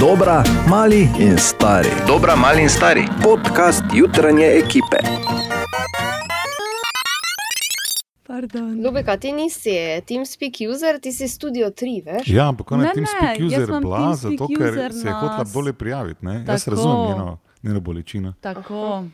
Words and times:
Dobra, 0.00 0.42
mali 0.68 1.08
in 1.18 1.38
stari. 1.38 1.88
Dobra, 2.06 2.36
mali 2.36 2.62
in 2.62 2.68
stari. 2.68 3.08
Podcast 3.22 3.82
jutranje 3.94 4.46
ekipe. 4.46 4.96
Pardon. 8.26 8.82
Ljubeka, 8.82 9.16
ti 9.16 9.32
nisi 9.32 9.70
TeamSpeak 10.06 10.52
user, 10.74 11.00
ti 11.00 11.12
si 11.12 11.28
Studio 11.28 11.70
3, 11.70 12.04
veš? 12.04 12.28
Ja, 12.28 12.48
ampak 12.48 12.72
ona 12.72 12.84
je 12.84 12.92
TeamSpeak 12.92 13.40
jaz 13.40 13.52
user 13.52 13.80
bila, 13.80 14.14
zato 14.14 14.48
ker 14.58 14.92
se 14.92 15.08
je 15.08 15.12
na 15.12 15.20
hotela 15.20 15.44
bolje 15.54 15.72
prijaviti. 15.72 16.26
Ne? 16.26 16.44
Jaz 16.48 16.64
Tako. 16.64 16.76
razumem 16.76 17.06
njeno, 17.08 17.38
njeno 17.62 17.80
bolečino. 17.80 18.34
Tako. 18.40 19.04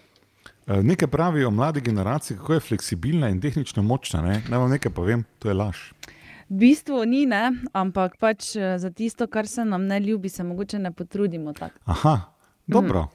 Eh, 0.66 0.82
Nekaj 0.82 1.08
pravijo 1.08 1.48
o 1.48 1.50
mladi 1.50 1.80
generaciji, 1.80 2.36
kako 2.36 2.54
je 2.54 2.61
fleksibilna 2.61 3.29
in 3.29 3.40
tehnično 3.40 3.82
močna. 3.82 4.22
Ne? 4.22 4.43
Naj 4.48 4.58
vam 4.58 4.71
nekaj 4.71 4.93
povem, 4.93 5.25
to 5.39 5.48
je 5.48 5.54
laž. 5.54 5.76
V 6.50 6.58
bistvu 6.61 7.04
ni, 7.08 7.25
ne? 7.26 7.53
ampak 7.72 8.18
pač 8.21 8.54
eh, 8.57 8.79
za 8.79 8.90
tisto, 8.90 9.26
kar 9.26 9.46
se 9.46 9.64
nam 9.64 9.86
ne 9.86 10.00
ljubi, 10.00 10.29
se 10.29 10.44
mogoče 10.44 10.79
ne 10.79 10.93
potrudimo 10.93 11.53
tako. 11.53 11.79
Aha, 11.84 12.20
dobro, 12.67 13.08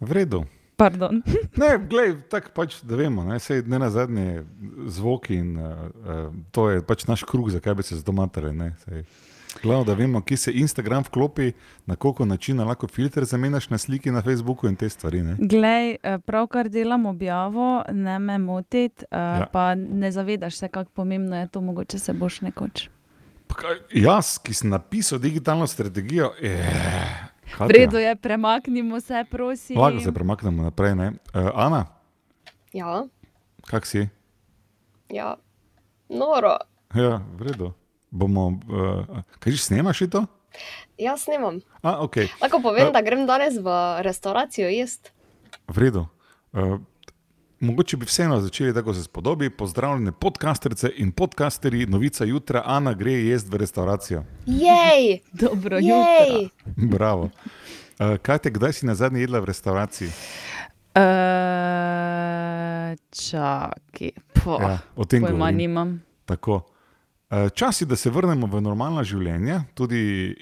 v 0.00 0.12
redu. 0.12 0.44
Pardon. 0.80 1.22
Ne, 1.60 1.74
glej, 1.88 2.14
tako 2.32 2.54
pač, 2.56 2.78
da 2.88 2.96
vemo, 2.96 3.24
ne, 3.24 3.36
sej 3.40 3.66
ne 3.68 3.78
na 3.82 3.90
zadnje 3.92 4.44
zvoki 4.88 5.36
in 5.36 5.58
uh, 5.60 5.90
uh, 5.92 6.20
to 6.56 6.70
je 6.70 6.84
pač 6.86 7.04
naš 7.08 7.24
kruh, 7.28 7.50
zakaj 7.52 7.76
bi 7.76 7.84
se 7.84 7.98
zdaj 8.00 8.16
matali. 8.16 8.52
ne, 8.56 8.72
saj. 8.84 9.04
Glavno, 9.62 9.84
da 9.84 9.94
vemo, 9.94 10.20
kje 10.20 10.36
se 10.36 10.52
Instagram 10.52 11.02
vklopi, 11.02 11.52
na 11.86 11.96
koliko 11.96 12.24
načina 12.24 12.64
lahko 12.64 12.88
filter 12.88 13.24
zamenjaš 13.24 13.70
na 13.70 13.78
sliki 13.78 14.10
na 14.10 14.22
Facebooku 14.22 14.66
in 14.66 14.76
te 14.76 14.88
stvari. 14.88 15.22
Ne. 15.22 15.36
Glej, 15.40 15.96
eh, 16.02 16.18
pravkar 16.18 16.68
delam 16.68 17.06
objavo, 17.06 17.82
ne 17.88 18.18
me 18.18 18.38
motiti, 18.38 19.04
Ja. 19.10 19.18
ja. 19.18 19.46
pa 19.46 19.74
ne 19.74 20.12
zavedaš 20.12 20.54
se, 20.54 20.68
kako 20.68 20.90
pomembno 20.90 21.36
je 21.36 21.48
to, 21.48 21.60
mogoče 21.60 21.98
se 21.98 22.12
boš 22.12 22.40
nekoč. 22.40 22.88
Pa 23.46 23.54
kaj, 23.54 23.76
Jaz, 23.92 24.38
ki 24.38 24.54
sem 24.54 24.70
napisal 24.70 25.18
digitalno 25.18 25.66
strategijo, 25.66 26.32
je. 26.40 26.70
V 27.58 27.68
redu 27.68 27.98
je, 27.98 28.16
premaknimo 28.16 29.00
se, 29.00 29.24
prosim. 29.30 29.78
Lahko 29.78 30.00
se 30.00 30.12
premaknemo 30.12 30.62
naprej. 30.62 30.92
Uh, 30.92 31.08
Ana, 31.54 31.86
Ja, 32.72 33.04
kak 33.66 33.86
si? 33.86 34.08
ja. 35.08 35.34
Noro. 36.08 36.56
Ja, 36.94 37.20
v 37.32 37.42
redu. 37.42 37.72
Bomo, 38.10 38.46
uh, 38.48 39.06
kaj 39.38 39.52
že 39.52 39.62
snemaš 39.64 40.02
to? 40.06 40.26
Jaz 40.96 41.22
snemam. 41.22 41.60
A, 41.80 41.98
okay. 41.98 42.26
Lahko 42.36 42.60
povem, 42.60 42.86
Eh. 42.86 42.92
da 42.92 43.00
grem 43.00 43.22
danes 43.24 43.54
v 43.56 43.70
restauracijo 44.00 44.68
jesti. 44.68 45.10
V 45.68 45.78
redu. 45.78 46.06
Uh, 46.52 46.80
mogoče 47.60 47.96
bi 47.96 48.04
vseeno 48.04 48.40
začeli 48.40 48.74
tako, 48.74 48.94
se 48.94 49.02
spodobi. 49.02 49.48
Pozdravljene 49.48 50.12
podcasterce 50.12 50.90
in 50.96 51.12
podcasterji, 51.12 51.86
novica 51.86 52.24
jutra, 52.24 52.62
Ana 52.66 52.92
gre 52.92 53.12
jesti 53.12 53.48
v 53.48 53.56
restauracijo. 53.56 54.24
Jej! 54.44 55.20
Dobro 55.40 55.78
jutro. 55.78 55.96
Jej! 55.96 56.48
Bravo. 56.66 57.30
Uh, 57.96 58.16
kaj 58.18 58.38
te, 58.38 58.50
kdaj 58.50 58.72
si 58.72 58.86
na 58.86 58.94
zadnji 58.94 59.20
jedla 59.20 59.38
v 59.38 59.44
restauraciji? 59.46 60.10
Uh, 60.90 61.02
čakaj, 63.10 64.10
po, 64.34 64.58
Ja, 64.58 64.78
o 64.96 65.04
tem 65.04 65.22
pojma 65.22 65.36
govorim. 65.38 65.56
nimam. 65.56 65.88
Tako. 66.24 66.60
Eh, 67.30 67.50
Čas 67.50 67.80
je, 67.80 67.86
da 67.86 67.96
se 67.96 68.10
vrnemo 68.10 68.46
v 68.50 68.58
normalno 68.60 69.04
življenje. 69.06 69.60
Tudi 69.78 70.00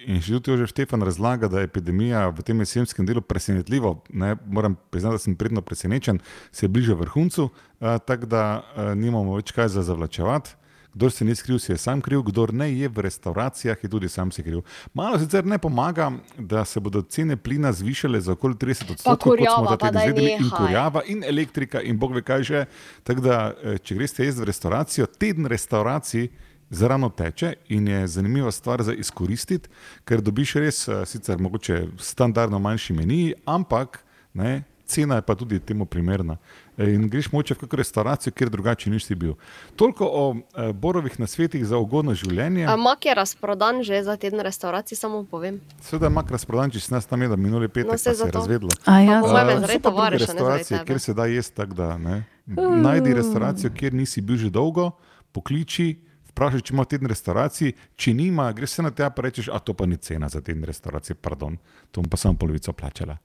inštitut 0.08 0.48
Jožef 0.48 0.70
Štefan 0.72 1.05
razlaga, 1.05 1.50
da 1.53 1.61
je 1.61 1.69
epidemija 1.69 2.22
v 2.33 2.41
tem 2.41 2.62
jesenskem 2.64 3.05
delu 3.05 3.20
presenetljivo. 3.20 3.98
Ne, 4.08 4.39
moram 4.47 4.78
priznati, 4.89 5.19
da 5.19 5.20
sem 5.20 5.36
predno 5.36 5.61
presenečen, 5.61 6.22
se 6.53 6.69
bliža 6.69 6.97
vrhuncu, 6.97 7.50
eh, 7.81 7.98
tako 8.09 8.31
da 8.33 8.44
eh, 8.56 8.94
nimamo 8.97 9.36
več 9.36 9.53
kaj 9.53 9.69
za 9.77 9.84
zavlačevati. 9.84 10.56
Kdor 10.97 11.12
se 11.12 11.28
ni 11.28 11.36
skril, 11.36 11.61
si 11.61 11.75
je 11.75 11.77
sam 11.77 12.00
kriv, 12.00 12.25
kdor 12.25 12.55
ne 12.56 12.70
je 12.72 12.89
v 12.89 13.05
restauracijah, 13.05 13.77
je 13.84 13.92
tudi 13.92 14.09
sam 14.09 14.33
si 14.33 14.42
kriv. 14.42 14.64
Malo 14.97 15.20
sicer 15.20 15.44
ne 15.44 15.59
pomaga, 15.61 16.09
da 16.39 16.64
se 16.64 16.81
bodo 16.81 17.03
cene 17.05 17.36
plina 17.36 17.72
zvišale 17.72 18.21
za 18.25 18.32
okoli 18.32 18.56
30 18.56 18.97
odstotkov, 18.97 19.37
kot 19.37 19.44
smo 19.44 19.77
ta 19.77 19.93
teden 19.93 20.09
izvedeli, 20.09 20.32
in 20.41 20.50
kurjava, 20.56 21.04
in 21.04 21.21
elektrika, 21.21 21.84
in 21.84 22.00
bog 22.00 22.16
ve 22.16 22.25
kaj 22.25 22.43
že. 22.43 22.66
Tako 23.04 23.21
da, 23.21 23.38
če 23.84 24.00
greste 24.00 24.25
jesti 24.25 24.41
v 24.41 24.48
restauracijo, 24.48 25.06
teden 25.06 25.47
restauracij 25.47 26.31
zarano 26.71 27.09
teče 27.09 27.55
in 27.69 27.89
je 27.89 28.06
zanimiva 28.06 28.51
stvar 28.51 28.83
za 28.83 28.93
izkoristiti, 28.93 29.69
ker 30.05 30.21
dobiš 30.21 30.55
res 30.55 30.89
eh, 30.89 31.06
sicer 31.06 31.39
mogoče 31.39 31.87
standardno 31.99 32.59
manjši 32.59 32.93
meni, 32.93 33.34
ampak 33.45 34.05
ne, 34.34 34.62
cena 34.87 35.15
je 35.15 35.23
pa 35.23 35.34
tudi 35.34 35.61
temu 35.61 35.84
primerna. 35.84 36.37
Eh, 36.78 36.89
In 36.89 37.09
greš 37.09 37.33
moče 37.33 37.55
v 37.55 37.59
kakšno 37.59 37.77
restauracijo, 37.77 38.33
kjer 38.33 38.51
drugače 38.51 38.91
nisi 38.91 39.15
bil. 39.15 39.34
Toliko 39.77 40.07
o 40.07 40.37
eh, 40.37 40.73
borovih 40.73 41.21
nasvetih 41.21 41.67
za 41.67 41.77
ugodno 41.77 42.15
življenje. 42.15 42.65
A 42.67 42.77
Mak 42.77 43.05
je 43.05 43.15
razprodan 43.15 43.83
že 43.83 44.03
za 44.03 44.17
teden 44.17 44.41
restauracij, 44.41 44.97
samo 44.97 45.25
povem. 45.25 45.61
Seveda 45.81 46.07
je 46.07 46.11
mak 46.11 46.31
razprodan, 46.31 46.71
če 46.71 46.81
si 46.81 46.95
nas 46.95 47.07
tam 47.07 47.23
je, 47.23 47.28
da 47.28 47.37
minuli 47.37 47.69
petek 47.69 47.84
No, 47.84 47.93
no, 47.93 47.93
pa 47.93 47.99
se 47.99 48.11
je 48.11 48.15
zato. 48.15 48.39
razvedlo. 48.39 48.71
A 48.84 49.01
ja, 49.01 49.21
Po 49.21 49.28
mojem 49.28 49.49
je 49.49 49.55
Eh, 49.55 49.61
zaradi 49.61 50.19
restauracije, 50.19 50.84
kjer 50.84 51.01
se 51.01 51.15
da 51.15 51.27
jesti 51.27 51.57
tako, 51.57 51.75
da 51.75 51.99
ne. 51.99 52.25
Najdi 52.47 53.15
restauracijo, 53.15 53.71
kjer 53.71 53.95
nisi 53.95 54.21
bil 54.21 54.37
že 54.37 54.51
dolgo, 54.51 54.91
pokliči, 55.33 55.97
vprašaj, 56.38 56.60
če 56.60 56.75
ima 56.75 56.84
teden 56.87 57.10
restauracij, 57.10 57.72
če 57.97 58.15
nima, 58.15 58.53
greš 58.53 58.78
se 58.78 58.82
na 58.82 58.91
te 58.91 59.09
pa 59.10 59.22
rečeš, 59.22 59.49
a 59.50 59.59
to 59.59 59.75
pa 59.75 59.87
ni 59.87 59.97
cena 59.99 60.28
za 60.28 60.41
teden 60.41 60.62
restauracije, 60.65 61.16
pardon, 61.19 61.59
to 61.91 62.00
bom 62.00 62.10
pa 62.10 62.16
samo 62.16 62.38
polovico 62.38 62.72
plačala. 62.72 63.19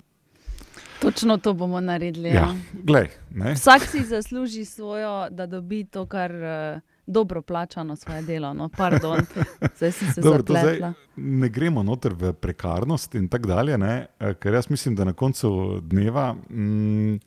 točno 1.02 1.38
to 1.38 1.54
bomo 1.54 1.82
naredili. 1.82 2.30
Ja, 2.30 2.34
Ja. 2.34 2.56
glej, 2.74 3.08
ne. 3.32 3.54
Vsak 3.54 3.82
si 3.82 4.04
zasluži 4.04 4.66
svojo, 4.66 5.28
da 5.30 5.46
dobi 5.46 5.84
to, 5.84 6.06
kar 6.06 6.32
uh, 6.32 6.80
dobro 7.06 7.42
plačano 7.42 7.96
svoje 7.96 8.22
delo. 8.22 8.54
No, 8.54 8.70
pardon, 8.70 9.20
zdaj 9.78 9.92
si 9.92 10.06
se 10.06 10.22
Dobro, 10.22 10.44
zdaj 10.50 10.80
ne 11.16 11.50
gremo 11.50 11.84
noter 11.84 12.14
v 12.14 12.34
prekarnost 12.34 13.16
in 13.16 13.28
tako 13.28 13.48
dalje, 13.48 13.78
ne? 13.78 14.08
eh, 14.20 14.34
ker 14.34 14.54
jaz 14.54 14.70
mislim, 14.70 14.96
da 14.96 15.04
na 15.04 15.14
koncu 15.14 15.80
dneva 15.82 16.34
mm, 16.34 17.18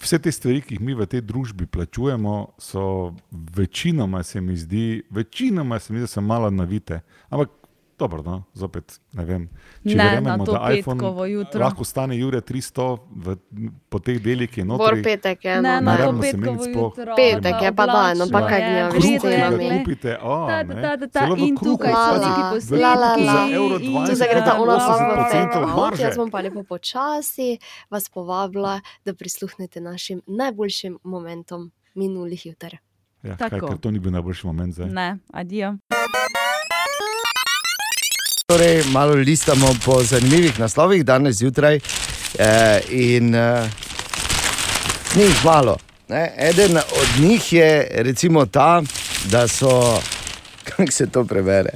vse 0.00 0.18
te 0.18 0.32
stvari, 0.32 0.62
ki 0.62 0.74
jih 0.74 0.80
mi 0.80 0.94
v 0.94 1.06
tej 1.06 1.22
družbi 1.26 1.66
plačujemo, 1.66 2.54
so 2.58 3.14
večinoma 3.30 4.22
se 4.22 4.40
mi 4.40 4.56
zdi, 4.56 5.02
večinoma 5.10 5.78
se 5.78 5.92
mi 5.92 5.98
zdi, 5.98 6.08
da 6.08 6.12
so 6.12 6.20
malo 6.20 6.50
navite. 6.50 7.00
Ampak 7.28 7.50
dobro, 7.96 8.22
no, 8.22 8.42
zopet 8.52 8.84
ne 9.12 9.24
vem. 9.24 9.48
Če 9.80 9.94
Ne, 9.94 10.04
verjamemo, 10.04 10.44
da 10.44 10.70
iPhone 10.70 11.00
jutro. 11.28 11.60
lahko 11.60 11.84
stane 11.84 12.14
Jure 12.14 12.40
300 12.40 12.86
v, 13.08 13.36
po 13.88 13.98
teh 13.98 14.18
delih, 14.18 14.46
ki 14.46 14.60
je 14.60 14.64
Bor 14.66 14.78
notri. 14.80 15.02
petek 15.02 15.38
je. 15.40 15.54
Ne, 15.54 15.62
no. 15.62 15.62
na 15.62 15.78
to 15.78 15.84
Naravno 15.86 16.22
se 16.22 16.32
petkovo 16.32 16.52
meni 16.54 16.64
sploh- 16.66 16.92
jutro. 16.92 17.14
Petek 17.14 17.56
je 17.60 17.72
pa 17.72 17.86
dan, 17.86 18.16
no, 18.16 18.26
pa 18.28 18.40
kaj 18.42 18.58
je, 18.58 18.66
gnjaviš 18.66 18.92
Kruh, 18.92 19.02
s 19.02 19.06
ki 19.06 19.18
vredo 19.18 19.28
je, 19.28 19.36
ga 19.36 19.44
cenami. 19.44 19.64
glej. 19.64 19.78
kupite, 19.78 20.12
o, 20.18 20.36
Ta, 20.44 20.62
ne. 20.62 20.74
ta, 20.74 20.80
ta, 20.80 20.96
ta, 20.96 21.06
ta, 21.08 21.20
Celo 21.20 21.34
v 21.34 21.38
in 21.40 21.54
kruhu, 21.54 21.66
tukaj 21.70 21.92
so 21.92 21.98
pazi, 22.04 22.24
neki 22.24 22.40
v 22.40 22.50
posnetki, 22.50 22.68
kruhu 22.68 22.82
La, 22.82 22.92
la, 22.94 23.10
la. 23.16 23.32
za 23.34 23.42
evro 23.52 23.76
in- 23.76 23.92
20 23.92 24.06
Tu 24.06 24.14
se 24.14 24.26
gre 24.26 24.40
ta 24.40 24.52
ona 24.54 24.74
imate 24.74 24.84
80% 24.84 25.60
Jaz 25.60 25.74
marže. 25.74 26.16
bom 26.16 26.28
pa 26.28 26.40
lepo 26.40 26.60
počasi 26.64 27.48
vas 27.88 28.04
povabila, 28.06 28.74
da 29.02 29.10
prisluhnete 29.12 29.80
našim 29.80 30.22
najboljšim 30.26 30.98
momentom 31.04 31.60
minulih 31.94 32.42
juter. 32.42 32.78
Ja, 33.22 33.36
kaj, 33.36 33.50
Tako. 33.50 33.66
ker 33.66 33.78
to 33.78 33.90
ni 33.90 33.98
bil 33.98 34.10
najboljši 34.10 34.46
moment 34.46 34.74
zdaj. 34.74 34.88
Ne, 34.90 35.16
adijo. 35.30 35.78
Torej, 38.54 38.84
malo 38.86 39.14
listamo 39.14 39.76
po 39.84 40.02
zanimivih 40.02 40.58
naslovih 40.58 41.04
danes 41.04 41.36
zjutraj. 41.36 41.80
Eh, 42.38 42.80
in 42.88 43.34
eh, 43.34 43.70
ni 45.14 45.22
jih 45.22 45.44
malo. 45.44 45.76
Ne? 46.08 46.34
Eden 46.38 46.76
od 46.76 47.08
njih 47.18 47.52
je 47.52 47.88
recimo 47.90 48.46
ta, 48.46 48.82
da 49.24 49.48
so, 49.48 49.98
kako 50.68 50.92
se 50.92 51.06
to 51.06 51.24
prebere, 51.24 51.70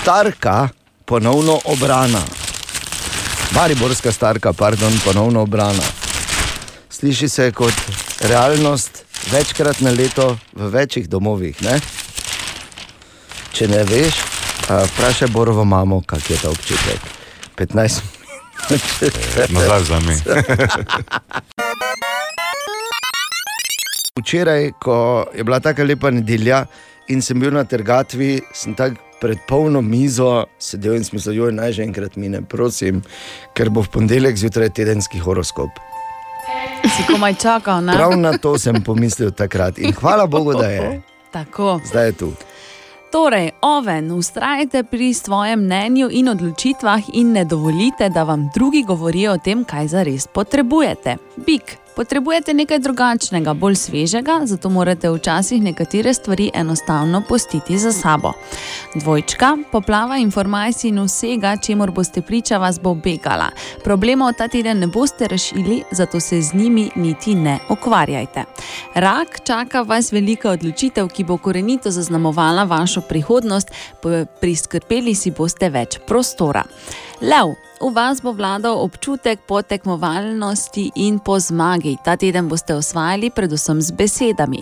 starka 0.00 0.68
ponovno 1.04 1.60
obrana. 1.64 2.22
Mariborska 3.50 4.12
starka, 4.12 4.52
pardon, 4.52 4.92
ponovno 5.04 5.42
obrana. 5.42 5.86
Sliši 6.90 7.28
se 7.28 7.52
kot 7.52 7.74
realnost 8.20 9.04
večkrat 9.32 9.80
na 9.80 9.90
leto 9.90 10.38
v 10.52 10.68
večjih 10.68 11.08
domovih. 11.08 11.62
Ne? 11.62 11.80
Če 13.52 13.68
ne 13.68 13.84
veš, 13.84 14.35
vprašaj 14.68 15.28
Borovo 15.28 15.64
mamo, 15.64 16.02
kak 16.06 16.30
je 16.30 16.36
ta 16.36 16.50
občutek. 16.50 17.00
15 17.56 18.00
minut. 18.02 18.16
Nazaj 19.50 19.82
za 19.84 20.00
me. 20.00 20.16
Včeraj, 24.18 24.70
ko 24.82 25.26
je 25.34 25.44
bila 25.44 25.60
tako 25.60 25.84
lepa 25.84 26.10
nedelja 26.10 26.64
in 27.08 27.22
sem 27.22 27.40
bil 27.40 27.52
na 27.54 27.64
trgatvi, 27.64 28.40
sem 28.54 28.74
tako 28.74 28.96
pred 29.20 29.38
polno 29.48 29.80
mizo 29.82 30.44
sedel 30.58 30.96
in 30.96 31.04
smislil, 31.04 31.46
da 31.46 31.62
naj 31.62 31.72
že 31.72 31.84
enkrat 31.84 32.16
mine, 32.16 32.42
prosim, 32.42 33.02
ker 33.54 33.70
bo 33.70 33.84
v 33.84 33.88
ponedeljek 33.88 34.36
zjutraj 34.36 34.70
tedenski 34.76 35.18
horoskop. 35.18 35.70
Si 36.96 37.06
komaj 37.08 37.34
čakal, 37.40 37.80
ne? 37.84 37.96
Prav 37.96 38.16
na 38.18 38.36
to 38.38 38.58
sem 38.58 38.82
pomislil 38.84 39.30
takrat 39.30 39.78
in 39.78 39.94
hvala 39.96 40.26
Bogu, 40.26 40.54
da 40.54 40.68
je. 40.68 41.00
Tako. 41.32 41.80
Zdaj 41.88 42.06
je 42.06 42.12
tu. 42.12 42.32
Torej, 43.16 43.50
oven, 43.62 44.12
ustrajte 44.12 44.82
pri 44.84 45.14
svojem 45.14 45.60
mnenju 45.64 46.08
in 46.12 46.28
odločitvah 46.28 47.00
in 47.12 47.32
ne 47.32 47.44
dovolite, 47.44 48.08
da 48.08 48.22
vam 48.22 48.50
drugi 48.54 48.82
govorijo 48.82 49.32
o 49.32 49.38
tem, 49.38 49.64
kaj 49.64 49.88
zares 49.88 50.26
potrebujete. 50.26 51.16
Bik, 51.46 51.78
Potrebujete 51.96 52.52
nekaj 52.54 52.78
drugačnega, 52.78 53.54
bolj 53.56 53.74
svežega, 53.74 54.40
zato 54.44 54.68
morate 54.68 55.08
včasih 55.10 55.62
nekatere 55.62 56.14
stvari 56.14 56.50
enostavno 56.54 57.22
pustiti 57.28 57.78
za 57.78 57.92
sabo. 57.92 58.32
Dvojčka, 58.94 59.56
poplava 59.72 60.18
informacij 60.20 60.88
in 60.88 61.00
vsega, 61.00 61.54
čemur 61.56 61.90
boste 61.90 62.22
priča, 62.22 62.58
vas 62.58 62.80
bo 62.80 62.94
begala. 62.94 63.48
Problemov 63.84 64.34
ta 64.36 64.48
teden 64.48 64.78
ne 64.78 64.86
boste 64.86 65.28
rešili, 65.28 65.82
zato 65.90 66.20
se 66.20 66.42
z 66.42 66.54
njimi 66.54 66.90
niti 66.96 67.34
ne 67.34 67.58
ukvarjajte. 67.70 68.44
Rak 68.94 69.40
čaka 69.44 69.80
vas 69.80 70.12
velika 70.12 70.50
odločitev, 70.50 71.08
ki 71.08 71.24
bo 71.24 71.38
korenito 71.38 71.90
zaznamovala 71.90 72.64
vašo 72.64 73.00
prihodnost, 73.00 73.72
p- 74.02 74.26
priskrbeli 74.40 75.14
si 75.14 75.30
boste 75.30 75.70
več 75.70 75.98
prostora. 76.06 76.64
Lev, 77.20 77.54
v 77.80 77.88
vas 77.96 78.20
bo 78.20 78.32
vladal 78.32 78.76
občutek 78.76 79.40
po 79.48 79.62
tekmovalnosti 79.62 80.90
in 81.00 81.16
po 81.18 81.40
zmagi. 81.40 81.96
Ta 82.04 82.16
teden 82.16 82.48
boste 82.48 82.74
osvajali 82.76 83.30
predvsem 83.30 83.80
z 83.80 83.90
besedami. 83.96 84.60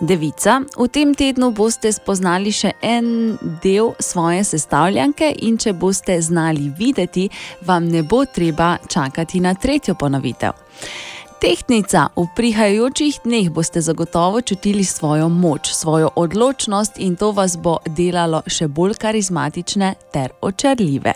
Devica, 0.00 0.66
v 0.78 0.88
tem 0.90 1.14
tednu 1.14 1.52
boste 1.54 1.92
spoznali 1.94 2.50
še 2.50 2.74
en 2.82 3.38
del 3.62 3.94
svoje 4.02 4.42
sestavljanke 4.42 5.30
in 5.46 5.54
če 5.54 5.78
boste 5.78 6.18
znali 6.18 6.72
videti, 6.74 7.28
vam 7.62 7.86
ne 7.86 8.02
bo 8.02 8.24
treba 8.26 8.78
čakati 8.82 9.38
na 9.38 9.54
tretjo 9.54 9.94
ponovitev. 9.94 10.58
Tehtnica, 11.38 12.10
v 12.18 12.26
prihajajočih 12.34 13.22
dneh 13.22 13.50
boste 13.50 13.78
zagotovo 13.78 14.42
čutili 14.42 14.82
svojo 14.84 15.28
moč, 15.28 15.70
svojo 15.70 16.10
odločnost 16.16 16.98
in 16.98 17.14
to 17.14 17.30
vas 17.30 17.54
bo 17.58 17.78
delalo 17.86 18.42
še 18.46 18.66
bolj 18.66 18.98
karizmatične 18.98 19.94
ter 20.10 20.34
očarljive. 20.42 21.14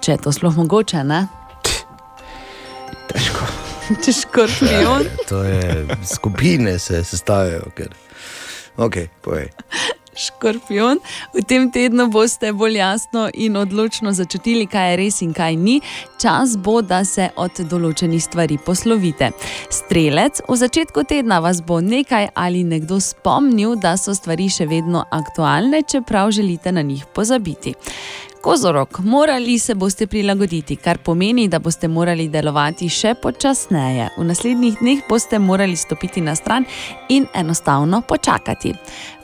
Če 0.00 0.12
je 0.16 0.22
to 0.24 0.32
sploh 0.32 0.56
mogoče, 0.56 1.04
ne? 1.04 1.26
Težko. 3.10 3.48
Če 4.04 4.14
škorpion. 4.22 5.08
To 5.30 5.44
je 5.44 5.86
skupine 6.08 6.78
se 6.78 7.04
sestavljajo. 7.04 7.72
Ker... 7.76 7.94
Ok, 8.76 8.96
povej. 9.20 9.50
Škorpion, 10.20 10.98
v 11.32 11.42
tem 11.46 11.68
tednu 11.72 12.08
boste 12.12 12.50
bolj 12.52 12.80
jasno 12.80 13.28
in 13.32 13.56
odločno 13.56 14.12
začutili, 14.12 14.66
kaj 14.68 14.90
je 14.90 14.96
res 14.98 15.20
in 15.24 15.32
kaj 15.32 15.56
ni. 15.56 15.78
Čas 16.20 16.56
bo, 16.58 16.80
da 16.82 17.04
se 17.08 17.30
od 17.40 17.62
določenih 17.70 18.20
stvari 18.20 18.58
poslovite. 18.60 19.30
Strelec, 19.72 20.42
v 20.48 20.58
začetku 20.60 21.06
tedna 21.08 21.38
vas 21.40 21.62
bo 21.64 21.78
nekaj 21.80 22.32
ali 22.34 22.64
nekdo 22.66 22.98
spomnil, 23.00 23.78
da 23.80 23.94
so 23.96 24.16
stvari 24.16 24.50
še 24.50 24.66
vedno 24.68 25.06
aktualne, 25.14 25.84
čeprav 25.86 26.34
želite 26.34 26.72
na 26.74 26.82
njih 26.82 27.06
pozabiti. 27.14 27.76
Kozorok, 28.40 28.98
morali 28.98 29.58
se 29.58 29.74
boste 29.74 30.06
prilagoditi, 30.06 30.76
kar 30.76 30.98
pomeni, 30.98 31.48
da 31.48 31.58
boste 31.58 31.88
morali 31.88 32.28
delovati 32.28 32.88
še 32.88 33.12
počasneje. 33.22 34.06
V 34.16 34.24
naslednjih 34.24 34.78
dneh 34.80 35.02
boste 35.08 35.38
morali 35.38 35.76
stopiti 35.76 36.22
na 36.24 36.32
stran 36.34 36.64
in 37.08 37.26
enostavno 37.34 38.00
počakati. 38.00 38.72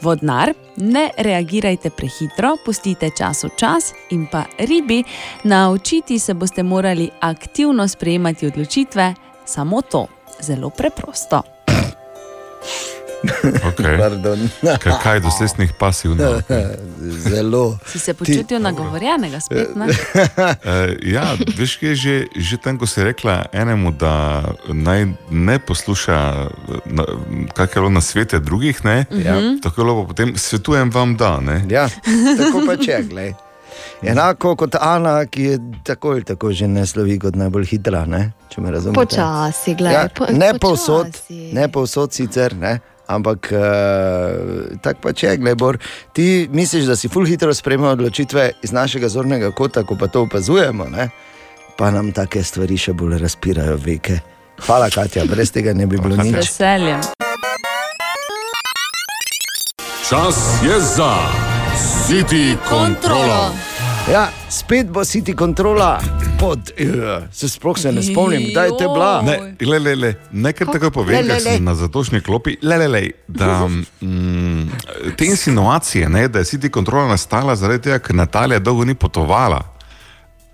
Vodnar, 0.02 0.52
ne 0.76 1.06
reagirajte 1.16 1.90
prehitro, 1.96 2.56
pustite 2.64 3.10
čas 3.16 3.44
v 3.44 3.50
čas 3.56 3.94
in 4.10 4.26
pa 4.32 4.44
ribi, 4.58 5.02
naučiti 5.44 6.18
se 6.18 6.34
boste 6.34 6.62
morali 6.62 7.08
aktivno 7.20 7.88
sprejemati 7.88 8.46
odločitve, 8.46 9.14
samo 9.44 9.82
to, 9.82 10.06
zelo 10.40 10.70
preprosto. 10.70 11.42
Okay. 13.64 13.98
Pardon. 14.02 14.48
Kaj, 14.62 14.92
kaj 15.02 15.20
do 15.20 15.30
sesnih 15.30 15.72
pasivno? 15.78 16.40
Zelo. 17.28 17.78
Si 17.86 17.98
se 17.98 18.14
počutil 18.14 18.62
nagovorjenega 18.62 19.40
spet? 19.40 19.76
Ne? 19.76 19.86
Uh, 19.86 19.92
ja, 21.14 21.34
veš, 21.58 21.76
kaj 21.76 21.88
je 21.88 21.96
že, 21.96 22.16
že 22.36 22.56
tam, 22.56 22.78
ko 22.78 22.86
si 22.86 23.04
rekla 23.04 23.46
enemu, 23.52 23.92
da 23.92 24.44
naj 24.68 25.06
ne 25.30 25.58
posluša, 25.58 26.18
na, 26.86 27.04
kaj 27.54 27.66
je 27.66 27.74
bilo 27.74 27.90
na 27.90 28.00
svete 28.00 28.38
drugih, 28.38 28.84
ne? 28.84 29.04
Ja. 29.10 29.40
Tako 29.62 29.80
je 29.80 29.84
bilo 29.84 30.02
pa 30.02 30.08
potem, 30.08 30.36
svetujem 30.36 30.90
vam, 30.90 31.16
da 31.16 31.40
ne. 31.40 31.64
Ja, 31.70 31.88
tako 32.38 32.66
pa 32.66 32.76
če, 32.76 33.02
glej. 33.08 33.34
Enako 34.02 34.56
kot 34.56 34.74
Ana, 34.80 35.26
ki 35.26 35.42
je 35.42 35.58
tako 35.84 36.10
ali 36.10 36.24
tako 36.24 36.52
že 36.52 36.68
ne 36.68 36.86
slovi 36.86 37.18
kot 37.18 37.36
najbolj 37.36 37.66
hitra, 37.66 38.04
ne? 38.06 38.32
če 38.48 38.60
me 38.60 38.70
razumete. 38.70 39.00
Počasi, 39.00 39.74
gledaj. 39.74 40.02
Ja, 40.02 40.08
po, 40.14 40.26
ne 40.32 40.52
povsod, 40.60 41.06
počasi. 41.06 41.40
ne 41.52 41.68
povsod 41.72 42.12
sicer, 42.12 42.56
ne? 42.56 42.78
Ampak 43.06 43.52
uh, 43.52 44.78
tako 44.82 45.00
pa 45.02 45.12
če, 45.12 45.36
gledaj, 45.36 45.54
Bor, 45.54 45.78
ti 46.12 46.48
misliš, 46.52 46.86
da 46.90 46.96
si 46.96 47.08
ful 47.08 47.26
hitro 47.26 47.54
sprejema 47.54 47.92
odločitve 47.94 48.50
iz 48.62 48.72
našega 48.72 49.08
zornega 49.08 49.50
kota, 49.50 49.84
ko 49.86 49.96
pa 49.98 50.06
to 50.06 50.26
opazujemo, 50.26 50.88
ne? 50.90 51.10
pa 51.76 51.90
nam 51.92 52.08
take 52.12 52.40
stvari 52.42 52.78
še 52.80 52.94
bolj 52.96 53.18
razpirajo 53.20 53.76
veke. 53.84 54.18
Hvala, 54.64 54.88
Katja, 54.90 55.26
brez 55.28 55.52
tega 55.52 55.74
ne 55.76 55.86
bi 55.86 56.00
bilo 56.00 56.16
nič. 56.16 56.36
veseljem. 56.40 57.00
Čas 60.08 60.38
je 60.64 60.80
za 60.80 61.12
City 62.06 62.56
Control. 62.68 63.52
Ja, 64.12 64.28
spet 64.50 64.86
bo 64.86 65.04
City 65.04 65.34
kontrola 65.34 66.00
pod, 66.38 66.58
uh, 66.58 67.24
se 67.32 67.48
sploh 67.48 67.78
se 67.78 67.92
ne 67.92 68.02
spomnim, 68.02 68.44
kdaj 68.50 68.66
je 68.66 68.74
te 68.78 68.84
bila. 68.84 69.22
Ne, 69.22 69.38
le, 69.66 69.78
le, 69.78 69.94
le, 69.96 70.10
ne 70.30 70.52
kar 70.54 70.68
tako 70.70 70.92
povem, 70.94 71.24
ker 71.24 71.32
le. 71.32 71.40
sem 71.40 71.64
na 71.64 71.74
zatošni 71.74 72.20
klopi. 72.22 72.54
Le, 72.62 72.76
le, 72.78 72.86
le, 72.88 73.00
da, 73.26 73.66
mm, 74.00 74.68
te 75.18 75.26
insinuacije, 75.26 76.08
ne, 76.08 76.28
da 76.28 76.38
je 76.38 76.44
City 76.52 76.70
kontrola 76.70 77.08
nastala 77.08 77.56
zaradi 77.58 77.88
tega, 77.88 77.98
ker 77.98 78.14
Natalija 78.14 78.62
dolgo 78.62 78.84
ni 78.86 78.94
potovala. 78.94 79.58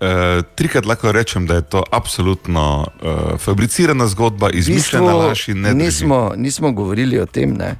Uh, 0.01 0.41
trikrat 0.57 0.89
lahko 0.89 1.11
rečem, 1.13 1.45
da 1.47 1.59
je 1.61 1.67
to 1.75 1.83
absolutno 1.91 2.87
uh, 2.87 3.37
fabricirana 3.39 4.07
zgodba, 4.07 4.49
V 4.49 4.63
izmišljena 4.63 5.13
laž 5.13 5.47
in 5.53 5.61
ne 5.61 5.75
drži. 5.75 5.85
nismo, 5.85 6.33
nismo 6.35 6.71
govorili 6.71 7.19
o 7.19 7.25
tem. 7.25 7.53
Ne. 7.53 7.75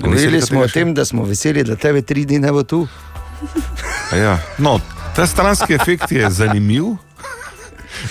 Govorili 0.00 0.42
smo 0.42 0.60
o 0.60 0.68
tem, 0.68 0.94
da 0.94 1.04
smo 1.04 1.24
veseli, 1.24 1.64
da 1.64 1.76
tebe 1.76 2.02
tri 2.02 2.24
dni 2.24 2.38
ne 2.38 2.52
bo 2.52 2.62
tu. 2.62 2.86
Ja. 4.12 4.38
No, 4.58 4.80
ta 5.16 5.26
stranski 5.26 5.74
efekt 5.74 6.12
je 6.12 6.30
zanimiv, 6.30 6.84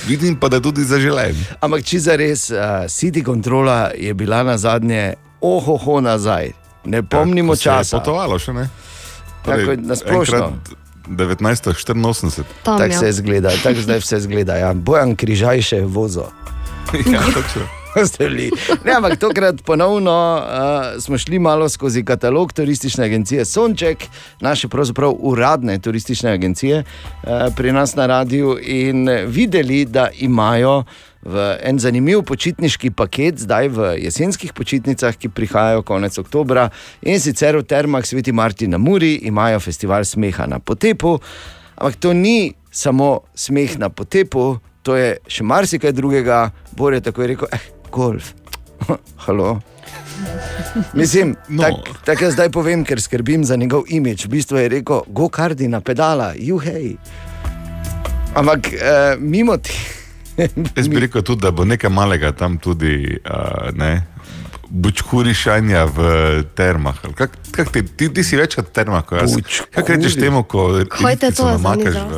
vidim 0.07 0.35
pa, 0.35 0.49
da 0.49 0.55
je 0.55 0.61
tudi 0.61 0.83
zaželen. 0.83 1.35
Ampak 1.59 1.83
če 1.83 1.99
za 1.99 2.15
res, 2.15 2.49
uh, 2.49 2.57
City 2.87 3.23
kontrola 3.23 3.91
je 3.97 4.13
bila 4.13 4.43
na 4.43 4.57
zadnje, 4.57 5.13
ohoho 5.41 6.01
nazaj. 6.01 6.51
Ne 6.85 7.03
pomnimo 7.03 7.53
Ja, 7.53 7.55
se 7.55 7.61
je 7.61 7.63
časa. 7.63 7.99
Potovalo 7.99 8.39
še 8.39 8.53
ne. 8.53 8.69
Torej, 9.41 9.59
Tako 9.59 9.71
je 9.71 9.77
na 9.77 9.95
splošno. 9.95 10.37
enkrat 10.37 10.77
1984. 11.07 12.43
Tam, 12.63 12.77
Tako 12.77 12.93
ja. 12.93 12.99
se 12.99 13.11
zgleda, 13.11 13.49
tako 13.63 13.81
zdaj 13.81 13.99
vse 13.99 14.19
zgleda. 14.19 14.55
Ja. 14.55 14.73
Bojan 14.73 15.15
Križaj 15.15 15.61
še 15.61 15.81
vozo. 15.81 16.29
ja, 17.13 17.21
točno. 17.21 17.80
Ste 18.07 18.29
bili. 18.29 18.51
Ne, 18.85 18.93
ampak 18.95 19.19
tokrat 19.19 19.61
ponovno 19.65 20.13
uh, 20.39 21.01
smo 21.01 21.17
šli 21.17 21.39
malo 21.39 21.69
skozi 21.69 22.05
katalog 22.05 22.53
turistične 22.53 23.05
agencije 23.05 23.45
Sonček, 23.45 24.05
naše 24.39 24.67
pravzaprav 24.67 25.13
uradne 25.19 25.79
turistične 25.79 26.31
agencije 26.31 26.83
uh, 26.83 27.29
pri 27.55 27.71
nas 27.71 27.95
na 27.95 28.05
radiju 28.05 28.57
in 28.61 29.09
videli, 29.27 29.85
da 29.85 30.09
imajo 30.19 30.83
v 31.21 31.57
en 31.61 31.79
zanimiv 31.79 32.23
počitniški 32.25 32.91
paket, 32.91 33.39
zdaj 33.39 33.67
v 33.67 33.91
jesenskih 34.01 34.53
počitnicah, 34.53 35.15
ki 35.15 35.29
prihajajo 35.29 35.83
konec 35.85 36.17
oktobra 36.17 36.69
in 37.01 37.19
sicer 37.19 37.57
v 37.57 37.63
Termah 37.63 38.05
Sveti 38.05 38.31
Martin 38.31 38.71
na 38.71 38.77
Muri 38.77 39.19
imajo 39.27 39.59
festival 39.59 40.05
smeha 40.05 40.47
na 40.47 40.59
potepu. 40.59 41.19
Ampak 41.75 41.95
to 41.99 42.13
ni 42.13 42.53
samo 42.71 43.19
smeh 43.35 43.77
na 43.77 43.89
potepu, 43.89 44.57
to 44.81 44.95
je 44.95 45.17
še 45.27 45.43
marsikaj 45.43 45.93
drugega. 45.93 46.49
Bor 46.77 46.93
je 46.93 47.01
tako 47.01 47.27
rekel, 47.27 47.47
eh, 47.51 47.80
golf. 47.91 48.33
Halo. 49.25 49.59
Mislim, 50.93 51.35
No. 51.49 51.63
tako 51.63 51.93
tak 52.05 52.21
jaz 52.21 52.33
zdaj 52.33 52.49
povem, 52.49 52.83
ker 52.85 53.01
skrbim 53.01 53.43
za 53.43 53.55
njegov 53.55 53.83
imič. 53.87 54.25
V 54.25 54.29
bistvu 54.29 54.57
je 54.57 54.69
rekel, 54.69 55.01
go 55.07 55.29
kardi 55.29 55.67
na 55.67 55.81
pedala, 55.81 56.33
juhej. 56.37 56.95
Ampak 58.35 58.73
eh, 58.73 59.15
mimo 59.19 59.57
tega. 59.57 59.99
Jaz 60.75 60.87
bi 60.87 60.99
rekel 60.99 61.21
tudi, 61.21 61.41
da 61.41 61.51
bo 61.51 61.65
nekaj 61.65 61.89
malega 61.89 62.31
tam 62.31 62.57
tudi, 62.57 63.17
uh, 63.25 63.69
ne. 63.75 64.01
Bučkurišanja 64.71 65.83
v 65.91 65.99
termah. 66.55 66.95
ali 67.03 67.13
Kak, 67.13 67.35
kak 67.51 67.71
ti, 67.75 67.83
ti, 67.83 68.07
ti 68.07 68.23
si 68.23 68.39
večkrat 68.39 68.71
termah, 68.71 69.03
kot 69.03 69.19
jaz. 69.19 69.35
Kaj 69.75 69.83
rečeš 69.99 70.15
temu, 70.15 70.47
ko 70.47 70.79
Kaj 70.87 71.15
te 71.19 71.27
ritkico 71.27 71.43
to 71.43 71.49
namakaš 71.51 71.97
v, 72.07 72.13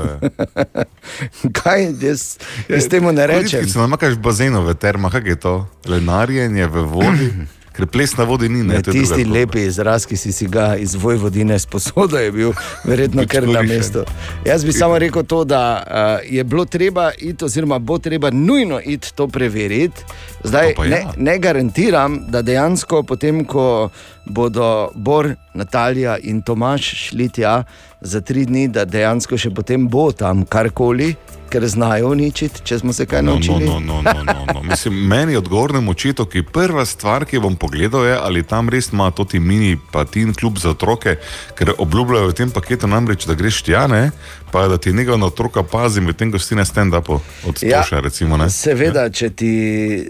Kaj 1.58 1.80
jaz, 1.98 2.38
jaz 2.70 2.86
temu 2.94 3.10
ne 3.10 3.26
rečem? 3.26 3.66
Ritkico 3.66 3.82
namakaš 3.82 4.14
v 4.14 4.22
bazenu 4.22 4.62
v 4.62 4.78
termah, 4.78 5.10
kaj 5.10 5.34
je 5.34 5.38
to? 5.42 5.56
Lenarjenje 5.90 6.70
v 6.70 6.86
vodi, 6.86 7.28
ker 7.74 7.88
ples 7.88 8.15
na 8.18 8.24
vodi 8.24 8.50
ni. 8.50 8.63
Ne, 8.63 8.74
Ne, 8.74 8.82
druga 8.82 9.00
tisti 9.00 9.25
lepi 9.25 9.65
izraz, 9.68 10.06
ki 10.06 10.18
si, 10.18 10.32
si 10.32 10.48
ga 10.48 10.75
iz 10.80 10.96
Vojvodine 10.96 11.60
sposodo, 11.60 12.18
je 12.18 12.32
bil 12.32 12.53
verjetno 12.84 13.25
kar 13.30 13.48
na 13.48 13.62
mestu. 13.62 14.06
Jaz 14.46 14.65
bi 14.65 14.74
samo 14.74 15.00
rekel 15.00 15.24
to, 15.24 15.44
da 15.44 15.84
uh, 15.84 16.34
je 16.34 16.44
bilo 16.44 16.65
treba 16.65 17.12
iti, 17.18 17.46
oziroma 17.46 17.80
bo 17.80 17.98
treba 18.00 18.30
nujno 18.30 18.80
iti 18.86 19.13
to 19.15 19.27
preveriti. 19.27 20.01
Zdaj 20.44 20.74
To 20.74 20.82
pa 20.82 20.88
ne, 20.88 20.98
ja. 20.98 21.13
ne 21.18 21.38
garantiram, 21.39 22.20
da 22.27 22.42
dejansko 22.42 23.03
potem, 23.03 23.46
ko 23.46 23.89
bodo 24.25 24.89
Bor, 24.96 25.36
Natalija 25.53 26.18
in 26.18 26.42
Tomaš 26.42 26.82
šli 26.82 27.30
tja 27.30 27.63
za 28.01 28.22
tri 28.22 28.46
dni, 28.46 28.68
da 28.68 28.86
dejansko 28.86 29.38
še 29.38 29.53
potem 29.53 29.88
bo 29.88 30.12
tam 30.12 30.46
karkoli, 30.46 31.13
ker 31.54 31.68
znajo 31.68 32.10
uničiti, 32.10 32.64
če 32.64 32.80
smo 32.80 32.90
se 32.92 33.06
kaj 33.06 33.22
No, 33.22 33.32
no, 33.32 33.34
naučili. 33.36 33.66
no, 33.66 33.80
no, 33.80 34.02
no, 34.04 34.24
no, 34.26 34.46
no. 34.50 34.62
Mislim, 34.64 34.98
meni 35.06 35.36
odgovornemu 35.36 35.92
očetu, 35.92 36.26
ki 36.26 36.42
prva 36.46 36.86
stvar, 36.86 37.26
ki 37.26 37.40
bom 37.40 37.56
pogledal, 37.56 38.04
je, 38.04 38.18
ali 38.18 38.44
tam 38.44 38.70
res 38.70 38.90
ima 38.90 39.12
to 39.12 39.24
ti 39.26 39.40
mini 39.42 39.78
patin 39.92 40.34
klub 40.34 40.58
za 40.58 40.70
otroke, 40.70 41.16
ker 41.54 41.74
obljubljajo 41.78 42.28
v 42.28 42.34
tem 42.34 42.50
paketu 42.50 42.88
namreč, 42.88 43.26
da 43.26 43.34
greš 43.36 43.62
tjane, 43.62 44.10
pa 44.50 44.68
da 44.68 44.78
ti 44.78 44.92
nekaj 44.92 45.18
na 45.18 45.26
otroka 45.26 45.64
pazi, 45.64 46.02
medtem 46.02 46.32
ko 46.32 46.40
si 46.40 46.56
na 46.56 46.64
stand-upu 46.64 47.20
od 47.46 47.56
Toša, 47.56 48.00
recimo. 48.00 48.38
Ne? 48.38 48.50
Seveda, 48.50 49.10
če, 49.10 49.30
ti, 49.32 49.54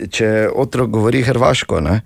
če 0.10 0.28
otrok 0.50 0.90
govori 0.92 1.24
hrvaško. 1.24 1.80
Ne? 1.82 2.02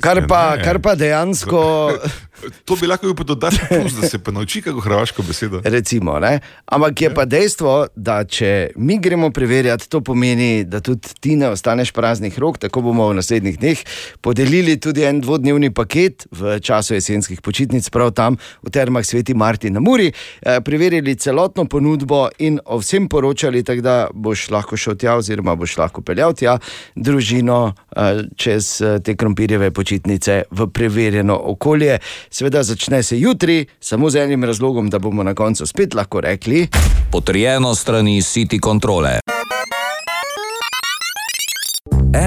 Kar 0.00 0.26
pa, 0.26 0.56
Ne. 0.56 0.64
kar 0.64 0.78
pa 0.78 0.94
dejansko. 0.94 1.62
To 2.64 2.76
bi 2.76 2.86
lahko 2.86 3.06
bil 3.06 3.16
pa 3.16 3.24
dodaten 3.24 3.66
plus, 3.68 3.94
da 4.00 4.08
se 4.08 4.18
pa 4.18 4.32
nauči 4.34 4.62
kako 4.62 4.80
hrvaško 4.80 5.22
besedo. 5.22 5.60
Recimo, 5.64 6.18
ne? 6.18 6.40
Ampak 6.66 7.02
je 7.02 7.10
pa 7.14 7.24
dejstvo, 7.24 7.86
da 7.96 8.24
če 8.24 8.72
mi 8.76 8.98
gremo 8.98 9.30
preverjati, 9.30 9.88
to 9.88 10.00
pomeni, 10.00 10.64
da 10.64 10.80
tudi 10.80 11.14
ti 11.20 11.36
ne 11.36 11.48
ostaneš 11.52 11.92
praznih 11.92 12.38
rok. 12.38 12.58
Tako 12.58 12.82
bomo 12.88 13.08
v 13.08 13.18
naslednjih 13.20 13.58
dneh 13.58 13.84
podelili 14.20 14.76
tudi 14.80 15.04
en 15.06 15.20
dvodnevni 15.20 15.72
paket 15.74 16.26
v 16.30 16.58
času 16.60 16.94
jesenskih 16.94 17.40
počitnic, 17.40 17.88
prav 17.90 18.12
tam 18.16 18.38
v 18.62 18.70
Termah 18.70 19.06
Sveti 19.06 19.34
Martin 19.34 19.78
na 19.78 19.80
Muri. 19.80 20.12
Eh, 20.12 20.60
Preverili 20.64 21.16
celotno 21.16 21.64
ponudbo 21.64 22.28
in 22.38 22.60
o 22.64 22.78
vsem 22.78 23.08
poročali, 23.08 23.62
tako 23.62 23.80
da 23.80 23.96
boš 24.14 24.50
lahko 24.50 24.76
šel 24.76 24.96
tja, 24.96 25.16
oziroma 25.16 25.54
boš 25.56 25.76
lahko 25.78 26.02
peljal 26.02 26.34
tja 26.34 26.58
družino 26.94 27.74
eh, 27.96 28.22
čez 28.36 28.80
eh, 28.82 28.98
te 29.04 29.16
krompirjeve 29.16 29.70
počitnice 29.70 30.42
v 30.50 30.68
preverjeno 30.72 31.36
okolje. 31.36 31.98
Seveda 32.32 32.62
začne 32.62 33.02
se 33.02 33.20
jutri, 33.20 33.66
samo 33.80 34.10
z 34.10 34.16
enim 34.16 34.44
razlogom, 34.44 34.90
da 34.90 34.98
bomo 34.98 35.22
na 35.22 35.34
koncu 35.34 35.66
spet 35.66 35.94
lahko 35.94 36.20
rekli. 36.20 36.68
Potrjeno 37.10 37.74
strani 37.74 38.22
City 38.22 38.60
Controle. 38.64 39.18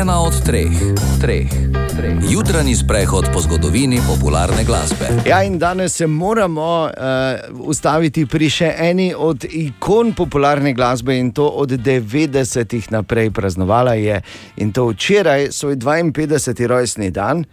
Ena 0.01 0.21
od 0.21 0.45
treh, 0.45 0.69
treh, 1.21 1.49
treh. 1.97 2.13
Jutranji 2.29 2.75
sprehod 2.75 3.25
po 3.33 3.41
zgodovini 3.41 3.99
popularne 4.07 4.63
glasbe. 4.63 5.05
Ja, 5.25 5.43
in 5.43 5.59
danes 5.59 5.95
se 5.95 6.07
moramo 6.07 6.83
uh, 6.83 7.67
ustaviti 7.67 8.25
pri 8.25 8.49
še 8.49 8.73
eni 8.77 9.13
od 9.17 9.45
ikon 9.49 10.13
popularne 10.13 10.73
glasbe 10.73 11.17
in 11.17 11.31
to 11.31 11.47
od 11.47 11.71
90-ih 11.71 12.91
naprej 12.91 13.31
praznovala 13.31 13.93
je 13.93 14.21
in 14.57 14.71
to 14.71 14.87
včeraj 14.87 15.51
svoj 15.51 15.75
52. 15.75 16.67
rojstni 16.67 17.11
dan 17.11 17.45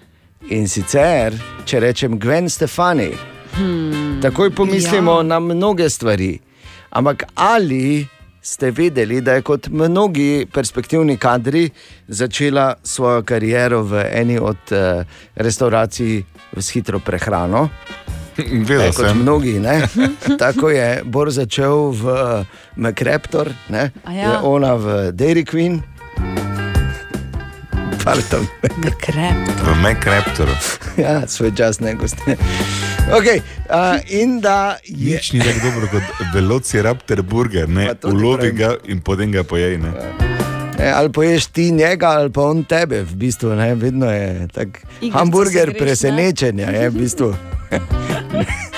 in 0.50 0.68
sicer, 0.68 1.34
če 1.64 1.80
rečem 1.80 2.18
Gwen 2.18 2.48
Stefani. 2.50 3.12
Hmm, 3.52 4.20
Takoj 4.22 4.50
pomislimo 4.50 5.16
ja. 5.20 5.22
na 5.22 5.40
mnoge 5.40 5.90
stvari. 5.90 6.38
Ampak 6.90 7.24
ali 7.34 8.06
ste 8.42 8.70
vedeli, 8.70 9.20
da 9.20 9.32
je 9.38 9.42
kot 9.42 9.68
mnogi 9.68 10.46
perspektivni 10.52 11.16
kadri 11.16 11.70
začela 12.08 12.74
svojo 12.82 13.22
kariero 13.22 13.82
v 13.82 14.04
eni 14.12 14.38
od 14.38 14.56
uh, 14.72 15.04
restauracij 15.34 16.22
s 16.56 16.70
hitro 16.70 16.98
prehrano? 16.98 17.68
Vedel 18.66 18.78
Ne, 18.78 18.92
kot 18.92 19.06
sem. 19.06 19.18
mnogi. 19.18 19.58
Ne? 19.60 19.82
Tako 20.42 20.70
je 20.70 21.02
Bor 21.04 21.30
začel 21.30 21.90
v 21.92 22.04
McRaptor, 22.76 23.52
ne? 23.68 23.90
A 24.04 24.12
ja. 24.12 24.22
je 24.22 24.38
ona 24.42 24.74
v 24.74 25.12
Dairy 25.12 25.44
Queen. 25.44 25.82
Krep. 28.02 29.36
V 29.62 29.82
MacRaptoru. 29.82 30.50
Ja, 30.96 31.26
svoj 31.26 31.54
čas 31.54 31.80
ne 31.80 31.94
gosti. 31.94 32.34
Okay, 33.12 33.40
uh, 33.70 34.00
in 34.08 34.40
da 34.40 34.76
je. 34.84 35.14
Nič 35.16 35.32
ni 35.32 35.40
tako 35.40 35.58
dobro 35.62 35.86
kot 35.90 36.02
velociraptor 36.34 37.22
burger, 37.22 37.68
ne, 37.68 37.94
ulovi 38.04 38.50
ga 38.52 38.74
in 38.84 39.00
potem 39.00 39.32
ga 39.32 39.44
pojej. 39.44 39.78
Ne. 39.78 39.92
Ne, 40.78 40.90
ali 40.90 41.12
poješ 41.12 41.46
ti 41.46 41.70
njega, 41.70 42.08
ali 42.08 42.32
pa 42.32 42.42
on 42.42 42.64
tebe, 42.64 43.02
v 43.02 43.14
bistvu. 43.14 43.54
Ne, 43.54 43.74
vedno 43.74 44.10
je 44.10 44.48
tak 44.52 44.68
Igrico 45.00 45.18
hamburger 45.18 45.78
presenečenja, 45.78 46.70
je 46.70 46.90
v 46.90 46.94
bistvu. 46.98 47.34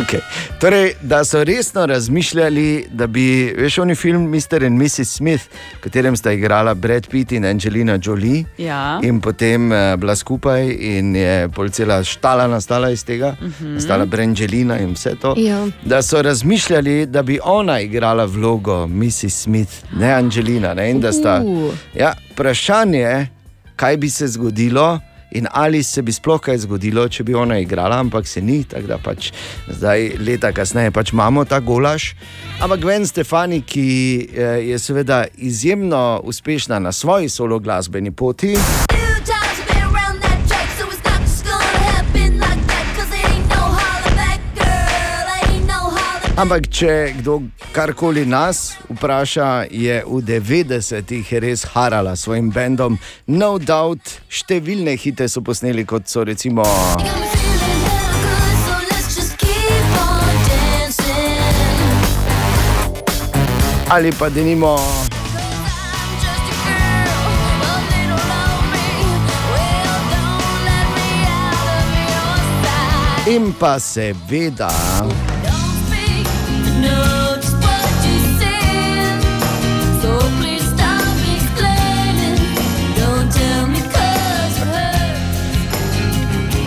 okay. 0.00 0.20
Torej, 0.60 0.92
da 1.02 1.24
so 1.24 1.44
resno 1.44 1.86
razmišljali, 1.86 2.86
da 2.90 3.06
bi, 3.06 3.54
veš, 3.58 3.78
oni 3.78 3.94
film 3.94 4.28
Mr. 4.30 4.62
in 4.62 4.76
Mrs. 4.76 5.04
Smith, 5.04 5.44
v 5.78 5.80
katerem 5.80 6.16
sta 6.16 6.32
igrala 6.32 6.74
Brad 6.74 7.08
Pitt 7.08 7.32
in 7.32 7.44
Angelina 7.44 7.98
Jolie. 8.02 8.44
Ja. 8.58 9.00
In 9.02 9.20
potem 9.20 9.72
uh, 9.72 9.96
bila 9.96 10.16
skupaj, 10.16 10.68
in 10.80 11.16
je 11.16 11.48
cela 11.72 12.04
štala 12.04 12.46
nastala 12.46 12.90
iz 12.90 13.04
tega, 13.04 13.36
uh 13.40 13.48
-huh. 13.48 13.74
nastala 13.74 14.06
Brangelina 14.06 14.78
in 14.78 14.92
vse 14.94 15.14
to. 15.20 15.34
Ja. 15.36 15.66
Da 15.84 16.02
so 16.02 16.22
razmišljali, 16.22 17.06
da 17.06 17.22
bi 17.22 17.38
ona 17.44 17.80
igrala 17.80 18.24
vlogo 18.24 18.86
Mrs. 18.86 19.42
Smith, 19.42 19.72
ne 19.92 20.12
Angelina. 20.12 20.74
Ne? 20.74 20.90
In 20.90 21.00
da 21.00 21.12
sta. 21.12 21.42
Uh. 21.44 21.74
Ja, 21.94 22.12
vprašanje 22.32 22.98
je, 22.98 23.28
kaj 23.76 23.96
bi 23.96 24.10
se 24.10 24.28
zgodilo. 24.28 25.00
In 25.30 25.46
ali 25.52 25.82
se 25.82 26.02
bi 26.02 26.12
sploh 26.12 26.40
kaj 26.40 26.62
zgodilo, 26.64 27.08
če 27.08 27.24
bi 27.24 27.34
ona 27.34 27.58
igrala, 27.58 27.98
ampak 28.00 28.26
se 28.26 28.40
ni, 28.40 28.62
tako 28.64 28.86
da 28.86 28.98
pač 28.98 29.32
zdaj, 29.68 30.14
leta 30.24 30.52
kasneje, 30.52 30.90
pač 30.90 31.12
imamo 31.12 31.44
ta 31.44 31.60
golaž. 31.60 32.12
Ampak 32.60 32.80
Gwen 32.80 33.06
Stefani, 33.06 33.60
ki 33.62 33.88
eh, 34.32 34.60
je 34.72 34.78
seveda 34.78 35.24
izjemno 35.36 36.20
uspešna 36.24 36.78
na 36.78 36.92
svoji 36.92 37.28
solo 37.28 37.58
glasbeni 37.58 38.10
poti, 38.10 38.56
Few 38.56 39.37
Ampak, 46.38 46.68
če 46.70 47.18
kdo 47.18 47.40
karkoli 47.74 48.22
nas 48.22 48.78
vpraša, 48.86 49.66
je 49.74 50.06
v 50.06 50.20
90-ih 50.22 51.32
res 51.42 51.64
harala 51.74 52.14
s 52.14 52.22
svojim 52.28 52.54
bendom. 52.54 52.94
No 53.26 53.58
doubt, 53.58 54.22
številne 54.30 54.94
hite 54.94 55.26
so 55.26 55.42
posneli, 55.42 55.82
kot 55.82 56.06
so 56.06 56.22
recimo. 56.22 56.62
Got 56.62 57.18
me 57.18 57.26
feeling 57.34 57.58
hella 57.58 57.98
good, 58.86 59.02
so 73.82 75.37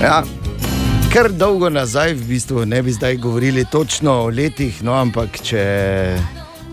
Ja. 0.01 0.23
Ker 1.13 1.29
dolgo 1.29 1.69
nazaj, 1.69 2.15
v 2.17 2.23
bistvu 2.31 2.65
ne 2.65 2.81
bi 2.81 2.91
zdaj 2.91 3.17
govorili 3.21 3.65
točno 3.71 4.11
o 4.23 4.29
letih, 4.29 4.83
no, 4.83 4.93
ampak 4.97 5.41
če, 5.43 6.17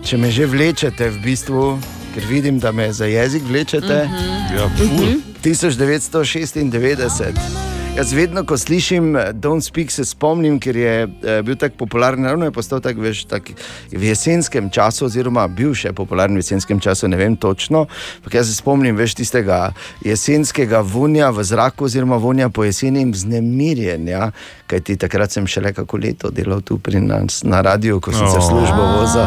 če 0.01 0.17
me 0.17 0.31
že 0.31 0.45
vlečete, 0.49 1.09
v 1.13 1.21
bistvu, 1.23 1.79
ker 2.15 2.23
vidim, 2.25 2.59
da 2.59 2.71
me 2.71 2.93
za 2.93 3.05
jezik 3.05 3.43
vlečete. 3.45 4.07
Mm 4.07 4.11
-hmm. 4.11 4.57
Ja, 4.57 4.69
ful. 4.77 5.21
1996. 5.43 7.68
Jaz 7.97 8.13
vedno, 8.13 8.43
ko 8.45 8.57
slišim 8.57 9.15
eh, 9.15 9.31
Don't 9.33 9.61
Speak, 9.65 9.91
se 9.91 10.05
spomnim, 10.05 10.59
ker 10.61 10.77
je 10.77 10.93
eh, 11.03 11.41
bil 11.43 11.55
tako 11.59 11.75
popularen, 11.77 12.25
ravno 12.25 12.45
je 12.45 12.51
postal 12.51 12.79
tako 12.79 13.01
veš, 13.01 13.23
tak 13.25 13.49
v 13.91 14.03
jesenskem 14.03 14.69
času, 14.69 15.07
oziroma 15.09 15.47
bil 15.47 15.73
še 15.75 15.91
popularen 15.97 16.37
v 16.37 16.43
jesenskem 16.43 16.79
času, 16.79 17.09
ne 17.09 17.17
vem 17.17 17.35
točno. 17.35 17.87
Ampak 18.21 18.37
jaz 18.39 18.47
se 18.47 18.59
spomnim 18.61 18.95
veš, 18.95 19.17
tistega 19.19 19.73
jesenskega 20.05 20.83
vonja 20.85 21.31
v 21.33 21.43
zraku, 21.43 21.89
oziroma 21.89 22.21
vonja 22.21 22.49
po 22.53 22.63
jeseni 22.63 23.01
in 23.03 23.11
vznemirjenja. 23.11 24.31
Kajti 24.69 24.99
takrat 25.01 25.33
sem 25.33 25.47
šele 25.49 25.73
kako 25.73 25.97
leto 25.97 26.31
delal 26.31 26.61
tu 26.61 26.77
pri 26.77 27.01
nas 27.01 27.41
na 27.43 27.63
radiju, 27.65 27.99
ko 27.99 28.13
sem 28.13 28.27
se 28.29 28.37
v 28.37 28.47
službo 28.47 28.91
vozil. 28.99 29.25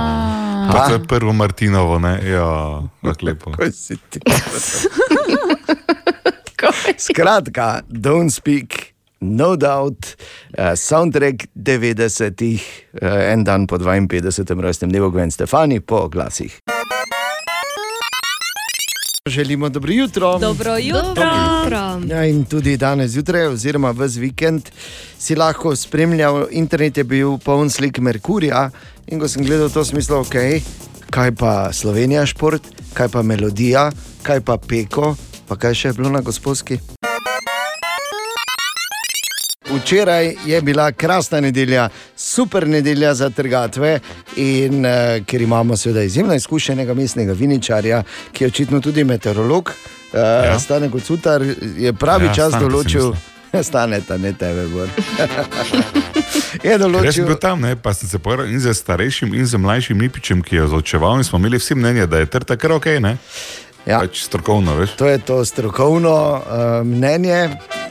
Pa 0.70 0.86
to 0.86 0.94
je 0.94 1.06
prvo 1.10 1.32
Martinovo, 1.34 1.98
ne? 1.98 2.20
Ja, 2.24 2.46
lepo. 3.26 3.52
Kaj 3.58 3.74
si 3.74 3.98
ti? 4.08 4.22
Skratka, 6.96 7.82
don't 7.88 8.30
speak, 8.30 8.94
no 9.20 9.56
doubt, 9.56 10.16
uh, 10.58 10.74
soundtrack 10.74 11.46
90-ih, 11.54 12.62
uh, 13.02 13.32
en 13.32 13.44
dan 13.44 13.66
po 13.66 13.78
52. 13.78 14.60
rojstnem 14.60 14.90
dnevu 14.90 15.10
Gwen 15.10 15.30
Stefani, 15.30 15.80
po 15.80 16.08
glasih. 16.08 16.58
Želimo 19.28 19.68
dobro 19.68 19.92
jutro. 19.92 20.38
Dobro 20.38 20.76
jutro. 20.78 21.30
Ja, 22.08 22.24
in 22.24 22.44
tudi 22.44 22.76
danes 22.76 23.10
zjutraj, 23.10 23.46
oziroma 23.46 23.90
ves 23.90 24.16
vikend, 24.16 24.70
si 25.18 25.34
lahko 25.34 25.76
spremljal, 25.76 26.46
internet 26.50 26.96
je 26.96 27.04
bil 27.04 27.38
poln 27.38 27.70
slik 27.70 27.98
Merkurja. 27.98 28.70
In 29.06 29.20
ko 29.20 29.28
sem 29.28 29.44
gledal 29.44 29.70
to, 29.70 29.84
sem 29.84 29.96
mislil, 29.96 30.18
ok, 30.18 30.34
kaj 31.10 31.34
pa 31.38 31.72
Slovenija 31.72 32.26
šport, 32.26 32.66
kaj 32.94 33.08
pa 33.08 33.22
melodija, 33.22 33.90
kaj 34.22 34.40
pa 34.40 34.58
peko, 34.58 35.14
pa 35.48 35.56
kaj 35.56 35.74
še 35.74 35.88
je 35.88 35.98
bilo 36.00 36.10
na 36.10 36.20
gospodski. 36.20 36.80
včeraj 39.82 40.34
je 40.46 40.60
bila 40.62 40.92
krasna 40.92 41.40
nedelja, 41.40 41.88
super 42.16 42.68
nedelja 42.68 43.14
za 43.14 43.30
trgatve. 43.30 44.00
In 44.36 44.86
uh, 44.86 44.92
ker 45.26 45.42
imamo 45.42 45.76
seveda 45.76 46.02
izjemno 46.02 46.34
izkušenega 46.34 46.94
mestnega 46.94 47.32
viničarja, 47.32 48.02
ki 48.32 48.44
je 48.44 48.48
očitno 48.48 48.80
tudi 48.80 49.04
meteorolog, 49.04 49.68
uh, 49.68 50.18
ja. 50.18 50.58
stane 50.58 50.90
kot 50.90 51.02
sutar, 51.02 51.42
je 51.76 51.92
pravi 51.92 52.26
Ja, 52.26 52.34
čas 52.34 52.54
določil. 52.60 53.12
Staneta, 53.68 54.16
ne 54.16 54.32
tebe, 54.32 54.62
je 56.64 56.78
Jaz 57.04 57.14
sem 57.14 57.26
bil 57.26 57.36
tam, 57.36 57.60
ne, 57.60 57.76
pa 57.76 57.92
sem 57.94 58.08
se 58.08 58.18
pogovarjal 58.18 58.48
in 58.48 58.60
z 58.60 58.72
starejšim, 58.72 59.34
in 59.36 59.44
z 59.46 59.60
mlajšim 59.60 60.00
Lipičem, 60.00 60.40
ki 60.42 60.56
je 60.56 60.66
zočeval, 60.72 61.20
in 61.20 61.24
smo 61.28 61.36
imeli 61.38 61.60
vsi 61.60 61.76
mnenje, 61.76 62.06
da 62.06 62.22
je 62.22 62.30
trta 62.32 62.56
kar 62.56 62.72
ok, 62.72 62.86
ne? 63.04 63.18
Ja. 63.86 63.98
Pač 63.98 64.22
strokovno, 64.22 64.76
veš. 64.78 64.90
To 64.96 65.06
je 65.06 65.18
to 65.18 65.44
strokovno 65.44 66.14
uh, 66.38 66.86
mnenje. 66.86 67.50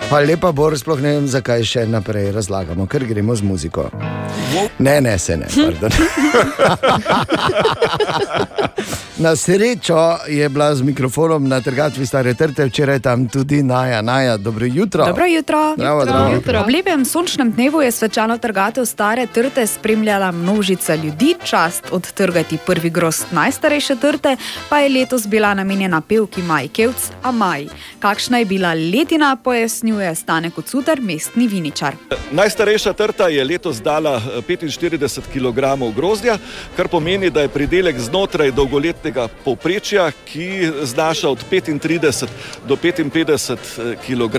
Pa 0.09 0.19
lepa, 0.19 0.51
Bor, 0.51 0.75
sploh 0.75 0.99
ne 0.99 1.13
vem, 1.15 1.27
zakaj 1.27 1.63
še 1.63 1.85
naprej 1.87 2.31
razlagamo, 2.35 2.83
ker 2.87 3.05
gremo 3.07 3.35
z 3.35 3.47
muziko. 3.47 3.87
Ne, 4.79 4.99
ne, 5.01 5.15
se 5.19 5.37
ne, 5.39 5.47
pardon. 5.47 5.91
Na 9.21 9.35
srečo 9.35 10.17
je 10.27 10.49
bila 10.49 10.75
z 10.75 10.81
mikrofonom 10.81 11.47
na 11.47 11.61
trgatvi 11.61 12.05
stare 12.05 12.33
trte, 12.33 12.65
včeraj 12.65 12.99
tam 12.99 13.27
tudi 13.27 13.63
Naja, 13.63 14.01
Naja, 14.01 14.37
dobro 14.37 14.65
jutro. 14.65 15.05
Dobro 15.05 15.25
jutro. 15.25 15.73
Zdravo, 15.75 16.03
zdravo. 16.03 16.33
jutro. 16.33 16.59
Ob 16.59 16.69
lepem 16.69 17.05
sončnem 17.05 17.51
dnevu 17.51 17.81
je 17.81 17.91
svečano 17.91 18.37
trgatev 18.37 18.85
stare 18.85 19.27
trte 19.27 19.67
spremljala 19.67 20.31
množica 20.31 20.95
ljudi. 20.95 21.35
Čast 21.43 21.83
odtrgati 21.91 22.57
prvi 22.65 22.89
grost 22.89 23.25
najstarejše 23.31 23.95
trte 23.95 24.35
pa 24.69 24.79
je 24.79 24.89
letos 24.89 25.27
bila 25.27 25.53
namenjena 25.53 25.80
pevki 26.07 26.41
Maj 26.41 26.67
Kevc, 26.67 27.09
a 27.23 27.31
Maj. 27.31 27.65
Kakšna 27.99 28.37
je 28.37 28.45
bila 28.45 28.73
letina, 28.73 29.35
pojasnjuje 29.35 30.15
Stane 30.15 30.51
kot 30.51 30.67
sutar, 30.67 31.01
mestni 31.01 31.47
viničar. 31.47 31.95
Najstarejša 32.31 32.93
trta 32.93 33.27
je 33.27 33.43
letos 33.43 33.81
dala 33.81 34.17
eh, 34.17 34.41
45 34.47 35.21
kg 35.33 35.95
grozdja, 35.95 36.37
kar 36.77 36.87
pomeni, 36.87 37.29
da 37.29 37.41
je 37.41 37.49
pridelek 37.49 37.99
znotraj 37.99 38.51
dolgoletnega 38.51 39.27
povprečja, 39.45 40.11
ki 40.25 40.71
znaša 40.83 41.29
od 41.29 41.45
35 41.51 42.27
do 42.67 42.75
55 42.75 43.95
kg. 44.05 44.37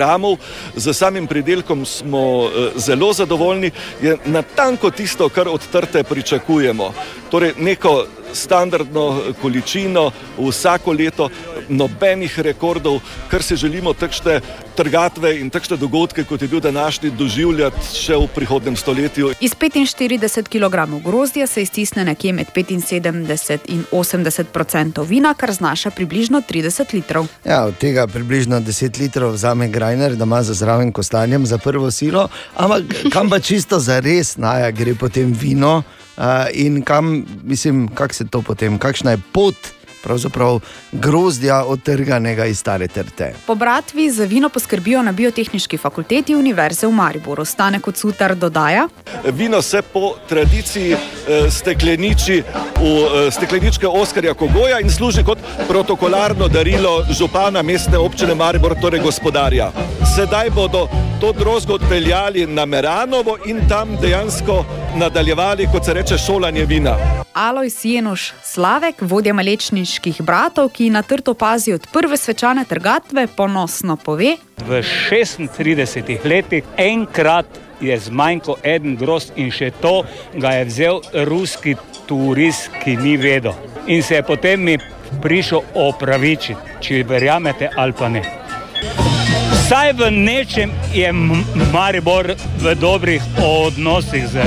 Z 0.77 0.95
samim 0.95 1.27
pridelkom 1.27 1.87
smo 1.87 2.45
eh, 2.45 2.71
zelo 2.77 3.13
zadovoljni, 3.13 3.71
je 4.03 4.17
natanko 4.25 4.91
tisto, 4.91 5.29
kar 5.29 5.49
od 5.49 5.61
trte 5.73 6.05
pričakujemo. 6.05 6.93
Torej, 7.31 7.53
neko 7.59 8.07
standardno 8.33 9.21
količino 9.43 10.11
vsako 10.39 10.93
leto, 10.93 11.29
nobenih 11.69 12.39
rekordov, 12.41 13.01
kar 13.31 13.43
si 13.43 13.57
želimo 13.57 13.93
takšne 13.95 14.41
trgatve 14.77 15.37
in 15.41 15.51
takšne 15.51 15.77
dogodke, 15.77 16.25
kot 16.25 16.43
je 16.43 16.49
bil 16.49 16.61
današnji, 16.61 17.11
doživljati 17.11 17.97
še 17.97 18.17
v 18.17 18.27
prihodnem 18.35 18.77
stoletju. 18.77 19.33
Iz 19.41 19.55
45 19.55 20.49
kg 20.49 21.05
grozdja 21.05 21.47
se 21.47 21.63
iztisne 21.63 22.05
nekje 22.05 22.33
med 22.33 22.47
75 22.57 23.59
in 23.69 23.85
80 23.93 25.03
odstotkov 25.03 25.09
vina, 25.09 25.35
kar 25.35 25.53
znaša 25.53 25.91
približno 25.91 26.43
30 26.43 26.95
litrov. 26.95 27.27
Ja, 27.45 27.65
od 27.65 27.79
tega 27.79 28.07
približno 28.07 28.61
10 28.61 28.99
litrov 29.01 29.35
vzame 29.35 29.69
Grajner, 29.69 30.17
da 30.17 30.25
ima 30.25 30.43
za 30.43 30.55
zraven 30.55 30.93
kostanjem 30.93 31.47
za 31.47 31.59
prvo 31.59 31.91
silo, 31.91 32.29
ampak 32.57 32.83
kam 33.13 33.31
pa 33.31 33.39
čisto 33.39 33.81
za 33.81 34.01
res 34.01 34.37
naja 34.37 34.71
gre 34.71 34.95
potem 34.95 35.33
vino 35.33 35.83
uh, 36.17 36.47
in 36.53 36.83
kam, 36.83 37.25
mislim, 37.45 37.89
kako 37.89 38.15
se 38.15 38.27
to 38.27 38.43
potem, 38.43 38.79
kakšna 38.79 39.11
je 39.11 39.23
pot 39.33 39.57
pravzaprav 40.03 40.61
grozdja 40.93 41.65
odtrganega 41.65 42.47
iz 42.47 42.59
stare 42.59 42.89
trte. 42.89 43.33
Po 43.47 43.55
bratvi 43.55 44.11
za 44.11 44.25
vino 44.25 44.49
poskrbijo 44.49 45.03
na 45.03 45.13
Biotehnički 45.13 45.79
fakulteti 45.79 46.37
Univerze 46.37 46.87
v 46.87 46.93
Mariboru. 46.93 47.45
Stane 47.45 47.81
kot 47.81 47.97
sutar 47.97 48.35
dodaja. 48.35 48.89
Vino 49.25 49.63
se 49.63 49.83
po 49.83 50.15
tradiciji 50.29 50.93
eh, 50.93 51.51
stekleniči 51.51 52.43
v 52.43 52.85
eh, 52.85 53.31
stekleničke 53.31 53.89
Oskarja 53.89 54.35
Kogoja 54.35 54.81
in 54.81 54.91
služi 54.91 55.25
kot 55.25 55.39
protokolarno 55.69 56.49
darilo 56.49 57.05
župana 57.11 57.63
mestne 57.63 57.99
občine 57.99 58.35
Maribor, 58.35 58.75
torej 58.81 59.01
gospodarja. 59.01 59.73
Sedaj 60.17 60.51
bodo 60.51 60.89
to 61.21 61.33
drozgo 61.33 61.75
odpeljali 61.75 62.47
na 62.47 62.65
Meranovo 62.65 63.37
in 63.47 63.69
tam 63.69 63.97
dejansko 64.01 64.65
nadaljevali, 64.97 65.69
kot 65.73 65.85
se 65.85 65.95
reče, 65.95 66.19
šolanje 66.19 66.65
vina. 66.65 66.97
Alojs 67.33 67.85
Jenuš 67.85 68.33
Slavek, 68.45 68.95
vodja 69.01 69.35
malečniških 69.93 70.23
bratov, 70.25 70.71
ki 70.73 70.91
na 70.91 71.03
trto 71.03 71.35
pazi 71.35 71.73
od 71.73 71.87
prve 71.93 72.17
svečane 72.17 72.65
trgatve, 72.65 73.27
ponosno 73.27 73.97
pove. 73.97 74.37
V 74.67 74.83
36 75.11 76.25
letih 76.25 76.65
enkrat 76.77 77.47
je 77.81 77.99
zmanjkal 77.99 78.57
en 78.63 78.97
grost 78.97 79.33
in 79.37 79.51
še 79.51 79.71
to 79.81 80.05
ga 80.35 80.51
je 80.51 80.65
vzel 80.65 81.01
ruski 81.27 81.77
turist, 82.07 82.71
ki 82.85 82.97
ni 82.97 83.17
vedel. 83.17 83.53
In 83.87 84.03
se 84.03 84.15
je 84.15 84.23
potem 84.23 84.63
mi 84.63 84.79
prišel 85.23 85.61
opravičiti, 85.75 86.61
če 86.81 87.05
verjamete 87.05 87.71
ali 87.77 87.93
pa 87.93 88.09
ne. 88.09 88.23
Vsaj 89.53 89.93
v 89.93 90.11
nečem 90.11 90.73
je 90.95 91.13
Maribor 91.73 92.35
v 92.63 92.75
dobrih 92.81 93.23
odnosih 93.43 94.27
z 94.27 94.47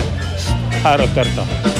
staro 0.81 1.07
trto. 1.13 1.74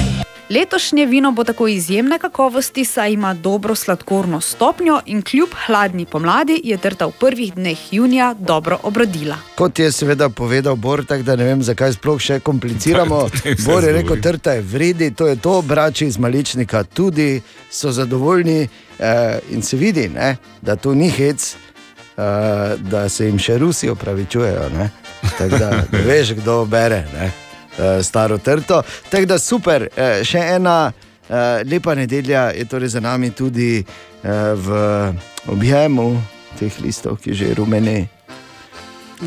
Letošnje 0.50 1.06
vino 1.06 1.32
bo 1.32 1.44
tako 1.44 1.68
izjemne 1.68 2.18
kakovosti, 2.18 2.84
saj 2.84 3.12
ima 3.12 3.34
dobro 3.34 3.74
sladkorno 3.74 4.40
stopnjo 4.40 5.00
in 5.06 5.22
kljub 5.22 5.48
hladni 5.66 6.04
pomladi 6.04 6.60
je 6.64 6.76
trta 6.78 7.06
v 7.06 7.10
prvih 7.20 7.54
dneh 7.54 7.92
junija 7.92 8.34
dobro 8.38 8.78
obrodila. 8.82 9.36
Kot 9.54 9.78
je 9.78 9.92
seveda 9.92 10.28
povedal 10.28 10.76
Bor, 10.76 11.04
tako 11.04 11.22
da 11.22 11.36
ne 11.36 11.44
vem, 11.44 11.62
zakaj 11.62 11.92
sploh 11.92 12.20
še 12.20 12.38
kompliciramo. 12.40 13.28
Bor 13.66 13.84
je 13.84 13.92
rekel, 13.92 14.20
trta 14.22 14.52
je 14.52 14.62
vredi, 14.62 15.10
to 15.14 15.26
je 15.26 15.36
to, 15.36 15.62
brači 15.62 16.06
iz 16.06 16.18
Maličnika 16.18 16.84
tudi 16.84 17.40
so 17.70 17.90
zadovoljni 17.92 18.68
eh, 18.98 19.38
in 19.50 19.62
se 19.62 19.76
vidi, 19.76 20.08
ne, 20.08 20.36
da 20.62 20.76
to 20.76 20.94
ni 20.94 21.10
hec, 21.10 21.56
eh, 22.16 22.22
da 22.78 23.08
se 23.08 23.26
jim 23.26 23.38
še 23.38 23.58
Rusi 23.58 23.88
opravičujejo. 23.88 24.70
ne. 24.78 24.90
Tako 25.38 25.58
da 25.58 25.70
ne 25.92 26.02
veš, 26.06 26.32
kdo 26.38 26.64
bere 26.64 27.02
ne, 27.14 27.32
staro 28.02 28.38
trto. 28.38 28.82
Tako 29.10 29.26
da 29.26 29.38
super, 29.38 29.88
eh, 29.96 30.24
še 30.24 30.38
ena 30.38 30.92
eh, 31.28 31.62
lepa 31.64 31.94
nedelja 31.94 32.50
je 32.50 32.64
torej 32.64 32.88
za 32.88 33.00
nami 33.00 33.30
tudi 33.30 33.78
eh, 33.78 34.54
v 34.54 34.68
objemu 35.48 36.22
teh 36.58 36.72
listov, 36.80 37.20
ki 37.20 37.34
že 37.34 37.54
rumeni. 37.54 38.08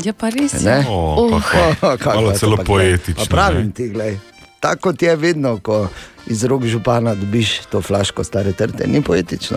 Je 0.02 0.12
pa 0.12 0.30
res. 0.30 0.54
Ne? 0.62 0.84
O, 0.88 1.28
pa 1.30 1.38
hvala. 1.40 1.96
Kaj 1.98 2.14
Malo 2.14 2.32
celo 2.38 2.56
poetično, 2.56 3.26
Pravim 3.30 3.72
ti, 3.72 3.90
gledaj. 3.90 4.18
Tako 4.60 4.90
kot 4.90 5.02
je 5.02 5.16
vedno, 5.16 5.56
ko 5.64 5.88
iz 6.28 6.44
rok 6.44 6.66
župana 6.68 7.14
dobiš 7.14 7.60
to 7.72 7.80
flaško 7.80 8.24
stare 8.24 8.52
trte, 8.52 8.86
ni 8.86 9.02
poetično. 9.02 9.56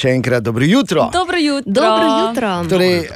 Še 0.00 0.14
enkrat 0.16 0.42
dobro 0.42 0.64
jutro. 0.64 1.10
Dobro 1.12 1.38
jutro. 1.38 1.72
Dobro 1.72 2.06
jutro. 2.20 2.50
Torej, 2.68 3.08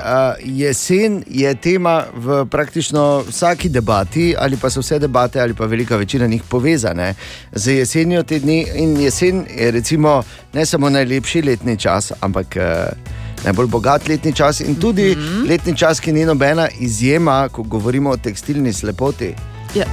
jesen 0.44 1.22
je 1.30 1.54
tema 1.54 2.02
v 2.12 2.44
praktično 2.50 3.24
vsaki 3.28 3.70
debati, 3.72 4.34
ali 4.38 4.58
pa 4.60 4.68
so 4.70 4.82
vse 4.84 4.98
debate, 5.00 5.40
ali 5.40 5.54
pa 5.54 5.64
velika 5.64 5.96
večina 5.96 6.26
njih 6.26 6.42
povezane 6.48 7.14
z 7.52 7.78
jesenjo 7.78 8.22
te 8.22 8.38
dni. 8.38 8.66
In 8.74 9.00
jesen 9.00 9.46
je 9.56 9.70
recimo 9.70 10.22
ne 10.52 10.66
samo 10.66 10.90
najlepši 10.90 11.42
letni 11.42 11.78
čas, 11.80 12.12
ampak 12.20 12.56
uh, 12.56 13.14
najbolj 13.44 13.66
bogat 13.66 14.08
letni 14.08 14.32
čas 14.32 14.60
in 14.60 14.74
tudi 14.74 15.16
mm 15.16 15.20
-hmm. 15.20 15.48
letni 15.48 15.76
čas, 15.76 16.00
ki 16.00 16.12
ni 16.12 16.24
nobena 16.24 16.68
izjema, 16.80 17.48
ko 17.48 17.62
govorimo 17.62 18.10
o 18.10 18.16
tekstilni 18.16 18.72
slepoti. 18.72 19.34
Ja, 19.74 19.84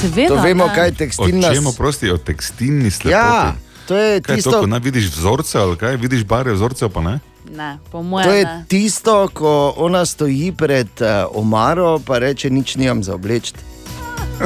seveda, 0.00 0.28
to 0.28 0.42
vemo, 0.42 0.66
ne. 0.66 0.74
kaj 0.74 0.88
je 0.88 0.94
tekstilna 0.94 1.54
čemu 1.54 1.72
prosti, 1.72 2.10
o 2.10 2.18
tekstilni 2.18 2.90
slepoti? 2.90 3.12
Ja, 3.12 3.54
to 3.88 3.96
je 3.96 4.20
Kaj 4.20 4.34
je 4.34 4.36
tisto, 4.36 4.50
to, 4.50 4.60
ko 4.60 4.66
ne 4.68 4.78
vidiš 4.78 5.08
vzorce 5.16 5.58
ali 5.58 5.76
kaj, 5.80 5.96
vidiš 5.96 6.24
bare 6.28 6.52
vzorce, 6.52 6.88
pa 6.92 7.00
ne? 7.00 7.18
Ne, 7.48 7.78
po 7.88 8.02
mojem. 8.02 8.28
To 8.28 8.34
je 8.36 8.44
ne. 8.44 8.64
tisto, 8.68 9.28
ko 9.32 9.72
ona 9.76 10.04
stoji 10.04 10.52
pred 10.52 10.92
uh, 11.00 11.32
omaro, 11.32 11.96
pa 11.98 12.18
reče: 12.20 12.50
nič 12.50 12.76
nimam 12.76 13.00
za 13.02 13.16
obleči. 13.16 13.56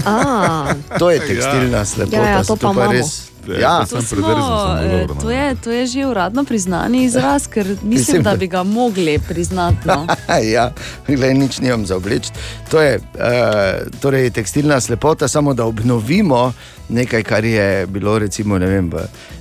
A, 0.06 0.74
To 0.98 1.10
je 1.10 1.20
tekstilna 1.20 1.84
slepota. 1.84 2.16
Ja, 2.16 2.28
ja, 2.30 2.44
so 2.44 2.56
to 2.56 2.72
pa 2.72 2.86
imamo. 2.86 3.31
Ja, 3.60 3.84
To, 3.90 4.02
smo, 4.02 4.20
dobro, 4.20 5.14
no. 5.14 5.20
to, 5.22 5.30
je, 5.30 5.54
to 5.64 5.70
je 5.70 5.86
že 5.86 6.06
uradno 6.06 6.44
priznani 6.44 7.04
izraz, 7.04 7.46
ker 7.46 7.66
mislim, 7.68 7.90
Mislim, 7.90 8.22
da 8.22 8.36
bi 8.36 8.46
ga 8.46 8.62
mogli 8.62 9.18
priznati. 9.28 9.88
No. 9.88 10.06
ja, 10.54 10.72
glej, 11.08 11.34
nič 11.34 11.60
nimam 11.60 11.86
za 11.86 11.96
obleči. 11.96 12.30
To 12.70 12.80
je 12.80 12.96
uh, 12.96 14.00
torej 14.00 14.30
tekstilna 14.30 14.80
slepota, 14.80 15.28
samo 15.28 15.54
da 15.54 15.64
obnovimo 15.64 16.52
nekaj, 16.88 17.22
kar 17.22 17.44
je 17.44 17.86
bilo 17.86 18.18
recimo, 18.18 18.58
ne 18.58 18.66
vem, 18.66 18.90
v 18.90 19.00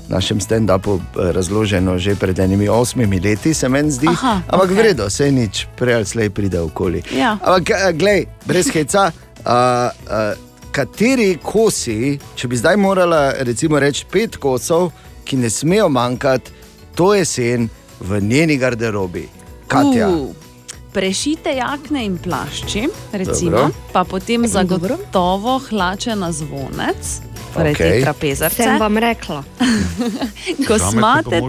našem 0.09 0.39
stand-upu 0.41 0.99
eh, 0.99 1.31
razloženo 1.31 1.97
že 1.97 2.15
pred 2.15 2.39
enimi 2.39 2.69
osmimi 2.69 3.19
leti, 3.19 3.53
se 3.53 3.69
meni 3.69 3.91
zdi. 3.91 4.07
Aha, 4.07 4.41
Ampak 4.47 4.69
okay. 4.69 4.77
vredo, 4.77 5.07
vse 5.07 5.31
nič, 5.31 5.67
prej 5.75 5.95
ali 5.95 6.05
slej 6.05 6.29
pride 6.29 6.59
okoli. 6.59 7.03
Ja. 7.15 7.37
Ampak, 7.41 7.69
eh, 7.69 7.93
glej, 7.93 8.25
brez 8.45 8.71
heca. 8.71 9.11
Uh, 9.41 9.89
uh, 10.05 10.50
Kateri 10.71 11.35
kosi, 11.43 12.15
če 12.35 12.47
bi 12.47 12.55
zdaj 12.55 12.77
morala 12.79 13.33
recimo 13.43 13.79
reči 13.79 14.05
pet 14.07 14.37
kosov, 14.39 14.91
ki 15.27 15.35
ne 15.37 15.49
smejo 15.51 15.89
manjkati, 15.91 16.51
to 16.95 17.09
jesen 17.15 17.67
v 17.99 18.21
njeni 18.23 18.55
garderobi, 18.57 19.25
Katja. 19.67 20.07
Uh, 20.09 20.29
Prešite 20.93 21.51
jakne 21.55 22.05
in 22.05 22.17
plašči, 22.17 22.85
recimo, 23.11 23.51
Dobro. 23.51 23.89
pa 23.91 24.03
potem 24.03 24.47
zagotovo 24.47 25.57
hlače 25.69 26.15
na 26.15 26.31
zvonec, 26.31 27.11
torej 27.53 27.75
okay. 27.75 27.91
Te 27.91 28.01
trapezarce. 28.01 28.63
Sem 28.63 28.79
vam 28.79 28.97
rekla. 28.97 29.43
Ko 30.67 30.79
smate, 30.79 31.41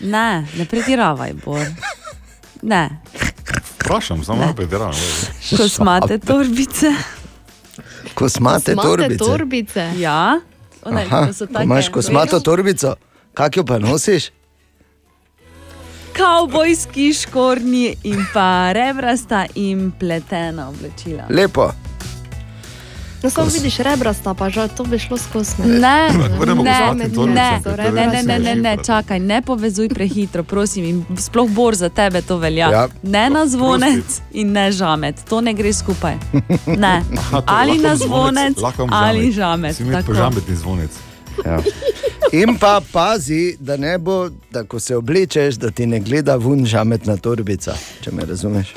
ne, 0.00 0.28
ne 0.56 0.68
pretiravaj, 0.68 1.32
Bor. 1.44 1.64
Ne, 2.62 3.00
Vprašam, 3.80 4.24
samo 4.24 4.40
malo 4.40 4.52
prediravam. 4.52 4.94
ko 5.56 5.68
smate 5.68 6.18
torbice. 6.18 6.92
Ko 8.14 8.28
smate 8.28 8.74
torbice. 8.74 9.18
torbice. 9.18 9.90
Ja, 9.98 10.40
one, 10.82 11.02
Aha, 11.02 11.26
ko 11.26 11.46
take, 11.46 11.64
imaš 11.64 11.88
kosmato 11.88 12.40
torbico, 12.40 12.94
kak 13.34 13.56
jo 13.56 13.64
pa 13.64 13.78
nosiš? 13.78 14.30
Kavbojski 16.12 17.12
škornji 17.14 17.96
in 18.04 18.24
pa 18.34 18.72
rebrasta 18.72 19.46
in 19.54 19.92
pletena 20.00 20.68
oblečila. 20.68 21.24
Lepo. 21.30 21.70
No, 23.22 23.30
samo 23.30 23.50
vidiš, 23.52 23.78
rebrasta, 23.78 24.34
pa 24.34 24.48
že 24.50 24.68
to 24.76 24.84
bi 24.84 24.98
šlo 24.98 25.18
skozi. 25.18 25.62
Ne, 25.62 25.68
ne, 25.68 26.54
ne, 26.54 26.94
ne, 26.94 27.08
to 27.14 27.26
ne, 27.26 27.60
ne, 27.92 28.22
ne 28.22 28.38
ne, 28.38 28.54
ne, 28.54 28.76
čakaj, 28.86 29.20
ne 29.20 29.42
povezuj 29.42 29.88
prehitro, 29.88 30.42
prosim. 30.42 30.84
In 30.84 31.04
sploh 31.18 31.50
bor 31.50 31.74
za 31.74 31.88
tebe 31.88 32.22
to 32.22 32.38
velja. 32.38 32.70
Ja. 32.70 32.88
Ne 33.02 33.30
na 33.30 33.46
zvonec 33.46 34.20
in 34.32 34.52
ne 34.52 34.72
žamet, 34.72 35.20
to 35.28 35.40
ne 35.40 35.54
gre 35.54 35.72
skupaj. 35.72 36.16
Ne. 36.66 37.02
Aha, 37.20 37.42
Ali 37.46 37.78
na 37.78 37.96
zvonec, 37.96 38.58
ali 38.90 39.32
žamet. 39.32 39.76
Si 39.76 39.84
mi 39.84 39.92
tako. 39.92 40.06
požametni 40.06 40.56
zvonec. 40.56 40.90
Ja. 41.46 41.60
In 42.32 42.56
pa 42.60 42.80
pazi, 42.92 43.56
da 43.60 43.76
ne 43.76 43.98
bo, 43.98 44.28
da 44.50 44.64
ko 44.64 44.78
se 44.80 44.96
oblečeš, 44.96 45.54
da 45.54 45.70
ti 45.70 45.86
ne 45.86 46.00
gleda 46.00 46.36
ven 46.36 46.66
žametna 46.66 47.16
torbica, 47.16 47.74
če 48.04 48.12
me 48.12 48.24
razumeš. 48.24 48.74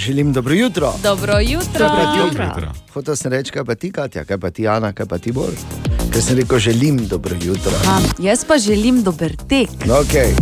Želim 0.00 0.32
dobro 0.32 0.54
jutro. 0.54 0.94
Dobro 1.02 1.38
jutro. 1.38 1.88
Dobro 1.88 2.24
jutro. 2.24 2.72
Hotel 2.92 3.16
sem 3.16 3.32
reči, 3.32 3.52
kaj 3.52 3.64
pa 3.64 3.74
ti, 3.74 3.92
Katja, 3.92 4.24
kaj 4.24 4.38
pa 4.38 4.50
ti, 4.50 4.68
Ana, 4.68 4.92
kaj 4.92 5.06
pa 5.06 5.18
ti 5.18 5.32
bolj. 5.32 5.58
Ker 6.12 6.22
sem 6.22 6.36
rekel, 6.36 6.58
želim 6.58 7.06
dobro 7.08 7.36
jutro. 7.42 7.72
A, 7.88 7.98
jaz 8.18 8.44
pa 8.44 8.58
želim 8.58 9.02
dober 9.02 9.36
tek. 9.36 9.68
Okay. 9.84 10.32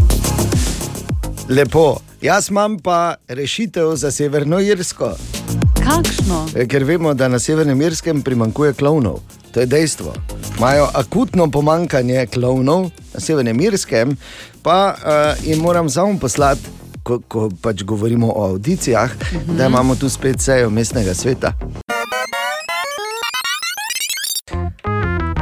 Lepo. 1.49 1.97
Jaz 2.23 2.51
imam 2.51 2.79
pa 2.79 3.15
rešitev 3.29 3.97
za 3.97 4.11
Severno 4.11 4.61
Irsko, 4.61 5.11
Kakšno? 5.75 6.47
eh, 6.57 6.67
ker 6.67 6.85
vemo, 6.85 7.15
da 7.15 7.29
na 7.29 7.39
Severnem 7.39 7.83
Irskem 7.83 8.23
primankuje 8.23 8.73
klovnov. 8.73 9.21
To 9.55 9.61
je 9.61 9.67
dejstvo. 9.67 10.15
Imajo 10.59 10.89
akutno 10.95 11.51
pomankanje 11.51 12.27
klovnov 12.27 12.91
na 13.15 13.21
Severnem 13.21 13.61
Irskem, 13.61 14.17
pa 14.63 14.95
uh, 14.95 15.47
jim 15.49 15.59
moram 15.59 15.91
samo 15.91 16.19
poslati, 16.19 16.61
ko, 17.09 17.21
ko 17.29 17.49
pač 17.63 17.83
govorimo 17.83 18.33
o 18.37 18.45
audicijah, 18.45 19.11
-huh. 19.11 19.57
da 19.57 19.67
imamo 19.67 19.97
tu 19.97 20.09
spet 20.09 20.41
sejo 20.41 20.71
mestnega 20.71 21.15
sveta. 21.15 21.53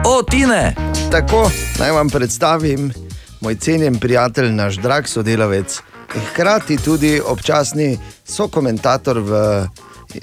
O, 0.04 0.22
Tine! 0.30 0.74
Tako, 1.10 1.50
naj 1.78 1.90
vam 1.90 2.10
predstavim 2.10 2.92
moj 3.40 3.54
cenjen 3.54 3.98
prijatelj, 3.98 4.52
naš 4.52 4.76
drag 4.76 5.06
sodelavec, 5.06 5.80
hkrati 6.30 6.76
tudi 6.76 7.20
občasni 7.26 7.98
sokomentator 8.24 9.18
v, 9.18 9.32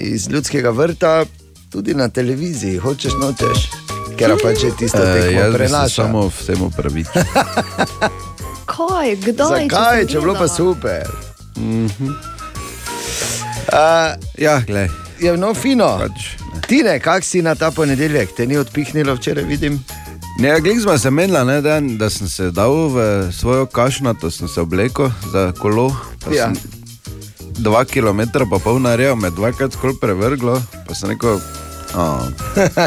iz 0.00 0.28
ljudskega 0.28 0.70
vrta, 0.70 1.24
tudi 1.72 1.94
na 1.94 2.08
televiziji, 2.08 2.78
hočeš 2.78 3.12
nočeš, 3.20 3.70
ker 4.18 4.36
pač 4.42 4.62
je 4.64 4.70
tisto, 4.78 4.98
kar 4.98 5.16
jaz 5.16 5.46
bi 5.46 5.52
se 5.52 5.58
prenaša. 5.58 5.88
samo 5.88 6.28
vsem 6.28 6.62
upravičil. 6.62 7.22
Kaj, 8.74 9.16
kdaj? 9.16 9.68
Zakaj, 9.68 10.06
če 10.06 10.16
je 10.16 10.20
bilo 10.20 10.34
pa 10.34 10.48
super? 10.48 11.23
Mhm. 11.56 12.14
Uh, 13.72 14.14
ja, 14.38 14.60
glej. 14.66 14.90
Je 15.20 15.36
no 15.36 15.54
fino. 15.54 15.98
Pač, 15.98 16.34
Tine, 16.68 16.98
kak 17.00 17.24
si 17.24 17.42
na 17.42 17.54
ta 17.54 17.70
ponedeljek, 17.70 18.34
te 18.36 18.46
ni 18.46 18.56
odpihnilo 18.56 19.14
včeraj, 19.14 19.44
vidim. 19.44 19.78
Ne, 20.38 20.60
glej, 20.60 20.80
smo 20.82 20.98
se 20.98 21.10
menila, 21.10 21.44
ne, 21.44 21.60
da, 21.62 21.78
da 21.80 22.10
sem 22.10 22.28
se 22.28 22.50
dal 22.50 22.72
v 22.90 23.28
svojo 23.32 23.66
kašnato, 23.66 24.30
sem 24.30 24.48
se 24.48 24.60
oblekel 24.60 25.10
za 25.32 25.52
kolo. 25.58 25.92
Ja. 26.32 26.50
Dva 27.58 27.84
kilometra 27.84 28.46
pa 28.50 28.58
pol 28.58 28.80
naredil, 28.82 29.14
me 29.16 29.30
dvakrat 29.30 29.72
skoro 29.72 29.94
prevrglo, 30.00 30.58
pa 30.88 30.94
sem 30.94 31.14
rekel, 31.14 31.38
a, 31.94 32.30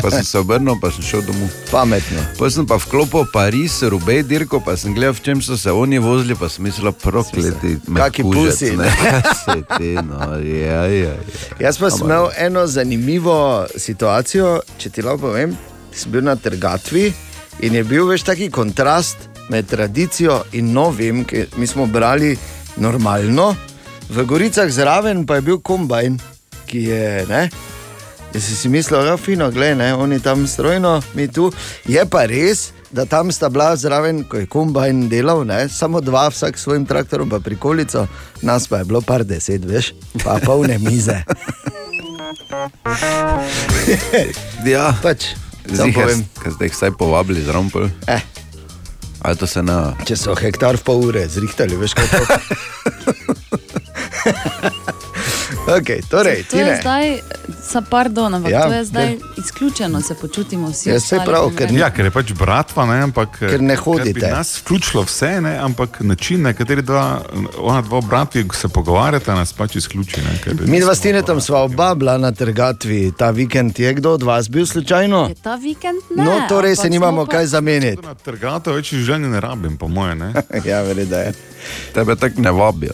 pa 0.01 0.09
sem 0.11 0.23
se 0.23 0.39
obrnil, 0.39 0.75
pa 0.81 0.91
sem 0.91 1.05
šel 1.05 1.23
domov. 1.27 1.51
Pametno. 1.71 2.21
Potem 2.37 2.51
sem 2.57 2.67
pa 2.67 2.75
vklopil 2.81 3.27
Pariz, 3.31 3.79
Rubej 3.87 4.23
dirko, 4.27 4.59
pa 4.63 4.75
sem 4.79 4.91
gledal, 4.95 5.15
v 5.15 5.23
čem 5.23 5.43
so 5.43 5.57
se 5.57 5.71
oni 5.71 5.99
vozili, 6.03 6.35
pa 6.35 6.49
sem 6.51 6.67
mislil, 6.67 6.91
prokleti, 6.91 7.77
Kaki 7.87 8.25
pusi, 8.27 8.73
ne. 8.75 8.91
se 9.45 9.55
ti, 9.79 9.95
no, 10.03 10.35
ja, 10.43 10.83
ja, 10.91 11.13
ja. 11.13 11.15
Jaz 11.63 11.79
pa 11.79 11.91
sem 11.93 12.05
imel 12.07 12.29
eno 12.35 12.67
zanimivo 12.67 13.65
situacijo, 13.75 14.59
če 14.77 14.91
ti 14.91 15.05
lahko 15.05 15.29
povem. 15.29 15.55
Sem 15.95 16.11
bil 16.13 16.27
na 16.27 16.35
trgatvi 16.35 17.07
in 17.65 17.73
je 17.73 17.83
bil 17.87 18.05
več 18.11 18.27
taki 18.27 18.51
kontrast 18.53 19.29
med 19.49 19.69
tradicijo 19.71 20.43
in 20.59 20.73
novim, 20.75 21.23
ki 21.25 21.47
mi 21.57 21.67
smo 21.67 21.87
brali 21.87 22.35
normalno. 22.77 23.55
V 24.11 24.23
Goricah 24.27 24.69
zraven 24.71 25.25
pa 25.27 25.39
je 25.39 25.47
bil 25.47 25.63
kombajn, 25.63 26.19
ki 26.67 26.83
je. 26.91 27.07
Ne, 27.31 27.47
Jaz 28.33 28.43
si 28.43 28.69
mislil, 28.69 29.03
da 29.03 29.11
je 29.11 29.17
fino, 29.17 29.51
gledaj, 29.51 29.91
oni 29.91 30.19
tam 30.19 30.47
strojno, 30.47 31.01
mi 31.13 31.27
tu. 31.27 31.51
Je 31.87 32.05
pa 32.05 32.25
res, 32.25 32.71
da 32.91 33.05
tam 33.05 33.31
sta 33.31 33.49
bila 33.49 33.75
zraven, 33.75 34.23
ko 34.23 34.37
je 34.37 34.45
kombajn 34.45 35.09
delal, 35.09 35.45
ne? 35.45 35.69
samo 35.69 36.01
dva, 36.01 36.27
vsak 36.29 36.57
s 36.57 36.61
svojim 36.63 36.85
traktorom, 36.85 37.29
pa 37.29 37.39
prikolico, 37.39 38.07
nas 38.41 38.67
pa 38.67 38.77
je 38.77 38.85
bilo 38.85 39.01
par 39.01 39.23
deset, 39.23 39.65
veš, 39.65 39.93
pa 40.23 40.39
polne 40.45 40.77
mize. 40.77 41.23
ja. 44.65 44.93
pač, 45.03 45.25
Zihar, 45.67 46.11
ker 46.43 46.53
ste 46.53 46.65
jih 46.69 46.75
vsaj 46.75 46.91
povabili 46.99 47.41
z 47.43 47.51
rompel. 47.51 47.89
Eh. 48.07 48.21
Ali 49.21 49.35
to 49.35 49.47
se 49.47 49.63
ne. 49.63 49.73
Če 50.07 50.15
so 50.15 50.35
hektar 50.37 50.77
v 50.77 50.83
pol 50.87 51.01
ure 51.09 51.27
zrihtali, 51.27 51.75
veš 51.75 51.97
kako. 51.97 52.17
okay, 55.69 55.99
torej, 56.01 56.43
To 56.43 56.57
je 56.57 56.63
Tine. 56.63 56.77
zdaj, 56.81 57.19
sa 57.61 57.81
pardon, 57.81 58.33
ampak 58.33 58.51
Ja, 58.51 58.61
to 58.61 58.73
je 58.73 58.85
zdaj 58.85 59.09
ne. 59.09 59.17
izključeno, 59.37 60.01
se 60.01 60.15
počutimo 60.15 60.69
vsi. 60.69 60.89
Ja, 60.89 60.95
ostali 60.95 61.21
prav, 61.25 61.51
ker. 61.51 61.71
Ja, 61.71 61.89
ker 61.89 62.05
je 62.05 62.11
pač 62.11 62.31
bratva, 62.33 62.85
ne, 62.85 63.01
ampak, 63.01 63.37
Ker 63.39 63.61
ne 63.61 63.75
Ker 63.75 63.83
hodite. 63.83 64.13
bi 64.13 64.21
nas 64.23 64.57
vključilo 64.57 65.03
vse, 65.03 65.41
ne, 65.41 65.57
ampak 65.57 65.99
način, 66.01 66.41
na 66.41 66.53
kateri 66.53 66.81
dva, 66.81 67.21
ona 67.57 67.81
dva 67.81 68.01
brati 68.01 68.45
se 68.53 68.67
pogovarjata, 68.67 69.35
nas 69.35 69.53
pač 69.53 69.75
izključi. 69.75 70.21
Ne, 70.21 70.39
ker 70.39 70.53
Mi 70.61 70.79
dva 70.79 70.95
s 70.95 71.01
Tinetom 71.01 71.41
sva 71.41 71.59
oba 71.59 71.95
bila 71.95 72.17
na 72.17 72.31
trgatvi 72.31 73.11
ta 73.11 73.29
vikend. 73.29 73.79
Je 73.79 73.93
kdo 73.93 74.11
od 74.11 74.23
vas 74.23 74.49
bil 74.49 74.65
slučajno? 74.65 75.25
Je 75.25 75.35
ta 75.35 75.55
vikend 75.55 76.01
ne. 76.09 76.23
No, 76.23 76.41
torej 76.49 76.75
se 76.75 76.89
nimamo 76.89 77.25
pa- 77.25 77.31
kaj 77.31 77.45
zamenjati. 77.47 78.01
Na 78.01 78.13
trgato 78.15 78.73
več 78.73 78.93
življenja 78.93 79.27
ne 79.27 79.39
rabim, 79.39 79.77
po 79.77 79.87
moje. 79.87 80.15
Ne. 80.15 80.33
ja, 80.65 80.81
verjetno 80.81 81.17
je. 81.17 81.33
Tebe 81.93 82.15
tako 82.15 82.41
ne 82.41 82.51
vabijo. 82.51 82.93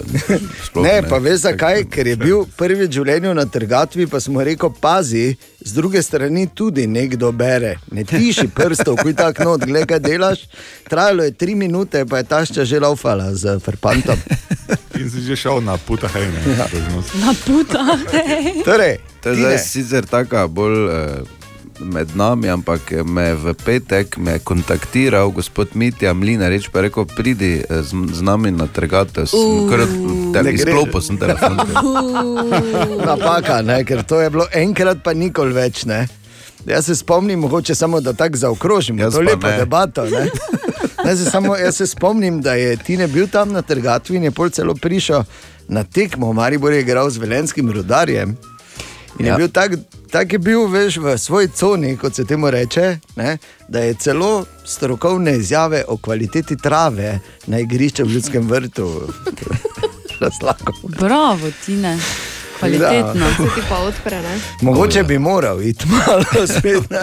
Sploh 0.64 0.84
Ne, 0.84 1.04
pa 1.04 1.18
veš 1.18 1.40
zakaj? 1.42 1.84
Ker 1.86 2.08
je 2.08 2.16
bil 2.16 2.46
prvi 2.48 2.63
v 2.72 2.88
življenju 2.88 3.34
na 3.36 3.46
trgatvi, 3.46 4.08
pa 4.08 4.20
smo 4.24 4.44
rekel, 4.44 4.72
pazi, 4.82 5.36
z 5.60 5.72
druge 5.76 6.02
strani 6.02 6.48
tudi 6.48 6.88
nekdo 6.88 7.32
bere. 7.32 7.78
Ne 7.92 8.04
tiši 8.08 8.48
prstov, 8.56 9.02
kuj 9.04 9.16
tako 9.20 9.44
not, 9.44 9.66
gledaj, 9.68 9.88
kaj 9.92 10.00
delaš. 10.00 10.46
Trajalo 10.90 11.28
je 11.28 11.36
tri 11.36 11.56
minute, 11.56 12.06
pa 12.06 12.24
je 12.24 12.30
tašča 12.32 12.66
že 12.66 12.80
laufala 12.80 13.34
z 13.36 13.60
frpantom. 13.60 14.20
In 15.00 15.10
si 15.10 15.26
že 15.28 15.36
šel 15.36 15.60
na 15.62 15.76
puta 15.78 16.08
hejne. 16.08 16.40
Ja. 16.56 16.70
Na 17.20 17.34
puta. 17.34 17.84
Torej, 18.64 19.02
To 19.24 19.30
je 19.30 19.36
zdaj 19.36 19.58
sicer 19.58 20.06
tako 20.06 20.48
bolj 20.48 20.90
eh, 20.92 21.43
med 21.84 22.16
nami, 22.16 22.50
ampak 22.50 22.92
me 23.06 23.22
je 23.22 23.36
v 23.36 23.54
petek 23.54 24.18
me 24.18 24.32
je 24.32 24.40
kontaktiral 24.40 25.32
gospod 25.32 25.76
Mitja 25.76 26.14
Mlina, 26.14 26.50
reč 26.50 26.70
pa 26.72 26.80
je 26.80 26.88
rekel, 26.88 27.06
pridi 27.06 27.52
eh, 27.62 27.82
z, 27.84 27.96
z 28.14 28.22
nami 28.22 28.52
na 28.52 28.68
trgatev. 28.68 29.28
Te 29.28 30.44
ne 30.44 30.52
gre. 30.52 30.54
izklopil 30.54 31.02
sem 31.02 31.18
telefon. 31.18 31.60
Napaka, 33.08 33.62
ne? 33.62 33.84
ker 33.86 34.04
to 34.04 34.22
je 34.22 34.30
bilo 34.30 34.48
enkrat, 34.54 35.04
pa 35.04 35.14
nikoli 35.14 35.54
več. 35.54 35.86
Ne? 35.86 36.08
Jaz 36.66 36.86
se 36.86 36.96
spomnim, 36.96 37.40
mogoče 37.40 37.76
samo 37.76 38.02
da 38.02 38.14
tako 38.14 38.38
zaokrožim, 38.38 39.00
Jaz 39.00 39.14
to 39.14 39.20
pa 39.20 39.32
lepo 39.32 39.48
debato. 39.58 40.10
Ne? 40.10 40.30
Ne, 41.04 41.18
se 41.20 41.26
samo, 41.28 41.56
jaz 41.56 41.76
se 41.76 41.88
spomnim, 41.88 42.42
da 42.42 42.54
je 42.54 42.78
Tine 42.78 43.08
bil 43.08 43.28
tam 43.28 43.52
na 43.52 43.62
trgatvi 43.62 44.16
in 44.16 44.24
je 44.24 44.32
pol 44.32 44.50
celo 44.50 44.72
prišel 44.76 45.24
na 45.68 45.84
tekmo, 45.84 46.34
Maribor 46.34 46.72
je 46.72 46.80
igral 46.80 47.10
z 47.10 47.18
velenskim 47.18 47.72
rudarjem. 47.72 48.38
In 49.20 49.26
ja. 49.26 49.34
Je 49.34 49.38
bil 49.38 49.50
tak, 49.52 49.76
tak 50.14 50.34
je 50.34 50.40
bil, 50.40 50.68
veš, 50.70 50.98
v 51.02 51.18
svoji 51.18 51.48
coni, 51.48 51.98
kot 51.98 52.16
se 52.16 52.26
temu 52.26 52.52
reče, 52.52 52.98
ne, 53.16 53.38
da 53.68 53.80
je 53.80 53.94
celo 53.94 54.46
strokovne 54.66 55.38
izjave 55.38 55.84
o 55.88 55.98
kvaliteti 55.98 56.58
trave 56.58 57.20
na 57.48 57.60
igrišču 57.60 58.06
v 58.06 58.14
ljudskem 58.14 58.50
vrtu 58.50 59.02
razlagal. 60.22 60.74
Bravo, 61.00 61.50
Tine. 61.66 61.98
Kvalitetno. 62.60 63.26
Pa 63.70 63.78
odpre, 63.78 64.22
ne? 64.22 64.40
Mogoče 64.62 65.04
bi 65.04 65.20
moral 65.20 65.62
iti 65.62 65.86
malo 65.88 66.48
spet. 66.60 66.90
Ne? 66.90 67.02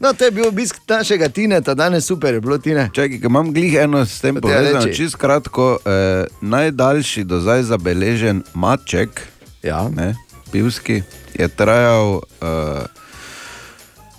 No, 0.00 0.12
to 0.12 0.24
je 0.24 0.30
bil 0.30 0.48
obisk 0.48 0.76
našega 0.88 1.28
Tineta, 1.28 1.74
danes 1.74 2.06
super 2.06 2.34
je 2.34 2.40
bilo 2.40 2.58
Tine. 2.58 2.90
Čakaj, 2.92 3.20
ker 3.20 3.30
imam 3.30 3.54
glih 3.54 3.78
eno 3.78 4.06
s 4.06 4.20
tem 4.20 4.40
povezano. 4.42 4.92
Čisto 4.92 5.18
kratko, 5.18 5.78
eh, 5.84 6.26
najdaljši 6.40 7.24
do 7.24 7.40
zdaj 7.40 7.62
zabeležen 7.62 8.42
maček, 8.54 9.22
ja. 9.62 9.88
ne, 9.88 10.14
pivski, 10.52 11.02
je 11.40 11.48
trajal 11.48 12.20
eh, 12.20 12.84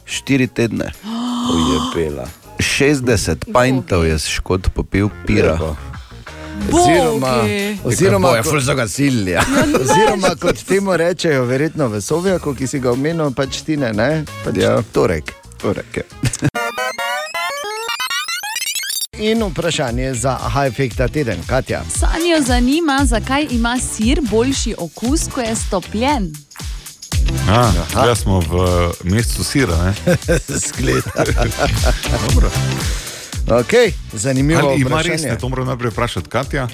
štiri 0.06 0.48
tedne. 0.48 0.92
Ujepela. 1.56 2.26
60 2.58 3.50
pintov 3.54 4.06
je 4.06 4.18
škod 4.20 4.70
popil 4.74 5.10
pira. 5.26 5.58
Oziroma, 6.72 7.42
oziroma, 7.84 8.28
Kako 8.28 8.36
je 8.36 8.44
ful 8.44 8.60
zagasili. 8.60 9.32
Ja. 9.32 9.42
oziroma, 9.82 10.36
kot 10.36 10.62
temu 10.64 10.98
rečejo, 10.98 11.46
verjetno 11.46 11.88
v 11.88 12.02
Sovjaku, 12.02 12.54
ki 12.54 12.68
si 12.68 12.80
ga 12.80 12.92
omenil, 12.92 13.32
pač 13.34 13.62
Tine, 13.66 13.94
ne? 13.94 14.26
Pač 14.46 14.58
Ja. 14.62 14.78
Torek. 14.94 15.34
Torek 15.58 15.98
je. 15.98 16.04
In 19.22 19.44
vprašanje 19.44 20.14
za 20.14 20.38
aha 20.42 20.66
efekt 20.66 20.98
ta 20.98 21.08
teden, 21.08 21.38
Katja. 21.48 21.82
Sanjo 21.90 22.42
zanima, 22.42 23.00
zakaj 23.06 23.48
ima 23.52 23.78
sir 23.80 24.22
boljši 24.22 24.76
okus, 24.78 25.22
ko 25.34 25.42
je 25.42 25.56
stopljen. 25.56 26.34
A, 27.50 27.72
ja, 28.06 28.16
smo 28.16 28.40
v 28.40 28.54
mestu 29.04 29.44
sira. 29.44 29.76
ne? 29.78 29.94
Zgleda. 30.62 31.24
Okay, 33.44 33.92
zanimivo 34.14 34.60
Ali 34.62 34.82
ima 34.82 34.90
vprašanje. 34.90 35.12
res, 35.12 35.24
ne, 35.24 35.38
to 35.38 35.50
moram 35.50 35.68
najprej 35.68 35.92
vprašati, 35.92 36.30
Katja? 36.30 36.68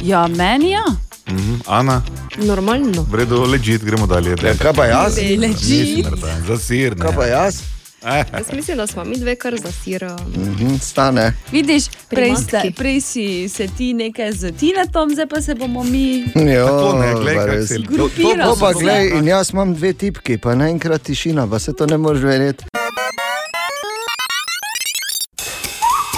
Ja, 0.00 0.26
meni 0.26 0.70
ja. 0.70 0.84
Mhm. 1.28 1.54
Ana, 1.66 2.02
Normalno. 2.36 3.02
v 3.02 3.14
redu, 3.14 3.44
ležite, 3.44 3.84
gremo 3.86 4.06
dalje. 4.06 4.34
Ja, 4.42 4.54
kaj 4.54 4.72
pa 4.72 4.84
jaz? 4.84 5.16
Legit. 5.38 6.06
Za 6.46 6.58
sir. 6.58 6.96
Ne. 6.96 7.02
Kaj 7.02 7.14
pa 7.14 7.24
jaz? 7.24 7.60
Jaz 8.34 8.52
mislim, 8.52 8.76
da 8.76 8.86
smo 8.86 9.04
mi 9.04 9.16
dve 9.16 9.36
kar 9.36 9.56
zasirali. 9.56 10.38
Mhm, 10.38 10.76
stane. 10.78 11.32
Vidiš, 11.52 11.84
prej, 12.08 12.34
ste, 12.38 12.72
prej 12.72 13.00
si 13.02 13.26
se 13.48 13.68
ti 13.68 13.94
nekaj 13.94 14.32
z 14.32 14.52
Tinetom, 14.52 15.10
zdaj 15.10 15.26
pa 15.26 15.40
se 15.40 15.54
bomo 15.54 15.82
mi. 15.84 16.18
Jo, 16.48 16.66
Tako 16.66 16.98
ne, 16.98 17.14
glej, 17.14 17.36
res. 17.46 17.68
se- 17.68 17.74
To- 17.76 17.82
Grupiramo 17.88 18.44
To 18.46 18.60
pa 18.60 18.72
se. 18.72 18.80
glej, 18.80 19.08
in 19.10 19.26
jaz 19.26 19.50
imam 19.50 19.74
dve 19.74 19.92
tipki, 19.94 20.38
pa 20.38 20.54
naenkrat 20.54 21.02
tišina, 21.02 21.46
pa 21.46 21.58
se 21.58 21.72
to 21.72 21.86
ne 21.86 21.96
moreš 21.98 22.22
verjeti. 22.22 22.64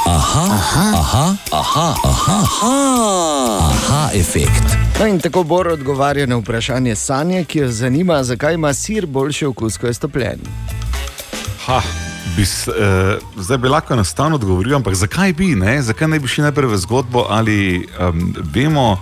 Aha, 0.06 0.44
aha, 0.52 0.92
aha, 0.94 1.24
aha, 1.52 1.94
aha, 2.04 2.38
aha, 2.42 2.74
aha 3.60 4.10
efekt. 4.14 4.64
No 4.98 5.06
in 5.06 5.18
tako 5.18 5.42
Bor 5.44 5.68
odgovarja 5.68 6.26
na 6.26 6.36
vprašanje 6.36 6.96
Sanje, 6.96 7.44
ki 7.44 7.58
jo 7.58 7.68
zanima, 7.70 8.22
zakaj 8.24 8.54
ima 8.54 8.74
sir 8.74 9.06
boljši 9.06 9.46
okus, 9.46 9.76
ko 9.76 9.86
je 9.86 9.94
stopljen. 9.94 10.40
Ha, 11.60 11.82
bi, 12.36 12.42
eh, 12.42 12.46
zdaj 13.36 13.58
bi 13.58 13.68
lahko 13.68 13.94
enostavno 13.94 14.34
odgovoril, 14.34 14.76
ampak 14.76 14.94
zakaj 14.94 15.32
bi, 15.32 15.54
ne? 15.54 15.82
zakaj 15.82 16.08
ne 16.08 16.18
bi 16.18 16.28
šli 16.28 16.42
najprej 16.42 16.66
v 16.66 16.76
zgodbo 16.78 17.26
ali 17.28 17.58
um, 18.00 18.22
vemo, 18.44 18.98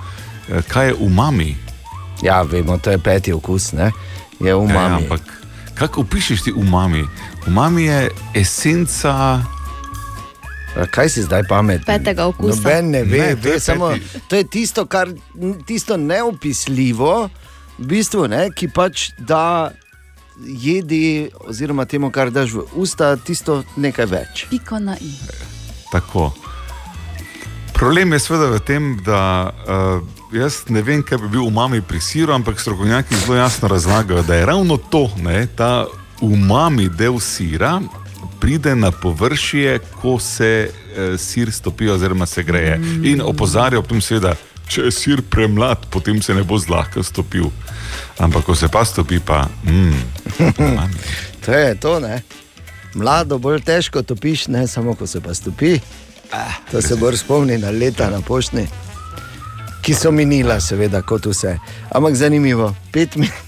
eh, 0.49 0.62
kaj 0.62 0.87
je 0.87 0.94
umami? 0.97 1.57
Ja, 2.23 2.42
vemo, 2.42 2.79
to 2.79 2.90
je 2.90 2.99
peti 2.99 3.33
okus, 3.33 3.73
ne? 3.73 3.92
je 4.40 4.49
Ja, 4.49 4.57
umami. 4.57 4.94
ampak 4.97 5.21
kako 5.75 6.01
opišeš 6.01 6.42
ti 6.42 6.53
umami? 6.53 7.05
Umami 7.47 7.85
je 7.85 8.11
esenca. 8.35 9.42
Kaj 10.90 11.09
si 11.09 11.23
zdaj 11.23 11.42
pametni? 11.42 11.87
Petega 11.87 12.27
okusa. 12.27 12.57
Noben 12.57 12.90
ne 12.90 13.03
ve, 13.03 13.18
Ne, 13.18 13.35
ve 13.35 13.51
je 13.51 13.61
samo, 13.61 13.88
peti. 13.88 14.21
to 14.29 14.37
je 14.37 14.44
tisto, 14.44 14.87
kar, 14.87 15.09
tisto 15.66 15.97
neopisljivo, 15.97 17.29
v 17.79 17.87
bistvu, 17.87 18.29
ne, 18.29 18.51
ki 18.51 18.68
pač 18.68 19.11
da 19.18 19.71
jedi, 20.46 21.31
oziroma 21.40 21.85
temu, 21.85 22.11
kar 22.11 22.31
daš 22.31 22.53
v 22.53 22.66
usta, 22.74 23.16
tisto 23.16 23.62
nekaj 23.77 24.07
več. 24.07 24.46
Piko 24.51 24.79
na 24.79 24.96
i. 25.01 25.12
Tako. 25.92 26.31
Problem 27.79 28.12
je 28.12 28.18
seveda 28.18 28.51
v 28.51 28.61
tem, 28.66 28.96
da 29.07 29.51
uh, 29.51 30.03
jaz 30.35 30.64
ne 30.68 30.83
vem, 30.83 31.03
kaj 31.03 31.18
bi 31.22 31.29
bil 31.37 31.46
umami 31.46 31.81
pri 31.83 32.01
siru, 32.01 32.35
ampak 32.35 32.61
strokovnjaki 32.61 33.16
zelo 33.24 33.37
jasno 33.38 33.68
razlagajo, 33.68 34.22
da 34.22 34.35
je 34.35 34.46
ravno 34.46 34.77
to, 34.77 35.07
ne, 35.22 35.46
ta 35.46 35.87
umami 36.20 36.88
del 36.88 37.20
sira. 37.20 37.81
Pride 38.40 38.74
na 38.74 38.90
površje, 38.90 39.79
ko 40.03 40.18
se 40.18 40.70
eh, 40.70 41.18
sir 41.18 41.53
stopi, 41.53 41.88
oziroma 41.90 42.27
se 42.27 42.42
greje. 42.42 42.81
In 43.03 43.22
opozarja 43.22 43.79
ob 43.79 43.87
tem, 43.87 44.01
seveda, 44.01 44.35
če 44.68 44.88
je 44.88 44.92
sir 44.92 45.22
premlad, 45.31 45.87
potem 45.90 46.22
se 46.22 46.35
ne 46.35 46.44
bo 46.44 46.59
zlahka 46.59 47.02
stopil. 47.02 47.50
Ampak 48.18 48.44
ko 48.44 48.54
se 48.54 48.68
pa 48.68 48.85
stopi, 48.85 49.20
pa. 49.20 49.46
Mm. 49.64 50.02
To 51.48 51.52
je 51.52 51.74
to, 51.81 52.00
ne. 52.00 52.20
Mlado 52.94 53.38
bolj 53.38 53.62
težko 53.64 54.02
topiš, 54.02 54.48
ne 54.52 54.66
samo 54.66 54.94
ko 54.94 55.07
se 55.07 55.20
pa 55.20 55.35
stopi. 55.35 55.78
To 56.70 56.83
se 56.83 56.96
bolj 56.96 57.16
spomni 57.16 57.59
na 57.59 57.70
leta 57.70 58.11
na 58.11 58.20
poštni, 58.20 58.66
ki 59.83 59.94
so 59.94 60.12
minila, 60.12 60.61
seveda, 60.61 61.00
kot 61.02 61.26
vse. 61.26 61.57
Ampak 61.94 62.14
zanimivo, 62.20 62.74
pet 62.92 63.16
minut. 63.16 63.44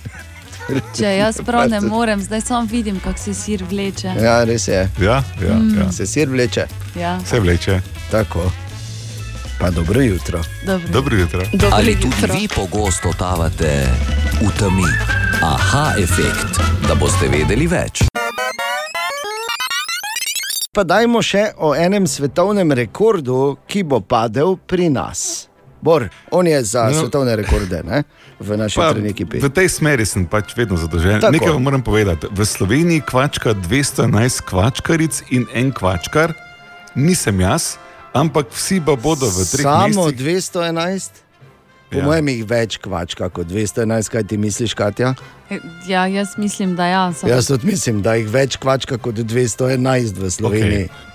Če 0.96 1.16
jaz 1.18 1.40
prav 1.44 1.68
ne 1.68 1.80
morem, 1.80 2.22
zdaj 2.22 2.40
samo 2.40 2.68
vidim, 2.70 3.00
kako 3.04 3.18
se 3.18 3.34
sir 3.34 3.64
vleče. 3.70 4.14
Ja, 4.22 4.44
res 4.44 4.68
je. 4.68 4.88
Ja, 5.02 5.22
ja, 5.42 5.60
ja. 5.76 5.92
Se 5.92 6.06
sir 6.06 6.30
vleče. 6.30 6.66
Ja. 6.96 7.18
Se 7.26 7.40
vleče. 7.40 7.80
Tako. 8.10 8.48
Pa 9.60 9.70
dobro 9.70 10.00
jutro. 10.00 10.40
Dobro. 10.62 10.88
Dobro 10.88 11.16
jutro. 11.16 11.42
Ali 11.72 11.96
tudi 11.96 12.14
vi 12.32 12.48
pogosto 12.48 13.08
totavate 13.08 13.86
v 14.38 14.58
temi? 14.58 14.88
Aha 15.42 15.92
efekt, 15.98 16.56
da 16.88 16.94
boste 16.94 17.28
vedeli 17.28 17.66
več. 17.66 18.02
Pa 20.72 20.84
dajmo 20.84 21.20
še 21.20 21.50
o 21.58 21.74
enem 21.74 22.06
svetovnem 22.06 22.72
rekordu, 22.72 23.56
ki 23.66 23.82
bo 23.82 24.00
padel 24.00 24.56
pri 24.56 24.88
nas. 24.88 25.46
Bor, 25.82 26.08
on 26.30 26.46
je 26.46 26.60
za 26.62 26.88
No. 26.88 26.94
svetovne 26.94 27.36
rekorde 27.36 27.82
ne? 27.82 28.04
v 28.38 28.56
naši 28.56 28.76
Pa, 28.76 28.92
ekipi. 29.02 29.40
v 29.40 29.48
tej 29.50 29.68
smeri 29.68 30.06
sem 30.06 30.24
pač 30.24 30.56
vedno 30.56 30.76
zadolžen. 30.76 31.20
Tako. 31.20 31.32
Nekaj 31.32 31.50
vam 31.50 31.62
moram 31.62 31.82
povedati. 31.82 32.28
V 32.30 32.40
Sloveniji 32.40 33.00
kvačka 33.02 33.52
211 33.54 34.40
kvačkaric 34.40 35.22
in 35.30 35.44
en 35.52 35.68
kvačkar, 35.70 36.32
nisem 36.94 37.40
jaz, 37.40 37.76
ampak 38.12 38.50
vsi 38.52 38.80
pa 38.80 38.96
bodo 38.96 39.26
v 39.26 39.44
treh 39.50 39.64
Samo 39.64 40.06
mesecih. 40.06 40.46
211? 40.50 41.10
Po 41.90 41.98
Ja. 41.98 42.04
mojem 42.06 42.28
jih 42.28 42.44
več 42.46 42.78
kvačka 42.78 43.28
kot 43.34 43.46
211, 43.50 44.08
kaj 44.08 44.22
ti 44.22 44.36
misliš, 44.38 44.74
Katja? 44.78 45.14
Ja, 45.90 46.06
jaz 46.06 46.38
mislim, 46.38 46.76
da 46.78 46.86
ja. 46.86 47.12
Samo... 47.12 47.32
Jaz 47.32 47.50
tudi 47.50 47.66
mislim, 47.66 48.02
da 48.02 48.14
jih 48.14 48.30
več 48.30 48.56
kvačka 48.62 48.98
kot 48.98 49.14
211 49.18 50.14
v 50.14 50.30
Sloveniji. 50.30 50.86
Okay. 50.86 51.09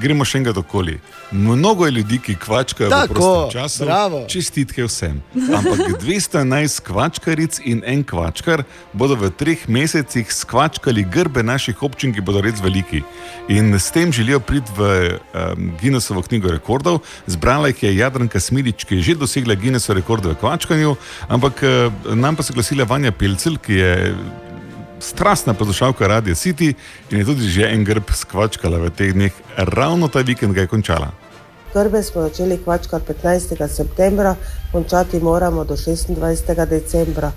Gremo 0.00 0.24
še 0.28 0.38
enkrat 0.42 0.56
okoli. 0.60 0.98
Mnogo 1.32 1.86
je 1.86 1.92
ljudi, 1.96 2.18
ki 2.22 2.34
kvačkajo 2.36 2.88
v 2.88 2.92
Tako, 2.92 3.14
prostem 3.14 3.52
času. 3.56 3.84
bravo. 3.84 4.18
Čestitke 4.28 4.84
vsem. 4.84 5.22
Ampak 5.34 5.78
211 6.04 6.80
kvačkaric 6.84 7.60
in 7.64 7.82
en 7.86 8.04
kvačkar 8.04 8.62
bodo 8.92 9.16
v 9.16 9.30
treh 9.32 9.64
mesecih 9.68 10.28
skvačkali 10.32 11.06
grbe 11.08 11.42
naših 11.42 11.82
občin, 11.82 12.12
ki 12.14 12.20
bodo 12.20 12.44
res 12.44 12.60
veliki. 12.60 13.02
In 13.48 13.74
s 13.74 13.90
tem 13.90 14.12
želijo 14.12 14.40
priti 14.40 14.70
v 14.76 14.80
um, 15.16 15.72
Guinnessovo 15.80 16.22
knjigo 16.22 16.52
rekordov. 16.52 17.00
Zbrala 17.26 17.72
jih 17.72 17.82
je 17.82 17.96
Jadranka 17.96 18.40
Smilič, 18.40 18.84
ki 18.84 19.00
je 19.00 19.02
že 19.02 19.14
dosegla 19.14 19.54
Guinnessove 19.54 20.00
rekorde 20.00 20.28
v 20.28 20.38
kvačkanju, 20.40 20.96
ampak 21.28 21.64
uh, 21.64 22.14
nam 22.14 22.36
pa 22.36 22.42
se 22.42 22.52
glasila 22.52 22.84
Vanja 22.84 23.12
Pelcel, 23.12 23.56
ki 23.56 23.72
je 23.72 23.92
strastna 25.00 25.54
poslušalka 25.54 26.06
Radia 26.06 26.34
City 26.34 26.74
in 27.10 27.18
je 27.18 27.24
tudi 27.24 27.48
že 27.48 27.68
en 27.72 27.84
grb 27.84 28.10
skvačkala 28.10 28.78
v 28.78 28.90
teh 28.90 29.12
dneh, 29.12 29.32
ravno 29.56 30.08
ta 30.08 30.20
vikend 30.20 30.54
ga 30.54 30.60
je 30.60 30.66
končala. 30.66 31.10
Grbe 31.74 32.02
smo 32.02 32.22
začeli 32.22 32.58
kvačkati 32.64 33.12
15. 33.12 33.68
septembra, 33.68 34.34
končati 34.72 35.20
moramo 35.20 35.64
do 35.64 35.76
26. 35.76 36.66
decembra. 36.66 37.32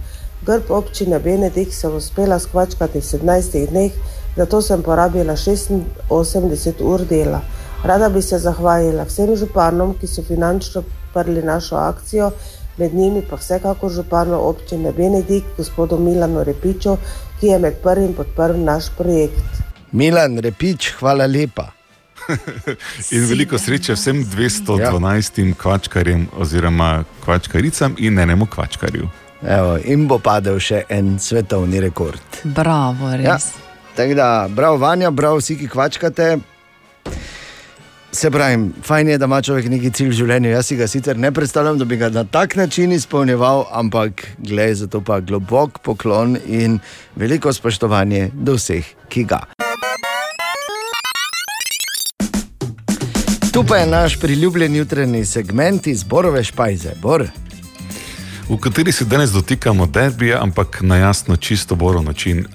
Grb 0.46 0.72
občine 0.72 1.20
Benedikt 1.20 1.74
sem 1.74 1.96
uspela 1.96 2.40
skvačkati 2.40 3.00
v 3.00 3.04
17 3.04 3.68
dneh, 3.70 3.92
zato 4.36 4.62
sem 4.62 4.82
porabila 4.82 5.36
86 5.36 6.82
ur 6.82 7.06
dela. 7.06 7.42
Rada 7.84 8.10
bi 8.10 8.22
se 8.22 8.40
zahvalila 8.40 9.04
vsem 9.04 9.36
županom, 9.36 9.94
ki 10.00 10.08
so 10.08 10.24
finančno 10.24 10.84
podprli 10.84 11.44
našo 11.44 11.76
akcijo, 11.76 12.32
med 12.80 12.94
njimi 12.94 13.22
pa 13.30 13.36
vsekakor 13.36 13.92
županu 13.92 14.38
občine 14.50 14.92
Benedikt, 14.92 15.48
gospodu 15.58 15.98
Milanu 15.98 16.44
Repiču, 16.44 16.98
ki 17.40 17.48
je 17.48 17.60
med 17.60 17.82
prvim 17.84 18.14
podprl 18.14 18.58
naš 18.64 18.86
projekt. 18.98 19.60
Milan 19.92 20.38
Repič, 20.38 20.94
hvala 21.00 21.26
lepa. 21.26 21.72
In 23.16 23.26
veliko 23.26 23.58
sreče 23.58 23.94
vsem 23.94 24.24
212 24.26 25.48
ja. 25.48 25.56
kvačkarjem 25.62 26.28
oziroma 26.38 27.04
kvačkaricam 27.24 27.96
in 27.98 28.20
enemu 28.20 28.46
kvačkarju. 28.46 29.10
Evo, 29.42 29.78
in 29.84 30.08
bo 30.08 30.20
padel 30.20 30.60
še 30.60 30.84
en 30.90 31.16
svetovni 31.20 31.80
rekord. 31.80 32.44
Bravo, 32.44 33.12
res. 33.16 33.26
Ja. 33.26 33.38
Tako 33.96 34.14
da, 34.14 34.48
bravo, 34.50 34.78
Vanja, 34.78 35.12
bravo, 35.12 35.40
vsi, 35.40 35.56
ki 35.60 35.68
kvačkate. 35.68 36.38
Se 38.12 38.32
pravi, 38.32 38.70
fajn 38.84 39.10
je, 39.10 39.18
da 39.18 39.26
ima 39.26 39.42
človek 39.42 39.68
neki 39.70 39.92
cilj 39.94 40.10
v 40.10 40.16
življenju. 40.18 40.50
Jaz 40.50 40.66
si 40.66 40.76
ga 40.76 40.88
sicer 40.90 41.18
ne 41.18 41.30
predstavljam, 41.32 41.78
da 41.78 41.86
bi 41.86 41.98
ga 41.98 42.10
na 42.10 42.24
tak 42.26 42.56
način 42.58 42.92
izpolnjeval, 42.92 43.68
ampak 43.72 44.24
glej, 44.38 44.74
zato 44.82 45.02
pa 45.06 45.20
globok 45.20 45.78
poklon 45.86 46.38
in 46.48 46.80
veliko 47.16 47.54
spoštovanje 47.54 48.32
do 48.34 48.56
vseh, 48.58 48.88
ki 49.14 49.24
ga. 49.30 49.44
Tu 53.54 53.64
pa 53.64 53.78
je 53.78 53.86
naš 53.88 54.18
priljubljen 54.20 54.76
jutranji 54.76 55.26
segment 55.26 55.88
iz 55.88 56.04
Borove 56.04 56.44
špajze. 56.44 56.96
Bor. 57.02 57.28
v 58.50 58.58
kateri 58.58 58.92
se 58.92 59.06
danes 59.06 59.30
dotikamo 59.30 59.86
derbija, 59.86 60.42
ampak 60.42 60.82
na 60.82 60.98
jasno, 60.98 61.36
čisto 61.36 61.76
borov 61.76 62.04
način. 62.04 62.46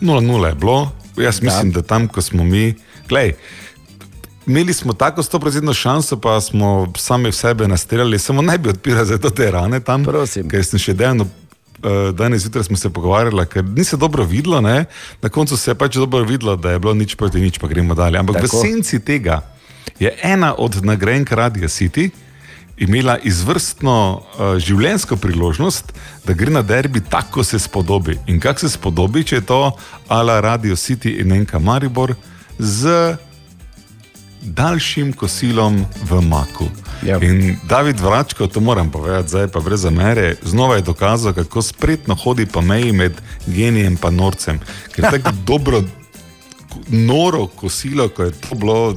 0-0 0.00 0.40
uh, 0.40 0.48
je 0.48 0.54
bilo, 0.54 0.92
jaz 1.16 1.42
mislim, 1.42 1.72
da 1.72 1.82
tam, 1.82 2.08
ko 2.08 2.22
smo 2.22 2.44
mi, 2.44 2.74
glej. 3.08 3.32
Imeli 4.46 4.72
smo 4.72 4.92
tako 4.92 5.22
100% 5.22 5.74
šanso, 5.74 6.16
pa 6.20 6.40
smo 6.40 6.92
sami 6.96 7.32
sebe 7.32 7.68
nastrelili, 7.68 8.18
samo 8.18 8.42
ne 8.42 8.58
bi 8.58 8.68
odpirali 8.68 9.06
za 9.06 9.18
to 9.18 9.30
te 9.30 9.50
rane 9.50 9.80
tam. 9.80 10.04
Prosim. 10.04 10.48
Ker 10.48 10.64
sem 10.64 10.78
še 10.78 10.94
dejano, 10.94 11.26
eh, 11.26 12.12
danes 12.12 12.42
zjutraj 12.42 12.64
smo 12.64 12.76
se 12.76 12.90
pogovarjali, 12.90 13.46
ker 13.46 13.64
ni 13.64 13.84
se 13.84 13.96
dobro 13.96 14.24
videlo, 14.24 14.60
ne? 14.60 14.84
na 15.22 15.28
koncu 15.28 15.56
se 15.56 15.70
je 15.70 15.74
pač 15.74 15.94
dobro 15.94 16.24
videlo, 16.24 16.56
da 16.56 16.70
je 16.70 16.78
bilo 16.78 16.94
nič 16.94 17.14
proti 17.14 17.40
nič, 17.40 17.58
pa 17.58 17.66
gremo 17.66 17.94
dalje. 17.94 18.18
Ampak 18.18 18.36
Tako. 18.36 18.56
v 18.56 18.60
senci 18.60 19.00
tega 19.00 19.42
je 19.98 20.14
ena 20.22 20.54
od 20.58 20.84
nagrajenk 20.84 21.32
Radia 21.32 21.68
City 21.68 22.10
imela 22.76 23.16
izvrstno 23.24 23.96
uh, 24.20 24.56
življenjsko 24.60 25.16
priložnost, 25.16 25.92
da 26.24 26.34
gre 26.36 26.52
na 26.52 26.62
derbi 26.62 27.00
tako, 27.00 27.40
kot 27.40 27.46
se 27.46 27.58
spodobi. 27.58 28.18
In 28.26 28.40
kako 28.40 28.60
se 28.60 28.70
spodobi, 28.76 29.24
če 29.24 29.40
je 29.40 29.46
to 29.48 29.60
ala 30.08 30.40
Radio 30.40 30.76
City 30.76 31.16
in 31.20 31.32
enka 31.32 31.58
Maribor 31.58 32.14
z 32.58 33.16
daljšim 34.46 35.12
kosilom 35.12 35.84
v 36.10 36.20
Maku. 36.20 36.68
Ja. 37.02 37.18
In 37.22 37.56
David 37.68 38.00
Vračko, 38.00 38.46
to 38.46 38.60
moram 38.60 38.90
povedati, 38.90 39.28
zdaj 39.28 39.48
pa 39.48 39.60
brez 39.60 39.80
zamere, 39.80 40.36
znova 40.42 40.76
je 40.76 40.82
dokazal, 40.82 41.32
kako 41.32 41.62
spretno 41.62 42.14
hodi 42.14 42.46
po 42.46 42.60
meji 42.60 42.92
med 42.92 43.12
genijem 43.46 43.98
in 44.08 44.16
norcem. 44.16 44.60
Ker 44.94 45.04
je 45.04 45.10
tako 45.10 45.36
dobro, 45.52 45.82
noro 46.88 47.46
kosilo, 47.46 48.08
ko 48.08 48.22
je 48.22 48.32
to 48.32 48.54
bilo. 48.54 48.96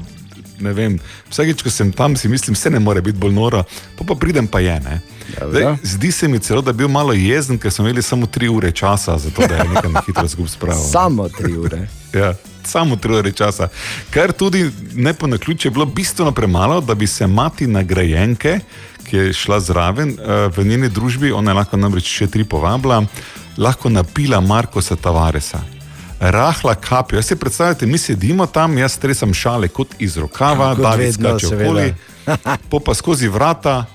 Ne 0.59 0.73
vem, 0.73 0.97
vsakeč, 1.29 1.61
ko 1.63 1.71
sem 1.71 1.91
tam, 1.91 2.17
si 2.19 2.27
mislim, 2.27 2.53
vse 2.53 2.69
ne 2.69 2.79
more 2.79 3.01
biti 3.01 3.17
bolj 3.17 3.31
noro, 3.31 3.63
pa, 3.97 4.03
pa 4.03 4.15
pridem 4.15 4.47
pa 4.47 4.59
je. 4.59 4.79
ne. 4.79 5.01
Zdaj, 5.47 5.75
zdi 5.83 6.11
se 6.11 6.27
mi 6.27 6.39
celo, 6.39 6.61
da 6.61 6.69
je 6.69 6.73
bil 6.73 6.87
malo 6.87 7.13
jezen, 7.13 7.57
ker 7.57 7.71
smo 7.71 7.85
imeli 7.85 8.01
samo 8.01 8.25
tri 8.25 8.49
ure 8.49 8.71
časa, 8.71 9.17
zato 9.17 9.47
da 9.47 9.55
je 9.55 9.69
nekaj 9.69 9.91
na 9.91 10.01
hitro 10.07 10.27
skupaj 10.27 10.51
spravil. 10.51 10.83
Samo 10.91 11.29
tri 11.29 11.57
ure. 11.57 11.87
Ja, 12.13 12.33
samo 12.69 12.95
tri 12.95 13.17
ure 13.17 13.31
časa. 13.31 13.67
Kar 14.13 14.31
tudi 14.31 14.69
ne 14.95 15.13
po 15.13 15.27
naključju 15.27 15.69
je 15.69 15.73
bilo 15.73 15.85
bistveno 15.85 16.31
premalo, 16.31 16.81
da 16.81 16.95
bi 16.95 17.07
se 17.07 17.27
mati 17.27 17.67
nagrajenke, 17.67 18.59
ki 19.09 19.17
je 19.17 19.33
šla 19.33 19.59
zraven 19.59 20.09
eh, 20.09 20.47
v 20.55 20.65
njeni 20.67 20.89
družbi, 20.89 21.31
ona 21.31 21.51
je 21.51 21.59
lahko 21.61 21.77
namreč 21.77 22.07
še 22.19 22.27
tri 22.27 22.43
povabila, 22.43 23.03
lahko 23.57 23.89
napila 23.89 24.41
Markosa 24.41 24.95
Tavaresa. 24.95 25.61
Rahla 26.19 26.75
kapijo. 26.75 27.17
Jaz 27.17 27.31
si 27.31 27.35
predstavljate, 27.35 27.87
mi 27.87 27.97
sedimo 27.97 28.45
tam, 28.45 28.77
jaz 28.77 28.97
stresam 28.99 29.33
šale 29.33 29.67
kot 29.67 29.95
iz 29.99 30.17
rokava, 30.17 30.73
vedno, 30.73 31.13
skače 31.13 31.47
seveda. 31.47 31.69
okoli, 31.69 31.93
po 32.69 32.79
pa 32.79 32.93
skozi 32.93 33.27
vrata, 33.27 33.85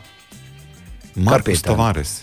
Kapetan. 1.14 1.62
Tavares, 1.62 2.22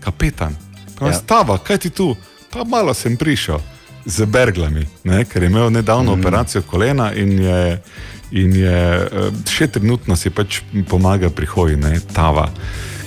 kapetan. 0.00 0.56
Pa 0.98 1.06
ja. 1.06 1.12
Stava, 1.12 1.58
kaj 1.58 1.78
ti 1.78 1.90
tu? 1.90 2.16
Pa 2.50 2.64
malo 2.64 2.94
sem 2.94 3.16
prišel 3.16 3.60
z 4.04 4.26
berglami, 4.26 4.86
ne? 5.04 5.24
ker 5.24 5.42
je 5.42 5.50
imel 5.50 5.70
nedavno 5.70 6.16
mm. 6.16 6.20
operacijo 6.20 6.62
kolena 6.62 7.12
in 7.12 7.38
je, 7.38 7.82
in 8.30 8.56
je 8.56 8.78
eh, 9.04 9.30
še 9.50 9.66
trenutno 9.66 10.16
si 10.16 10.30
pač 10.30 10.62
pomaga 10.88 11.30
pri 11.30 11.46
hoji, 11.46 11.76
ne? 11.76 12.00
Tava. 12.14 12.48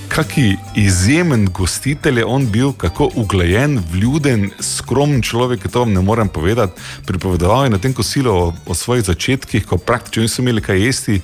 Kaki 0.07 0.55
izjemen 0.75 1.47
gostitelj 1.51 2.19
je 2.19 2.25
on 2.25 2.45
bil, 2.51 2.71
kako 2.73 3.09
uglajen, 3.15 3.79
vljuden, 3.91 4.49
skromen 4.59 5.21
človek, 5.21 5.67
to 5.67 5.79
vam 5.79 5.93
ne 5.93 6.01
morem 6.01 6.29
povedati. 6.29 6.81
Pripovedoval 7.05 7.65
je 7.65 7.73
na 7.73 7.77
tem 7.77 7.93
kosilu 7.93 8.31
o, 8.31 8.53
o 8.65 8.73
svojih 8.73 9.03
začetkih, 9.05 9.65
ko 9.65 9.77
praktično 9.77 10.23
niso 10.23 10.41
imeli 10.41 10.61
kaj 10.61 10.85
jesti, 10.85 11.21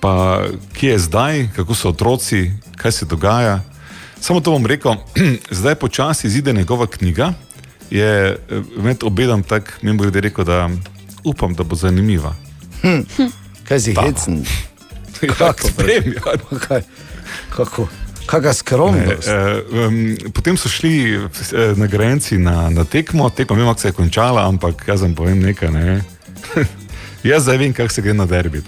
pa 0.00 0.42
kje 0.74 0.90
je 0.90 0.98
zdaj, 0.98 1.48
kako 1.56 1.74
so 1.74 1.92
otroci, 1.92 2.50
kaj 2.76 2.92
se 2.92 3.06
dogaja. 3.06 3.60
Samo 4.20 4.40
to 4.40 4.50
bom 4.50 4.66
rekel, 4.66 4.96
zdaj 5.60 5.74
počasi 5.74 6.26
izide 6.26 6.52
njegova 6.52 6.86
knjiga. 6.86 7.32
Je 7.90 8.36
eh, 8.50 8.62
med 8.76 9.02
obedom 9.02 9.42
tako, 9.42 9.70
mi 9.82 9.92
bo 9.92 10.04
ljudi 10.04 10.20
rekel, 10.20 10.44
da 10.44 10.70
upam, 11.24 11.54
da 11.54 11.62
bo 11.62 11.76
zanimiva. 11.76 12.34
Hm. 12.82 13.00
Kaj 13.68 13.80
si 13.80 13.94
hecen? 13.94 14.44
Kako 15.38 15.68
spremlja? 15.68 16.20
Kaj, 16.68 16.82
kako? 17.56 17.88
Kakšna 18.26 18.52
skromnost. 18.52 19.26
Ne, 19.26 19.34
eh, 19.34 19.86
um, 19.86 20.32
potem 20.32 20.56
so 20.56 20.68
šli 20.68 21.14
eh, 21.14 21.74
nagrajenci 21.76 22.38
na, 22.38 22.70
na 22.70 22.84
tekmo, 22.84 23.30
tekmo 23.30 23.56
vem, 23.56 23.66
kako 23.66 23.80
se 23.80 23.88
je 23.88 23.92
končala, 23.92 24.48
ampak 24.48 24.84
jaz 24.88 25.02
vam 25.02 25.14
povem 25.14 25.40
nekaj. 25.42 25.70
Ne. 25.70 26.02
jaz 27.24 27.42
zdaj 27.42 27.56
vem, 27.56 27.72
kako 27.72 27.92
se 27.92 28.02
gre 28.02 28.14
na 28.14 28.26
derbi. 28.26 28.62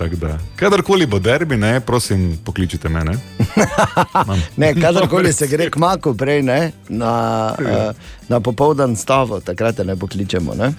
Kadarkoli 0.56 1.06
bo 1.06 1.18
derbi, 1.18 1.56
ne, 1.56 1.80
prosim, 1.80 2.38
pokličite 2.44 2.88
me. 2.88 3.04
Ne. 3.04 3.14
Ne, 4.56 4.74
kadarkoli 4.74 5.32
se 5.32 5.46
gre 5.46 5.70
k 5.70 5.76
maku, 5.76 6.14
prej 6.14 6.42
ne, 6.42 6.72
na, 6.88 7.12
uh, 7.58 7.96
na 8.28 8.40
popoldan 8.40 8.96
stavo, 8.96 9.40
takrat 9.40 9.78
ne 9.78 9.96
pokličemo. 9.96 10.54
Ne? 10.54 10.72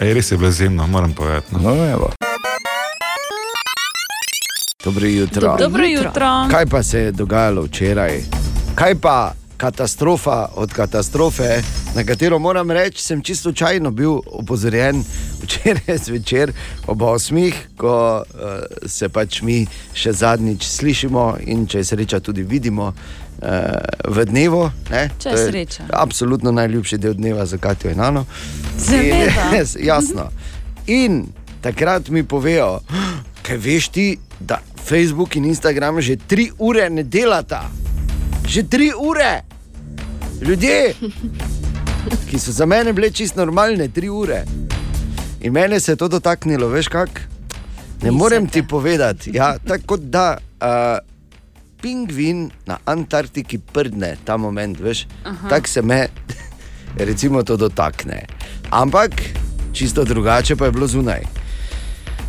Ej, 0.00 0.14
res 0.14 0.32
je 0.32 0.38
bilo 0.38 0.48
izjemno, 0.48 0.86
moram 0.86 1.12
povedati. 1.12 1.54
No, 1.62 1.74
evo. 1.92 2.12
Dobro 4.84 5.06
jutro. 5.06 5.56
Dobro 5.58 5.84
jutro. 5.84 6.48
Kaj 6.50 6.66
pa 6.66 6.82
se 6.82 7.00
je 7.00 7.12
dogajalo 7.12 7.62
včeraj? 7.62 8.20
Kaj 8.74 8.94
pa 8.94 9.32
katastrofa 9.56 10.48
od 10.54 10.72
katastrofe, 10.72 11.62
na 11.94 12.04
katero 12.04 12.38
moram 12.38 12.70
reči, 12.70 13.02
sem 13.02 13.22
čisto 13.22 13.42
slučajno 13.42 13.90
bil 13.90 14.20
opozorjen 14.26 15.04
včeraj 15.42 15.98
zvečer 16.04 16.52
ob 16.86 16.98
8, 16.98 17.52
ko 17.76 18.22
uh, 18.22 18.88
se 18.88 19.08
pač 19.08 19.42
mi 19.42 19.66
še 19.94 20.12
zadnjič 20.12 20.66
slišimo 20.66 21.36
in 21.46 21.66
če 21.66 21.78
je 21.78 21.84
sreča 21.84 22.20
tudi 22.20 22.42
vidimo. 22.42 22.92
Uh, 23.36 23.42
v 24.08 24.24
dnevu, 24.24 24.62
ne? 24.90 25.10
Če 25.20 25.28
je 25.28 25.40
sreča. 25.50 25.82
Absolutno 25.92 26.54
najljubši 26.56 26.96
del 26.98 27.14
dneva 27.14 27.44
za 27.46 27.58
Katijo 27.60 27.92
in 27.92 28.00
Ano. 28.00 28.24
Seveda. 28.80 29.50
Jasno. 29.92 30.30
In 30.86 31.26
takrat 31.60 32.08
mi 32.08 32.24
povejo, 32.24 32.80
kaj 33.44 33.60
veš 33.60 33.88
ti, 33.92 34.06
da 34.40 34.62
Facebook 34.88 35.36
in 35.36 35.44
Instagram 35.44 36.00
že 36.00 36.16
tri 36.16 36.48
ure 36.58 36.88
ne 36.90 37.02
delata. 37.02 37.85
Že 38.46 38.62
tri 38.62 38.92
ure. 38.94 39.42
Ljudje, 40.40 40.94
ki 42.30 42.38
so 42.38 42.52
za 42.52 42.66
mene 42.66 42.92
bile 42.92 43.10
čisto 43.10 43.40
normalne, 43.40 43.88
tri 43.88 44.08
ure. 44.08 44.44
In 45.40 45.52
mene 45.52 45.80
se 45.80 45.92
je 45.92 45.96
to 45.96 46.08
dotaknilo, 46.08 46.68
veš 46.68 46.88
kak? 46.88 47.20
Ne 48.02 48.10
morem 48.10 48.46
ti 48.46 48.62
povedati. 48.62 49.30
Ja, 49.34 49.56
tako 49.70 49.96
da 49.96 50.36
uh, 50.38 50.98
pingvin 51.82 52.50
na 52.66 52.78
Antarktiki 52.84 53.58
prdne 53.58 54.16
ta 54.24 54.36
moment, 54.36 54.80
veš, 54.80 55.06
tako 55.50 55.68
se 55.68 55.82
me, 55.82 56.08
recimo, 57.08 57.42
to 57.42 57.56
dotakne. 57.56 58.22
Ampak 58.70 59.10
čisto 59.72 60.04
drugače 60.04 60.56
pa 60.56 60.64
je 60.64 60.72
bilo 60.72 60.86
zunaj. 60.86 61.22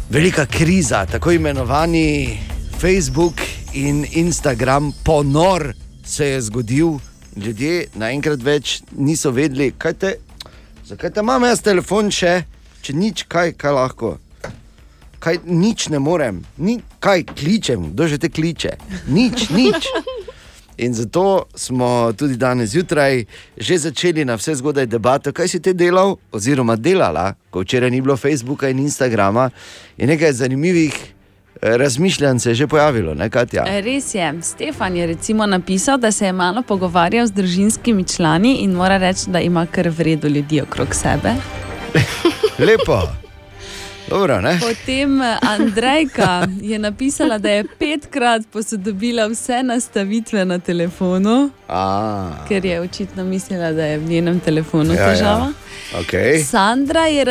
Velika 0.10 0.46
kriza, 0.46 1.06
tako 1.06 1.32
imenovani 1.32 2.40
Facebook 2.80 3.42
in 3.74 4.06
Instagram 4.12 4.92
ponor 5.04 5.74
se 6.08 6.28
je 6.28 6.42
zgodil. 6.42 6.98
Ljudje 7.38 7.88
naenkrat 7.94 8.42
več 8.42 8.82
niso 8.98 9.32
vedeli, 9.32 9.70
kaj 9.78 9.94
te, 9.94 10.14
zakaj 10.88 11.12
te 11.14 11.22
imam 11.22 11.44
jaz 11.46 11.62
telefon 11.62 12.10
še, 12.10 12.40
če 12.82 12.96
nič 12.98 13.28
kaj, 13.30 13.54
kaj 13.60 13.76
lahko. 13.78 14.16
Kaj 15.22 15.44
nič 15.46 15.90
ne 15.94 16.00
morem, 16.02 16.42
ni, 16.58 16.80
kaj 17.04 17.28
kličem, 17.36 17.92
kdo 17.92 18.08
že 18.10 18.18
te 18.22 18.30
kliče. 18.34 18.78
Nič, 19.14 19.50
nič. 19.54 19.90
In 20.78 20.94
zato 20.94 21.46
smo 21.58 22.14
tudi 22.18 22.38
danes 22.38 22.70
zjutraj 22.70 23.26
že 23.58 23.78
začeli 23.78 24.26
na 24.26 24.38
vse 24.38 24.56
zgodaj 24.62 24.86
debato, 24.86 25.34
kaj 25.34 25.50
si 25.50 25.60
ti 25.60 25.74
delal, 25.74 26.18
oziroma 26.32 26.76
delala, 26.78 27.34
ko 27.50 27.66
včeraj 27.66 27.90
ni 27.90 28.02
bilo 28.02 28.18
Facebooka 28.18 28.70
in 28.70 28.80
Instagrama. 28.86 29.50
In 29.98 30.10
nekaj 30.14 30.38
zanimivih 30.38 31.17
razmišljanj 31.62 32.40
se 32.40 32.50
je 32.50 32.56
že 32.56 32.68
pojavilo, 32.68 33.14
ne 33.14 33.30
Katja? 33.30 33.64
Res 33.84 34.16
je. 34.16 34.34
Stefan 34.42 34.96
je 34.96 35.08
recimo 35.08 35.46
napisal, 35.46 35.98
da 35.98 36.12
se 36.12 36.26
je 36.26 36.34
malo 36.34 36.62
pogovarjal 36.62 37.28
z 37.28 37.32
družinskimi 37.32 38.08
člani 38.08 38.56
in 38.56 38.72
mora 38.72 38.98
reči, 38.98 39.30
da 39.30 39.40
ima 39.40 39.66
kar 39.66 39.90
v 39.90 40.02
redu 40.02 40.28
ljudi 40.28 40.62
okrog 40.62 40.96
sebe. 40.96 41.34
Lepo. 42.68 43.27
Dobro, 44.10 44.42
ne? 44.42 44.60
Potem 44.62 45.22
eh, 45.22 45.38
Andrejka 45.42 46.48
je 46.62 46.80
napisala, 46.80 47.38
da 47.38 47.50
je 47.50 47.64
petkrat 47.80 48.42
posodobila 48.52 49.28
vse 49.28 49.64
nastavitve 49.64 50.46
na 50.46 50.60
telefonu, 50.60 51.50
A, 51.68 52.32
ker 52.48 52.66
je 52.66 52.82
očitno 52.82 53.24
mislila, 53.24 53.72
da 53.72 53.86
je 53.86 53.98
v 53.98 54.10
njenem 54.10 54.40
telefonu 54.40 54.94
Ja, 54.94 55.02
ja. 55.02 55.14
težava. 55.14 55.52
Okay. 56.00 56.44
Sandra 56.44 57.06
je 57.06 57.26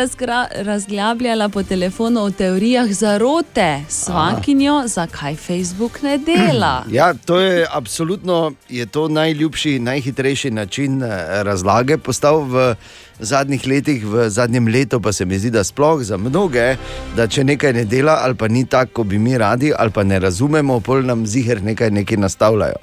razglabljala 0.55 1.48
po 1.48 1.62
telefonu 1.62 2.20
o 2.22 2.30
teorijah 2.30 2.92
zarote, 2.92 3.80
svakinjo, 3.88 4.82
zakaj 4.86 5.36
Facebook 5.36 6.03
ne 6.03 6.18
dela. 6.18 6.84
Ja, 6.96 7.14
to 7.14 7.40
je 7.40 7.66
absolutno 7.70 8.53
je 8.68 8.86
to 8.86 9.09
najljubši, 9.09 9.78
najhitrejši 9.78 10.50
način 10.50 11.03
eh, 11.03 11.42
razlage 11.42 11.98
postal 11.98 12.40
v 12.40 12.74
zadnjih 13.20 13.66
letih, 13.66 14.04
v 14.04 14.28
zadnjem 14.30 14.68
letu 14.68 15.00
pa 15.00 15.12
se 15.12 15.24
mi 15.24 15.38
zdi, 15.38 15.50
da 15.50 15.64
sploh 15.64 16.02
za 16.02 16.16
mnoge, 16.16 16.76
da 17.16 17.26
če 17.26 17.44
nekaj 17.44 17.72
ne 17.72 17.84
dela 17.84 18.20
ali 18.22 18.34
pa 18.34 18.48
ni 18.48 18.64
tako, 18.66 18.92
kot 18.92 19.06
bi 19.06 19.18
mi 19.18 19.38
radi, 19.38 19.72
ali 19.76 19.90
pa 19.90 20.04
ne 20.04 20.18
razumemo, 20.18 20.80
pol 20.80 21.02
nam 21.02 21.26
ziger 21.26 21.62
nekaj, 21.62 21.90
nekaj 21.90 22.16
nastavljajo. 22.16 22.82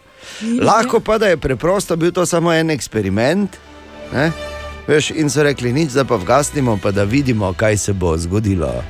Lahko 0.61 0.99
pa 0.99 1.17
da 1.17 1.27
je 1.27 1.37
preprosto 1.37 1.95
bil 1.95 2.11
to 2.11 2.25
samo 2.25 2.53
en 2.53 2.69
eksperiment. 2.69 3.57
Ne? 4.13 4.31
Veš, 4.87 5.11
in 5.15 5.29
so 5.29 5.43
rekli, 5.43 5.73
nič, 5.73 5.93
da 5.95 6.03
pa 6.03 6.15
vgasnimo, 6.19 6.77
pa 6.83 6.91
da 6.91 7.03
vidimo, 7.03 7.53
kaj 7.53 7.77
se 7.77 7.93
bo 7.93 8.17
zgodilo. 8.17 8.83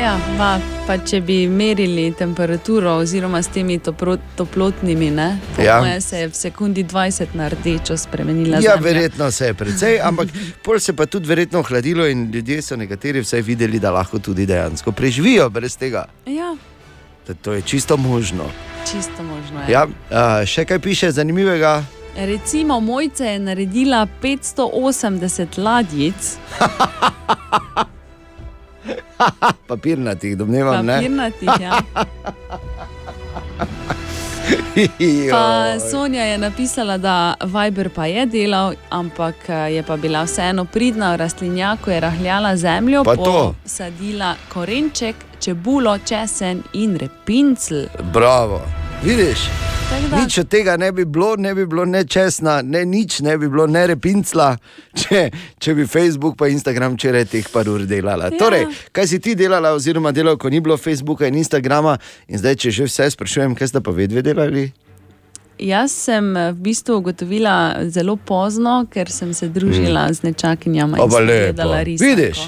Ja, 0.00 0.14
pa, 0.38 0.56
pa 0.86 0.94
če 0.98 1.18
bi 1.20 1.46
merili 1.46 2.12
temperaturo, 2.12 2.94
oziroma 2.94 3.42
s 3.42 3.48
temi 3.48 3.78
topro, 3.78 4.16
toplotnimi, 4.34 5.10
ne, 5.10 5.26
Ja. 5.58 6.00
se 6.00 6.18
je 6.18 6.28
v 6.28 6.34
sekundi 6.34 6.84
20 6.84 7.34
na 7.34 7.48
rdečo 7.48 7.96
spremenila. 7.96 8.56
Ja, 8.56 8.60
Zemlja. 8.62 8.80
verjetno 8.82 9.30
se 9.30 9.46
je 9.46 9.54
precej, 9.54 10.00
ampak 10.00 10.28
pol 10.64 10.78
se 10.78 10.92
pa 10.92 11.06
tudi 11.06 11.26
verjetno 11.26 11.62
hladilo 11.62 12.06
in 12.06 12.30
ljudje 12.30 12.62
so 12.62 12.76
nekateri 12.76 13.20
vsaj 13.20 13.40
videli, 13.42 13.78
da 13.78 13.90
lahko 13.90 14.18
tudi 14.18 14.46
dejansko 14.46 14.92
preživijo 14.92 15.50
brez 15.50 15.76
tega. 15.76 16.06
Ja, 16.26 16.56
Da 17.26 17.34
To 17.34 17.52
je 17.52 17.62
čisto 17.62 17.96
možno. 17.96 18.44
čisto 18.84 19.22
možno 19.22 19.60
je. 19.60 19.70
Ja, 19.70 19.86
a, 20.10 20.46
še 20.46 20.64
kaj 20.64 20.78
piše 20.78 21.10
zanimivega? 21.12 21.84
Recimo, 22.16 22.80
Mojca 22.80 23.24
je 23.26 23.38
naredila 23.38 24.06
580 24.22 25.58
ladjic, 25.58 26.36
Papirnatih, 29.68 30.36
domnevam. 30.36 30.86
ne? 30.86 30.94
papirnatih. 30.94 31.48
Ja. 31.60 31.80
Pa. 35.30 35.80
Sonja 35.80 36.24
je 36.24 36.38
napisala, 36.38 36.98
da 36.98 37.34
Viber 37.44 37.90
pa 37.90 38.06
je 38.06 38.26
delal, 38.26 38.74
ampak 38.90 39.34
eh, 39.48 39.74
je 39.74 39.82
pa 39.82 39.96
bila 39.96 40.22
vseeno 40.22 40.64
pridna 40.64 41.12
v 41.12 41.16
rastlinjaku, 41.16 41.90
je 41.90 42.00
rahljala 42.00 42.56
zemljo, 42.56 43.04
Pa 43.04 43.16
to. 43.16 43.54
posadila 43.62 44.34
korenček, 44.48 45.16
čebulo, 45.40 45.98
česen 45.98 46.62
in 46.72 46.96
repincel. 46.96 47.86
Bravo. 48.12 48.60
Vidiš? 49.02 49.38
Nič 49.90 50.38
od 50.38 50.48
tega 50.48 50.76
ne 50.76 50.92
bi 50.92 51.04
bilo, 51.04 51.36
ne 51.36 51.54
bi 51.54 51.66
bilo 51.66 51.84
ne 51.84 52.04
česna, 52.04 52.62
ne 52.62 52.84
nič, 52.86 53.20
ne 53.20 53.38
bi 53.38 53.48
bilo 53.48 53.66
ne 53.66 53.86
repincla, 53.90 54.56
če, 55.00 55.30
če 55.58 55.74
bi 55.74 55.86
Facebook 55.86 56.36
pa 56.38 56.48
Instagram 56.50 56.94
včeraj 56.94 57.26
teh 57.32 57.48
par 57.52 57.68
ur 57.68 57.82
delala. 57.86 58.30
Ja. 58.30 58.38
Torej, 58.38 58.66
kaj 58.94 59.10
si 59.10 59.18
ti 59.22 59.34
delala, 59.34 59.74
oziroma 59.74 60.12
delal, 60.14 60.38
ko 60.38 60.50
ni 60.50 60.60
bilo 60.62 60.76
Facebooka 60.78 61.26
in 61.26 61.38
Instagrama, 61.40 61.96
in 62.28 62.38
zdaj, 62.38 62.58
če 62.62 62.74
že 62.78 62.86
vse 62.86 63.10
sprašujem, 63.16 63.58
kaj 63.58 63.72
sta 63.74 63.82
pa 63.82 63.94
vedve 63.94 64.22
delali? 64.22 64.70
Jaz 65.60 65.92
sem 65.92 66.36
eh, 66.36 66.52
v 66.54 66.70
bistvu 66.70 67.00
ugotovila 67.02 67.84
zelo 67.92 68.16
pozno, 68.16 68.86
ker 68.92 69.10
sem 69.12 69.34
se 69.36 69.50
družila 69.52 70.08
mm. 70.08 70.14
z 70.14 70.28
nečakinjama 70.30 70.96
in 70.96 71.04
Oba 71.04 71.18
sem 71.18 71.26
lepo. 71.26 71.46
gledala 71.50 71.82
risanko. 71.84 72.08
Vidiš? 72.08 72.38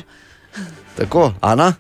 Tako, 0.97 1.33
Ana? 1.41 1.73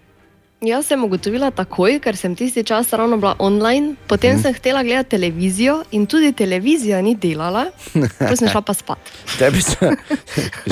Jaz 0.62 0.86
sem 0.86 1.02
ugotovila 1.02 1.48
takoj, 1.50 1.96
ker 1.98 2.14
sem 2.14 2.34
tisti 2.34 2.62
čas 2.62 2.92
ravno 2.92 3.16
bila 3.16 3.34
online, 3.40 3.94
potem 4.06 4.32
Mhm. 4.32 4.42
sem 4.42 4.54
htela 4.54 4.82
gledati 4.82 5.10
televizijo 5.10 5.82
in 5.90 6.06
tudi 6.06 6.32
televizija 6.32 7.02
ni 7.02 7.14
delala, 7.16 7.64
potem 8.18 8.36
sem 8.36 8.48
šla 8.48 8.60
pa 8.62 8.74
spat. 8.74 8.98
Tebi 9.38 9.62
se. 9.62 9.76
je- 9.80 9.96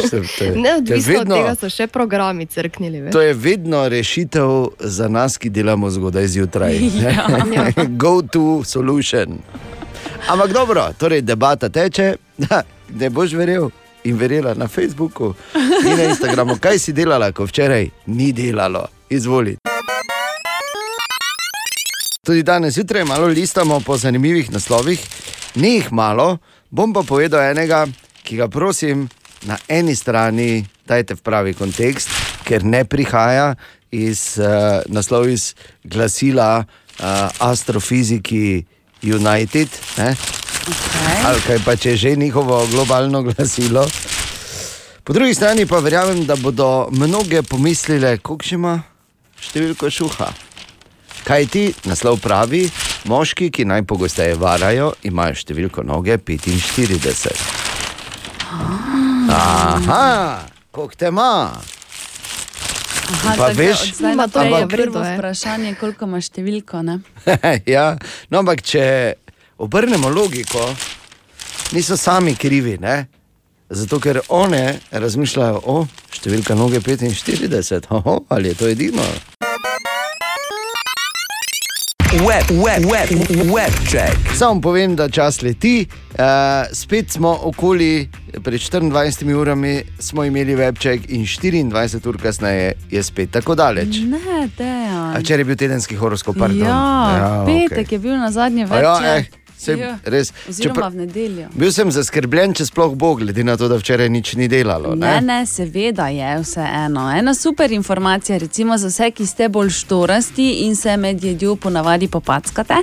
to 0.38 0.44
je 0.44 0.52
Neodvisno 0.52 1.12
vedno- 1.12 1.34
od 1.34 1.40
tega 1.40 1.54
so 1.56 1.68
še 1.68 1.86
programi 1.86 2.46
crknili. 2.46 3.00
veš. 3.00 3.12
To 3.12 3.20
je 3.20 3.34
vedno 3.34 3.88
rešitev 3.88 4.48
za 4.78 5.08
nas, 5.08 5.36
ki 5.36 5.50
delamo 5.50 5.90
zgodaj 5.90 6.26
zjutraj. 6.28 6.78
Ja. 7.02 7.26
Go 7.88 8.22
to 8.22 8.62
solution. 8.64 9.38
Ampak 10.28 10.52
dobro, 10.52 10.92
torej 10.94 11.22
debata 11.22 11.68
teče, 11.68 12.14
da 12.38 12.62
ne 12.90 13.10
boš 13.10 13.32
verjel 13.32 13.70
in 14.04 14.16
verjela 14.16 14.54
na 14.54 14.68
Facebooku 14.68 15.34
in 15.82 15.96
na 15.96 16.04
Instagramu. 16.04 16.56
Kaj 16.56 16.78
si 16.78 16.92
delala, 16.92 17.32
ko 17.32 17.44
včeraj 17.44 17.90
ni 18.06 18.32
delalo? 18.32 18.86
Izvoli. 19.10 19.56
Tudi 22.30 22.42
danes 22.42 22.74
zjutraj 22.74 23.04
malo 23.04 23.26
listamo 23.26 23.80
po 23.80 23.96
zanimivih 23.96 24.52
naslovih, 24.52 25.00
ni 25.54 25.72
jih 25.74 25.92
malo, 25.92 26.38
bom 26.70 26.92
pa 26.94 27.02
povedal 27.02 27.42
enega, 27.42 27.86
ki 28.22 28.36
ga 28.36 28.46
prosim 28.48 29.08
na 29.42 29.56
eni 29.68 29.96
strani 29.96 30.62
dajte 30.86 31.16
v 31.18 31.24
pravi 31.26 31.54
kontekst, 31.58 32.06
ker 32.46 32.62
ne 32.62 32.84
prihaja 32.86 33.56
iz 33.90 34.38
uh, 34.38 34.78
naslov 34.86 35.26
iz 35.26 35.56
glasila 35.82 36.62
uh, 36.62 37.50
Astrofiziki 37.50 38.62
United, 39.02 39.68
ne? 39.98 40.14
ali 41.26 41.42
kaj 41.48 41.58
pa 41.66 41.74
če 41.76 41.96
je 41.96 41.96
že 41.96 42.14
njihovo 42.16 42.60
globalno 42.70 43.22
glasilo. 43.26 43.88
Po 45.02 45.12
drugi 45.12 45.34
strani 45.34 45.66
pa 45.66 45.82
verjamem, 45.82 46.22
da 46.26 46.36
bodo 46.36 46.86
mnoge 46.92 47.42
pomislile, 47.42 48.18
koliko 48.22 48.46
še 48.46 48.54
ima 48.54 48.76
številko 49.42 49.90
šuha. 49.90 50.30
Kaj 51.24 51.46
ti 51.46 51.74
naslov 51.84 52.18
pravi, 52.18 52.70
moški, 53.04 53.50
ki 53.50 53.64
najpogosteje 53.64 54.34
varajo, 54.34 54.92
imajo 55.02 55.34
številko 55.34 55.82
noge 55.82 56.16
45. 56.18 57.36
Aha, 59.30 60.38
koliko 60.70 60.94
te 60.94 61.06
ima? 61.06 61.52
Aha, 63.12 63.34
Pa 63.36 63.48
da 63.48 63.52
veš- 63.52 64.00
naprej 64.14 64.46
ampak- 64.46 64.60
je 64.60 64.66
prvo 64.68 65.00
vprašanje, 65.00 65.74
koliko 65.74 66.04
ima 66.04 66.18
številko. 66.18 67.00
Ja, 67.66 67.96
no, 68.28 68.38
ampak 68.38 68.62
če 68.62 69.14
obrnemo 69.58 70.08
logiko, 70.08 70.74
niso 71.72 71.96
sami 71.96 72.34
krivi, 72.34 72.78
ne? 72.78 73.06
Zato, 73.70 74.00
ker 74.00 74.20
one 74.28 74.62
razmišljajo 74.90 75.60
o 75.64 75.86
številka 76.10 76.54
noge 76.54 76.80
45, 76.80 77.86
Oho, 77.90 78.24
ali 78.28 78.48
je 78.48 78.54
to 78.54 78.66
edino. 78.66 79.04
Web, 82.10 82.50
web, 82.50 82.84
web, 82.90 83.08
web 83.54 83.70
check. 83.86 84.34
Samo 84.34 84.60
povem, 84.60 84.96
da 84.96 85.08
čas 85.08 85.42
leti. 85.42 85.86
Uh, 86.10 86.16
spet 86.72 87.10
smo 87.10 87.38
okoli, 87.42 88.08
pred 88.42 88.60
24 88.60 89.34
urami 89.34 89.82
smo 89.98 90.24
imeli 90.24 90.56
webček 90.56 91.00
in 91.08 91.22
24 91.22 92.08
ur 92.08 92.18
kasneje 92.18 92.72
je 92.90 93.02
spet 93.02 93.30
tako 93.30 93.54
daleč. 93.54 94.00
Ne, 94.02 94.48
dejan. 94.58 95.14
A 95.16 95.18
včeraj 95.20 95.40
je 95.40 95.44
bil 95.44 95.56
tedenski 95.56 95.96
horoskop, 95.96 96.36
pardon. 96.38 96.66
Ja, 96.66 97.44
petek 97.46 97.86
okej. 97.86 97.94
je 97.94 97.98
bil 97.98 98.18
na 98.18 98.30
zadnje 98.30 98.66
A 98.70 98.78
ja, 98.78 98.92
večer. 98.94 99.16
eh, 99.16 99.24
saj 99.60 99.76
Ja. 99.76 99.98
res. 100.04 100.32
Oziroma 100.48 100.74
Čeprav- 100.74 100.92
v 100.92 100.96
nedeljo. 100.96 101.48
Bil 101.54 101.72
sem 101.72 101.90
zaskrbljen, 101.90 102.54
če 102.54 102.64
sploh 102.64 102.94
bo, 102.94 103.14
glede 103.14 103.44
na 103.44 103.56
to, 103.56 103.68
da 103.68 103.76
včeraj 103.76 104.08
nič 104.08 104.34
ni 104.34 104.48
delalo. 104.48 104.94
Ne, 104.94 105.20
ne, 105.20 105.46
seveda 105.46 106.08
je 106.08 106.38
vse 106.40 106.60
eno. 106.76 107.10
Ena 107.10 107.34
super 107.34 107.70
informacija, 107.70 108.38
recimo 108.38 108.76
za 108.76 108.88
vse, 108.88 109.10
ki 109.10 109.26
ste 109.26 109.48
bolj 109.48 109.70
štorasti 109.70 110.50
in 110.60 110.76
se 110.76 110.96
med 110.96 111.24
jedjo 111.24 111.56
ponavadi 111.56 112.08
popackate. 112.08 112.74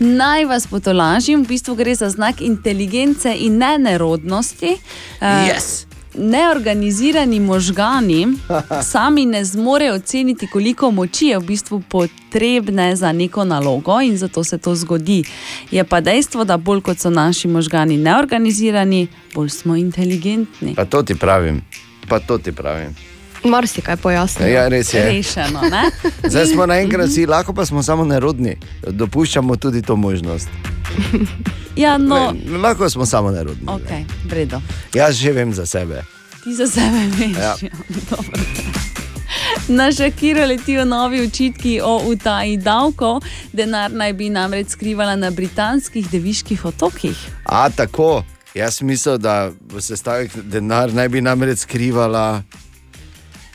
Naj 0.00 0.44
vas 0.44 0.66
potolažim, 0.66 1.42
v 1.42 1.48
bistvu 1.48 1.74
gre 1.74 1.94
za 1.94 2.10
znak 2.10 2.40
inteligence 2.40 3.34
in 3.36 3.58
ne 3.58 3.78
nerodnosti. 3.80 4.76
Eh, 5.20 5.48
Yes. 5.48 5.85
Neorganizirani 6.18 7.40
možgani 7.40 8.26
sami 8.92 9.26
ne 9.26 9.44
zmorejo 9.44 9.94
oceniti, 9.94 10.46
koliko 10.46 10.90
moči 10.90 11.26
je 11.26 11.38
v 11.38 11.44
bistvu 11.44 11.82
potrebne 11.88 12.96
za 12.96 13.12
neko 13.12 13.44
nalogo, 13.44 14.00
in 14.00 14.16
zato 14.16 14.44
se 14.44 14.58
to 14.58 14.74
zgodi. 14.74 15.24
Je 15.70 15.84
pa 15.84 16.00
dejstvo, 16.00 16.44
da 16.44 16.56
bolj 16.56 16.80
kot 16.80 16.98
so 16.98 17.10
naši 17.10 17.48
možgani 17.48 17.96
neorganizirani, 17.96 19.06
bolj 19.34 19.48
smo 19.48 19.76
inteligentni. 19.76 20.74
Pa 20.74 20.84
to 20.84 21.02
ti 21.02 21.14
pravim. 21.14 21.62
Pa 22.08 22.20
to 22.20 22.38
ti 22.38 22.52
pravim. 22.52 23.15
Marsikaj 23.44 23.96
pojasni. 23.96 24.50
Ja, 24.50 24.68
res 24.68 24.94
je. 24.94 25.04
Rešeno, 25.04 25.60
ne? 25.70 25.90
Zdaj 26.30 26.46
smo 26.46 26.66
naenkrat 26.70 27.08
vsi, 27.08 27.26
lahko 27.26 27.54
pa 27.54 27.66
smo 27.66 27.82
samo 27.82 28.04
nerodni. 28.04 28.56
Dopuščamo 28.88 29.56
tudi 29.56 29.82
to 29.82 29.96
možnost. 29.96 30.48
Ja, 31.76 31.98
no, 31.98 32.32
Le, 32.46 32.58
lahko 32.58 32.90
smo 32.90 33.06
samo 33.06 33.30
nerodni. 33.30 33.66
ok, 33.68 33.90
vredo. 34.24 34.60
Jaz 34.94 35.14
že 35.16 35.32
vem 35.32 35.52
za 35.54 35.66
sebe. 35.66 36.02
Ti 36.44 36.54
za 36.54 36.66
sebe 36.66 37.02
veš. 37.18 37.36
Ja. 37.36 37.52
Ja. 37.62 37.68
dobro. 38.10 38.32
Na 39.68 39.92
Šakiro 39.92 40.46
letijo 40.46 40.84
novi 40.84 41.20
očitki 41.20 41.80
o 41.84 42.00
utaji 42.06 42.56
davkov. 42.56 43.20
Denar 43.52 43.92
naj 43.92 44.12
bi 44.12 44.30
namreč 44.30 44.68
skrivala 44.68 45.16
na 45.16 45.30
britanskih 45.30 46.10
deviških 46.10 46.64
otokih. 46.64 47.16
A 47.44 47.70
tako, 47.70 48.24
jaz 48.54 48.80
mislil, 48.82 49.18
da 49.18 49.50
bo 49.60 49.80
se 49.80 49.96
stavek 49.96 50.36
denar 50.36 50.94
naj 50.94 51.08
bi 51.08 51.20
namreč 51.20 51.58
skrivala. 51.58 52.42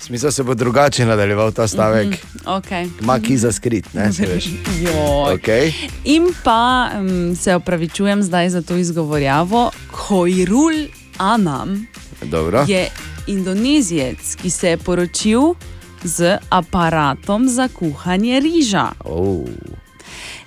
Smisel 0.02 0.32
se 0.32 0.44
bo 0.44 0.54
drugače 0.54 1.06
nadaljeval 1.06 1.52
ta 1.52 1.68
stavek. 1.68 2.08
Mm 2.08 2.12
Mhm, 2.12 2.50
okay. 2.50 2.90
Ma 3.02 3.20
ki 3.20 3.38
za 3.38 3.52
skrit, 3.52 3.94
ne 3.94 4.14
se 4.14 4.26
veš. 4.26 4.46
Okay. 5.32 5.72
In 6.04 6.34
pa 6.44 6.90
um, 7.00 7.36
se 7.36 7.56
opravičujem 7.56 8.24
zdaj 8.24 8.50
za 8.50 8.62
to 8.62 8.78
izgovorjavo, 8.78 9.72
Hojrul 9.92 10.74
Anam 11.18 11.88
Dobro. 12.22 12.66
je 12.68 12.90
indonezijec, 13.28 14.36
ki 14.36 14.50
se 14.50 14.70
je 14.70 14.78
poročil 14.78 15.42
z 16.04 16.38
aparatom 16.50 17.50
za 17.50 17.68
kuhanje 17.68 18.40
riža. 18.40 18.88
Oh. 19.00 19.46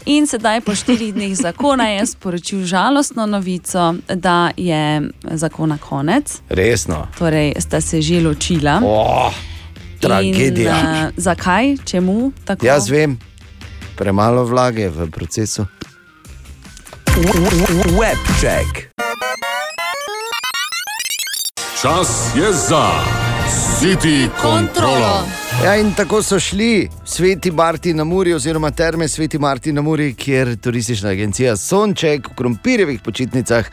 In 0.05 0.27
sedaj, 0.27 0.61
po 0.61 0.75
štirih 0.77 1.15
dneh 1.15 1.33
zakona, 1.33 1.89
je 1.89 2.07
sporočil 2.07 2.65
žalostno 2.69 3.27
novico, 3.27 3.95
da 4.09 4.51
je 4.57 5.09
zakona 5.25 5.79
konec. 5.79 6.43
Resno. 6.49 7.09
Torej, 7.19 7.55
sta 7.59 7.81
se 7.81 8.03
že 8.03 8.21
ločila. 8.21 8.81
Oh, 8.85 9.33
tragedija. 10.01 10.77
In, 10.81 10.87
uh, 10.87 11.13
zakaj, 11.17 11.77
čemu 11.85 12.33
tako? 12.45 12.67
Jaz 12.67 12.91
vem, 12.91 13.17
premalo 13.97 14.45
vlage 14.45 14.89
v 14.89 15.09
procesu. 15.11 15.65
Webček. 17.97 18.93
Čas 21.81 22.29
je 22.37 22.53
za 22.53 22.93
City 23.81 24.29
kontrolo. 24.43 25.44
Ja, 25.63 25.77
in 25.77 25.95
tako 25.95 26.23
so 26.23 26.41
šli 26.41 26.89
Sveti 27.05 27.51
Marti 27.51 27.95
na 27.95 28.05
Muri, 28.05 28.35
oziroma 28.35 28.71
terme 28.71 29.09
Sveti 29.09 29.39
Marti 29.39 29.73
na 29.73 29.83
Muri, 29.83 30.15
kjer 30.15 30.57
turistična 30.61 31.09
agencija 31.11 31.57
Sonček 31.57 32.29
v 32.31 32.35
krompirjevih 32.37 33.01
počitnicah 33.01 33.71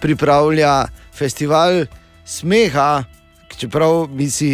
pripravlja 0.00 0.86
festival 1.12 1.86
smeha. 2.24 3.04
Čeprav 3.56 4.08
mi 4.10 4.30
si 4.30 4.50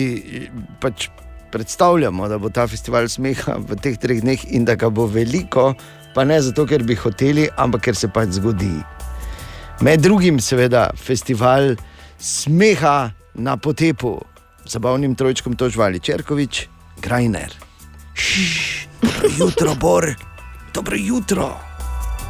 pač 0.80 1.08
predstavljamo, 1.52 2.28
da 2.28 2.38
bo 2.38 2.48
ta 2.48 2.66
festival 2.66 3.08
smeha 3.08 3.58
v 3.58 3.76
teh 3.76 3.98
treh 3.98 4.20
dneh 4.22 4.44
in 4.54 4.64
da 4.64 4.74
ga 4.74 4.90
bo 4.90 5.06
veliko, 5.06 5.74
pa 6.14 6.24
ne 6.24 6.40
zato, 6.42 6.66
ker 6.66 6.82
bi 6.82 6.96
hoteli, 6.98 7.48
ampak 7.56 7.90
ker 7.90 7.96
se 7.96 8.08
pač 8.08 8.38
zgodi. 8.40 8.72
Med 9.80 10.02
drugim, 10.02 10.40
seveda, 10.40 10.90
festival 10.96 11.76
smeha 12.18 13.12
na 13.34 13.56
potepu, 13.56 14.18
zabavnim 14.64 15.14
trojčkom 15.14 15.54
Tožvali 15.54 16.00
Čerkovič, 16.00 16.66
Grajner. 16.98 17.54
Šš, 18.14 18.86
Dobro 19.02 19.28
jutro, 19.38 19.74
Bor, 19.74 20.14
dobro 20.74 20.96
jutro. 20.98 21.56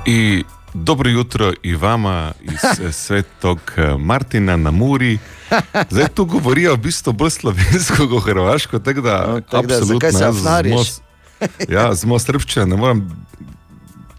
I 0.07 0.45
dobro 0.74 1.11
jutro 1.11 1.53
i 1.62 1.74
vama 1.74 2.33
iz 2.43 2.55
eh, 2.81 2.93
svetog 2.93 3.59
eh, 3.76 3.97
Martina 3.97 4.57
na 4.57 4.70
Muri. 4.70 5.18
Zdaj 5.91 6.09
tu 6.09 6.24
govorijo 6.24 6.74
v 6.74 6.78
bistvu 6.78 7.12
bolj 7.12 7.31
slovensko 7.33 8.09
kot 8.09 8.24
hrvaško, 8.24 8.78
tako 8.78 9.01
da, 9.01 9.26
No, 9.26 9.41
tako 9.41 9.66
da 9.66 9.74
absolutno 9.74 9.95
zakaj 9.97 10.12
se 10.12 10.24
jaz 10.24 10.35
z 10.35 10.39
afnariš? 10.39 10.72
mos- 10.72 11.01
Ja, 11.68 11.95
z 11.95 12.05
mojo 12.05 12.18
srpščino 12.18 12.66
ne 12.66 12.76
morem 12.76 13.11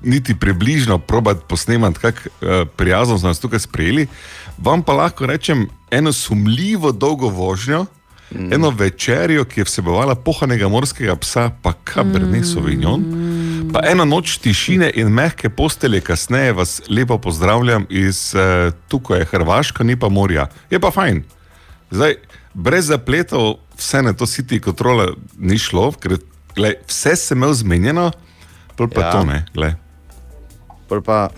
niti 0.01 0.35
približno 0.35 0.97
probati 0.97 1.41
posnemati, 1.47 1.99
kako 1.99 2.19
uh, 2.19 2.47
prijazno 2.67 3.19
so 3.19 3.27
nas 3.27 3.39
tukaj 3.39 3.59
sprejeli. 3.59 4.07
Vam 4.57 4.81
pa 4.83 4.93
lahko 4.93 5.25
rečem 5.25 5.67
eno 5.91 6.13
sumljivo 6.13 6.91
dolgo 6.91 7.29
vožnjo, 7.29 7.85
mm. 8.31 8.53
eno 8.53 8.69
večerjo, 8.69 9.45
ki 9.45 9.59
je 9.59 9.65
vsebovala 9.65 10.15
pohanega 10.15 10.67
morskega 10.67 11.15
psa, 11.15 11.49
pa 11.61 11.73
kabernet 11.83 12.45
sauvignon. 12.45 13.05
Pa 13.73 13.83
eno 13.87 14.05
noč 14.05 14.37
tišine 14.43 14.91
in 14.95 15.13
mehke 15.13 15.49
postelje, 15.49 16.01
kasneje 16.01 16.53
vas 16.53 16.81
lepo 16.89 17.17
pozdravljam 17.17 17.85
iz 17.89 18.33
uh, 18.35 18.73
tukaj 18.87 19.19
je 19.19 19.25
Hrvaška, 19.25 19.83
ni 19.83 19.95
pa 19.99 20.09
morja. 20.09 20.47
Je 20.69 20.79
pa 20.79 20.91
fajn. 20.91 21.23
Zdaj, 21.91 22.15
brez 22.53 22.85
zapletov, 22.91 23.59
vse 23.77 24.01
na 24.01 24.13
to 24.13 24.27
siti 24.27 24.59
kontrole 24.59 25.13
ni 25.37 25.59
šlo, 25.59 25.91
ker 25.91 26.17
glej, 26.55 26.75
vse 26.87 27.15
se 27.15 27.35
imel 27.35 27.53
zmenjeno, 27.53 28.11
pa 28.75 29.01
Ja. 29.01 29.05
ja. 29.05 29.11
to 29.11 29.23
ne. 29.25 29.45
Glej. 29.53 29.73
Pol 30.89 31.01
pa 31.01 31.29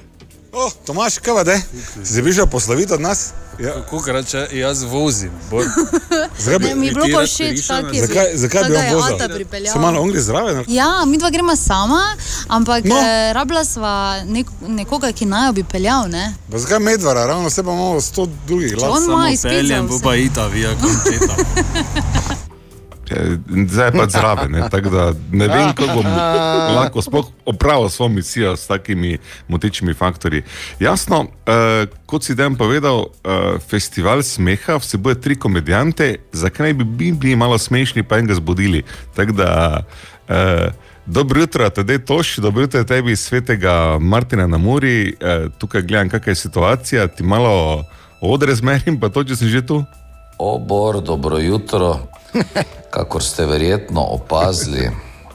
O, 0.54 0.70
Tomaš, 0.86 1.18
kaj 1.18 1.34
pa 1.34 1.43
te? 1.43 1.62
Si 2.04 2.22
bližal 2.22 2.47
posloviti 2.47 2.93
od 2.93 3.01
nas? 3.01 3.30
Ja. 3.60 3.74
Kako 3.74 4.12
reče, 4.12 4.47
jaz 4.51 4.84
vozim. 4.84 5.32
Bolj... 5.49 5.66
Zakaj 6.39 6.60
bi- 6.60 6.66
Ne, 6.66 6.76
mi 6.76 6.88
je 6.88 6.93
bilo 6.93 7.06
pa 7.14 7.26
všeč, 7.26 7.68
kak 7.68 7.93
je 7.93 8.01
Zakaj, 8.01 8.26
zakaj 8.36 8.64
bi 8.64 8.76
on 8.76 8.93
vozil? 8.93 9.45
Se 9.74 9.80
malo 9.80 10.01
ongli 10.01 10.22
zraven? 10.22 10.64
Ja, 10.68 11.06
mi 11.08 11.18
dva 11.18 11.30
gremo 11.30 11.56
sama, 11.56 12.18
ampak 12.47 12.84
No. 12.84 12.95
no. 12.95 13.01
rabila 13.34 13.66
sva 13.66 14.24
nek, 14.26 14.47
nekoga, 14.62 15.12
ki 15.12 15.26
naj 15.26 15.51
bi 15.51 15.64
peljal. 15.64 16.08
Ne? 16.10 16.36
Pa 16.51 16.58
zakaj 16.58 16.80
medvara, 16.80 17.26
ravno 17.26 17.49
pa 17.56 17.62
imamo 17.62 18.01
sto 18.01 18.28
drugih 18.47 18.70
Če 18.72 18.86
on 18.86 19.04
ima 19.04 19.30
peljem, 19.43 19.88
bo 19.88 19.99
pa 19.99 20.16
ita, 20.16 20.47
vija 20.47 20.76
kompeta. 20.76 21.36
Eh, 23.14 23.38
Zdaj 23.68 23.88
je 23.88 23.91
pa 23.91 24.05
zraven, 24.09 24.51
ne, 24.51 24.70
tako 24.70 24.89
da 24.89 25.14
ne 25.32 25.47
vem, 25.47 25.74
kako 25.76 25.93
bom 26.01 26.05
lahko 26.78 27.01
sploh 27.01 27.26
opravil 27.45 27.89
svojo 27.89 28.09
misijo 28.09 28.55
s 28.55 28.68
takimi 28.68 29.18
motečimi 29.47 29.93
faktorji. 29.93 30.43
Jasno, 30.80 31.26
eh, 31.45 31.86
kot 32.05 32.24
si 32.24 32.36
dan 32.36 32.55
povedal, 32.55 33.05
eh, 33.05 33.59
festival 33.70 34.24
smeha 34.24 34.76
vsebuje 34.76 35.22
tri 35.22 35.36
komedijante, 35.36 36.16
zakaj 36.32 36.74
bi 36.74 36.84
bi 36.84 37.11
bili 37.11 37.36
malo 37.36 37.57
smešni, 37.57 38.03
pa 38.03 38.18
enega 38.18 38.36
zbudili. 38.36 38.84
Tako 39.16 39.32
da, 39.32 39.84
eh, 40.28 40.70
dobro 41.05 41.41
jutro, 41.41 41.70
tedaj 41.70 42.05
toš, 42.05 42.38
dobro 42.38 42.61
jutro 42.61 42.84
tebi 42.84 43.11
iz 43.11 43.20
svetega 43.20 43.97
Martina 43.99 44.47
na 44.47 44.57
Muri, 44.57 45.16
eh, 45.20 45.47
tukaj 45.57 45.82
gledam, 45.82 46.09
kakšna 46.09 46.32
je 46.32 46.36
situacija, 46.36 47.07
ti 47.07 47.24
malo 47.24 47.84
odre 48.22 48.55
zmerim, 48.55 48.99
pa 48.99 49.09
to, 49.09 49.24
če 49.24 49.36
si 49.36 49.47
že 49.47 49.66
tu. 49.66 49.84
Obor, 50.38 51.01
dobro 51.01 51.38
jutro. 51.38 51.99
Kakor 52.89 53.23
ste 53.23 53.45
verjetno 53.45 54.01
opazili, 54.01 54.91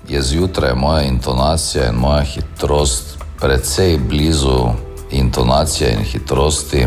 je 0.08 0.22
zjutraj 0.22 0.74
moja 0.74 1.02
intonacija 1.02 1.88
in 1.88 1.94
moja 1.94 2.22
hitrost 2.22 3.18
precej 3.40 3.98
blizu 3.98 4.68
intonacije 5.10 5.92
in 5.92 6.04
hitrosti 6.04 6.86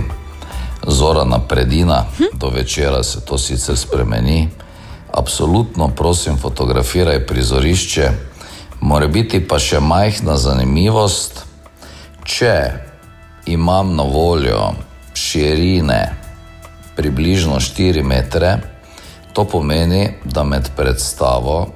Zorana 0.87 1.39
Predina. 1.39 2.05
Do 2.33 2.49
večera 2.49 3.03
se 3.03 3.25
to 3.25 3.37
sicer 3.37 3.77
spremeni. 3.77 4.49
Absolutno 5.13 5.87
prosim, 5.87 6.37
fotografiraj 6.37 7.25
prizorišče. 7.27 8.09
Mora 8.81 9.07
biti 9.07 9.47
pa 9.47 9.59
še 9.59 9.79
majhna 9.79 10.37
zanimivost, 10.37 11.43
če 12.23 12.71
imam 13.45 13.95
na 13.95 14.03
voljo 14.03 14.71
širine 15.13 16.15
približno 16.95 17.59
4 17.59 18.03
metre, 18.03 18.57
to 19.33 19.45
pomeni, 19.45 20.09
da 20.25 20.43
med 20.43 20.69
predstavo 20.75 21.67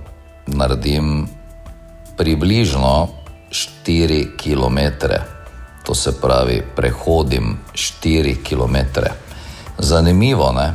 naredim 0.47 1.27
približno 2.17 3.07
4 3.85 4.37
km. 4.37 5.05
To 5.83 5.95
se 5.95 6.21
pravi, 6.21 6.63
prehodim 6.75 7.57
4 7.73 8.35
km. 8.43 8.99
Zanimivo, 9.77 10.51
ne? 10.51 10.73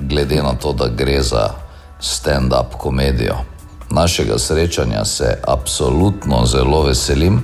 glede 0.00 0.42
na 0.42 0.54
to, 0.54 0.72
da 0.72 0.88
gre 0.88 1.22
za 1.22 1.50
stand-up 2.00 2.76
komedijo. 2.78 3.36
Našega 3.90 4.38
srečanja 4.38 5.04
se 5.04 5.38
absolutno 5.46 6.46
zelo 6.46 6.82
veselim. 6.82 7.42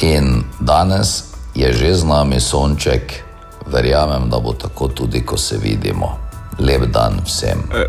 In 0.00 0.44
danes 0.60 1.24
je 1.54 1.72
že 1.72 1.94
z 1.94 2.04
nami 2.04 2.40
sonček, 2.40 3.24
verjamem, 3.66 4.30
da 4.30 4.38
bo 4.38 4.52
tako 4.52 4.88
tudi, 4.88 5.26
ko 5.26 5.36
se 5.36 5.56
vidimo. 5.56 6.29
Lep 6.60 6.82
dan 6.86 7.20
vsem. 7.24 7.58
E, 7.72 7.86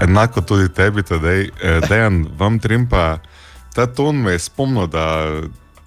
enako 0.00 0.40
tudi 0.40 0.68
tebi, 0.68 1.02
tedej, 1.02 1.50
e, 1.56 1.80
dejan, 1.82 2.26
vam 2.38 2.58
trem 2.58 2.86
pa 2.86 3.18
ta 3.74 3.86
ton 3.86 4.16
me 4.16 4.32
je 4.32 4.38
spomnil, 4.40 4.86
da 4.86 5.04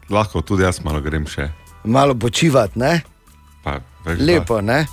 lahko 0.10 0.42
tudi 0.42 0.64
jaz 0.64 0.82
malo 0.84 1.02
grem 1.02 1.26
še. 1.26 1.50
malo 1.84 2.16
počivati, 2.16 2.80
ne? 2.80 3.02
Pa, 3.64 3.78
veš, 4.06 4.18
da- 4.18 4.26
Lepo, 4.26 4.62
ne? 4.62 4.86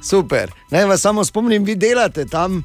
Super. 0.00 0.52
Naj 0.70 0.84
vas 0.84 1.00
samo 1.00 1.24
spomnim, 1.24 1.64
vi 1.64 1.74
delate 1.76 2.24
tam. 2.24 2.62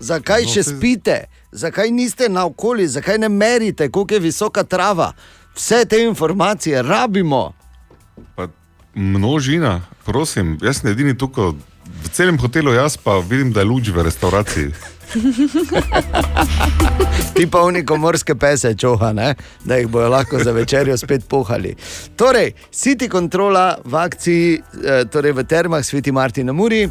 Zakaj 0.00 0.42
No, 0.42 0.48
še 0.48 0.62
saj- 0.62 0.76
spite, 0.76 1.16
zakaj 1.52 1.90
niste 1.90 2.28
na 2.28 2.44
okolju, 2.44 2.88
zakaj 2.88 3.18
ne 3.18 3.28
merite, 3.28 3.88
koliko 3.88 4.14
je 4.14 4.20
visoka 4.20 4.62
trava. 4.64 5.12
Vse 5.54 5.84
te 5.84 6.02
informacije 6.02 6.82
rabimo. 6.82 7.52
Pa 8.34 8.46
množina, 8.94 9.72
prosim, 10.04 10.58
jaz 10.62 10.76
sem 10.76 10.90
edini 10.90 11.14
tukaj 11.14 11.52
v 12.04 12.08
celem 12.12 12.38
hotelu, 12.38 12.72
jaz 12.72 12.96
pa 12.96 13.18
vidim, 13.18 13.52
da 13.52 13.60
je 13.60 13.66
luč 13.66 13.88
v 13.88 14.02
restavraciji. 14.02 14.72
Ti 17.34 17.46
pa 17.46 17.62
uniko 17.62 17.96
morske 17.96 18.34
pese 18.34 18.74
čoha, 18.74 19.12
ne? 19.12 19.34
da 19.64 19.76
jih 19.76 19.88
bojo 19.88 20.08
lahko 20.08 20.38
za 20.44 20.52
večerjo 20.52 20.96
spet 20.96 21.28
pohali. 21.28 21.74
Torej, 22.16 22.52
City 22.72 23.08
kontrola 23.08 23.78
v 23.84 23.94
akciji, 23.94 24.62
eh, 24.84 25.04
torej 25.12 25.32
v 25.32 25.44
termah 25.44 25.84
Sveti 25.84 26.12
Martin 26.12 26.46
na 26.46 26.52
Muri. 26.52 26.88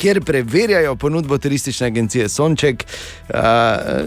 Kjer 0.00 0.24
preverjajo 0.24 0.96
ponudbo 0.96 1.38
turistične 1.38 1.86
agencije 1.86 2.28
Sonček 2.28 2.84
uh, 2.84 3.36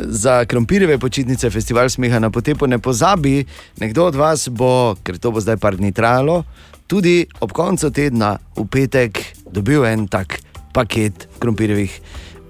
za 0.03 0.45
krompirjeve 0.45 0.97
počitnice, 0.97 1.49
festival 1.49 1.89
smeha 1.89 2.19
na 2.19 2.29
potepu. 2.29 2.67
Ne 2.67 2.79
pozabi, 2.79 3.45
nekdo 3.77 4.05
od 4.05 4.15
vas 4.15 4.49
bo, 4.49 4.95
ker 5.03 5.17
to 5.17 5.31
bo 5.31 5.43
zdaj 5.43 5.57
par 5.57 5.77
dni 5.77 5.91
trajalo, 5.91 6.43
tudi 6.87 7.27
ob 7.39 7.51
koncu 7.51 7.91
tedna 7.91 8.37
v 8.55 8.65
petek 8.65 9.19
dobil 9.51 9.85
en 9.85 10.07
tak 10.07 10.39
paket 10.73 11.27
krompirjevih 11.39 12.01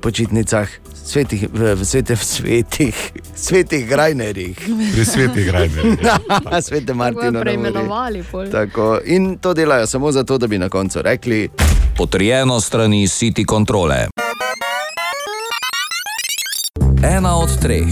počitnicah, 0.04 0.68
svetih, 0.92 1.48
v, 1.48 1.80
v 1.80 1.84
svetem 1.88 2.20
svetih, 2.20 2.96
svetih 3.48 3.88
grajnerjih. 3.88 4.58
Pri 4.60 5.04
svetih 5.08 5.48
grajnerjih, 5.48 6.00
Svete 6.68 6.92
jo 6.92 6.96
na 7.00 7.12
Muri. 7.12 7.40
preimenovali 7.40 8.24
pol. 8.28 8.52
Tako, 8.52 9.00
in 9.08 9.38
to 9.40 9.54
delajo 9.54 9.88
samo 9.88 10.12
zato, 10.12 10.38
da 10.38 10.48
bi 10.48 10.60
na 10.60 10.70
koncu 10.70 11.02
rekli: 11.02 11.50
Potrjeno 11.96 12.60
strani 12.60 13.08
City 13.08 13.46
kontrole. 13.46 14.23
Ena 17.04 17.36
od 17.36 17.60
treh, 17.60 17.84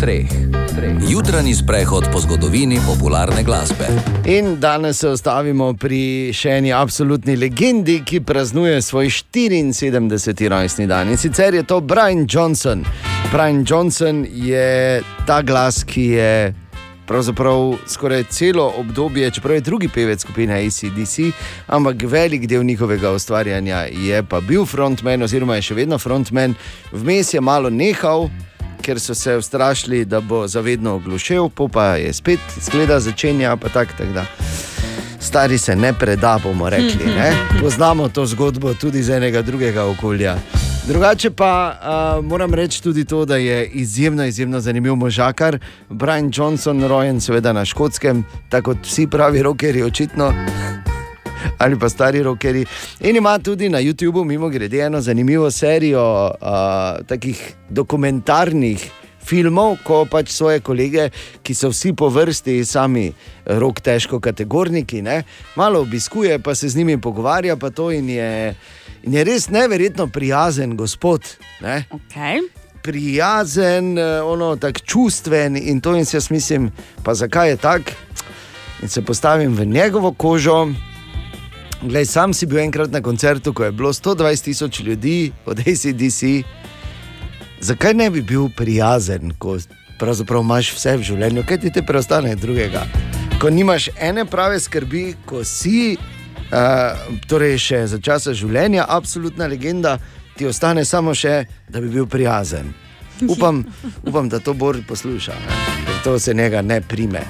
treh, 0.00 0.26
treh. 0.74 0.96
Jutranji 1.08 1.54
sprehod 1.54 2.04
po 2.12 2.18
zgodovini 2.20 2.80
popularne 2.86 3.42
glasbe. 3.42 3.86
In 4.24 4.60
danes 4.60 4.98
se 4.98 5.08
ostavimo 5.08 5.68
pri 5.78 6.32
še 6.34 6.56
eni 6.58 6.72
absolutni 6.74 7.36
legendi, 7.38 8.00
ki 8.02 8.24
praznuje 8.26 8.80
svoj 8.82 9.06
74. 9.06 10.48
rojstni 10.50 10.86
dan. 10.90 11.12
In 11.14 11.16
sicer 11.16 11.54
je 11.54 11.62
to 11.62 11.78
Brian 11.80 12.26
Johnson. 12.26 12.82
Brian 13.30 13.62
Johnson 13.68 14.26
je 14.26 14.98
ta 15.26 15.42
glas, 15.46 15.84
ki 15.84 16.02
je 16.18 16.54
pravzaprav 17.06 17.76
skoraj 17.86 18.24
celo 18.34 18.66
obdobje, 18.78 19.30
čeprav 19.30 19.60
je 19.60 19.60
drugi 19.60 19.88
pevec 19.88 20.20
skupine 20.20 20.58
ACDC, 20.66 21.30
ampak 21.66 22.02
velik 22.02 22.48
del 22.50 22.66
njihovega 22.66 23.14
ustvarjanja 23.14 23.86
je 23.94 24.22
pa 24.26 24.40
bil 24.40 24.66
frontman, 24.66 25.22
oziroma 25.22 25.54
je 25.60 25.68
še 25.70 25.78
vedno 25.78 26.02
frontman, 26.02 26.58
vmes 26.92 27.34
je 27.34 27.40
malo 27.40 27.70
nehal. 27.70 28.26
Ker 28.82 29.00
so 29.00 29.14
se 29.14 29.36
ustrašili, 29.36 30.04
da 30.04 30.20
bo 30.20 30.46
zavedno 30.48 30.94
oglušel, 30.94 31.48
po 31.48 31.68
pa 31.68 31.84
je 31.96 32.12
spet 32.12 32.40
zgleda 32.60 33.00
začenja, 33.00 33.56
pa 33.56 33.68
tako 33.68 33.92
tak, 33.98 34.12
da. 34.12 34.26
Stari 35.20 35.58
se 35.58 35.76
ne 35.76 35.92
preda, 35.92 36.38
bomo 36.42 36.70
rekli. 36.70 37.06
Ne? 37.16 37.32
Poznamo 37.60 38.08
to 38.08 38.26
zgodbo 38.26 38.74
tudi 38.74 38.98
iz 38.98 39.08
enega 39.08 39.42
drugega 39.42 39.84
okolja. 39.84 40.36
Drugače 40.86 41.30
pa 41.30 41.78
uh, 42.18 42.24
moram 42.24 42.54
reči 42.54 42.82
tudi 42.82 43.04
to, 43.04 43.24
da 43.24 43.36
je 43.36 43.66
izjemno, 43.66 44.24
izjemno 44.24 44.60
zanimiv 44.60 44.94
možakar. 44.94 45.58
Brian 45.88 46.30
Johnson, 46.34 46.84
rojen 46.88 47.20
seveda 47.20 47.52
na 47.52 47.64
škotskem, 47.64 48.24
tako 48.48 48.74
kot 48.74 48.86
vsi 48.86 49.06
pravi 49.06 49.42
rokeri, 49.42 49.82
očitno. 49.82 50.32
Ali 51.58 51.78
pa 51.78 51.88
stari 51.88 52.22
rokeri. 52.22 52.66
In 53.00 53.16
ima 53.16 53.38
tudi 53.38 53.68
na 53.68 53.78
YouTubu, 53.78 54.24
mimo 54.24 54.48
grede, 54.48 54.78
eno 54.78 55.00
zanimivo 55.00 55.50
serijo 55.50 56.30
uh, 56.30 57.06
takih 57.06 57.54
dokumentarnih 57.70 58.90
filmov, 59.26 59.80
ko 59.82 60.04
pač 60.06 60.30
svoje 60.30 60.62
kolege, 60.64 61.10
ki 61.42 61.54
so 61.54 61.70
vsi 61.72 61.92
po 61.98 62.08
vrsti 62.12 62.60
sami 62.66 63.08
rok 63.58 63.82
težko 63.82 64.20
kategorniki, 64.22 65.02
ne, 65.02 65.22
malo 65.58 65.82
obiskuje, 65.82 66.38
pa 66.38 66.54
se 66.54 66.70
z 66.70 66.78
njimi 66.78 67.00
pogovarja, 67.02 67.56
pa 67.58 67.70
to 67.70 67.90
in 67.94 68.10
je, 68.10 68.54
in 69.02 69.18
je 69.18 69.24
res 69.26 69.50
neverjetno 69.50 70.06
prijazen 70.06 70.76
gospod. 70.78 71.26
Ne. 71.60 71.84
Okay. 71.90 72.44
Prijazen, 72.86 73.96
eh, 73.98 74.20
ono 74.22 74.54
tako 74.56 74.84
čustven 74.86 75.56
in 75.58 75.80
to 75.82 75.96
in 75.96 76.06
jaz 76.06 76.30
mislim, 76.30 76.70
pa 77.02 77.14
zakaj 77.14 77.50
je 77.50 77.56
tako. 77.56 77.96
In 78.82 78.88
se 78.88 79.02
postavim 79.02 79.56
v 79.56 79.64
njegovo 79.64 80.12
kožo. 80.12 80.68
Glej, 81.82 82.06
sam 82.06 82.32
si 82.34 82.46
bil 82.46 82.58
enkrat 82.58 82.90
na 82.90 83.02
koncertu, 83.02 83.52
ko 83.52 83.64
je 83.64 83.72
bilo 83.72 83.92
120 83.92 84.44
tisoč 84.44 84.80
ljudi 84.80 85.32
od 85.46 85.58
ACDC. 85.60 86.44
Zakaj 87.60 87.94
ne 87.94 88.10
bi 88.10 88.22
bil 88.22 88.48
prijazen, 88.56 89.32
ko 89.38 89.58
pravzaprav 89.98 90.40
imaš 90.40 90.72
vse 90.72 90.96
v 90.96 91.02
življenju, 91.02 91.44
kaj 91.48 91.60
ti 91.60 91.72
te 91.72 91.82
preostane 91.82 92.34
drugega? 92.36 92.86
Ko 93.40 93.50
nimaš 93.50 93.90
ene 94.00 94.24
prave 94.24 94.60
skrbi, 94.60 95.14
ko 95.28 95.44
si, 95.44 95.96
uh, 95.96 96.96
torej 97.28 97.58
še 97.60 97.82
za 97.92 98.00
časa 98.00 98.32
življenja, 98.32 98.86
absolutna 98.88 99.46
legenda, 99.46 99.98
ti 100.36 100.48
ostane 100.48 100.84
samo 100.84 101.14
še, 101.14 101.44
da 101.68 101.80
bi 101.80 101.92
bil 101.92 102.08
prijazen. 102.08 102.72
Upam, 103.28 103.64
upam 104.08 104.32
da 104.32 104.40
to 104.40 104.56
Bor 104.56 104.80
posluša, 104.88 105.36
ker 105.84 106.02
to 106.04 106.18
se 106.18 106.34
njega 106.34 106.62
ne 106.62 106.80
prime. 106.80 107.24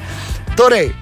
Torej, 0.57 0.92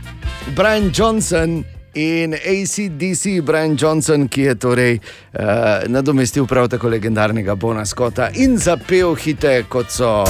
Brian 0.57 0.91
Johnson 0.97 1.63
in 1.95 2.35
ACDC, 2.35 3.41
Brian 3.43 3.77
Johnson, 3.81 4.29
ki 4.29 4.43
je 4.43 4.55
torej 4.55 4.99
uh, 4.99 5.43
nadomestil 5.87 6.47
prav 6.47 6.69
tako 6.69 6.89
legendarnega 6.89 7.55
Bona 7.55 7.85
Scotta 7.85 8.31
in 8.35 8.59
zapel 8.59 9.15
hite 9.15 9.63
kot 9.69 9.91
so. 9.91 10.25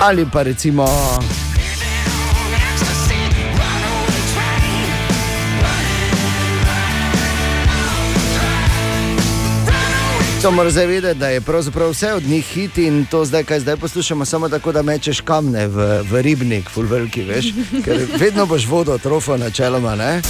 Ali 0.00 0.24
pa 0.32 0.42
recimo. 0.42 0.86
To 10.42 10.50
moraš 10.50 10.72
zavedati, 10.72 11.18
da 11.18 11.28
je 11.28 11.40
pravzaprav 11.40 11.90
vse 11.90 12.12
od 12.12 12.22
njih 12.22 12.44
hit 12.46 12.78
in 12.78 13.06
to 13.10 13.24
zdaj, 13.24 13.44
kaj 13.44 13.60
zdaj 13.60 13.76
poslušamo, 13.76 14.24
samo 14.24 14.48
tako, 14.48 14.72
da 14.72 14.82
mečeš 14.82 15.20
kamne 15.20 15.66
v, 15.66 16.02
v 16.10 16.22
ribnik, 16.22 16.70
full 16.70 16.86
veliki, 16.86 17.22
veš, 17.22 17.46
ker 17.84 18.00
vedno 18.18 18.46
boš 18.46 18.66
vodo 18.66 18.98
trofo 18.98 19.36
načeloma, 19.36 19.94
ne? 19.94 20.22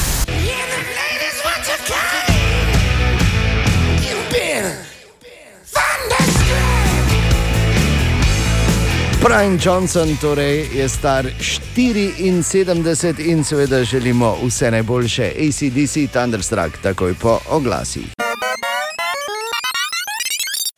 Brian 9.24 9.58
Johnson 9.64 10.16
torej 10.20 10.68
je 10.74 10.88
star 10.88 11.26
74 11.74 13.30
in 13.30 13.44
seveda 13.44 13.84
želimo 13.84 14.36
vse 14.46 14.70
najboljše 14.70 15.24
ACDC 15.24 16.12
Thunderstruck, 16.12 16.78
takoj 16.82 17.14
po 17.14 17.38
oglasih. 17.48 18.19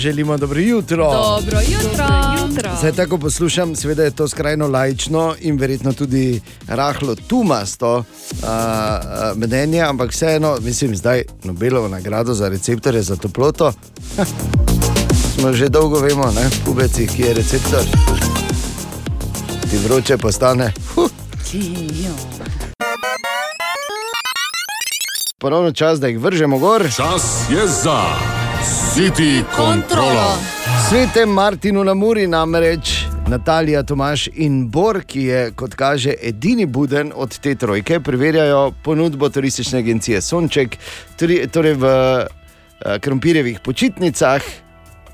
Želimo 0.02 0.36
dobro 0.36 0.60
jutro. 0.60 1.04
Dobro 1.12 1.60
jutro. 1.60 2.06
jutro. 2.42 2.70
Zdaj 2.78 2.92
tako 2.92 3.18
poslušam, 3.18 3.76
seveda 3.76 4.04
je 4.04 4.10
to 4.10 4.28
skrajno 4.28 4.68
lajično 4.68 5.34
in 5.40 5.58
verjetno 5.58 5.92
tudi 5.92 6.40
rahlo 6.68 7.14
tumasto 7.14 7.96
uh, 7.96 8.04
mnenje, 9.36 9.80
ampak 9.80 10.10
vseeno, 10.10 10.56
mislim, 10.60 10.96
zdaj 10.96 11.22
Nobelovo 11.44 11.88
nagrado 11.88 12.34
za 12.34 12.48
receptorje 12.48 13.02
za 13.02 13.16
toploto. 13.16 13.72
Smo 15.34 15.52
že 15.52 15.68
dolgo 15.68 16.00
vemo, 16.00 16.26
ne, 16.26 16.50
pubeci, 16.64 17.06
ki 17.06 17.22
je 17.22 17.34
receptor. 17.34 17.82
Ti 19.70 19.76
vroče 19.84 20.16
postane. 20.16 20.72
Huh. 20.94 21.10
Ponovno 25.38 25.72
čas, 25.72 26.00
da 26.00 26.06
jih 26.06 26.18
vržemo 26.18 26.58
gor. 26.58 26.82
Čas 26.96 27.22
je 27.50 27.66
za 27.66 28.41
City 28.62 29.42
kontrolo. 29.56 30.38
Svetem 30.88 31.28
Martinu 31.28 31.84
na 31.84 31.94
Muri 31.94 32.26
namreč 32.26 33.06
Natalija, 33.28 33.82
Tomaš 33.82 34.28
in 34.34 34.68
Bor, 34.70 35.00
ki 35.06 35.22
je, 35.22 35.40
kot 35.56 35.74
kaže, 35.74 36.14
edini 36.22 36.66
buden 36.66 37.12
od 37.16 37.38
te 37.38 37.54
trojke, 37.54 38.00
preverjajo 38.00 38.72
ponudbo 38.84 39.28
turistične 39.28 39.78
agencije 39.78 40.20
Sonček, 40.22 40.76
tri, 41.16 41.40
torej 41.48 41.74
v 41.74 41.84
uh, 41.86 42.96
krompirjevih 43.00 43.60
počitnicah, 43.64 44.42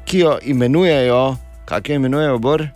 ki 0.05 0.19
jo 0.19 0.39
imenujejo, 0.43 1.37
kako 1.65 1.93
jo 1.93 1.97
imenujejo, 1.97 2.39
Bor? 2.39 2.69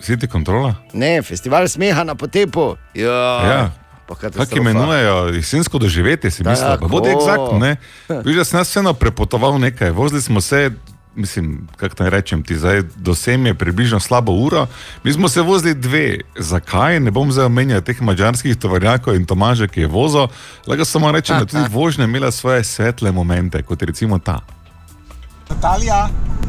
City 0.00 0.28
kontrola? 0.28 0.74
Ne, 0.92 1.22
festival 1.22 1.68
smeha 1.68 2.04
na 2.04 2.14
potepu. 2.14 2.76
Jo, 2.94 3.12
Ja. 3.44 3.83
Kako 4.08 4.56
imenujejo 4.56 5.26
jesensko 5.28 5.78
doživetje, 5.78 6.30
si 6.30 6.44
mislim, 6.44 6.68
pa 6.68 6.76
Tako. 6.76 6.88
bodi 6.88 7.08
eksaktno. 7.08 7.58
ne. 7.58 7.76
Viš, 8.24 8.36
da 8.36 8.44
sem 8.44 8.60
jaz 8.60 8.68
vseeno 8.68 8.94
prepotoval 8.94 9.60
nekaj, 9.60 9.90
vozili 9.90 10.22
smo 10.22 10.40
se. 10.40 10.70
Mislim, 11.16 11.68
kako 11.76 11.94
naj 11.98 12.10
rečem 12.10 12.42
ti, 12.42 12.56
zdaj 12.58 12.82
do 12.96 13.14
sem 13.14 13.46
je 13.46 13.54
približno 13.54 14.00
slabo 14.00 14.32
uro. 14.32 14.66
Mi 15.04 15.12
smo 15.12 15.28
se 15.28 15.40
vozili 15.40 15.74
dve. 15.74 16.20
Zakaj? 16.38 17.00
Ne 17.00 17.10
bom 17.10 17.32
zdaj 17.32 17.46
omenjal 17.46 17.80
teh 17.80 18.02
mačarskih 18.02 18.56
tovarjakov 18.56 19.14
in 19.14 19.26
Tomaža, 19.26 19.66
ki 19.66 19.80
je 19.80 19.86
vozil. 19.86 20.26
Lahko 20.66 20.84
samo 20.84 21.12
rečem, 21.12 21.38
da 21.38 21.46
tudi 21.46 21.70
vožnja 21.78 22.04
imela 22.04 22.30
svoje 22.30 22.64
svetle 22.64 23.12
momente, 23.12 23.62
kot 23.62 23.82
recimo 23.82 24.18
ta. 24.18 24.40
Natalija, 25.50 26.08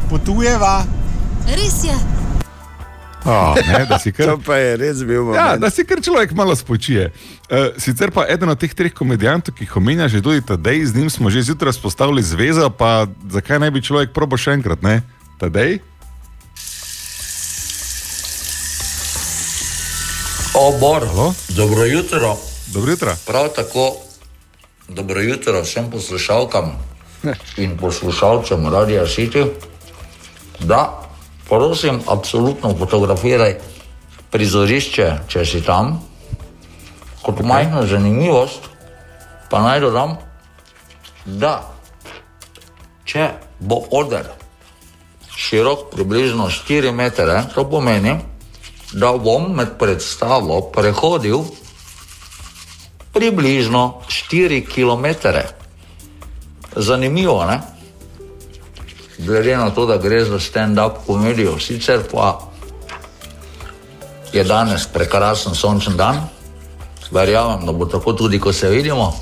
potujeva. 0.09 0.83
Res 1.47 1.83
je. 1.83 2.24
Oh, 3.25 3.55
ne, 3.57 3.85
da 3.89 3.97
si 3.99 4.11
kar... 4.13 4.25
To 4.25 4.37
pa 4.37 4.55
je 4.61 4.77
res 4.77 5.01
bil 5.01 5.23
moment. 5.23 5.39
Ja, 5.39 5.57
da 5.57 5.69
si 5.73 5.81
kar 5.85 5.97
človek 5.97 6.35
malo 6.37 6.53
spočije. 6.55 7.09
Uh, 7.49 7.73
sicer 7.81 8.13
pa 8.13 8.27
eden 8.29 8.49
od 8.53 8.59
teh 8.61 8.69
treh 8.69 8.93
komedijantov, 8.93 9.57
ki 9.57 9.65
jih 9.65 9.77
omenja 9.81 10.05
že 10.07 10.21
tudi 10.21 10.45
Tadej, 10.45 10.85
z 10.85 10.95
njim 10.95 11.09
smo 11.09 11.33
že 11.33 11.41
zjutraj 11.41 11.73
spostavili 11.73 12.21
zvezo, 12.21 12.69
pa 12.69 13.09
zakaj 13.29 13.59
ne 13.59 13.71
bi 13.73 13.81
človek 13.81 14.13
probo 14.13 14.37
še 14.37 14.53
enkrat, 14.53 14.85
ne? 14.85 15.01
Tadej? 15.41 15.81
Obor. 20.53 21.03
Dobro 21.49 21.85
jutro. 21.85 22.37
Dobro 22.73 22.91
jutro. 22.91 23.15
Prav 23.25 23.49
tako, 23.57 23.95
dobro 24.87 25.21
jutro 25.21 25.61
vsem 25.65 25.89
poslušalkam 25.91 26.77
in 27.57 27.77
poslušalcem 27.77 28.69
Radia 28.69 29.09
City. 29.09 29.49
Da, 30.59 31.04
prosim, 31.49 32.01
absolutno 32.07 32.73
fotografiraj 32.77 33.57
prizorišče, 34.31 35.09
če 35.27 35.45
si 35.45 35.61
tam, 35.65 35.99
kot 37.23 37.41
majhna 37.45 37.85
zanimivost, 37.87 38.69
pa 39.49 39.61
naj 39.63 39.83
dodam, 39.85 40.17
da 41.25 41.57
če 43.05 43.29
bo 43.59 43.79
oder 43.95 44.27
širok 45.35 45.91
približno 45.93 46.49
4 46.49 46.91
metre, 46.91 47.43
to 47.53 47.65
pomeni, 47.69 48.15
da 48.93 49.11
bom 49.17 49.51
med 49.55 49.75
predstavo 49.79 50.61
prehodil 50.73 51.43
približno 53.13 54.01
4 54.07 54.61
km. 54.67 55.05
Zanimivo, 56.75 57.45
ne? 57.45 57.61
Glede 59.17 59.57
na 59.57 59.69
to, 59.69 59.85
da 59.85 59.97
gre 59.97 60.25
za 60.25 60.39
stand-up 60.39 61.05
komedijo, 61.07 61.59
sicer 61.59 62.03
pa 62.11 62.39
je 64.33 64.43
danes 64.43 64.87
prekrasen 64.93 65.55
sončen 65.55 65.97
dan, 65.97 66.27
verjamem, 67.11 67.65
da 67.65 67.71
bo 67.71 67.85
tako 67.85 68.13
tudi, 68.13 68.39
ko 68.39 68.53
se 68.53 68.69
vidimo. 68.69 69.13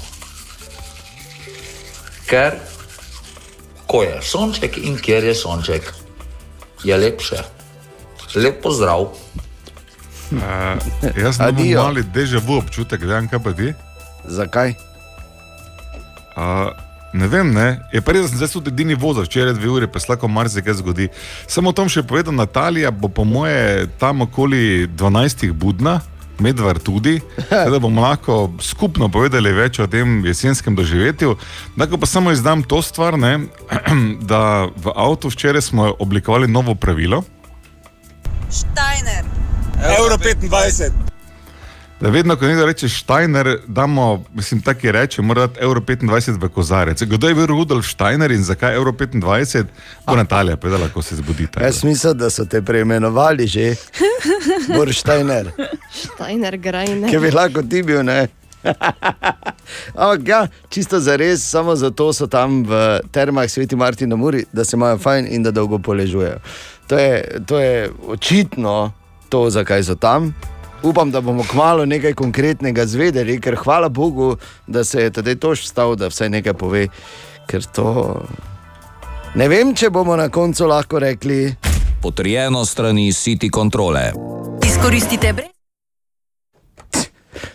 Ker 2.26 2.58
ko 3.86 4.02
je 4.04 4.22
sonček 4.22 4.78
in 4.78 4.98
kjer 4.98 5.24
je 5.24 5.36
sonček, 5.36 5.94
je 6.84 6.98
lepše. 6.98 7.44
Lep 8.36 8.64
pozdrav. 8.64 9.02
Uh, 10.34 10.42
jaz 11.18 11.38
sem 11.38 11.60
imel 11.60 11.84
mali 11.84 12.04
deja 12.14 12.42
vu 12.42 12.58
občutek, 12.58 13.06
da 13.06 13.22
je 13.22 13.28
kaj 13.30 13.44
pa 13.44 13.54
ti. 13.54 13.74
Zakaj? 14.26 14.74
Uh, 16.34 16.74
ne 17.14 17.28
vem, 17.28 17.54
ne. 17.54 17.68
je 17.94 18.02
pa 18.02 18.16
res, 18.16 18.26
da 18.26 18.32
sem 18.34 18.42
zdaj 18.42 18.54
tudi 18.56 18.74
edini 18.74 18.96
vozil, 19.00 19.26
včeraj 19.28 19.54
dve 19.58 19.70
uri, 19.70 19.88
pa 19.88 20.00
se 20.00 20.12
lahko 20.12 20.28
marsikaj 20.28 20.80
zgodi. 20.82 21.10
Samo 21.48 21.70
o 21.70 21.78
tom 21.78 21.90
še 21.90 22.04
povedal, 22.04 22.36
Natalija 22.36 22.92
bo 22.92 23.10
po 23.10 23.26
moje 23.28 23.88
tam 24.02 24.26
okoli 24.28 24.88
12. 24.88 25.52
budna. 25.52 26.02
Medvar 26.42 26.80
tudi, 26.82 27.20
da 27.52 27.78
bomo 27.80 28.02
lahko 28.02 28.56
skupno 28.60 29.06
povedali 29.08 29.52
več 29.54 29.78
o 29.80 29.86
tem 29.88 30.24
jesenskem 30.26 30.74
doživetju. 30.76 31.36
Tako 31.78 32.00
pa 32.02 32.10
samo 32.10 32.34
izdam 32.34 32.64
to 32.66 32.82
stvar, 32.82 33.20
ne, 33.22 33.36
da 34.32 34.66
v 34.66 34.96
avtu 34.98 35.30
včeraj 35.30 35.62
smo 35.70 35.92
oblikovali 36.02 36.50
novo 36.50 36.74
pravilo, 36.76 37.22
Steiner. 38.54 39.26
Euro 40.00 40.18
25. 40.18 41.13
Da 42.04 42.10
vedno, 42.10 42.36
ko 42.36 42.46
nekdo 42.46 42.66
reče 42.66 42.90
Steiner, 42.90 43.58
damo, 43.68 44.24
mislim, 44.34 44.62
tako 44.62 44.88
je 44.88 44.92
reče, 44.92 45.22
mora 45.22 45.48
dati 45.48 45.60
Euro 45.62 45.82
25 45.82 46.40
v 46.40 46.50
kozarec. 46.50 47.04
Kdo 47.04 47.28
je 47.28 47.36
bil 47.36 47.46
Rudolf 47.46 47.86
Steiner 47.86 48.32
in 48.32 48.44
zakaj 48.44 48.76
Euro 48.76 48.92
25? 48.92 49.64
Bo 50.08 50.16
Natalija 50.16 50.58
povedala, 50.58 50.90
ko 50.90 51.02
se 51.02 51.16
zbudi. 51.16 51.48
tako. 51.48 51.66
Jaz 51.66 51.84
mislim, 51.84 52.18
da 52.18 52.30
so 52.30 52.46
te 52.46 52.62
preimenovali 52.62 53.48
že, 53.48 53.76
Borštajner, 54.78 55.52
Steiner, 55.92 56.58
Greiner. 56.58 57.10
ki 57.10 57.18
bi 57.18 57.32
lahko 57.32 57.62
ti 57.62 57.84
bil. 57.84 58.04
Ne? 58.04 58.28
Ampak 59.96 60.28
ja, 60.28 60.48
čisto 60.70 61.00
za 61.00 61.16
res, 61.16 61.50
samo 61.50 61.76
zato 61.76 62.14
so 62.14 62.28
tam 62.28 62.64
v 62.64 63.00
termah 63.12 63.48
Sveti 63.48 63.76
Martin 63.76 64.10
na 64.10 64.16
Muri, 64.16 64.44
da 64.54 64.66
se 64.66 64.76
imajo 64.76 64.98
fajn 64.98 65.28
in 65.32 65.44
da 65.44 65.52
dolgo 65.52 65.80
poležujejo. 65.80 66.40
To 66.88 67.00
je, 67.00 67.40
to 67.48 67.60
je 67.60 67.92
očitno 68.08 68.92
to, 69.30 69.50
zakaj 69.50 69.84
so 69.84 69.96
tam. 69.96 70.34
Upam, 70.84 71.12
da 71.12 71.22
bomo 71.22 71.44
kmalo 71.52 71.86
nekaj 71.86 72.14
konkretnega 72.14 72.86
zvedeli, 72.86 73.40
ker 73.42 73.56
hvala 73.56 73.90
Bogu, 73.90 74.36
da 74.68 74.84
se 74.84 75.02
je 75.02 75.12
tedaj 75.12 75.36
tož 75.36 75.62
vstal, 75.64 75.96
da 75.96 76.10
vse 76.12 76.30
nekaj 76.30 76.54
pove. 76.54 76.88
Ker 77.48 77.64
to. 77.76 78.20
Ne 79.36 79.48
vem, 79.48 79.72
če 79.76 79.90
bomo 79.90 80.16
na 80.20 80.28
koncu 80.30 80.68
lahko 80.68 81.00
rekli. 81.00 81.56
Potrjeno 82.02 82.66
strani 82.66 83.12
City 83.16 83.50
kontrole. 83.50 84.12
Izkoristite 84.68 85.34
brez. 85.34 87.08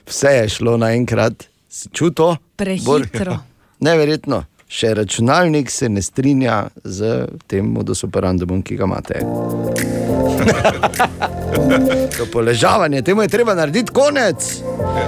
Vse 0.09 0.29
je 0.29 0.49
šlo 0.49 0.77
naenkrat, 0.77 1.45
čuto. 1.93 2.37
Prehitro. 2.57 3.39
Neverjetno. 3.89 4.45
Še 4.69 4.95
računalnik 4.95 5.71
se 5.71 5.89
ne 5.89 6.03
strinja 6.03 6.67
z 6.85 7.27
tem 7.49 7.69
modus 7.73 8.05
operandumom, 8.05 8.63
ki 8.63 8.77
ga 8.77 8.89
imate. 8.89 10.08
to 12.19 12.27
poležavanje, 12.33 13.03
temu 13.03 13.23
je 13.23 13.29
treba 13.29 13.55
narediti 13.55 13.93
konec. 13.93 14.63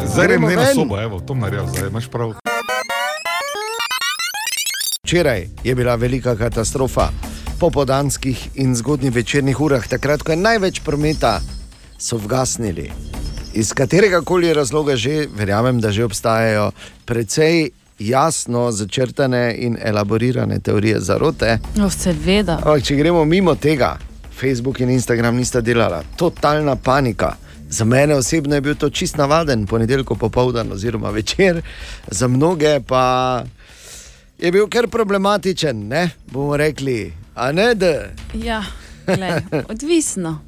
Zdaj 0.06 0.26
grem 0.26 0.46
Gremo 0.46 0.48
ne 0.48 0.56
na 0.56 0.74
sobo, 0.74 1.00
evo, 1.00 1.20
to 1.20 1.34
naredil, 1.34 1.66
zdaj 1.66 1.88
imaš 1.88 2.08
prav. 2.08 2.34
Včeraj 5.04 5.48
je 5.64 5.74
bila 5.74 5.94
velika 5.94 6.36
katastrofa. 6.36 7.08
Po 7.60 7.70
podanskih 7.70 8.48
in 8.54 8.76
zgodnjih 8.76 9.14
večernih 9.14 9.60
urah, 9.60 9.88
takrat, 9.88 10.22
ko 10.22 10.32
je 10.32 10.36
največ 10.36 10.80
prometa, 10.80 11.40
so 11.98 12.16
vgasnili. 12.16 12.90
Iz 13.54 13.72
katerega 13.72 14.20
koli 14.22 14.54
razloga 14.54 14.96
že, 14.96 15.26
verjamem, 15.36 15.80
da 15.80 15.90
že 15.90 16.04
obstajajo 16.04 16.70
precej 17.04 17.70
jasno 17.98 18.70
začrtane 18.72 19.54
in 19.58 19.76
elaborirane 19.82 20.60
teorije 20.60 21.00
zarote. 21.00 21.58
No, 21.76 21.90
seveda. 21.90 22.56
Ampak, 22.56 22.82
če 22.82 22.96
gremo 22.96 23.24
mimo 23.24 23.54
tega, 23.54 23.98
Facebook 24.40 24.80
in 24.80 24.90
Instagram 24.90 25.36
nista 25.36 25.60
delala, 25.60 26.02
totalna 26.16 26.76
panika. 26.76 27.34
Za 27.68 27.84
mene 27.84 28.14
osebno 28.14 28.54
je 28.54 28.60
bil 28.60 28.74
to 28.74 28.90
čist 28.90 29.16
navaden 29.16 29.66
ponedeljko 29.66 30.14
popoldan 30.14 30.72
oziroma 30.72 31.10
večer, 31.10 31.62
za 32.08 32.28
mnoge 32.28 32.80
pa 32.80 33.44
je 34.38 34.52
bil 34.52 34.68
kar 34.68 34.88
problematičen, 34.88 35.88
ne? 35.88 36.10
bomo 36.26 36.56
rekli. 36.56 37.12
A 37.34 37.52
ne, 37.52 37.74
da 37.74 37.92
Ja, 38.34 38.62
glej, 39.06 39.30
odvisno. 39.68 40.40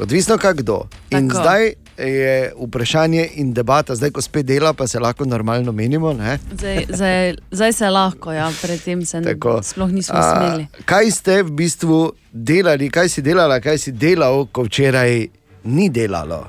odvisno 0.00 0.38
kak 0.38 0.56
kdo. 0.56 0.82
In 1.10 1.28
Tako. 1.28 1.40
zdaj 1.40 1.72
je 1.98 2.52
vprašanje 2.58 3.28
in 3.34 3.52
debata, 3.52 3.94
zdaj 3.94 4.10
ko 4.10 4.20
spet 4.20 4.46
dela, 4.46 4.72
pa 4.72 4.86
se 4.86 4.98
lahko 4.98 5.24
normalno 5.24 5.72
menimo. 5.72 6.12
Ne? 6.12 6.38
Zdaj, 6.52 6.84
zdaj, 6.88 7.34
zdaj 7.50 7.72
se 7.72 7.90
lahko, 7.90 8.32
ja, 8.32 8.50
predtem 8.62 9.04
se 9.04 9.20
ne, 9.20 9.32
Tako. 9.32 9.62
sploh 9.62 9.90
nismo 9.90 10.14
A, 10.14 10.22
smeli. 10.30 10.66
Kaj 10.84 11.10
ste 11.10 11.42
v 11.42 11.50
bistvu 11.52 12.00
delali, 12.30 12.90
kaj 12.90 13.08
si 13.08 13.22
delala, 13.22 13.60
kaj 13.60 13.78
si 13.78 13.92
delal, 13.92 14.46
ko 14.46 14.62
včeraj 14.62 15.26
ni 15.64 15.88
delalo? 15.88 16.46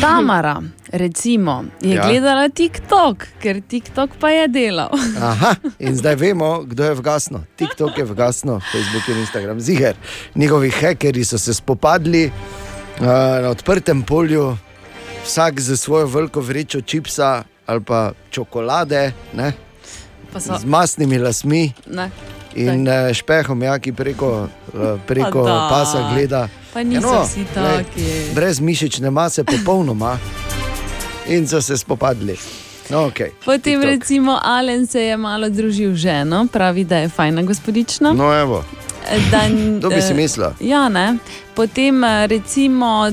Tamara, 0.00 0.62
recimo, 0.88 1.64
je 1.80 1.94
Ja. 1.94 2.08
gledala 2.08 2.48
TikTok, 2.48 3.26
ker 3.38 3.60
TikTok 3.60 4.10
pa 4.20 4.30
je 4.30 4.48
delal. 4.48 4.88
Aha, 5.18 5.54
in 5.78 5.96
zdaj 5.96 6.14
vemo, 6.16 6.62
kdo 6.62 6.84
je 6.84 6.94
vgasno. 6.94 7.44
TikTok 7.56 7.98
je 7.98 8.04
vgasno, 8.04 8.60
Facebook 8.62 9.08
in 9.08 9.18
Instagram. 9.18 9.60
Ziger, 9.60 9.94
njihovi 10.34 10.70
hekeri 10.70 11.24
so 11.24 11.38
se 11.38 11.54
spopadli 11.54 12.30
na 13.00 13.48
odprtem 13.48 14.02
polju, 14.02 14.56
vsak 15.24 15.60
z 15.60 15.76
svojo 15.76 16.06
veliko 16.06 16.40
vrečo 16.40 16.80
čipsa 16.80 17.42
ali 17.66 17.80
pa 17.80 18.12
čokolade, 18.30 19.12
ne, 19.32 19.52
Pa 20.32 20.40
so- 20.40 20.58
z 20.58 20.64
masnimi 20.64 21.18
lasmi. 21.18 21.72
Ne. 21.86 22.10
In 22.54 22.86
uh, 22.88 23.10
špehom, 23.12 23.62
ja, 23.62 23.78
ki 23.78 23.92
preko, 23.92 24.46
uh, 24.68 25.00
preko 25.06 25.42
Pa 25.42 25.48
daj. 25.48 25.70
pasa 25.70 26.10
gleda. 26.14 26.48
Pa 26.72 26.82
niso 26.82 27.08
Ja, 27.08 27.22
vsi 27.22 27.44
taki. 27.54 28.04
Brez 28.34 28.60
mišične 28.60 29.10
mase, 29.10 29.44
popolnoma. 29.44 30.18
In 31.26 31.48
so 31.48 31.62
se 31.62 31.78
spopadli. 31.78 32.36
No, 32.90 33.08
okay. 33.10 33.30
Potem 33.44 33.82
recimo 33.82 34.38
Alen 34.42 34.86
se 34.86 35.00
je 35.02 35.16
malo 35.16 35.48
družil 35.48 35.92
z 35.92 35.96
ženo, 35.96 36.46
pravi, 36.46 36.84
da 36.84 36.98
je 36.98 37.08
fajna 37.08 37.42
gospodična. 37.42 38.12
No, 38.12 38.30
evo. 38.34 38.64
Da, 39.30 39.40
To 39.80 39.88
bi 39.88 40.02
si 40.02 40.12
eh, 40.12 40.16
mislila. 40.16 40.54
Ja, 40.60 40.88
ne. 40.88 41.16
Potem 41.54 42.04
eh, 42.04 42.26
recimo 42.26 43.10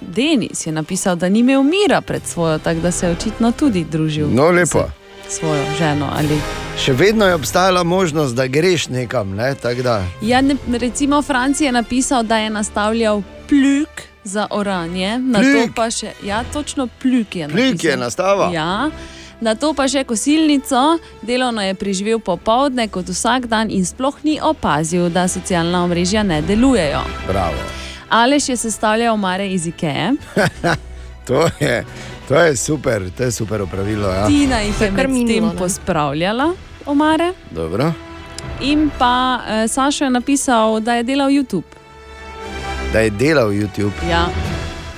Denis 0.00 0.66
je 0.66 0.72
napisal, 0.72 1.16
da 1.16 1.28
ni 1.28 1.38
imel 1.38 1.62
mira 1.62 2.00
pred 2.00 2.22
svojo, 2.24 2.58
tako 2.58 2.80
da 2.80 2.90
se 2.90 3.06
je 3.06 3.12
očitno 3.12 3.52
tudi 3.52 3.84
družil 3.84 4.28
No, 4.28 4.50
lepo. 4.50 4.84
svojo 5.28 5.64
ženo. 5.78 6.08
Ali... 6.16 6.38
Še 6.78 6.92
vedno 6.92 7.26
je 7.26 7.34
obstajala 7.34 7.82
možnost, 7.82 8.34
da 8.34 8.46
greš 8.46 8.88
nekam. 8.88 9.30
Ne? 9.30 9.54
Ja, 10.22 10.40
ne, 10.40 10.56
recimo 10.72 11.22
Franci 11.22 11.64
je 11.64 11.72
napisal, 11.72 12.22
da 12.22 12.36
je 12.36 12.50
nastavljal 12.50 13.22
pljuk 13.48 13.88
za 14.24 14.46
oranje, 14.50 15.18
na 15.18 15.38
to 15.38 15.44
Pljuk? 15.44 15.74
pa 15.74 15.90
še, 15.90 16.12
ja, 16.24 16.44
točno 16.52 16.88
pljuk 17.02 17.36
je. 17.36 17.48
Pljuk 17.48 17.66
napisal. 17.66 17.90
je 17.90 17.96
nastaval? 17.96 18.54
Ja. 18.54 18.90
Na 19.40 19.54
to 19.54 19.72
pa 19.74 19.88
še 19.88 20.04
kosilnico, 20.04 20.98
delovno 21.22 21.62
je 21.62 21.74
preživel 21.74 22.18
popovdne 22.20 22.88
kot 22.88 23.08
vsak 23.08 23.46
dan 23.46 23.70
in 23.70 23.84
sploh 23.84 24.14
ni 24.22 24.36
opazil, 24.42 25.08
da 25.08 25.28
socialna 25.28 25.84
omrežja 25.84 26.22
ne 26.22 26.42
delujejo. 26.42 27.00
bravo. 27.28 27.62
Aleš 28.10 28.48
je 28.48 28.56
sestavljal 28.56 29.14
omare 29.14 29.48
iz 29.48 29.66
Ikeje, 29.66 30.12
To 31.30 31.46
je, 31.60 31.84
to 32.28 32.34
je 32.34 32.56
super, 32.56 33.10
to 33.16 33.22
je 33.22 33.32
super 33.32 33.62
opravilo. 33.62 34.08
Ja. 34.08 34.26
Tina 34.26 34.60
jih 34.60 34.80
je 34.80 34.90
med 34.90 35.26
tem 35.26 35.50
pospravljala, 35.58 36.54
omare. 36.86 37.32
Dobro. 37.50 37.92
In 38.60 38.90
pa 38.98 39.40
eh, 39.48 39.68
Sašo 39.68 40.04
je 40.04 40.10
napisal, 40.10 40.80
da 40.80 40.94
je 40.94 41.02
delal 41.02 41.28
YouTube. 41.28 41.70
Da 42.92 43.00
je 43.00 43.10
delal 43.10 43.48
YouTube. 43.50 43.92
Ja. 44.10 44.26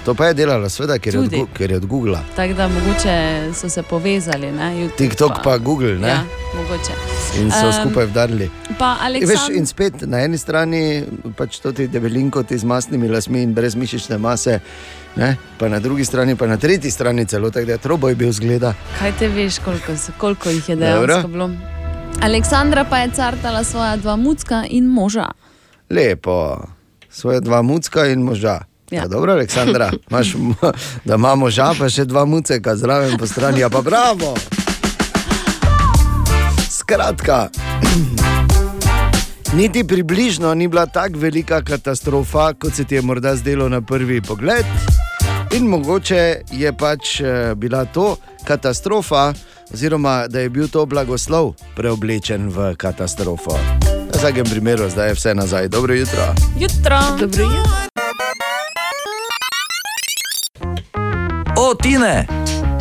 To 0.04 0.14
pa 0.14 0.26
je 0.26 0.34
delala, 0.34 0.68
seveda, 0.68 0.98
ker, 0.98 1.14
je 1.14 1.20
od, 1.20 1.24
Tudi. 1.24 1.44
Ker 1.54 1.70
je 1.70 1.76
od 1.76 1.86
Google. 1.86 2.18
Tako 2.36 2.54
da 2.54 2.68
mogoče 2.68 3.14
so 3.54 3.68
se 3.68 3.82
povezali. 3.82 4.52
Ne, 4.52 4.74
YouTube 4.74 4.96
TikTok 4.96 5.32
pa 5.44 5.58
Google, 5.58 5.94
ne? 5.94 6.08
Ja, 6.08 6.24
mogoče. 6.54 6.92
In 7.38 7.50
so 7.50 7.66
Em, 7.66 7.72
skupaj 7.72 8.06
vdarili. 8.06 8.50
Pa 8.78 8.96
In 9.14 9.28
Veš, 9.28 9.40
in 9.54 9.66
spet 9.66 9.94
na 10.00 10.18
eni 10.18 10.38
strani 10.38 11.04
pač 11.36 11.58
to 11.58 11.72
ti 11.72 11.88
debelinko, 11.88 12.42
ti 12.42 12.58
z 12.58 12.64
masnimi 12.64 13.08
lasmi 13.08 13.42
in 13.42 13.54
brez 13.54 13.74
mišične 13.74 14.18
mase, 14.18 14.58
ne? 15.16 15.36
pa 15.58 15.68
na 15.68 15.78
drugi 15.78 16.04
strani, 16.04 16.36
pa 16.36 16.46
na 16.46 16.56
tretji 16.56 16.90
strani 16.90 17.26
celo 17.26 17.50
tako, 17.50 17.66
da 17.66 17.72
je 17.72 17.78
troboj 17.78 18.14
bil 18.14 18.32
zgleda. 18.32 18.74
Kaj 18.98 19.12
te 19.18 19.28
veš, 19.28 19.58
koliko, 19.58 19.92
so- 19.92 20.12
koliko 20.18 20.48
jih 20.50 20.68
je 20.68 20.76
Dobro. 20.76 21.06
dejansko 21.06 21.28
bilo? 21.28 21.50
Aleksandra 22.20 22.84
pa 22.84 22.98
je 22.98 23.10
cartala 23.10 23.64
svoja 23.64 23.96
dva 23.96 24.16
mucka 24.16 24.64
in 24.70 24.84
moža. 24.86 25.26
Lepo, 25.90 26.58
svoje 27.10 27.40
dva 27.40 27.62
mucka 27.62 28.06
in 28.06 28.20
moža. 28.22 28.71
Ja. 28.92 29.06
Dobro, 29.06 29.32
Aleksandra, 29.32 29.90
imaš, 30.10 30.34
m- 30.34 30.54
da 31.04 31.14
ima 31.14 31.34
moža, 31.34 31.72
pa 31.72 31.88
še 31.88 32.04
dva 32.04 32.24
muceka 32.24 32.76
zraven 32.76 33.16
po 33.16 33.26
strani, 33.26 33.60
ja 33.60 33.70
pa 33.70 33.80
bravo. 33.80 34.34
Skratka, 36.70 37.48
niti 39.52 39.84
približno 39.84 40.54
ni 40.54 40.68
bila 40.68 40.86
tako 40.86 41.18
velika 41.18 41.62
katastrofa, 41.62 42.52
kot 42.54 42.74
se 42.74 42.84
ti 42.84 42.94
je 42.94 43.02
morda 43.02 43.36
zdelo 43.36 43.68
na 43.68 43.80
prvi 43.80 44.20
pogled. 44.20 44.64
In 45.52 45.64
mogoče 45.64 46.20
je 46.50 46.72
pač 46.72 47.20
eh, 47.20 47.26
bila 47.54 47.84
to 47.84 48.16
katastrofa, 48.44 49.32
oziroma 49.70 50.26
da 50.28 50.40
je 50.40 50.48
bil 50.48 50.68
to 50.68 50.86
blagoslov 50.86 51.54
preoblečen 51.76 52.48
v 52.48 52.74
katastrofo. 52.74 53.56
V 54.06 54.18
vsakem 54.18 54.44
primeru, 54.44 54.88
zdaj 54.88 55.08
je 55.08 55.14
vse 55.14 55.34
nazaj. 55.34 55.68
Dobro 55.68 55.94
jutro. 55.94 56.34
Jutro. 56.58 57.00
Dobro 57.18 57.42
jutro. 57.42 58.01
O, 61.62 61.74
Tine! 61.74 62.26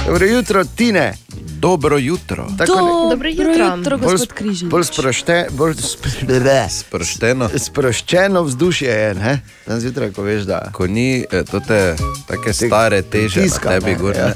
Dobro 0.06 0.26
jutro, 0.26 0.66
Tine. 0.66 1.14
Dobro 1.60 1.98
jutro. 1.98 2.48
Tako 2.58 2.76
ne- 2.76 3.10
Dobro 3.10 3.30
jutro. 3.30 3.66
jutro, 3.68 3.98
bolj, 3.98 4.08
gospod 4.08 4.28
sp- 4.28 4.34
Križanič. 4.34 4.72
bolj, 4.72 4.84
sprošte, 4.84 5.48
bolj 5.52 5.74
spre, 5.76 6.68
Sproščeno. 6.70 7.50
sproščeno 7.56 8.44
vzdušje 8.44 8.90
je, 8.90 9.14
ne? 9.16 9.34
Danes 9.68 9.84
zjutraj, 9.84 10.12
ko 10.12 10.22
veš, 10.22 10.42
da. 10.44 10.70
Ko 10.72 10.88
ni 10.88 11.22
eh, 11.22 11.44
te 11.44 11.96
take 12.28 12.54
stare 12.56 13.02
teže, 13.04 13.42
Tiska, 13.42 13.70
na 13.70 13.80
tebi 13.80 13.96
gor. 13.96 14.16
ja. 14.16 14.34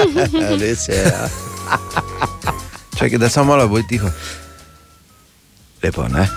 Res 0.60 0.88
je. 0.88 0.96
Ja. 0.96 1.28
Čakaj, 2.96 3.18
da 3.18 3.28
samo 3.28 3.44
malo 3.46 3.68
bolj 3.68 3.84
tiho. 3.88 4.08
Lepo, 5.82 6.08
ne? 6.08 6.28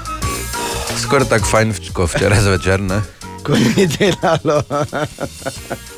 Skoraj 0.97 1.29
tako 1.29 1.45
fajn, 1.45 1.73
kot 1.93 2.11
včeraj 2.11 2.41
zvečer, 2.41 2.81
ne? 2.81 2.99
Ko 3.43 3.55
ni 3.55 3.87
delalo. 3.87 4.59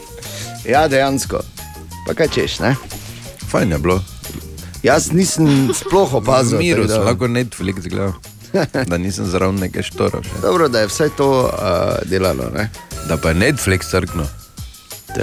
ja, 0.67 0.87
dejansko. 0.87 1.39
Pa 2.07 2.13
kaj 2.13 2.27
češ, 2.27 2.59
ne? 2.59 2.75
Fajn 3.49 3.71
je 3.71 3.77
bilo. 3.77 4.03
Jaz 4.83 5.11
nisem 5.11 5.69
sploh 5.73 6.13
opazil. 6.13 6.59
Miru 6.59 6.83
tako 6.83 6.93
sem 6.93 6.99
da- 7.03 7.05
lahko 7.05 7.27
Netflix 7.27 7.87
gledal. 7.87 8.13
Da 8.87 8.97
nisem 8.97 9.25
zraven 9.25 9.55
nekaj 9.59 9.83
štorov. 9.83 10.23
Dobro, 10.41 10.67
da 10.67 10.79
je 10.79 10.87
vse 10.87 11.09
to 11.17 11.29
uh, 11.45 12.09
delalo. 12.09 12.49
Ne? 12.55 12.69
Da 13.07 13.17
pa 13.17 13.29
je 13.29 13.35
Netflix 13.35 13.89
crkno. 13.91 14.23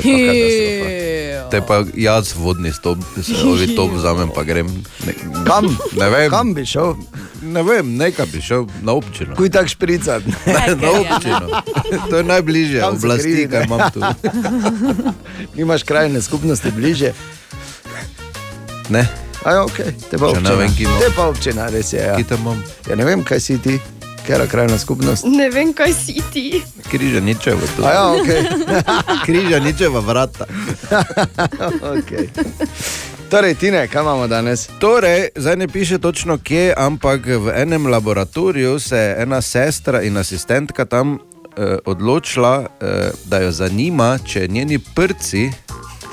To 0.03 0.09
je 0.09 0.19
pa 0.19 0.33
katastrofa. 0.33 1.51
Te 1.51 1.61
pa 1.61 1.85
jaz 1.95 2.33
vodni 2.37 2.73
stop, 2.73 2.99
se 3.23 3.35
ovi 3.47 3.77
top 3.77 3.93
vzamem, 3.93 4.31
pa 4.35 4.43
grem. 4.43 4.67
Ne, 5.07 5.15
Kam? 5.47 5.69
Ne 5.99 6.09
vem. 6.11 6.31
Kam 6.31 6.55
bi 6.55 6.67
šel? 6.67 6.95
Ne 7.43 7.63
vem, 7.63 7.97
nekaj 7.97 8.27
bi 8.33 8.41
šel 8.43 8.67
na 8.83 8.93
občino. 8.93 9.37
Kuj 9.37 9.51
tak 9.51 9.69
špricat? 9.69 10.23
na 10.83 10.91
občino. 10.91 11.63
To 12.11 12.17
je 12.17 12.25
najbližje 12.25 12.81
Kam 12.81 12.97
oblasti, 12.97 13.31
gridi, 13.31 13.49
kaj 13.49 13.61
ne? 13.61 13.67
imam 13.67 13.91
tu. 13.93 14.01
Nimaš 15.57 15.83
krajne 15.83 16.23
skupnosti 16.23 16.71
bliže. 16.71 17.13
Ne, 18.89 19.09
Aj, 19.45 19.61
okay. 19.61 19.93
Te 20.09 20.17
pa 20.17 20.33
Če 20.33 20.41
ne 20.41 20.49
občina. 20.49 20.57
vem, 20.57 20.71
kje 20.73 20.85
imam. 20.89 21.01
Te 21.01 21.09
pa 21.13 21.25
občina, 21.29 21.69
res 21.69 21.93
je. 21.93 22.01
Ja. 22.01 22.17
ja 22.89 22.97
ne 22.97 23.05
vem, 23.05 23.21
kaj 23.21 23.41
si 23.45 23.59
ti, 23.61 23.77
ker 24.27 24.41
je 24.41 24.49
krajna 24.49 24.79
skupnost. 24.79 25.25
Ne 25.27 25.51
vem, 25.51 25.73
kaj 25.73 25.93
si 25.93 26.23
ti. 26.33 26.63
Križa 26.91 27.21
ničevo 27.21 27.61
tu. 27.77 27.85
A 27.85 27.91
ja, 27.91 28.05
okay. 28.13 28.43
Križa 29.27 29.59
ničeva 29.59 30.01
vrata. 30.01 30.47
okay. 31.97 32.29
Torej, 33.31 33.55
Tine, 33.55 33.89
kaj 33.89 34.03
imamo 34.03 34.27
danes? 34.27 34.69
Torej, 34.79 35.29
zdaj 35.37 35.57
ne 35.57 35.69
piše 35.69 35.99
točno 35.99 36.39
kje, 36.39 36.75
ampak 36.77 37.27
v 37.27 37.53
enem 37.57 37.87
laboratoriju 37.87 38.79
se 38.81 38.97
je 38.97 39.23
ena 39.23 39.41
sestra 39.43 40.03
in 40.03 40.17
asistentka 40.17 40.85
tam 40.85 41.19
eh, 41.19 41.77
odločila, 41.85 42.67
eh, 42.81 43.11
da 43.25 43.39
jo 43.39 43.53
zanima, 43.53 44.19
če 44.27 44.49
njeni 44.49 44.79
prci 44.95 45.51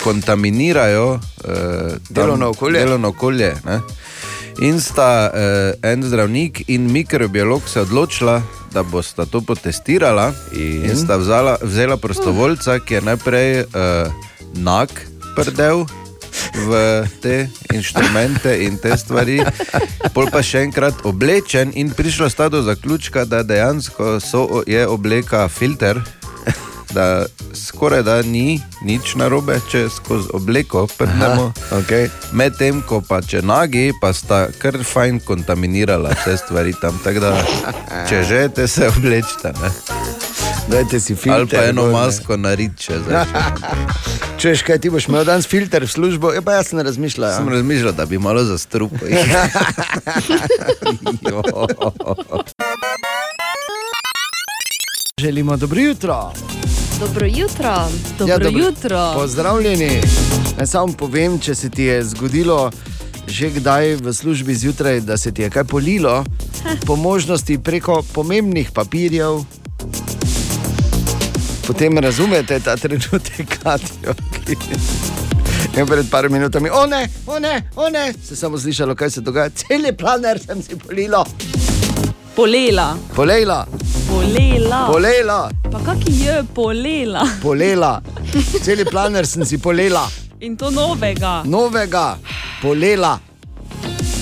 kontaminirajo 0.03 1.13
eh, 1.13 1.47
tam 1.89 1.99
Delovno 2.09 2.49
okolje. 2.49 2.79
Delovno 2.79 3.07
okolje 3.07 3.55
ne. 3.65 3.79
In 4.59 4.81
sta 4.81 5.31
eh, 5.33 5.91
en 5.91 6.03
zdravnik 6.03 6.63
in 6.67 6.91
mikrobiolog 6.91 7.67
se 7.69 7.81
odločila, 7.81 8.41
da 8.73 8.83
bosta 8.83 9.25
to 9.25 9.41
potestirala 9.41 10.31
in, 10.55 10.85
in 10.85 10.97
sta 10.97 11.17
vzala, 11.17 11.57
vzela 11.61 11.97
prostovoljca, 11.97 12.79
ki 12.79 12.93
je 12.93 13.01
najprej 13.01 13.59
eh, 13.59 13.65
nag 14.53 14.89
prdel 15.35 15.85
v 16.55 17.03
te 17.21 17.49
inštrumente 17.73 18.63
in 18.63 18.77
te 18.77 18.95
stvari, 18.97 19.41
pol 20.15 20.31
pa 20.31 20.43
še 20.43 20.63
enkrat 20.67 21.03
oblečen 21.07 21.71
in 21.75 21.91
prišla 21.91 22.29
sta 22.31 22.49
do 22.49 22.63
zaključka, 22.63 23.25
da 23.25 23.43
dejansko 23.43 24.19
so, 24.23 24.63
je 24.67 24.87
obleka 24.87 25.47
filter. 25.47 25.99
Da 26.91 27.25
skoraj 27.55 28.01
da 28.03 28.17
ni 28.21 28.59
nič 28.83 29.13
narobe, 29.15 29.55
če 29.71 29.85
skozi 29.89 30.27
obleko 30.35 30.87
prdnemo. 30.97 31.53
Okay. 31.77 32.09
Medtem 32.35 32.81
ko 32.83 32.99
pa 32.99 33.21
če 33.23 33.39
nagi, 33.47 33.93
pa 34.01 34.11
sta 34.11 34.41
kar 34.59 34.75
fajn 34.83 35.21
kontaminirala 35.23 36.11
vse 36.19 36.35
stvari 36.43 36.75
tam. 36.81 36.99
Tako 36.99 37.23
da, 37.23 37.31
če 38.11 38.23
želite, 38.27 38.67
se 38.67 38.91
oblečite. 38.91 39.53
Ne? 39.61 39.71
Dajte 40.67 40.99
si 40.99 41.15
filter. 41.15 41.39
Ali 41.39 41.47
pa 41.47 41.63
eno 41.69 41.87
masko 41.95 42.37
naredite. 42.37 42.99
Češ, 44.41 44.63
kaj 44.65 44.79
ti 44.81 44.89
boš 44.89 45.07
imel 45.07 45.25
danes 45.25 45.47
filter 45.47 45.83
v 45.83 45.87
službo? 45.87 46.33
Ja, 46.33 46.41
pa 46.41 46.59
jaz 46.59 46.73
ne 46.73 46.83
razmišljam. 46.83 47.35
Sem 47.35 47.49
razmišljal, 47.49 47.93
da 47.93 48.05
bi 48.05 48.17
malo 48.17 48.43
zastrupil. 48.43 49.07
Želimo 55.21 55.57
dobro 55.57 55.81
jutro. 55.81 56.33
Dobro 56.99 57.25
jutro. 57.25 57.87
Dobro 58.19 58.37
dobro- 58.37 58.59
jutro. 58.59 59.11
Pozdravljeni. 59.13 60.01
Naj 60.57 60.67
samo 60.67 60.93
povem, 60.93 61.39
če 61.39 61.55
se 61.55 61.69
ti 61.69 61.83
je 61.83 62.03
zgodilo 62.03 62.71
že 63.27 63.49
kdaj 63.49 63.95
v 63.95 64.13
službi 64.13 64.55
zjutraj, 64.55 64.99
da 64.99 65.17
se 65.17 65.31
ti 65.31 65.41
je 65.41 65.49
kaj 65.49 65.63
polilo, 65.63 66.25
po 66.85 66.95
možnosti 66.95 67.57
preko 67.57 68.03
pomembnih 68.13 68.71
papirjev. 68.71 69.43
Potem 71.67 71.97
razumete 71.97 72.59
ta 72.59 72.75
trenutek, 72.77 73.59
Katijo, 73.63 74.13
ki 74.45 74.55
je 75.79 75.85
pred 75.85 76.09
par 76.09 76.29
minutami, 76.29 76.69
o 76.73 76.85
ne, 76.85 77.09
o 77.27 77.39
ne, 77.39 77.69
o 77.75 77.89
ne, 77.89 78.13
se 78.27 78.35
samo 78.35 78.59
slišalo, 78.59 78.95
kaj 78.95 79.09
se 79.09 79.21
dogaja, 79.21 79.49
cel 79.49 79.93
planer 79.97 80.39
sem 80.39 80.63
si 80.63 80.75
polilo, 80.75 81.25
Polela. 82.35 82.95
polejla, 83.15 83.65
Polela. 84.07 84.87
polejla, 84.87 85.49
Pa 85.71 85.79
kaki 85.79 86.11
je 86.11 86.43
polela? 86.53 87.27
polela, 87.41 88.01
cel 88.63 88.85
planer 88.85 89.25
sem 89.27 89.45
si 89.45 89.57
polela. 89.57 90.07
In 90.39 90.55
to 90.57 90.71
novega. 90.71 91.43
novega 91.45 92.17
polela. 92.61 93.19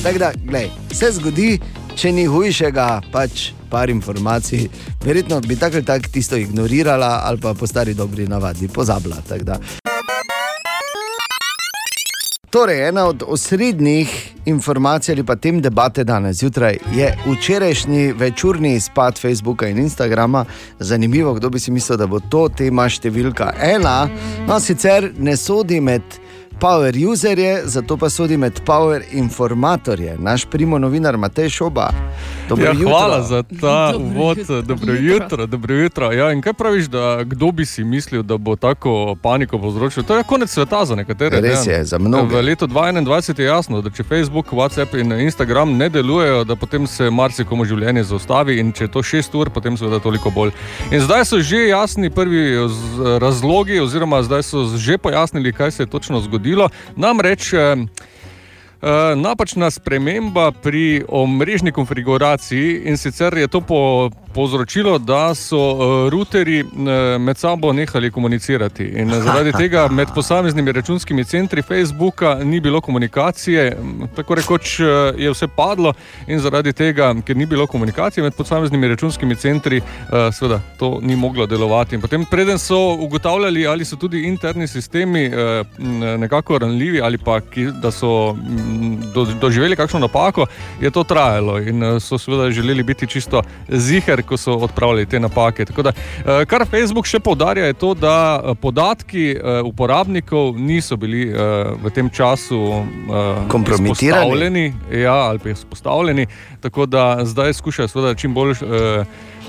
Tako 0.03 0.17
da, 0.17 0.31
glej, 0.43 0.69
se 0.91 1.11
zgodi, 1.11 1.59
če 1.95 2.11
ni 2.11 2.25
hujšega, 2.25 3.01
pač 3.11 3.51
par 3.69 3.89
informacij. 3.89 4.69
Verjetno 5.03 5.39
bi 5.41 5.55
tako 5.55 5.75
ali 5.75 5.85
tako 5.85 6.09
tisto 6.11 6.35
ignorirala 6.35 7.21
ali 7.23 7.39
pa 7.39 7.53
po 7.53 7.67
stari 7.67 7.93
dobri 7.93 8.27
navadi 8.27 8.67
pozabila. 8.67 9.17
Torej, 12.49 12.87
ena 12.87 13.05
od 13.05 13.23
osrednjih 13.27 14.33
informacij 14.45 15.13
ali 15.13 15.23
pa 15.23 15.35
tem 15.35 15.61
debate 15.61 16.03
danes 16.03 16.37
zjutraj 16.37 16.77
je 16.95 17.17
včerajšnji 17.27 18.13
večurni 18.13 18.73
izpad 18.75 19.19
Facebooka 19.19 19.67
in 19.67 19.77
Instagrama. 19.77 20.45
Zanimivo, 20.79 21.33
kdo 21.33 21.49
bi 21.49 21.59
si 21.59 21.71
mislil, 21.71 21.97
da 21.97 22.07
bo 22.07 22.19
to 22.19 22.47
tema 22.49 22.87
številka 22.89 23.51
ena. 23.61 24.09
No, 24.47 24.59
sicer 24.59 25.11
ne 25.17 25.37
sodi 25.37 25.77
med 25.79 26.01
power 26.59 26.93
userje, 27.05 27.61
zato 27.65 27.97
pa 27.97 28.09
sodi 28.09 28.37
med 28.37 28.59
power 28.61 29.01
informatorje. 29.11 30.15
Naš 30.19 30.45
primo 30.45 30.77
novinar 30.77 31.17
Matej 31.17 31.49
Šoba. 31.49 31.89
Dobro 32.49 32.65
Ja, 32.65 32.71
jutro. 32.71 32.89
hvala 32.89 33.21
za 33.23 33.43
ta 33.61 33.93
uvod. 33.97 34.37
Dobro 34.39 34.61
Dobro 34.61 34.93
jutro, 34.95 35.45
dobro 35.45 35.75
jutro. 35.75 36.11
Ja, 36.11 36.31
in 36.31 36.41
kaj 36.41 36.53
praviš, 36.53 36.85
da 36.85 37.23
kdo 37.23 37.51
bi 37.51 37.65
si 37.65 37.83
mislil, 37.83 38.23
da 38.23 38.37
bo 38.37 38.55
tako 38.55 39.15
paniko 39.15 39.59
povzročil? 39.59 40.03
To 40.03 40.17
je 40.17 40.23
konec 40.23 40.49
sveta 40.49 40.85
za 40.85 40.95
nekatere. 40.95 41.41
Res 41.41 41.67
je, 41.67 41.85
za 41.85 41.97
mnoge. 41.97 42.35
V 42.35 42.41
letu 42.41 42.67
2021 42.67 42.99
je 43.39 43.45
jasno, 43.45 43.81
da 43.81 43.89
če 43.89 44.03
Facebook, 44.05 44.47
WhatsApp 44.47 44.95
in 44.95 45.11
Instagram 45.13 45.71
ne 45.73 45.89
delujejo, 45.89 46.43
da 46.43 46.55
potem 46.55 46.87
se 46.87 47.09
marsikomu 47.09 47.65
življenje 47.65 48.03
zaustavi 48.03 48.59
in 48.59 48.71
če 48.71 48.83
je 48.83 48.89
to 48.89 49.03
šest 49.03 49.35
ur, 49.35 49.49
potem 49.49 49.77
seveda 49.77 49.99
toliko 49.99 50.29
bolj. 50.31 50.51
In 50.91 50.99
zdaj 50.99 51.25
so 51.25 51.39
že 51.39 51.67
jasni 51.67 52.09
prvi 52.09 52.43
z- 52.67 52.79
razlogi, 53.19 53.79
oziroma 53.79 54.23
zdaj 54.23 54.43
so 54.43 54.65
že 54.69 54.97
pojasnili, 54.97 55.53
kaj 55.53 55.71
se 55.71 55.83
je 55.83 55.87
točno 55.87 56.19
zgodilo. 56.19 56.48
Namreč. 56.95 57.53
eh, 57.53 57.75
Uh, 58.79 59.11
napačna 59.15 59.67
sprememba 59.71 60.51
pri 60.51 61.03
omrežni 61.03 61.71
konfiguraciji 61.71 62.87
in 62.87 62.97
sicer 62.97 63.37
je 63.37 63.47
to 63.47 63.59
po, 63.61 64.09
povzročilo, 64.39 64.97
da 64.97 65.35
so 65.35 65.59
uh, 65.59 66.09
routerji 66.09 66.63
uh, 66.63 66.69
med 67.19 67.37
sabo 67.37 67.73
nehali 67.73 68.11
komunicirati. 68.11 68.83
In 68.83 69.11
uh, 69.11 69.23
zaradi 69.23 69.51
tega 69.63 69.87
med 69.91 70.07
posameznimi 70.15 70.71
računskimi 70.71 71.25
centri 71.25 71.61
Facebooka 71.61 72.35
ni 72.43 72.59
bilo 72.59 72.81
komunikacije, 72.81 73.75
m, 73.81 74.07
tako 74.15 74.35
rekoč 74.39 74.79
uh, 74.79 74.87
je 75.17 75.31
vse 75.31 75.47
padlo, 75.47 75.93
in 76.27 76.39
zaradi 76.39 76.73
tega, 76.73 77.11
ker 77.25 77.35
ni 77.37 77.45
bilo 77.45 77.67
komunikacije 77.67 78.23
med 78.23 78.33
posameznimi 78.33 78.87
računskimi 78.87 79.35
centri, 79.35 79.81
uh, 79.81 80.31
seveda 80.33 80.61
to 80.79 80.99
ni 81.01 81.15
moglo 81.15 81.45
delovati. 81.45 81.95
In 81.95 82.01
potem, 82.01 82.25
preden 82.25 82.59
so 82.59 82.79
ugotavljali, 82.95 83.67
ali 83.67 83.85
so 83.85 83.99
tudi 83.99 84.23
interni 84.23 84.67
sistemi 84.67 85.27
uh, 85.27 85.67
nekako 86.17 86.57
ranljivi 86.57 87.01
ali 87.01 87.17
pa 87.17 87.41
ki, 87.41 87.67
da 87.81 87.91
so 87.91 88.31
m, 88.31 89.03
do, 89.13 89.25
doživeli 89.41 89.75
kakšno 89.75 89.99
napako, 89.99 90.47
je 90.81 90.91
to 90.91 91.03
trajalo 91.03 91.59
in 91.59 91.83
eh, 91.83 91.99
so 91.99 92.17
seveda 92.17 92.51
želeli 92.51 92.83
biti 92.83 93.07
čisto 93.07 93.43
ziger, 93.67 94.23
ko 94.29 94.37
so 94.37 94.53
odpravljali 94.53 95.05
te 95.05 95.19
napake. 95.19 95.65
Tako 95.65 95.81
Da, 95.81 95.91
eh, 95.91 96.45
kar 96.45 96.65
Facebook 96.69 97.07
še 97.07 97.19
poudarja, 97.19 97.65
je 97.65 97.73
to, 97.73 97.93
da 97.93 98.15
eh, 98.43 98.55
podatki 98.61 99.31
eh, 99.31 99.61
uporabnikov 99.65 100.59
niso 100.59 100.97
bili 100.97 101.29
v 101.83 101.89
tem 101.93 102.09
času 102.09 102.59
Kompromitirani. 103.47 104.73
ja, 104.91 105.13
ali 105.13 105.39
pa 105.39 105.49
izpostavljeni, 105.49 106.27
tako 106.61 106.85
da 106.85 107.25
zdaj 107.25 107.53
skušajo 107.53 107.87
seveda 107.87 108.15
čim 108.15 108.33
bolj. 108.33 108.55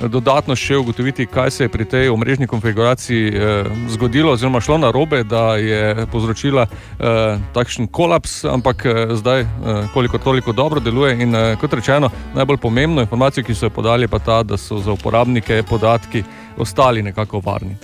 Dodatno 0.00 0.56
še 0.56 0.78
ugotoviti, 0.80 1.26
kaj 1.28 1.50
se 1.50 1.64
je 1.64 1.68
pri 1.68 1.84
tej 1.84 2.08
omrežni 2.08 2.46
konfiguraciji 2.46 3.28
eh, 3.28 3.68
zgodilo, 3.92 4.32
oziroma 4.32 4.60
šlo 4.60 4.78
na 4.78 4.90
robe, 4.90 5.24
da 5.24 5.56
je 5.60 6.06
povzročila 6.12 6.64
eh, 6.64 7.36
takšen 7.52 7.90
kolaps, 7.92 8.44
ampak 8.48 8.86
eh, 8.86 9.12
zdaj, 9.16 9.40
eh, 9.40 9.48
koliko 9.92 10.18
toliko 10.18 10.52
dobro 10.52 10.80
deluje. 10.80 11.18
In 11.20 11.34
eh, 11.34 11.56
kot 11.60 11.76
rečeno, 11.76 12.08
najbolj 12.34 12.56
pomembno 12.56 13.04
informacijo, 13.04 13.44
ki 13.44 13.54
so 13.54 13.68
jo 13.68 13.76
podali, 13.76 14.08
pa 14.08 14.18
ta, 14.18 14.42
da 14.42 14.56
so 14.56 14.78
za 14.80 14.92
uporabnike 14.92 15.62
podatki 15.68 16.24
ostali 16.56 17.02
nekako 17.02 17.42
varni. 17.44 17.76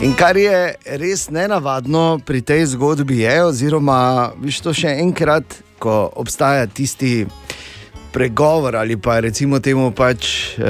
In 0.00 0.14
kar 0.16 0.36
je 0.36 0.74
res 0.96 1.28
nenavadno 1.30 2.18
pri 2.24 2.40
tej 2.40 2.66
zgodbi, 2.72 3.20
je, 3.26 3.44
oziroma, 3.44 4.32
viš 4.40 4.60
to 4.64 4.72
še 4.72 4.96
enkrat, 5.04 5.60
ko 5.78 6.08
obstaja 6.16 6.66
tisti 6.66 7.26
pregovor 8.08 8.76
ali 8.76 8.96
pa 8.96 9.20
recimo 9.20 9.60
temu 9.60 9.90
pač 9.90 10.26
eh, 10.50 10.64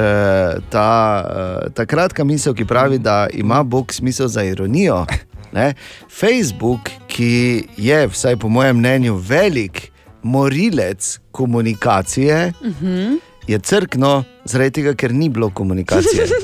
ta, 0.69 0.89
eh, 1.21 1.69
ta 1.71 1.85
kratka 1.85 2.23
misel, 2.23 2.53
ki 2.53 2.65
pravi, 2.65 2.97
da 2.97 3.27
ima 3.33 3.63
Bog 3.63 3.93
smisel 3.93 4.27
za 4.27 4.43
ironijo. 4.43 5.05
Ne? 5.51 5.73
Facebook, 6.11 6.79
ki 7.07 7.31
je, 7.77 8.07
vsaj 8.07 8.35
po 8.35 8.49
mojem 8.49 8.77
mnenju, 8.77 9.15
velik 9.17 9.91
morilec 10.23 11.19
komunikacije, 11.31 12.53
Mhm. 12.61 13.15
je 13.47 13.59
crkno, 13.59 14.11
zaradi 14.45 14.71
tega, 14.71 14.93
ker 14.93 15.13
ni 15.13 15.29
bilo 15.29 15.49
komunikacije. 15.49 16.27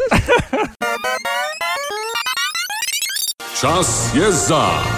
Čas 3.55 3.87
je 4.13 4.31
za 4.31 4.94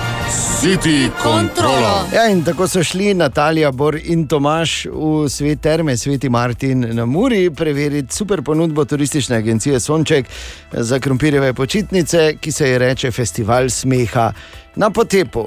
City 0.62 1.10
kontrolo. 1.24 2.08
Ja, 2.14 2.28
in 2.32 2.44
tako 2.44 2.68
so 2.68 2.84
šli 2.84 3.14
Natalija, 3.14 3.72
Bor 3.72 3.98
in 4.04 4.28
Tomaš 4.28 4.86
v 4.86 5.30
svet 5.30 5.62
terme, 5.62 5.98
sveti 5.98 6.30
Martin 6.30 6.96
na 6.96 7.06
Muri, 7.06 7.50
preveriti 7.50 8.16
super 8.16 8.42
ponudbo 8.42 8.86
turistične 8.86 9.38
agencije 9.38 9.80
Sonček 9.80 10.26
za 10.72 11.00
krompirjeve 11.00 11.54
počitnice, 11.54 12.36
ki 12.42 12.52
se 12.52 12.70
ji 12.70 12.78
reče 12.78 13.12
Festival 13.12 13.70
smeha 13.70 14.32
na 14.76 14.90
potepu. 14.90 15.46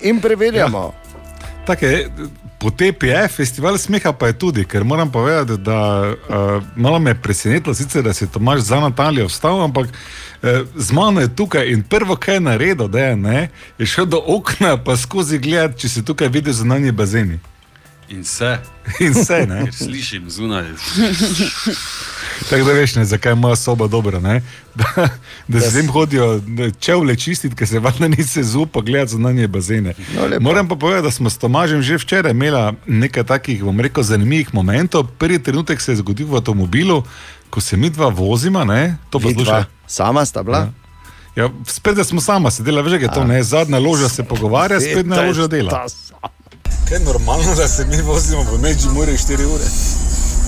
In 0.00 0.20
preverjamo. 0.20 0.78
Ja. 0.78 1.64
Tako 1.66 1.86
je, 1.86 2.08
potep 2.58 3.02
je, 3.02 3.28
festival 3.28 3.78
smeha 3.78 4.12
pa 4.12 4.26
je 4.26 4.38
tudi, 4.38 4.64
ker 4.64 4.84
moram 4.84 5.10
povedati, 5.12 5.60
da 5.62 6.10
uh, 6.10 6.62
malo 6.76 6.98
me 6.98 7.10
je 7.10 7.22
presenetilo, 7.22 7.74
sicer, 7.74 8.02
da 8.02 8.12
si 8.14 8.30
Tomaš 8.30 8.60
za 8.60 8.80
Natalijo 8.80 9.26
vstal, 9.26 9.62
ampak 9.62 9.86
uh, 9.86 10.48
z 10.76 10.92
mano 10.92 11.20
je 11.20 11.34
tukaj 11.36 11.70
in 11.70 11.82
prvo, 11.82 12.16
kaj 12.16 12.34
je 12.34 12.40
naredil, 12.40 12.88
da 12.88 13.00
je, 13.00 13.16
ne, 13.16 13.48
je 13.78 13.86
šel 13.86 14.06
do 14.06 14.22
okna, 14.26 14.76
pa 14.84 14.96
skozi 14.96 15.38
gled, 15.38 15.76
če 15.78 15.88
si 15.88 16.04
tukaj 16.04 16.28
videl 16.28 16.52
zunanji 16.52 16.92
bazeni. 16.92 17.38
In 18.08 18.20
vse. 18.20 18.58
In 19.04 19.12
vse, 19.12 19.46
ne. 19.48 19.72
Slišim 19.72 20.30
zunaj. 20.30 20.64
Tako 22.50 22.64
da 22.64 22.72
veš, 22.72 22.94
ne, 22.94 23.04
zakaj 23.04 23.34
moja 23.34 23.56
soba 23.56 23.86
dobra. 23.86 24.20
Ne? 24.20 24.42
Da, 24.74 25.08
da 25.48 25.60
se 25.60 25.78
jim 25.78 25.90
hodijo 25.90 26.40
čevlje 26.80 27.16
čistiti, 27.16 27.56
ker 27.56 27.68
se 27.68 27.78
valjda 27.78 28.08
ni 28.08 28.24
se 28.24 28.42
zupa 28.42 28.80
gledati 28.80 29.10
zunanje 29.10 29.48
bazene. 29.48 29.94
No, 30.14 30.40
Moram 30.40 30.68
pa 30.68 30.76
povedati, 30.76 31.04
da 31.04 31.10
smo 31.10 31.30
s 31.30 31.38
Tomažem 31.38 31.82
že 31.82 31.96
včeraj 31.96 32.30
imeli 32.30 32.72
nekaj 32.86 33.24
takih, 33.24 33.64
bom 33.64 33.80
rekel, 33.80 34.02
zanimivih 34.02 34.54
momentov. 34.54 35.06
Prvi 35.18 35.42
trenutek 35.42 35.80
se 35.80 35.92
je 35.92 35.96
zgodil 35.96 36.26
v 36.26 36.36
avtomobilu, 36.36 37.02
ko 37.50 37.60
se 37.60 37.76
mi 37.76 37.90
dva 37.90 38.08
vozima, 38.08 38.64
ne, 38.64 38.96
to 39.10 39.18
Vidva. 39.18 39.32
posluša. 39.32 39.64
Sama 39.86 40.24
sta 40.24 40.42
bila. 40.42 40.58
Ja. 40.58 40.72
Ja, 41.36 41.50
spet 41.66 42.06
smo 42.06 42.20
sama 42.20 42.50
sedela, 42.50 42.82
veš, 42.82 42.92
da 42.92 42.98
je 42.98 43.12
to 43.14 43.24
ne, 43.24 43.42
zadnja 43.42 43.78
loža 43.78 44.08
se 44.08 44.24
pogovarja, 44.24 44.80
spet 44.80 45.06
ne 45.06 45.26
loža 45.26 45.46
dela. 45.46 45.86
Kaj 46.88 46.96
je 46.96 47.04
normalno, 47.04 47.54
da 47.54 47.68
se 47.68 47.84
mi 47.84 48.02
vozimo 48.02 48.42
v 48.42 48.58
Međimurje 48.62 49.16
4 49.16 49.44
ure? 49.54 49.64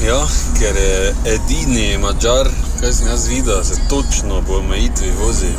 Ja, 0.07 0.27
ker 0.59 0.77
je 0.77 1.15
edini 1.25 1.99
mačar, 1.99 2.49
kaj 2.81 2.93
sem 2.93 3.09
jaz 3.09 3.27
videl, 3.29 3.65
se 3.65 3.75
točno 3.89 4.43
po 4.47 4.55
omejitvi 4.55 5.13
vozi. 5.25 5.53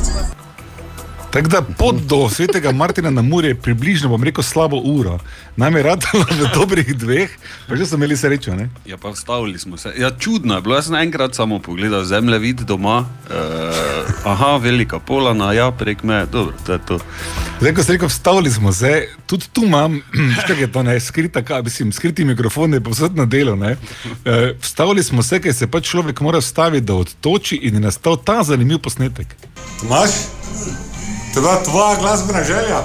Tako 1.32 1.48
da 1.48 1.62
pot 1.62 1.96
do 1.96 2.30
svetega 2.30 2.72
Martina 2.72 3.10
na 3.10 3.22
Muri 3.22 3.48
je 3.48 3.56
približno, 3.56 4.10
bom 4.10 4.24
rekel, 4.24 4.44
slabo 4.44 4.78
uro. 4.84 5.20
Nam 5.56 5.76
je 5.76 5.84
radilo 5.84 6.26
v 6.40 6.50
dobrih 6.54 6.96
dveh, 6.98 7.30
pa 7.68 7.76
že 7.76 7.86
smo 7.86 7.98
imeli 7.98 8.18
srečo. 8.18 8.56
Ne? 8.56 8.70
Ja, 8.86 8.98
pa 8.98 9.10
vstavili 9.10 9.60
smo 9.60 9.78
se. 9.78 9.94
Ja, 9.98 10.12
čudno 10.20 10.56
je 10.56 10.62
bilo, 10.62 10.76
jaz 10.76 10.86
sem 10.86 10.96
enkrat 10.96 11.36
samo 11.36 11.60
pogledal 11.60 12.04
zemljevid 12.04 12.62
doma. 12.68 13.06
Uh, 13.30 14.28
aha, 14.32 14.58
velika 14.58 15.00
polana, 15.00 15.54
ja, 15.54 15.72
prek 15.72 16.04
me, 16.04 16.26
dobro, 16.26 16.54
to 16.66 16.74
je 16.74 16.80
to. 16.86 17.00
Zdaj, 17.62 17.74
ko 17.74 17.84
ste 17.84 17.94
rekel, 17.94 18.08
vstavili 18.08 18.52
smo 18.52 18.74
se, 18.74 19.08
tudi 19.26 19.46
tu 19.54 19.64
imam, 19.66 20.02
kaj 20.48 20.62
je 20.62 20.72
to, 20.72 20.84
ne, 20.84 21.00
skrita, 21.00 21.44
kaj, 21.44 21.64
mislim, 21.64 21.92
skriti 21.92 22.26
mikrofon 22.26 22.74
je 22.74 22.82
povsod 22.82 23.16
na 23.16 23.26
delu. 23.26 23.56
ne. 23.56 23.76
Eh, 24.26 24.54
Vstavili 24.62 25.04
smo 25.04 25.24
se, 25.24 25.40
ker 25.40 25.54
se 25.54 25.68
pač 25.68 25.88
človek 25.90 26.22
mora 26.22 26.40
vstaviti, 26.40 26.86
da 26.86 26.94
odtoči 26.94 27.56
in 27.56 27.74
je 27.74 27.80
nastal 27.80 28.18
ta 28.18 28.44
zanimiv 28.44 28.80
posnetek. 28.80 29.36
Tomaš, 29.80 30.10
to 31.34 31.40
je 31.40 31.42
bila 31.42 31.64
tvoja 31.64 31.96
glasbena 31.96 32.44
želja? 32.44 32.84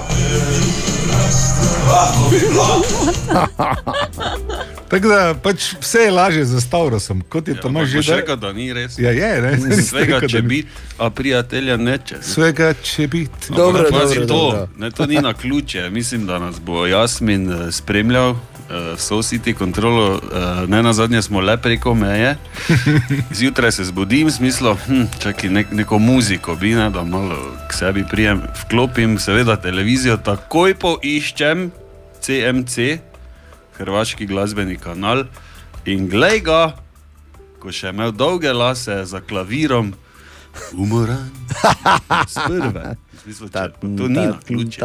Tako 4.89 5.07
da 5.07 5.35
pač 5.43 5.73
vse 5.81 5.99
je 5.99 6.11
lažje 6.11 6.45
za 6.45 6.61
Stavrosom, 6.61 7.21
kot 7.29 7.47
je 7.47 7.53
ja, 7.53 7.61
Tomaž 7.61 7.89
že 7.89 8.01
Že 8.01 8.11
rekel. 8.11 8.19
rekel, 8.19 8.35
da 8.35 8.53
ni 8.53 8.73
res. 8.73 8.99
Ja, 8.99 9.11
je, 9.11 9.41
ne. 9.41 9.81
Svega, 9.83 10.21
če 10.27 10.41
biti, 10.41 10.69
a 10.97 11.09
prijatelja 11.09 11.77
neče. 11.77 12.15
ne. 12.15 12.23
Svega, 12.23 12.73
če 12.73 13.07
biti. 13.07 13.51
Ampak 13.51 13.91
pazi 13.91 14.27
to, 14.27 14.67
ne, 14.77 14.91
to 14.91 15.05
ni 15.05 15.19
na 15.21 15.33
ključe. 15.33 15.89
Mislim, 15.89 16.25
da 16.25 16.39
nas 16.39 16.59
bo 16.59 16.85
Jasmin 16.87 17.51
eh, 17.51 17.71
spremljal, 17.71 18.31
uh, 18.69 18.99
so 18.99 19.19
City 19.23 19.53
kontrolo, 19.53 20.15
uh, 20.15 20.69
ne 20.69 20.83
na 20.83 20.93
zadnje 20.93 21.21
smo 21.21 21.41
le 21.41 21.57
preko 21.57 21.95
meje. 21.95 22.35
Zjutraj 23.37 23.71
se 23.71 23.83
zbudim, 23.83 24.31
smislo, 24.31 24.77
hm, 24.87 25.03
čakaj, 25.19 25.49
nek, 25.49 25.71
neko 25.71 25.99
muziko 25.99 26.55
bi, 26.55 26.73
ne, 26.75 26.89
da 26.89 27.03
malo 27.03 27.35
k 27.69 27.73
sebi 27.73 28.05
prijem, 28.11 28.41
vklopim, 28.63 29.19
seveda 29.19 29.55
televizijo, 29.55 30.17
takoj 30.17 30.75
poiščem 30.75 31.71
CMC, 32.21 32.97
hrvaški 33.77 34.25
glasbeni 34.25 34.77
kanal, 34.77 35.25
in 35.85 36.07
glej 36.09 36.41
ga, 36.43 36.61
ko 37.59 37.71
še 37.71 37.93
imel 37.93 38.11
dolge 38.11 38.53
lase 38.53 39.03
za 39.05 39.21
klavirom, 39.21 39.93
Umoran. 40.73 41.29
Sprva. 42.33 42.95
To 43.97 44.07
ni 44.07 44.15
na 44.15 44.39
ključe. 44.47 44.81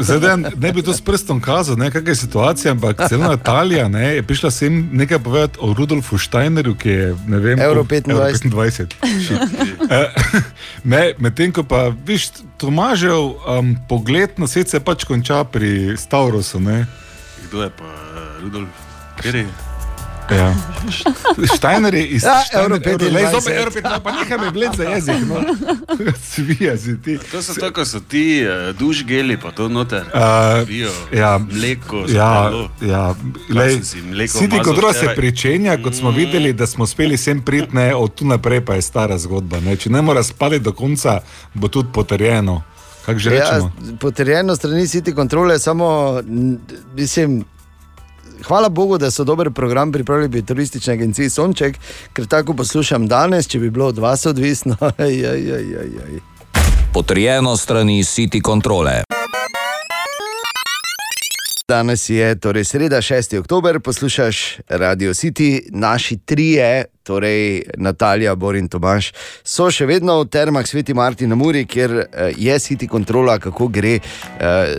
Zdaj, 0.00 0.18
da 0.20 0.36
ne 0.36 0.72
bi 0.72 0.82
to 0.82 0.92
s 0.92 1.00
prstom 1.00 1.40
kazal, 1.40 1.76
ne, 1.76 1.90
kakšna 1.90 2.10
je 2.10 2.16
situacija, 2.16 2.72
ampak 2.72 3.02
celo 3.08 3.28
Natalija 3.28 3.88
ne, 3.88 4.14
je 4.16 4.22
prišla 4.22 4.50
sem 4.50 4.88
nekaj 4.92 5.18
povedati 5.18 5.58
o 5.60 5.74
Rudolfu 5.74 6.18
Steinerju, 6.18 6.74
ki 6.74 6.88
je 6.88 7.16
ne 7.28 7.38
vem, 7.38 7.60
Euro 7.60 7.84
koliko- 7.84 8.10
25. 8.10 8.10
Euro 8.10 8.24
25. 8.24 8.72
Shit. 9.26 9.38
Eh, 9.92 10.08
ne, 10.84 11.12
Medtem 11.18 11.52
ko 11.52 11.62
pa, 11.62 11.92
viš, 12.06 12.30
Tomažev 12.58 13.18
um, 13.46 13.76
pogled 13.88 14.30
na 14.38 14.46
svet 14.46 14.70
se 14.70 14.80
pač 14.80 15.04
konča 15.04 15.44
pri 15.44 15.96
Stavrosu. 15.96 16.60
Ne. 16.60 16.86
Kdo 17.52 17.62
je 17.62 17.70
pa 17.70 17.84
eh, 17.84 18.42
Rudolf? 18.42 18.68
Je? 19.24 19.46
Ja. 20.30 20.54
Steiner 21.56 21.94
je 21.94 22.06
iz 22.06 22.22
Ja, 22.22 22.40
Steiner, 22.40 22.64
Euro 22.64 22.76
25. 22.76 23.12
lej, 23.12 23.24
zopet 23.32 23.58
Euro 23.58 23.70
25, 23.70 24.00
pa 24.00 24.12
nehaj 24.12 24.38
me 24.38 24.50
bled 24.50 24.70
za 24.76 24.84
jezik. 24.84 25.14
No. 25.28 25.44
Svija 26.32 26.78
si 26.78 27.02
ti. 27.02 27.18
To 27.32 27.42
so 27.42 27.54
to, 27.60 27.72
ko 27.72 27.84
so 27.84 28.00
ti 28.00 28.44
uh, 28.46 28.76
duš 28.76 29.04
geli, 29.04 29.36
pa 29.36 29.50
to 29.50 29.68
noter. 29.68 30.00
Uh, 30.00 30.66
Pijo 30.66 30.90
ja, 31.12 31.38
mleko, 31.38 32.04
ja, 32.08 32.52
ja, 32.80 33.14
lej, 33.54 33.82
si 33.82 34.02
mleko 34.02 34.38
Siti 34.38 34.56
mazal 34.56 34.64
Kodro 34.64 34.92
se 34.92 35.12
pričenja, 35.16 35.76
kot 35.82 35.94
smo 35.94 36.10
videli, 36.10 36.52
da 36.52 36.66
smo 36.66 36.84
uspeli 36.84 37.16
sem 37.16 37.42
priti, 37.42 37.76
ne, 37.76 37.94
od 37.94 38.14
tu 38.14 38.24
naprej 38.24 38.64
pa 38.64 38.74
je 38.74 38.82
stara 38.82 39.18
zgodba. 39.18 39.60
Ne. 39.60 39.76
Če 39.76 39.90
ne 39.90 40.02
mora 40.02 40.22
spati 40.22 40.58
do 40.58 40.72
konca, 40.72 41.20
bo 41.54 41.68
tudi 41.68 41.92
potrjeno. 41.92 42.62
Ja, 43.08 43.70
potrjeno 44.00 44.56
strani 44.56 44.82
City 44.82 45.14
kontrole, 45.14 45.58
samo 45.58 46.20
mislim. 46.94 47.44
Hvala 48.46 48.68
Bogu, 48.68 48.98
da 48.98 49.10
so 49.10 49.24
dober 49.24 49.50
program 49.50 49.92
pripravili 49.92 50.30
pri 50.30 50.42
turistični 50.42 50.92
agenciji 50.92 51.30
Sonček, 51.30 51.76
ker 52.12 52.26
tako 52.26 52.54
poslušam 52.54 53.08
danes, 53.08 53.46
če 53.46 53.58
bi 53.58 53.70
bilo 53.70 53.86
od 53.86 53.98
vas 53.98 54.26
odvisno. 54.26 54.76
Potrjeno 56.94 57.56
strani 57.56 58.02
City 58.02 58.42
kontrole. 58.42 59.02
Danes 61.68 62.10
je 62.10 62.38
torej 62.40 62.64
sreda, 62.64 62.96
6. 63.00 63.38
oktober, 63.38 63.80
poslušaš 63.80 64.56
Radio 64.68 65.14
City, 65.14 65.60
naši 65.70 66.16
trije, 66.16 66.84
torej 67.02 67.62
Natalija, 67.76 68.34
Bor 68.34 68.56
in 68.56 68.68
Tomaš, 68.68 69.12
so 69.44 69.70
še 69.70 69.86
vedno 69.86 70.18
v 70.20 70.26
termah 70.26 70.66
Sveti 70.66 70.94
Martin 70.94 71.30
na 71.30 71.38
Muri, 71.38 71.62
kjer 71.66 71.92
eh, 71.92 72.32
je 72.36 72.58
City 72.58 72.88
kontrola, 72.88 73.38
kako 73.38 73.68
gre. 73.68 73.94
eh, 73.94 74.02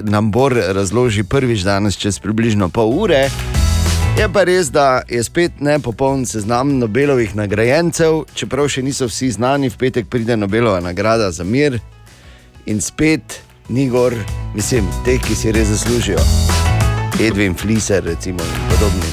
Nam 0.04 0.32
Bor 0.32 0.54
razloži 0.54 1.24
prvič 1.24 1.64
danes, 1.64 1.96
čez 1.98 2.20
približno 2.20 2.70
pol 2.70 2.92
ure. 3.00 3.30
Je 4.20 4.28
pa 4.34 4.44
res, 4.44 4.70
da 4.70 5.02
je 5.10 5.24
spet 5.24 5.60
nepopoln 5.60 6.26
seznam 6.26 6.78
Nobelovih 6.80 7.36
nagrajencev, 7.36 8.26
čeprav 8.36 8.68
še 8.68 8.84
niso 8.84 9.08
vsi 9.08 9.32
znani, 9.32 9.70
v 9.70 9.78
petek 9.78 10.12
pride 10.12 10.38
Nobelova 10.38 10.84
nagrada 10.84 11.32
za 11.32 11.44
mir 11.44 11.80
in 12.66 12.82
spet 12.82 13.42
ni 13.70 13.90
gor, 13.90 14.14
mislim, 14.54 14.86
teh, 15.06 15.22
ki 15.24 15.36
si 15.36 15.52
res 15.52 15.72
zaslužijo. 15.72 16.20
Edwin 17.20 17.56
Fliser, 17.56 18.04
recimo, 18.04 18.40
in 18.44 18.70
podobni. 18.70 19.08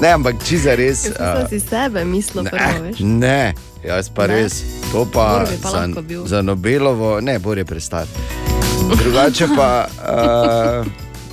Ne, 0.00 0.12
ampak 0.12 0.36
če 0.44 0.58
za 0.60 0.74
res. 0.76 1.06
Jaz 1.08 1.16
sem 1.16 1.24
a, 1.24 1.48
si 1.48 1.60
sebe 1.60 2.04
mislil 2.04 2.44
prvo, 2.48 2.84
veš. 2.84 3.00
Ne, 3.00 3.54
jaz 3.84 4.10
pa 4.12 4.26
Ne? 4.28 4.42
res. 4.42 4.60
To 4.92 5.06
pa, 5.08 5.46
pa 5.62 5.70
za, 5.70 5.88
za 6.26 6.42
Nobelovo, 6.42 7.20
ne, 7.20 7.38
Bor 7.38 7.58
je 7.58 7.64
prestar. 7.64 8.06
Drugače 8.96 9.48
pa. 9.56 9.88
Uh, 10.04 10.86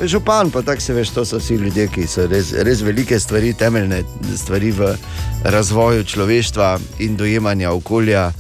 Župan, 0.04 0.50
pa 0.52 0.62
tako 0.66 0.82
se 0.82 0.94
veš, 0.94 1.10
to 1.14 1.26
so 1.26 1.38
vsi 1.38 1.56
ljudje, 1.56 1.88
ki 1.88 2.08
so 2.10 2.26
res, 2.28 2.50
res 2.66 2.82
velike 2.82 3.20
stvari, 3.20 3.54
temeljne 3.54 4.02
stvari 4.36 4.72
v 4.72 4.96
razvoju 5.44 6.04
človeštva 6.04 6.80
in 7.06 7.16
dojemanja 7.18 7.72
okolja 7.72 8.32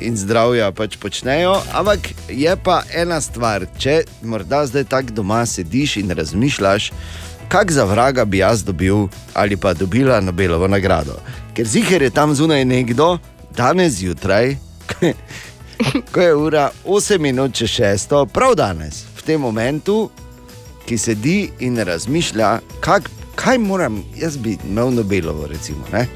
in 0.00 0.16
zdravja 0.16 0.72
pač 0.72 0.96
počnejo. 0.96 1.56
Ampak 1.72 2.12
je 2.28 2.56
pa 2.64 2.82
ena 2.94 3.20
stvar, 3.20 3.66
če 3.78 4.02
morda 4.22 4.64
zdaj 4.66 4.84
tako 4.84 5.16
doma 5.20 5.42
sediš 5.46 5.96
in 5.96 6.10
razmišljaš, 6.10 6.92
kak 7.48 7.72
za 7.72 7.84
vraga 7.84 8.24
bi 8.24 8.38
jaz 8.38 8.64
dobil 8.64 9.06
ali 9.34 9.56
pa 9.56 9.74
dobila 9.74 10.20
Nobelovo 10.20 10.68
nagrado. 10.68 11.18
Ker 11.54 11.66
ziger 11.66 12.02
je 12.02 12.10
tam 12.10 12.34
zunaj 12.34 12.64
nekdo, 12.64 13.18
danes 13.56 13.92
zjutraj, 13.92 14.56
ko 16.12 16.20
je 16.20 16.34
ura 16.34 16.70
8 16.84 17.18
minut 17.18 17.54
čez 17.54 17.70
6, 17.70 18.26
prav 18.32 18.54
danes, 18.54 19.04
v 19.18 19.22
tem 19.22 19.40
momentu, 19.40 20.10
ki 20.86 20.98
sedi 20.98 21.50
in 21.60 21.78
razmišlja, 21.78 22.58
kak, 22.80 23.10
kaj 23.34 23.58
moram, 23.58 24.02
jaz 24.16 24.36
bi 24.36 24.56
imel 24.64 24.90
Nobelovo, 24.90 25.46
recimo. 25.46 25.84
Ne? 25.92 26.06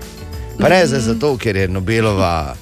Pa 0.61 0.69
ne 0.69 0.87
zdaj 0.87 1.01
zato, 1.01 1.37
ker 1.37 1.57
je 1.57 1.69
Nobelova 1.69 2.57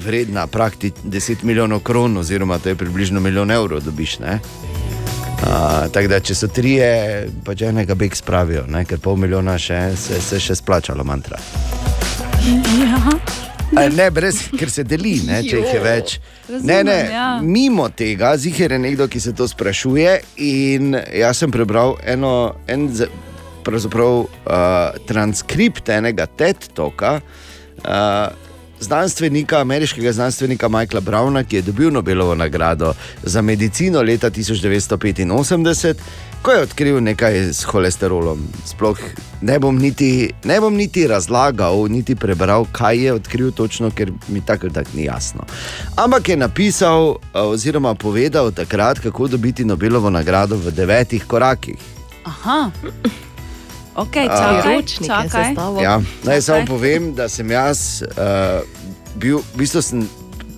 vredna 0.00 0.46
praktično 0.46 1.10
10 1.10 1.44
milijonov 1.44 1.80
kron, 1.86 2.16
oziroma 2.16 2.58
to 2.58 2.68
je 2.68 2.74
približno 2.74 3.20
milijon 3.20 3.50
evrov, 3.50 3.80
dobiš. 3.84 4.18
Ne? 4.18 4.38
Uh, 5.40 5.92
tako 5.92 6.08
da, 6.08 6.20
če 6.20 6.34
so 6.36 6.48
trije, 6.52 6.88
pa 7.44 7.54
če 7.56 7.70
enega 7.72 7.94
beg 7.96 8.16
spravijo, 8.16 8.66
ne? 8.68 8.84
ker 8.84 9.00
pol 9.00 9.16
milijona 9.16 9.56
še, 9.58 9.78
se, 9.96 10.20
se 10.20 10.40
še 10.40 10.58
splačalo 10.60 11.04
mantra. 11.04 11.40
Ja. 12.80 12.98
A, 13.70 13.86
ne, 13.88 14.08
brez, 14.10 14.42
ker 14.58 14.70
se 14.72 14.82
deli, 14.84 15.14
ne, 15.26 15.40
če 15.46 15.60
jih 15.60 15.72
je 15.76 15.80
več. 15.84 16.14
Razumem, 16.48 16.66
ne, 16.66 16.78
ne, 16.88 16.98
ja. 17.14 17.26
Mimo 17.42 17.86
tega, 17.94 18.32
ziger 18.40 18.74
je 18.74 18.80
nekdo, 18.82 19.06
ki 19.08 19.22
se 19.22 19.32
to 19.36 19.46
sprašuje. 19.48 20.16
In 20.42 20.98
jaz 20.98 21.40
sem 21.40 21.54
prebral 21.54 21.94
eno, 22.02 22.32
en, 22.70 22.88
pravzaprav, 23.66 24.24
uh, 24.26 25.00
transkript 25.06 25.92
enega 25.94 26.26
TED-toka. 26.26 27.20
Uh, 27.80 28.49
Znanstvenika, 28.80 29.60
ameriškega 29.60 30.12
znanstvenika 30.12 30.68
Michaela 30.68 31.00
Browna, 31.00 31.44
ki 31.44 31.56
je 31.56 31.62
dobil 31.62 31.90
Nobelovo 31.90 32.34
nagrado 32.34 32.94
za 33.22 33.42
medicino 33.42 34.02
leta 34.02 34.30
1985, 34.30 35.94
ko 36.42 36.50
je 36.50 36.62
odkril 36.62 37.02
nekaj 37.02 37.36
s 37.36 37.64
holesterolom. 37.64 38.48
Sploh 38.64 38.98
ne 39.40 39.58
bom 39.58 39.78
niti, 39.78 40.32
ne 40.44 40.60
bom 40.60 40.74
niti 40.74 41.06
razlagal, 41.06 41.88
niti 41.88 42.14
prebral, 42.14 42.64
kaj 42.72 43.04
je 43.04 43.12
odkril 43.12 43.50
točno, 43.52 43.90
ker 43.90 44.12
mi 44.28 44.40
tako 44.40 44.66
ali 44.66 44.74
tako 44.74 44.90
ni 44.94 45.04
jasno. 45.04 45.44
Ampak 45.96 46.28
je 46.28 46.36
napisal, 46.36 47.10
eh, 47.10 47.40
oziroma 47.40 47.94
povedal 47.94 48.50
takrat, 48.50 48.98
kako 48.98 49.28
dobiti 49.28 49.64
Nobelovo 49.64 50.10
nagrado 50.10 50.56
v 50.56 50.70
devetih 50.70 51.24
korakih. 51.24 51.76
Aha. 52.24 52.70
Ok, 53.94 54.16
A, 54.16 54.36
čakaj, 54.36 54.76
je 54.76 55.06
čakaj. 55.06 55.54
Ja, 55.82 56.00
naj 56.24 56.42
samo 56.42 56.66
povem, 56.66 57.14
da 57.14 57.28
sem 57.28 57.50
jaz 57.50 58.02
uh, 58.02 58.62
bil, 59.14 59.42
v 59.54 59.58
bistvu 59.58 59.82
sem 59.82 60.08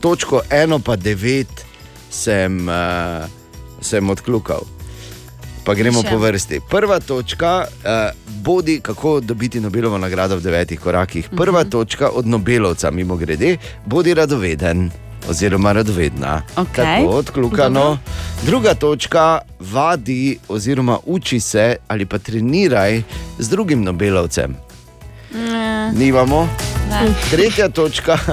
točko 0.00 0.42
eno 0.50 0.78
pa 0.78 0.96
devet 0.96 1.64
sem, 2.10 2.68
uh, 2.68 3.24
sem 3.80 4.10
odkljukal. 4.10 4.66
Pa 5.64 5.74
gremo 5.78 6.02
Še. 6.02 6.10
po 6.10 6.18
vrsti. 6.18 6.60
Prva 6.68 7.00
točka, 7.00 7.64
uh, 7.64 8.10
bodi 8.42 8.80
kako 8.82 9.20
dobiti 9.20 9.60
Nobelovo 9.60 9.98
nagrado 9.98 10.36
v 10.36 10.42
devetih 10.42 10.80
korakih. 10.80 11.28
Prva 11.36 11.60
uh 11.60 11.66
-huh. 11.66 11.70
točka 11.70 12.10
od 12.10 12.26
Nobelovca, 12.26 12.90
mimo 12.90 13.16
grede, 13.16 13.56
bodi 13.86 14.14
radoveden. 14.14 14.90
Oziroma, 15.28 15.72
radovedna. 15.72 16.42
Okej. 16.56 16.84
Tako 16.84 17.08
odkljukano. 17.08 17.80
Dobro. 17.80 17.98
Druga 18.46 18.74
točka, 18.74 19.38
vadi, 19.60 20.38
oziroma 20.48 20.98
uči 21.06 21.40
se 21.40 21.76
ali 21.88 22.06
pa 22.06 22.18
treniraj 22.18 23.02
z 23.38 23.48
drugim 23.48 23.82
Nobelovcem. 23.82 24.56
Ne. 25.34 25.92
Nimamo. 25.92 26.48
Ne. 26.90 27.14
Tretja 27.30 27.68
točka. 27.68 28.18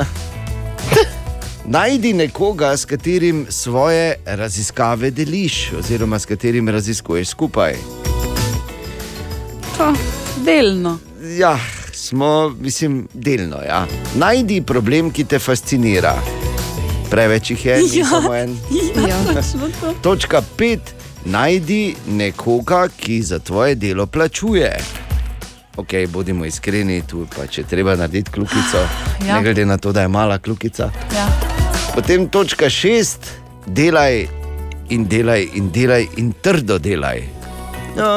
Najdi 1.65 2.13
nekoga, 2.13 2.77
s 2.77 2.85
katerim 2.85 3.45
svoje 3.49 4.15
raziskave 4.25 5.11
deliš, 5.11 5.71
oziroma 5.79 6.19
s 6.19 6.25
katerim 6.25 6.69
raziskuješ 6.69 7.27
skupaj. 7.27 7.75
To, 9.77 9.93
delno. 10.45 10.97
Ja, 11.37 11.59
smo, 11.93 12.49
mislim, 12.61 13.07
delno. 13.13 13.57
Ja. 13.67 13.85
Najdi 14.15 14.61
problem, 14.61 15.11
ki 15.11 15.23
te 15.23 15.39
fascinira. 15.39 16.38
Preveč 17.09 17.49
jih 17.49 17.65
je, 17.65 17.79
Ja. 17.93 18.05
samo 18.05 18.35
en. 18.35 18.57
Ja, 18.99 19.17
to. 19.81 19.93
Točka 20.03 20.41
pet. 20.57 20.79
Najdi 21.25 21.95
nekoga, 22.07 22.87
ki 22.89 23.21
za 23.21 23.39
tvoje 23.39 23.75
delo 23.75 24.05
plačuje. 24.05 24.77
Ok, 25.77 25.87
bodimo 26.07 26.45
iskreni, 26.45 27.01
tu 27.01 27.27
pa 27.29 27.47
če 27.47 27.63
treba 27.63 27.95
narediti 27.95 28.31
kljukico, 28.31 28.77
Ja. 28.77 29.27
ja. 29.27 29.35
ne 29.35 29.43
glede 29.43 29.65
na 29.65 29.77
to, 29.77 29.91
da 29.91 30.01
je 30.01 30.07
mala 30.07 30.37
kljukica. 30.37 30.91
Ja. 31.13 31.27
Potem 31.95 32.27
točka 32.27 32.69
šest, 32.69 33.19
delaj 33.67 34.27
in 34.89 35.05
delaj 35.05 35.47
in 35.53 35.71
delaj 35.71 36.07
in 36.17 36.33
trdo 36.33 36.77
delaj. 36.77 37.23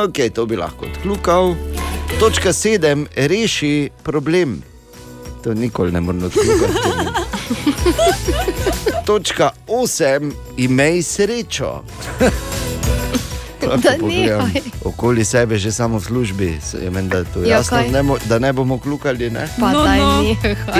Ok, 0.05 0.31
to 0.35 0.47
bi 0.47 0.57
lahko 0.57 0.87
odkljukal. 0.87 1.55
Točka 2.21 2.53
sedem, 2.53 3.07
reši 3.17 3.91
problem. 4.03 4.63
To 5.45 5.55
nikoli 5.55 5.93
ne 5.93 6.01
moremo 6.01 6.27
odkljukati. 6.27 6.79
Točka 9.05 9.51
osem, 9.67 10.33
imej 10.57 11.03
srečo. 11.03 11.83
Okoli 14.85 15.25
sebe, 15.25 15.59
že 15.59 15.73
samo 15.73 15.99
v 15.99 16.05
službi, 16.05 16.49
se 16.61 16.79
je 16.79 16.91
meni, 16.91 17.09
da 17.09 17.19
je 17.19 17.25
to 17.25 17.39
Ja, 17.41 17.49
jasno, 17.57 17.79
ne, 17.83 18.03
mo- 18.03 18.19
da 18.27 18.39
ne 18.39 18.53
bomo 18.53 18.79
klukali. 18.79 19.31
Ne? 19.31 19.49
Pa 19.61 19.73
No, 19.73 19.87
no. 19.87 20.23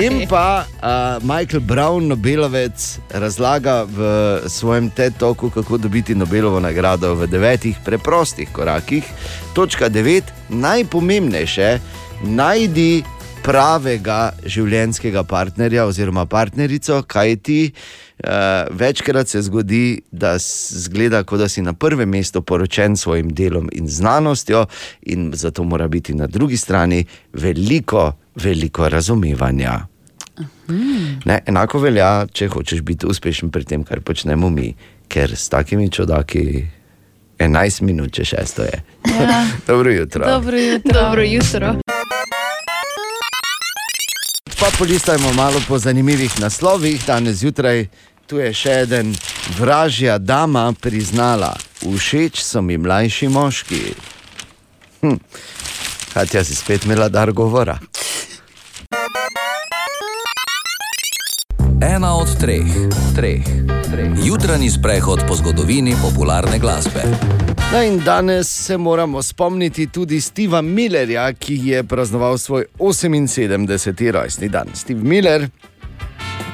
In 0.01 0.23
pa 0.31 0.63
uh, 0.63 1.23
Michael 1.23 1.59
Brown, 1.59 2.07
Nobelovec, 2.07 2.75
razlaga 3.09 3.83
v 3.83 3.99
svojem 4.47 4.89
TED-toku, 4.89 5.49
kako 5.49 5.77
dobiti 5.77 6.15
Nobelovo 6.15 6.59
nagrado 6.59 7.15
v 7.15 7.27
devetih 7.27 7.77
preprostih 7.85 8.49
korakih. 8.51 9.03
Točka 9.53 9.89
devet, 9.89 10.23
najpomembnejše, 10.49 11.79
najdi 12.23 13.03
pravega 13.43 14.31
življenjskega 14.47 15.23
partnerja 15.27 15.85
oziroma 15.89 16.25
partnerico, 16.29 17.01
kaj 17.07 17.35
ti. 17.43 17.59
Uh, 18.23 18.69
večkrat 18.79 19.27
se 19.27 19.41
zgodi, 19.43 20.01
da 20.11 20.35
zgleda, 20.39 21.23
kot 21.27 21.41
da 21.43 21.49
si 21.51 21.61
na 21.65 21.73
prvem 21.73 22.09
mestu 22.09 22.41
poročen 22.41 22.95
s 22.95 23.03
svojim 23.03 23.33
delom 23.35 23.67
in 23.75 23.89
znanostjo, 23.89 24.65
in 25.11 25.31
zato 25.35 25.63
mora 25.67 25.87
biti 25.87 26.15
na 26.15 26.27
drugi 26.27 26.57
strani 26.57 27.03
veliko, 27.33 28.11
veliko 28.35 28.89
razumevanja. 28.89 29.79
Ne, 31.25 31.41
enako 31.45 31.83
velja, 31.83 32.25
če 32.31 32.47
hočeš 32.53 32.81
biti 32.81 33.09
uspešen 33.09 33.51
pri 33.51 33.67
tem, 33.67 33.83
kar 33.83 34.01
počnemo 34.01 34.49
mi, 34.49 34.71
ker 35.11 35.35
s 35.35 35.49
takimi 35.51 35.89
čudaki 35.91 36.63
11 37.43 37.83
minut, 37.83 38.13
če 38.15 38.25
šesto 38.25 38.69
je. 38.69 38.79
Ja. 39.19 39.43
Dobro 39.67 39.91
jutro. 39.91 40.25
Dobro 40.25 40.57
jutro. 40.57 41.01
Dobro 41.01 41.27
jutro. 41.27 41.75
Pa 44.63 44.71
polistajmo 44.77 45.33
malo 45.33 45.61
po 45.67 45.79
zanimivih 45.79 46.39
naslovih. 46.39 47.05
Danes 47.07 47.35
zjutraj 47.35 47.87
tu 48.27 48.37
je 48.39 48.53
še 48.55 48.75
en 48.95 49.09
vražja 49.59 50.15
dama 50.17 50.71
priznala, 50.81 51.49
všeč 51.83 52.39
so 52.39 52.61
mi 52.61 52.77
mlajši 52.77 53.27
moški. 53.27 53.81
Hm. 55.01 55.19
Katja 56.13 56.45
si 56.47 56.55
spet 56.55 56.85
imela 56.87 57.09
dar 57.09 57.31
govora. 57.35 57.75
Ena 61.83 62.15
od 62.15 62.37
treh, 62.39 62.63
treh, 63.15 63.43
treh. 63.91 64.11
Jutranji 64.25 64.69
sprehod 64.69 65.19
po 65.27 65.35
zgodovini 65.35 65.95
popularne 66.01 66.59
glasbe. 66.59 67.01
No 67.73 67.81
in 67.83 67.99
danes 67.99 68.47
se 68.65 68.77
moramo 68.77 69.21
spomniti 69.21 69.87
tudi 69.87 70.21
Steva 70.21 70.61
Millerja, 70.61 71.33
ki 71.33 71.59
je 71.63 71.83
praznoval 71.83 72.37
svoj 72.37 72.65
78. 72.79 74.11
rojstni 74.11 74.49
dan. 74.49 74.67
Steve 74.73 75.03
Miller, 75.03 75.49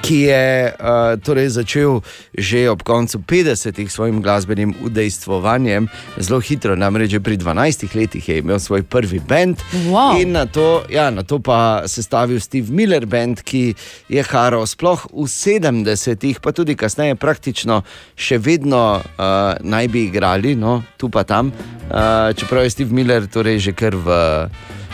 ki 0.02 0.20
je 0.30 0.74
uh, 0.74 1.20
torej 1.24 1.50
začel 1.60 2.02
že 2.38 2.70
ob 2.72 2.84
koncu 2.84 3.20
50-ih 3.20 3.90
s 3.90 3.96
svojim 3.96 4.22
glasbenim 4.22 4.74
udejstvovanjem, 4.84 5.88
zelo 6.18 6.40
hitro, 6.40 6.76
namreč 6.76 7.18
pri 7.24 7.38
12 7.38 7.96
letih 7.96 8.30
je 8.30 8.38
imel 8.40 8.60
svoj 8.60 8.84
prvi 8.84 9.20
bend. 9.20 9.60
Wow. 9.92 10.22
In 10.22 10.32
na 10.32 10.46
to, 10.46 10.84
ja, 10.90 11.10
na 11.12 11.24
to 11.24 11.40
pa 11.40 11.84
sestavil 11.88 12.40
Steve 12.40 12.72
Miller 12.72 13.06
band, 13.06 13.44
ki 13.44 13.76
je 14.10 14.24
haral 14.24 14.66
sploh 14.68 15.06
v 15.12 15.28
70-ih, 15.28 16.40
pa 16.40 16.56
tudi 16.56 16.76
kasneje 16.80 17.20
praktično 17.20 17.82
še 18.16 18.40
vedno 18.40 19.00
uh, 19.00 19.60
naj 19.60 19.88
bi 19.92 20.08
igrali, 20.08 20.56
no, 20.56 20.84
tu 20.98 21.10
pa 21.10 21.24
tam. 21.24 21.52
Uh, 21.90 22.32
čeprav 22.38 22.64
je 22.64 22.76
Steve 22.78 22.94
Miller 22.94 23.28
torej 23.28 23.60
že 23.60 23.74
kar 23.74 23.96
v 23.96 24.08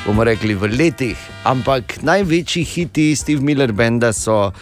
bomo 0.05 0.23
rekli, 0.23 0.53
v 0.55 0.69
letih. 0.69 1.17
Ampak 1.43 2.01
največji 2.01 2.63
hiti 2.63 3.15
Steve 3.15 3.41
Miller 3.41 3.71
Benda 3.73 4.13
so 4.13 4.49
uh, 4.49 4.53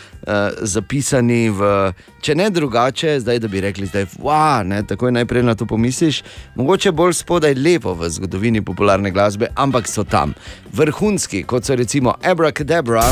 zapisani 0.62 1.50
v, 1.50 1.92
če 2.24 2.36
ne 2.36 2.50
drugače, 2.50 3.18
zdaj 3.20 3.40
da 3.44 3.48
bi 3.52 3.62
rekli, 3.62 3.90
da 3.92 4.04
je 4.04 4.12
wow, 4.24 4.64
ne, 4.68 4.84
tako 4.88 5.12
je 5.12 5.20
najprej 5.20 5.44
na 5.44 5.56
to 5.56 5.66
pomisliš, 5.66 6.24
mogoče 6.56 6.92
bolj 6.92 7.20
spodaj 7.20 7.56
levo 7.60 7.94
v 7.94 8.10
zgodovini 8.10 8.64
popularne 8.64 9.12
glasbe, 9.12 9.52
ampak 9.56 9.88
so 9.88 10.04
tam. 10.04 10.34
Vrhunski, 10.74 11.44
kot 11.44 11.68
so 11.68 11.76
recimo 11.76 12.16
Abracadabra. 12.24 13.12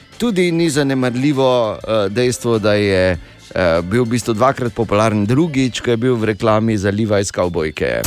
tudi 0.21 0.51
ni 0.51 0.69
zanemarljivo 0.69 1.71
uh, 1.71 2.11
dejstvo, 2.13 2.59
da 2.59 2.73
je 2.73 3.17
uh, 3.17 3.85
bil 3.85 4.03
v 4.03 4.09
bistvu 4.09 4.33
dvakrat 4.37 4.73
popularen, 4.73 5.25
drugič, 5.25 5.81
ko 5.81 5.95
je 5.95 5.97
bil 5.97 6.13
v 6.13 6.29
reklami 6.37 6.77
za 6.77 6.93
Levi's 6.93 7.33
Cowboyke. 7.33 8.05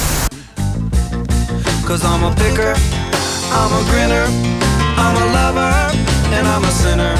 Cause 1.82 2.06
I'm 2.06 2.22
a 2.22 2.30
picker, 2.38 2.78
I'm 3.50 3.72
a 3.74 3.82
grinner, 3.90 4.26
I'm 4.94 5.16
a 5.18 5.26
lover, 5.34 5.74
and 6.38 6.46
I'm 6.46 6.62
a 6.62 6.70
sinner. 6.70 7.18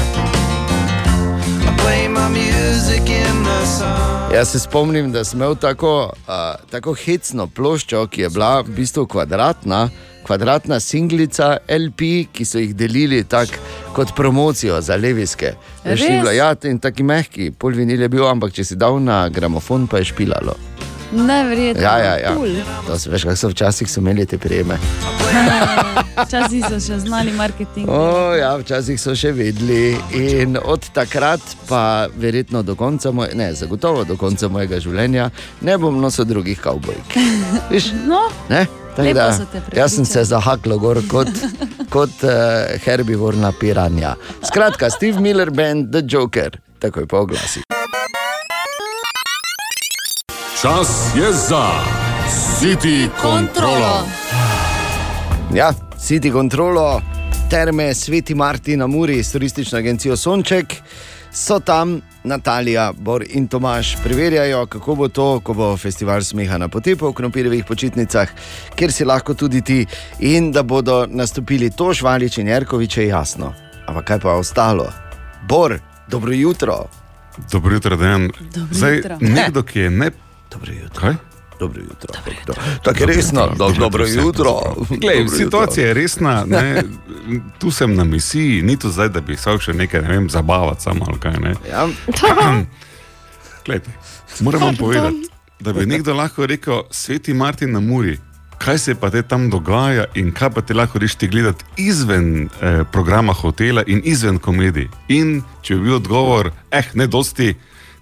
Jaz 4.33 4.49
se 4.51 4.59
spomnim, 4.59 5.11
da 5.11 5.23
sem 5.23 5.39
imel 5.39 5.55
tako, 5.55 6.11
uh, 6.27 6.55
tako 6.71 6.95
hecno 6.95 7.47
ploščo, 7.47 8.07
ki 8.07 8.21
je 8.21 8.29
bila 8.29 8.61
v 8.61 8.73
bistvu 8.79 9.05
kvadratna, 9.07 9.89
kvadratna 10.25 10.79
singlica 10.81 11.57
LP, 11.69 12.27
ki 12.33 12.45
so 12.45 12.59
jih 12.61 12.75
delili 12.75 13.23
tako 13.23 13.61
kot 13.95 14.15
promocijo 14.17 14.81
za 14.81 14.97
leviske. 14.99 15.53
Veš, 15.85 16.01
ni 16.01 16.07
Res? 16.07 16.21
bilo, 16.21 16.33
ja, 16.35 16.51
in 16.67 16.79
taki 16.81 17.03
mehki, 17.03 17.51
pol 17.51 17.77
vinil 17.77 18.01
je 18.01 18.09
bil, 18.09 18.25
ampak 18.27 18.53
če 18.57 18.65
si 18.65 18.75
dal 18.79 18.99
na 18.99 19.25
gramofon, 19.29 19.87
pa 19.87 20.01
je 20.01 20.11
špilalo. 20.11 20.57
Neverjetno. 21.15 21.83
Ja, 21.83 21.97
ja, 21.97 22.15
ja. 22.17 22.33
Cool. 22.35 22.57
To 22.87 22.99
se 22.99 23.09
veš, 23.09 23.23
kako 23.23 23.35
so 23.35 23.49
včasih 23.49 23.91
so 23.91 24.01
imeli 24.01 24.25
te 24.25 24.37
prijeme. 24.37 24.77
Včasih 26.25 26.63
so 26.69 26.79
še 26.79 26.99
znali 26.99 27.31
marketing. 27.35 27.89
O, 27.91 28.33
ja, 28.35 28.53
včasih 28.57 28.99
so 28.99 29.15
še 29.15 29.33
vedeli. 29.35 29.97
In 30.15 30.57
od 30.57 30.87
takrat, 30.95 31.43
pa 31.69 32.07
verjetno 32.17 32.63
do 32.63 32.75
konca, 32.79 33.11
moj, 33.11 33.33
ne, 33.35 33.51
zagotovo 33.53 34.05
do 34.07 34.17
konca 34.17 34.49
mojega 34.49 34.79
življenja, 34.79 35.29
ne 35.61 35.77
bom 35.77 35.99
nosil 36.01 36.27
drugih 36.29 36.59
kavbojk. 36.61 37.15
No, 38.07 38.27
Ne? 38.49 38.65
Tako 38.95 39.13
da, 39.13 39.37
jaz 39.75 39.95
sem 39.95 40.05
se 40.05 40.23
zahaklo 40.23 40.77
gor 40.77 41.01
kot, 41.11 41.27
kot 41.89 42.23
uh, 42.23 42.31
herbivorna 42.85 43.51
piranja. 43.59 44.15
Skratka, 44.43 44.89
Steve 44.89 45.19
Miller 45.19 45.51
Band, 45.51 45.91
The 45.91 46.01
Joker, 46.07 46.57
takoj 46.79 47.07
po 47.07 47.17
oglasi. 47.17 47.65
Čas 50.61 51.11
je 51.15 51.33
za 51.33 51.69
City 52.59 53.09
kontrolo. 53.21 54.07
Ja, 55.53 55.73
City 55.99 56.31
kontrolo, 56.31 57.01
terme 57.49 57.93
Sveti 57.93 58.35
Martin 58.35 58.79
na 58.79 58.87
Muri 58.87 59.23
s 59.23 59.31
turistično 59.31 59.77
agencijo 59.77 60.17
Sonček. 60.17 60.75
So 61.31 61.59
tam 61.59 62.01
Natalija, 62.25 62.91
Bor 62.97 63.23
in 63.29 63.47
Tomaš, 63.47 63.95
preverjajo, 64.03 64.65
kako 64.65 64.95
bo 64.95 65.07
to, 65.07 65.39
ko 65.39 65.53
bo 65.53 65.77
festival 65.77 66.23
smeha 66.23 66.57
na 66.57 66.67
potepu 66.67 67.09
v 67.09 67.13
Krompirjevih 67.13 67.65
počitnicah, 67.65 68.29
kjer 68.75 68.91
si 68.91 69.05
lahko 69.05 69.33
tudi 69.33 69.61
ti, 69.61 69.85
in 70.19 70.51
da 70.51 70.63
bodo 70.63 71.05
nastopili 71.09 71.69
Toš, 71.69 72.01
Valič 72.01 72.37
in 72.37 72.47
Jerkovič, 72.47 72.97
je 72.97 73.07
jasno. 73.07 73.53
Ampak 73.87 74.05
kaj 74.05 74.19
pa 74.19 74.33
ostalo? 74.33 74.89
Bor, 75.47 75.79
dobro 76.07 76.33
jutro. 76.33 76.85
Dobro 77.51 77.73
jutro. 77.73 77.97
Zdaj, 78.71 78.95
jutro. 78.95 79.17
nekdo, 79.21 79.63
ki 79.63 79.79
je 79.79 79.89
ne. 79.89 80.11
Dobro 80.51 80.73
jutro. 80.73 81.01
Kaj? 81.01 81.34
Dobro 81.59 81.81
jutro. 81.81 82.13
Tako 82.83 82.99
je 82.99 83.05
resno, 83.05 83.47
do, 83.57 83.69
dobro 83.79 84.05
jutro. 84.07 84.75
Glej, 84.89 85.17
Dobro 85.17 85.37
situacija 85.37 85.87
je 85.87 85.93
resna, 85.93 86.45
ne, 86.47 86.83
tu 87.59 87.71
sem 87.71 87.95
na 87.95 88.03
misiji, 88.03 88.61
ni 88.61 88.77
to 88.79 88.89
zdaj, 88.89 89.09
da 89.09 89.21
bi 89.21 89.37
se 89.37 89.57
še 89.59 89.73
nekaj 89.73 90.01
ne 90.01 90.07
vem, 90.07 90.29
zabavati 90.29 90.83
samo 90.83 91.05
ali 91.07 91.19
kaj. 91.19 91.39
Ne. 91.39 91.55
Ja. 91.69 91.87
Glejte, 93.65 93.91
moram 94.39 94.61
vam 94.61 94.75
povedati, 94.75 95.29
da 95.59 95.73
bi 95.73 95.85
nekdo 95.85 96.13
lahko 96.13 96.45
rekel, 96.45 96.83
sveti 96.91 97.33
Martin 97.33 97.71
na 97.71 97.79
Muri. 97.79 98.19
Kaj 98.57 98.77
se 98.77 98.95
pa 98.95 99.09
te 99.09 99.21
tam 99.21 99.49
dogaja, 99.49 100.05
in 100.15 100.31
kaj 100.31 100.49
pa 100.49 100.61
ti 100.61 100.73
lahko 100.73 100.99
rešiti 100.99 101.27
gledati 101.27 101.65
izven 101.77 102.49
eh, 102.61 102.83
programa 102.91 103.33
hotela 103.33 103.83
in 103.87 104.01
izven 104.03 104.39
komedij. 104.39 104.87
In 105.07 105.41
če 105.61 105.75
bi 105.75 105.81
bil 105.89 105.95
odgovor, 105.95 106.51
eh, 106.71 106.87
ne 106.93 107.07
dosti, 107.07 107.53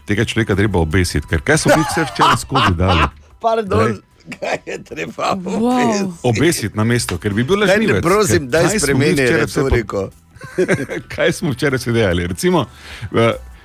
tega 0.05 0.25
človeka 0.25 0.55
treba 0.55 0.79
obesiti, 0.79 1.27
ker 1.27 1.41
kaj 1.41 1.57
so 1.57 1.73
mi 1.73 1.81
vse 1.81 2.05
včeraj 2.11 2.37
skozi 2.41 2.75
dali. 2.77 3.07
Pardon, 3.43 3.99
Kaj 4.31 4.57
je 4.65 4.83
treba 4.85 5.35
Wow. 5.35 6.11
obesiti 6.23 6.77
na 6.77 6.83
mesto, 6.85 7.17
ker 7.17 7.33
bi 7.33 7.43
bil 7.43 7.57
Daj, 7.57 7.67
lažnivec. 7.69 8.01
prosim, 8.01 8.39
Ker 8.39 8.49
daj 8.49 8.61
kaj 8.63 8.79
smo 8.79 8.97
mi 8.97 9.05
spremeni 9.09 9.31
retoriko. 9.33 10.09
kaj 11.15 11.31
smo 11.33 11.51
včeraj 11.51 11.79
se 11.79 11.91
delali? 11.91 12.27
Recimo, 12.27 12.65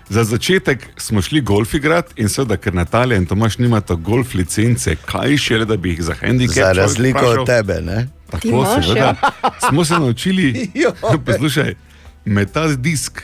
za 0.08 0.24
začetek 0.24 0.86
smo 0.96 1.22
šli 1.22 1.40
golf 1.42 1.74
igrati 1.74 2.14
in 2.16 2.28
seveda, 2.28 2.56
ker 2.56 2.74
Natalija 2.74 3.18
in 3.18 3.26
Tomaš 3.26 3.58
nimata 3.58 3.94
golf 3.94 4.34
licence, 4.34 4.96
kaj 4.96 5.36
še 5.38 5.58
le, 5.58 5.64
da 5.64 5.76
bi 5.76 5.90
jih 5.90 6.02
za 6.02 6.14
handicap. 6.14 6.54
Za 6.56 6.72
razliko 6.74 7.26
od 7.26 7.46
tebe, 7.46 7.80
ne? 7.82 8.08
Tako 8.30 8.48
imaš, 8.48 8.86
seveda. 8.86 9.00
ja. 9.00 9.30
Smo 9.68 9.84
se 9.84 9.94
naučili, 9.94 10.48
Joj. 10.74 10.92
poslušaj, 11.26 11.74
metati 12.26 12.76
disk. 12.78 13.22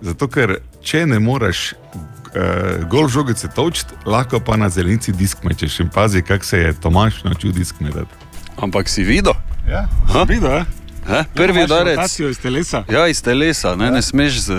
Zato, 0.00 0.28
ker 0.28 0.58
če 0.82 1.06
ne 1.06 1.18
moreš 1.18 1.72
uh, 2.36 2.84
golf 2.88 3.12
žogice 3.12 3.48
točiti, 3.48 3.94
lahko 4.06 4.40
pa 4.40 4.56
na 4.56 4.68
zelenici 4.68 5.12
disk 5.12 5.44
mečeš. 5.44 5.80
In 5.80 5.88
pazi, 5.88 6.22
kako 6.22 6.44
se 6.44 6.58
je 6.58 6.72
Tomaš 6.80 7.24
naučil 7.24 7.52
disk 7.52 7.80
metati. 7.80 8.10
Ampak 8.56 8.88
si 8.88 9.04
videl? 9.04 9.32
Ja, 9.68 9.88
Ha? 10.12 10.24
Videl, 10.28 10.50
ja? 10.50 10.64
Ha? 11.08 11.24
Prvi 11.34 11.64
udarec. 11.64 12.20
iz 12.20 12.38
telesa. 12.38 12.84
Ja, 12.88 13.06
iz 13.08 13.22
telesa, 13.22 13.74
ne, 13.76 13.90
ne 13.90 14.02
smeš 14.02 14.38
z, 14.40 14.54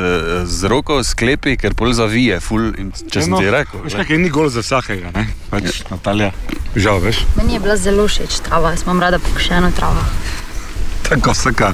z 0.45 0.63
roko 0.69 1.03
sklepi, 1.03 1.57
ker 1.57 1.73
pol 1.73 1.93
zavije, 1.93 2.37
ful, 2.39 2.67
in, 2.77 2.91
če 2.91 3.21
sem 3.25 3.33
Eno, 3.33 3.39
ti 3.41 3.49
rekel. 3.49 3.81
Veš, 3.81 3.95
kaj 4.05 4.17
ni 4.21 4.29
gol 4.29 4.49
za 4.53 4.61
vsakega, 4.61 5.09
ne? 5.15 5.25
Pač 5.49 5.81
Natalija, 5.89 6.31
žal, 6.77 7.01
veš. 7.01 7.23
Meni 7.37 7.57
je 7.57 7.63
bila 7.65 7.77
zelo 7.81 8.05
všeč 8.05 8.39
trava, 8.45 8.75
jaz 8.75 8.85
imam 8.85 9.01
rada 9.01 9.17
pokošeno 9.19 9.71
travo. 9.73 10.05
Tako 11.09 11.33
vsaka. 11.33 11.73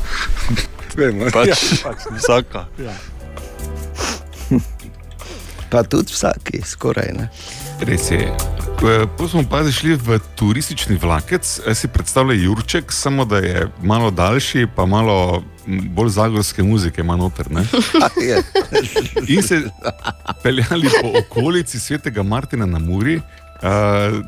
Vemo, 0.99 1.28
Pač, 1.32 1.48
ja, 1.52 1.56
pač, 1.84 2.07
vsaka. 2.19 2.65
Ja. 2.80 2.95
Pa 5.72 5.84
tudi 5.84 6.11
vsaki, 6.11 6.61
skoraj 6.65 7.14
ne. 7.15 7.30
Res 7.88 8.11
je. 8.11 8.27
Potem 8.81 9.30
smo 9.30 9.43
pa 9.45 9.61
šli 9.72 9.93
v 9.95 10.18
turistični 10.35 10.98
vlakec, 10.98 11.45
si 11.73 11.88
predstavljaj 11.88 12.43
Jurček, 12.43 12.91
samo 12.91 13.26
da 13.26 13.38
je 13.38 13.68
malo 13.81 14.11
daljši, 14.11 14.68
pa 14.76 14.85
malo 14.85 15.43
bolj 15.68 16.10
zagorske 16.10 16.64
muzike 16.64 17.02
ima 17.02 17.15
noter. 17.15 17.52
ne. 17.52 17.64
In 19.34 19.43
se 19.43 19.61
peljali 20.43 20.89
po 21.02 21.14
okolici 21.19 21.80
svetega 21.80 22.23
Martina 22.23 22.65
na 22.65 22.80
Muri. 22.80 23.22
Uh, 23.61 24.26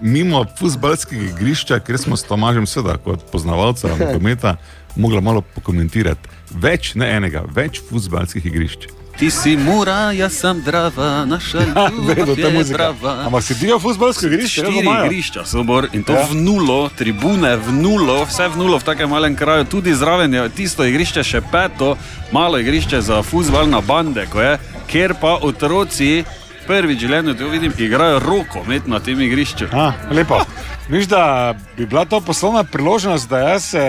mimo 0.00 0.44
futbalskega 0.58 1.22
igrišča, 1.22 1.78
ker 1.80 1.98
smo 1.98 2.16
s 2.16 2.26
Tomažem, 2.26 2.66
seveda, 2.66 2.98
kot 2.98 3.30
poznavalca 3.30 3.88
nogometa, 3.94 4.56
mogla 4.96 5.20
malo 5.20 5.40
pokomentirati. 5.54 6.28
Več, 6.50 6.94
ne 6.98 7.06
enega, 7.16 7.44
več 7.54 7.78
futbalskih 7.88 8.46
igrišč. 8.46 8.90
Ti 9.20 9.28
si 9.30 9.52
mura, 9.56 10.12
jaz 10.16 10.32
sem 10.32 10.62
drava, 10.64 11.24
naša 11.28 11.58
je 12.36 12.50
muzika. 12.52 12.72
drava. 12.72 13.24
Ampak 13.26 13.42
si 13.42 13.54
dio 13.54 13.76
futbalsko 13.78 14.26
igrišče, 14.26 14.62
Štiri 14.64 14.80
igrišča 15.04 15.44
so 15.44 15.60
bor 15.62 15.88
in 15.92 16.04
to 16.04 16.12
Ja. 16.12 16.20
ja. 16.20 16.26
v 16.30 16.34
nulo, 16.40 16.88
tribune 16.96 17.56
v 17.56 17.72
nulo, 17.72 18.24
vse 18.24 18.48
v 18.48 18.56
nulo 18.56 18.78
v 18.80 18.84
takem 18.84 19.10
malem 19.12 19.36
kraju, 19.36 19.64
tudi 19.64 19.92
zraven 19.94 20.34
je 20.34 20.48
tisto 20.48 20.84
igrišče 20.88 21.20
še 21.20 21.40
peto, 21.52 21.96
malo 22.32 22.56
igrišče 22.58 23.00
za 23.00 23.20
futbal 23.22 23.68
na 23.68 23.80
bande, 23.80 24.24
je, 24.24 24.56
kjer 24.88 25.12
pa 25.20 25.36
otroci 25.36 26.24
prvič 26.66 27.04
življenju, 27.04 27.34
to 27.36 27.48
vidim, 27.52 27.76
igrajo 27.76 28.24
roko 28.24 28.64
med 28.64 28.88
na 28.88 29.04
tem 29.04 29.20
igrišču. 29.20 29.68
A, 29.72 29.92
lepo. 30.10 30.40
Viš, 30.88 31.06
da 31.12 31.52
bi 31.76 31.84
bila 31.86 32.04
to 32.08 32.20
poslovna 32.24 32.64
priložnost, 32.64 33.28
da 33.28 33.38
jaz 33.52 33.64
se 33.76 33.84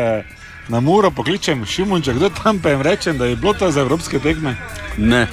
na 0.72 0.80
Muro 0.80 1.12
pokličem 1.12 1.66
Šimunča, 1.66 2.14
kdo 2.14 2.30
tam 2.30 2.60
pa 2.60 2.70
jim 2.70 2.82
rečem, 2.82 3.18
da 3.18 3.26
je 3.26 3.36
bilo 3.36 3.54
to 3.54 3.72
za 3.72 3.82
evropske 3.82 4.20
tekme. 4.20 4.56
Ne. 4.98 5.28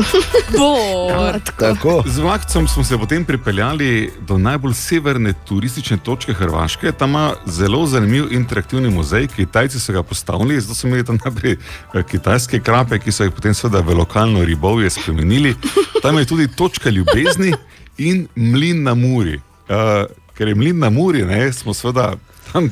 Bor. 0.58 1.40
Tako. 1.56 2.02
Z 2.06 2.18
vlakcem 2.18 2.68
smo 2.68 2.84
se 2.84 2.98
potem 2.98 3.24
pripeljali 3.24 4.10
do 4.20 4.38
najbolj 4.38 4.74
severne 4.74 5.32
turistične 5.44 5.96
točke 5.96 6.32
Hrvaške. 6.32 6.92
Tam 6.92 7.10
ima 7.10 7.32
zelo 7.46 7.86
zanimiv 7.86 8.32
interaktivni 8.32 8.90
muzej. 8.90 9.26
Kitajci 9.26 9.80
so 9.80 9.92
ga 9.92 10.02
postavili, 10.02 10.60
zato 10.60 10.74
so 10.74 10.88
imeli 10.88 11.04
tam 11.04 11.18
najprej 11.24 11.52
eh, 11.52 12.02
kitajske 12.02 12.60
krape, 12.60 12.98
ki 12.98 13.12
so 13.12 13.24
jih 13.24 13.34
potem 13.34 13.54
seveda 13.54 13.84
v 13.86 13.94
lokalno 13.94 14.44
ribovje 14.44 14.90
spremenili. 14.90 15.54
Tam 16.02 16.18
je 16.18 16.24
tudi 16.24 16.48
točka 16.48 16.90
ljubezni 16.90 17.52
in 17.98 18.26
mlin 18.34 18.82
na 18.82 18.94
Muri. 18.94 19.40
Uh, 19.70 20.10
ker 20.34 20.48
je 20.48 20.54
mlin 20.54 20.78
na 20.78 20.90
Muri, 20.90 21.22
ne, 21.24 21.52
smo 21.52 21.74
seveda 21.74 22.16
tam 22.52 22.70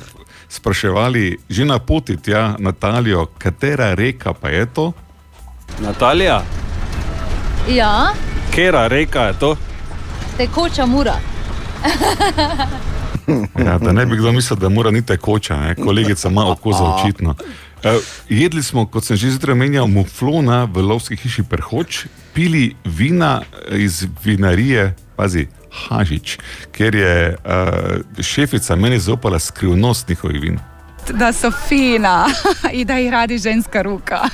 spraševali 0.48 1.38
že 1.48 1.64
na 1.64 1.78
poti 1.78 2.16
tja 2.16 2.54
Natalijo, 2.58 3.26
katera 3.38 3.94
reka 3.94 4.32
pa 4.32 4.48
je 4.48 4.66
to. 4.66 4.92
Natalija, 5.80 6.42
Ja, 7.68 8.12
kera 8.54 8.86
reka 8.88 9.20
je 9.22 9.32
to? 9.38 9.56
tekoča 10.36 10.86
mura. 10.86 11.14
Ja, 13.58 13.78
da 13.78 13.92
ne 13.92 14.06
bi 14.06 14.16
kdo 14.16 14.32
mislil, 14.32 14.56
da 14.56 14.68
mora 14.68 14.90
ni 14.90 15.02
tekoča, 15.06 15.56
ne? 15.56 15.74
kolegica 15.74 16.28
ima 16.28 16.50
oko 16.50 16.72
za 16.72 16.84
očitno. 16.84 17.30
Uh, 17.30 17.90
jedli 18.28 18.62
smo, 18.62 18.86
kot 18.86 19.04
sem 19.04 19.16
že 19.16 19.30
zjutraj 19.30 19.52
omenjal, 19.52 19.86
muflona 19.86 20.64
v 20.64 20.80
lovski 20.82 21.16
hiši 21.16 21.42
Perhoč, 21.42 22.06
pili 22.34 22.74
vina 22.84 23.42
iz 23.70 24.06
vinarije, 24.24 24.94
pazi, 25.16 25.46
Hažič, 25.72 26.38
ker 26.72 26.94
je 26.94 27.36
uh, 27.36 28.22
šefica 28.24 28.76
meni 28.76 28.98
zaupala 28.98 29.38
skrivnost 29.38 30.08
njihovih 30.08 30.42
vin. 30.42 30.58
Da 31.12 31.32
so 31.32 31.50
fina 31.50 32.26
in 32.72 32.86
da 32.86 32.98
jih 32.98 33.10
radi 33.10 33.38
ženska 33.38 33.82
ruka. 33.82 34.28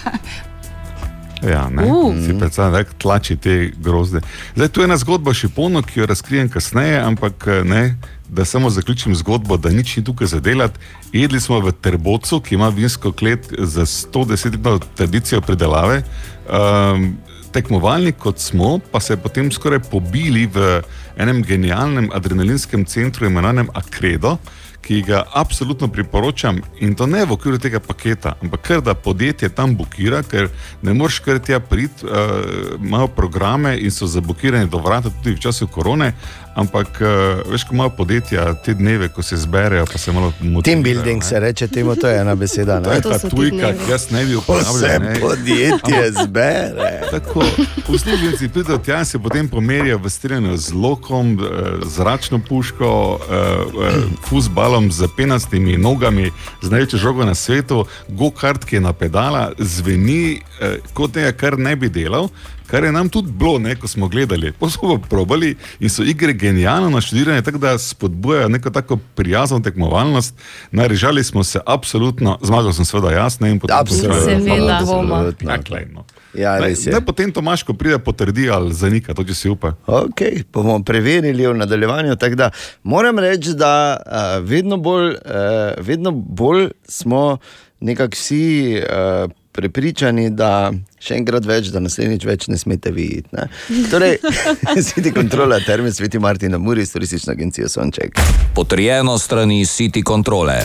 Ja, 1.50 1.68
ne, 1.68 1.84
Uh. 1.84 2.06
uh. 2.06 2.26
si 2.26 2.38
predstavljaj, 2.38 2.84
kako 2.84 2.98
tlači 2.98 3.36
te 3.36 3.70
grozde. 3.76 4.20
Zdaj, 4.56 4.68
tu 4.68 4.80
je 4.80 4.84
ena 4.84 4.96
zgodba 4.96 5.30
o 5.30 5.34
Šiponu, 5.34 5.82
ki 5.82 6.00
jo 6.00 6.06
razkrijem 6.06 6.48
kasneje, 6.48 7.00
ampak 7.00 7.46
eh, 7.46 7.64
ne, 7.64 7.96
da 8.28 8.44
samo 8.44 8.70
zaključim 8.70 9.14
zgodbo, 9.14 9.56
da 9.56 9.70
nič 9.70 9.96
ni 9.96 10.04
tukaj 10.04 10.26
za 10.26 10.40
delati. 10.40 10.78
Jedli 11.12 11.40
smo 11.40 11.60
v 11.60 11.72
Terbocu, 11.72 12.40
ki 12.40 12.54
ima 12.54 12.68
vinsko 12.68 13.12
klet 13.12 13.52
za 13.58 13.86
110-letno 13.86 14.78
tradicijo 14.96 15.40
predelave. 15.40 16.02
Um, 16.48 17.16
tekmovalni 17.54 18.12
kot 18.12 18.38
smo, 18.42 18.78
pa 18.92 19.00
se 19.00 19.16
potem 19.16 19.52
skoraj 19.52 19.84
pobili 19.90 20.46
v 20.50 20.82
enem 21.16 21.42
genialnem 21.46 22.10
adrenalinskem 22.14 22.84
centru, 22.84 23.26
imenovanem 23.26 23.70
Akredo. 23.74 24.36
Ki 24.84 24.98
ga 25.00 25.22
absolutno 25.32 25.88
priporočam, 25.88 26.58
in 26.84 26.92
to 26.92 27.06
ne 27.08 27.22
v 27.24 27.32
okviru 27.32 27.56
tega 27.56 27.78
paketa, 27.80 28.34
ampak 28.44 28.66
ker 28.66 28.82
da 28.84 28.92
podjetje 28.92 29.48
tam 29.48 29.72
bukira, 29.78 30.20
ker 30.28 30.50
ne 30.84 30.92
moreš 30.92 31.22
kar 31.24 31.40
tja 31.40 31.56
priti, 31.56 32.04
uh, 32.04 32.76
imajo 32.76 33.08
programe 33.16 33.78
in 33.80 33.88
so 33.90 34.04
zablokirani 34.04 34.68
do 34.68 34.82
vrata 34.84 35.08
tudi 35.08 35.38
v 35.38 35.40
času 35.40 35.70
korone. 35.72 36.10
Ampak, 36.54 36.88
uh, 37.00 37.08
veš, 37.50 37.64
ko 37.64 37.74
imajo 37.74 37.90
podjetja 37.90 38.54
te 38.54 38.74
dneve, 38.74 39.08
ko 39.08 39.22
se 39.22 39.36
zberejo, 39.36 39.86
pa 39.86 39.98
se 39.98 40.12
malo 40.12 40.26
motivirajo. 40.40 40.62
Team 40.62 40.82
building 40.82 41.22
ne. 41.22 41.28
se 41.28 41.40
reče 41.40 41.68
temu, 41.68 41.96
to 41.96 42.08
je 42.08 42.20
ena 42.20 42.34
beseda. 42.34 42.80
To 42.80 42.90
Ne? 42.90 42.96
je 42.96 43.02
ta 43.02 43.18
tujka, 43.18 43.72
ki 43.74 43.90
jaz 43.90 44.10
ne 44.10 44.24
bi 44.24 44.36
uporabljal. 44.36 45.00
ne. 45.00 45.20
podjetje 45.20 46.12
zbere. 46.24 47.00
Tako, 47.10 47.42
uslužbenci 47.88 48.48
pridejo 48.48 48.78
tja 48.78 48.98
in 48.98 49.04
se 49.04 49.18
potem 49.18 49.48
pomerijo 49.48 49.98
v 49.98 50.10
strinjanju 50.10 50.56
z 50.56 50.72
lokom, 50.72 51.34
eh, 51.34 51.46
zračno 51.86 52.38
puško, 52.38 52.90
eh, 53.20 53.34
eh, 53.34 53.94
fusbalom 54.28 54.92
z 54.92 55.08
penastimi 55.16 55.76
nogami, 55.76 56.30
z 56.62 56.70
največjo 56.70 56.98
žogo 56.98 57.24
na 57.24 57.34
svetu, 57.34 57.84
go-kart, 58.08 58.64
ki 58.64 58.76
je 58.76 58.80
na 58.80 58.92
pedala, 58.92 59.50
zveni 59.58 60.40
eh, 60.60 60.76
kot 60.92 61.14
nekaj, 61.14 61.32
kar 61.32 61.58
ne 61.58 61.76
bi 61.76 61.88
delal. 61.88 62.28
Kar 62.66 62.84
je 62.84 62.92
nam 62.92 63.08
tudi 63.08 63.32
bilo, 63.32 63.58
ne, 63.58 63.76
ko 63.76 63.88
smo 63.88 64.08
gledali. 64.08 64.52
Potem 64.52 64.70
smo 64.70 64.98
pa 64.98 65.08
probali 65.08 65.56
in 65.80 65.90
so 65.90 66.02
igre 66.02 66.32
genialno 66.32 66.90
naštudirane, 66.90 67.42
tako 67.42 67.58
da 67.58 67.78
spodbujajo 67.78 68.48
neko 68.48 68.70
tako 68.70 68.98
prijazno 69.14 69.60
tekmovalnost. 69.60 70.34
Narežali 70.70 71.24
smo 71.24 71.44
se, 71.44 71.60
absolutno, 71.66 72.38
zmagal 72.42 72.72
sem 72.72 72.84
seveda 72.84 73.10
jaz, 73.10 73.40
ne 73.40 73.50
in 73.50 73.60
potem 73.60 73.76
Absolutno, 73.76 74.20
Seveda. 74.20 74.78
absolutno. 74.80 75.52
Ja, 75.52 75.62
klej, 75.62 75.86
no. 75.92 76.04
Ja, 76.34 76.58
Ne, 76.60 77.00
potem 77.06 77.32
Tomaš, 77.32 77.62
ko 77.62 77.74
pride, 77.74 77.98
potrdi 77.98 78.50
ali 78.50 78.74
zanika, 78.74 79.14
to 79.14 79.24
če 79.24 79.34
si 79.34 79.48
upa. 79.48 79.74
Ok, 79.86 80.20
bomo 80.52 80.80
preverili 80.82 81.46
v 81.46 81.54
nadaljevanju. 81.54 82.16
Da, 82.34 82.50
moram 82.82 83.18
reči, 83.18 83.54
da 83.54 83.96
uh, 83.96 84.48
vedno, 84.48 84.76
bolj, 84.76 85.14
uh, 85.14 85.78
vedno 85.78 86.10
bolj 86.10 86.70
smo 86.88 87.38
nekako 87.80 88.18
vsi 88.18 88.80
uh, 88.82 89.30
prepričani, 89.54 90.28
da 90.34 90.72
še 90.98 91.18
enkrat 91.20 91.46
več, 91.46 91.70
da 91.74 91.82
naslednjič 91.82 92.26
več 92.26 92.48
ne 92.50 92.58
smete 92.58 92.90
videti. 92.94 93.30
Ne? 93.36 93.46
Torej, 93.92 94.18
sveti 94.88 95.14
kontrola, 95.14 95.60
termin 95.64 95.94
sveti 95.94 96.18
Martin 96.18 96.56
na 96.56 96.58
Muri, 96.58 96.86
turistična 96.86 97.36
agencija 97.36 97.68
Sonček. 97.70 98.18
Potrjeno 98.54 99.18
strani 99.18 99.62
City 99.68 100.02
Kontrole. 100.02 100.64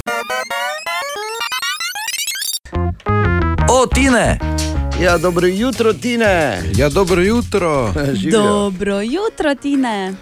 O, 3.70 3.86
Tine! 3.94 4.40
Ja, 5.00 5.18
dobro 5.18 5.48
jutro, 5.48 5.94
Tine. 5.94 6.64
Ja, 6.76 6.90
dobro 6.90 7.22
jutro. 7.22 7.94
Živijo. 8.14 8.42
Dobro 8.42 9.02
jutro, 9.02 9.56
Tine. 9.56 10.14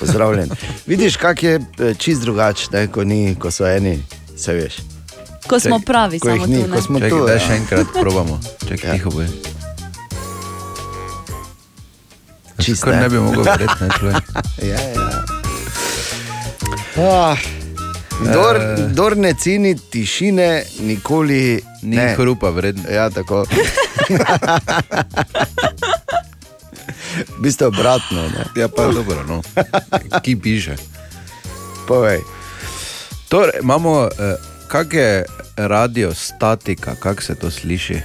Pozdravljen. 0.00 0.50
Vidiš, 0.86 1.16
kak 1.16 1.42
je 1.42 1.54
eh, 1.54 1.94
čist 1.98 2.22
drugače, 2.22 2.86
ko, 2.92 3.04
ni, 3.04 3.36
ko 3.38 3.50
so 3.50 3.66
eni, 3.66 3.98
se 4.36 4.54
veš. 4.54 4.91
Ko 5.42 5.58
smo 5.58 5.76
Čak- 5.76 5.84
pravi, 5.84 6.16
ko 6.18 6.28
samo 6.28 6.46
ni, 6.46 6.56
tu. 6.56 6.62
ko 6.64 6.68
Ne? 6.70 6.82
smo 6.82 6.96
Čakaj, 6.98 7.10
tu. 7.10 7.26
daj 7.26 7.38
še 7.40 7.52
enkrat 7.54 7.86
probamo. 8.00 8.34
Čakaj, 8.60 8.84
Ja. 8.84 8.92
tiho 8.92 9.10
bo. 9.10 9.22
Čisto. 12.58 12.86
Ne 12.88 13.08
bi 13.08 13.18
mogel 13.18 13.42
verjeti, 13.42 13.74
ne 13.80 13.88
človek. 13.90 14.22
Ja, 14.62 14.78
ja. 14.78 15.10
Ah, 16.94 17.36
Dor, 18.24 18.56
Eh. 18.56 18.76
dor 18.88 19.16
ne 19.16 19.34
ceni 19.34 19.74
tišine, 19.74 20.48
nikoli 20.80 21.58
Ni 21.82 21.96
ne. 21.96 22.14
hrupa 22.14 22.50
vreden. 22.50 22.84
Ja, 22.86 23.10
tako. 23.10 23.42
V 27.28 27.40
bistvu 27.40 27.66
obratno. 27.66 28.22
Ne? 28.24 28.44
Ja, 28.54 28.68
pa 28.68 28.86
dobro, 28.86 29.24
no. 29.24 29.42
Ki 30.22 30.36
piše. 30.36 30.76
Povej. 31.84 32.20
Torej, 33.28 33.58
imamo, 33.58 34.06
eh, 34.08 34.36
kak 34.72 34.94
je 34.94 35.24
radio 35.56 36.14
statika, 36.14 36.94
kako 36.94 37.22
se 37.22 37.34
to 37.34 37.50
sliši? 37.50 38.00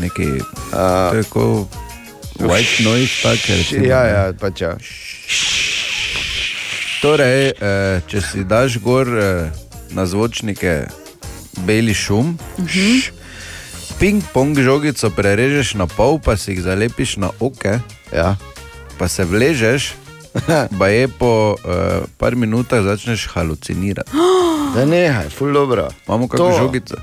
Neki, 0.00 0.26
uh, 0.26 1.10
to 1.10 1.16
je 1.16 1.24
kot 1.24 1.66
white 2.38 2.84
noise, 2.84 3.22
tako 3.22 3.52
recimo. 3.58 3.84
Ja, 3.84 4.00
ja, 4.06 4.32
pač 4.40 4.60
ja. 4.60 4.76
Torej, 7.02 7.52
eh, 7.52 8.00
če 8.08 8.20
si 8.24 8.44
daš 8.48 8.78
gor 8.80 9.04
eh, 9.12 9.52
na 9.92 10.06
zvočnike 10.08 10.86
beli 11.68 11.94
šum, 11.94 12.32
š, 12.64 13.12
ping-pong 14.00 14.56
žogico 14.56 15.12
prerežeš 15.12 15.74
na 15.76 15.84
pol, 15.86 16.16
pa 16.16 16.40
si 16.40 16.56
jih 16.56 16.64
zalepiš 16.64 17.18
na 17.20 17.28
oke, 17.44 17.76
ja. 18.08 18.36
pa 18.96 19.08
se 19.08 19.28
vležeš, 19.28 19.92
pa 20.78 20.88
je 20.88 21.08
po 21.08 21.30
uh, 21.54 21.58
par 22.18 22.34
minutah 22.34 22.82
začneš 22.82 23.28
halucinirati. 23.28 24.10
Da 24.74 24.84
nehaj, 24.84 25.28
ful 25.28 25.52
dobro. 25.52 25.88
Imamo 26.04 26.28
kakšno 26.28 26.58
žogico. 26.58 26.96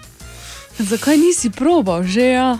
Zakaj 0.78 1.18
nisi 1.18 1.50
probal, 1.50 2.04
že 2.04 2.22
ja? 2.28 2.58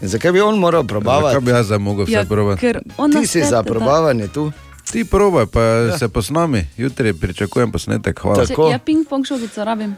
Zakaj 0.00 0.32
bi 0.32 0.40
on 0.40 0.56
moral 0.56 0.84
probavati? 0.84 1.34
Zakaj 1.34 1.40
bi 1.42 1.50
jaz 1.50 1.70
mogel 1.72 2.04
vse 2.04 2.12
Ja, 2.12 2.24
probati? 2.24 2.72
Ti 3.12 3.26
si 3.26 3.40
za 3.42 3.50
da- 3.52 3.62
probavanje 3.62 4.28
tu. 4.28 4.52
Ti 4.86 5.04
probaj, 5.04 5.46
pa 5.46 5.60
Ja. 5.60 5.98
se 5.98 6.08
posnami. 6.08 6.66
Jutri 6.76 7.12
pričakujem 7.12 7.72
posnetek. 7.72 8.18
Hvala. 8.18 8.46
Če, 8.46 8.54
ja, 8.64 8.78
ping-pong 8.80 9.24
šogico 9.24 9.64
rabim. 9.64 9.96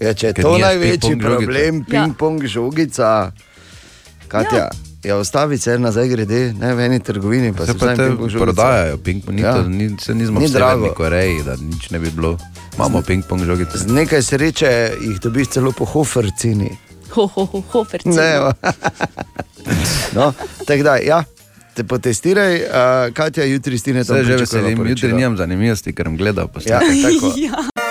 Ja, 0.00 0.14
če 0.14 0.26
je 0.26 0.32
Ker 0.32 0.44
to 0.44 0.58
največji 0.58 1.00
ping-pong 1.00 1.22
žogica. 1.22 1.36
problem, 1.38 1.74
Ja. 1.80 1.84
ping-pong 1.96 2.46
žogica, 2.46 3.32
Katja, 4.28 4.58
ja. 4.58 4.70
Ostavi 5.12 5.58
se 5.58 5.78
nazaj 5.78 6.08
grede, 6.08 6.52
ne 6.52 6.74
v 6.74 6.80
eni 6.80 7.00
trgovini, 7.00 7.52
pa 7.52 7.66
Se 7.66 7.74
pa 7.74 7.94
te 7.94 8.10
prodajajo, 8.32 8.96
ping-pong, 8.96 9.40
Ja. 9.40 9.54
to, 9.54 9.68
ni, 9.68 9.96
se 10.00 10.14
nismo 10.14 10.40
Ni 10.40 10.46
v 10.46 10.50
Severni. 10.50 10.88
Koreji, 10.94 11.42
da 11.42 11.56
nič 11.56 11.90
ne 11.90 11.98
bi 11.98 12.10
bilo. 12.10 12.38
Imamo 12.76 13.02
ping-pong 13.02 13.44
žogice. 13.44 13.78
Z 13.78 13.86
nekaj 13.86 14.22
sreče 14.22 14.70
jih 15.00 15.20
dobiš 15.20 15.48
celo 15.48 15.72
po 15.72 15.84
hofer 15.84 16.30
ceni. 16.38 16.70
Ho, 17.10 17.26
ho, 17.26 17.44
ho, 17.44 17.62
ho, 17.62 17.86
Ne, 18.04 18.24
ja. 18.24 18.52
no, 20.12 20.32
tako 20.66 20.82
da, 20.82 20.96
ja. 20.96 21.24
Te 21.74 21.84
potestiraj, 21.84 22.54
uh, 22.56 22.68
Katja, 23.14 23.44
jutri 23.44 23.78
stine 23.78 24.04
tam 24.04 24.16
Se 24.16 24.24
že 24.24 24.36
veselim, 24.36 24.86
jutri 24.86 25.12
nimam 25.12 25.36
zanimivosti, 25.36 25.92
ker 25.92 26.06
sem 26.06 26.16
gledal 26.16 26.44
Ja, 26.44 26.48
posnetek. 26.48 27.02
tako. 27.04 27.32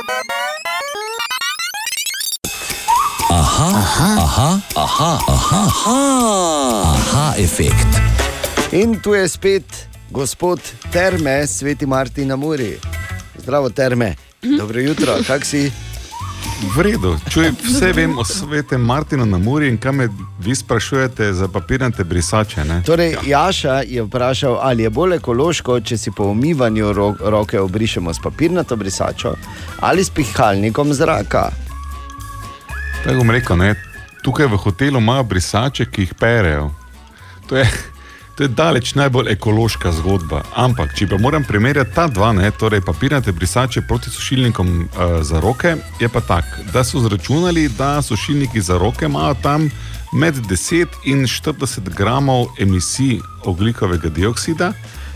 Aha, 3.56 3.72
aha, 3.72 4.19
aha, 4.19 4.60
aha, 4.76 5.19
aha, 5.27 5.61
aha, 5.64 5.99
aha 6.84 7.34
efekt. 7.38 7.88
In 8.72 8.99
tu 8.99 9.14
je 9.15 9.27
spet 9.27 9.88
gospod 10.11 10.60
Terme, 10.91 11.48
sveti 11.48 11.86
Martin 11.86 12.27
na 12.27 12.36
Muri. 12.36 12.76
Zdravo, 13.40 13.69
Terme. 13.69 14.15
Dobro 14.57 14.80
jutro, 14.80 15.15
kak 15.27 15.45
si? 15.45 15.72
V 16.76 16.82
redu, 16.84 17.15
čuj, 17.30 17.53
vse 17.64 17.94
vem 17.95 18.18
o 18.19 18.26
svetem 18.26 18.82
Martinu 18.82 19.26
na 19.26 19.38
Muri 19.38 19.72
in 19.72 19.77
kaj 19.77 19.91
me 19.91 20.10
vi 20.40 20.56
sprašujete 20.56 21.34
za 21.34 21.48
papirnate 21.48 22.03
brisače. 22.03 22.64
Ne? 22.64 22.84
Torej, 22.86 23.15
Jaša 23.26 23.82
je 23.88 24.03
vprašal, 24.03 24.60
ali 24.61 24.84
je 24.84 24.90
bolj 24.90 25.15
ekološko, 25.15 25.80
če 25.80 25.98
si 25.98 26.11
po 26.11 26.27
umivanju 26.36 26.94
ro 26.94 27.14
roke 27.19 27.60
obrišemo 27.60 28.14
s 28.14 28.19
papirnato 28.23 28.76
brisačo 28.76 29.36
ali 29.80 30.03
s 30.03 30.10
pihalnikom 30.10 30.94
zraka. 30.94 31.52
Tako 33.06 33.18
bom 33.18 33.30
rekel, 33.30 33.57
ne? 33.57 33.76
tukaj 34.26 34.45
v 34.45 34.57
hotelu 34.57 34.99
imajo 34.99 35.23
brisače, 35.23 35.86
ki 35.86 36.02
jih 36.02 36.14
perejo. 36.18 36.72
To 37.48 37.57
je, 37.57 37.65
to 38.36 38.44
je 38.44 38.48
daleč 38.49 38.95
najbolj 38.98 39.30
ekološka 39.36 39.91
zgodba. 39.99 40.41
Ampak, 40.57 40.95
če 40.98 41.06
pa 41.11 41.19
moram 41.22 41.45
primerjati 41.45 41.94
ta 41.94 42.07
dva, 42.10 42.32
ne, 42.34 42.49
torej 42.52 42.82
papirnate 42.82 43.32
brisače 43.32 43.86
proti 43.86 44.10
sušilnikom 44.10 44.72
uh, 44.82 45.22
za 45.22 45.40
roke, 45.40 45.76
je 46.02 46.10
pa 46.10 46.22
tako, 46.26 46.65
da 46.73 46.84
so 46.84 47.03
zračunali, 47.06 47.68
da 47.77 48.02
sušilniki 48.02 48.61
za 48.61 48.80
roke 48.82 49.06
imajo 49.06 49.38
tam 49.44 49.69
med 50.14 50.41
10 50.49 50.98
in 51.06 51.27
40 51.30 51.94
gramov 51.94 52.48
emisij 52.60 53.19
oglikovega 53.45 54.10
dioksida, 54.10 54.73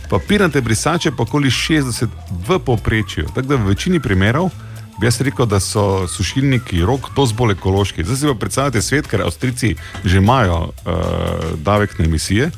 papirnate 0.10 0.62
brisače 0.62 1.18
pa 1.18 1.26
okoli 1.26 1.50
60 1.50 2.06
v 2.48 2.60
povprečju. 2.60 3.34
Tako 3.34 3.48
da 3.48 3.56
v 3.56 3.74
večini 3.74 4.00
primerov 4.00 4.54
bi 5.00 5.08
jaz 5.08 5.22
rekel, 5.22 5.46
da 5.46 5.60
so 5.60 6.08
sušilniki 6.08 6.82
rok 6.86 7.10
dosti 7.16 7.36
bolj 7.36 7.54
ekološki. 7.56 8.04
Zdaj 8.04 8.18
si 8.18 8.28
pa 8.28 8.34
predstavljate 8.40 8.82
svet, 8.82 9.08
ker 9.08 9.22
Avstrijci 9.22 9.76
že 10.04 10.18
imajo 10.18 10.58
uh, 10.58 10.94
davek 11.56 12.00
na 12.00 12.06
emisije. 12.06 12.52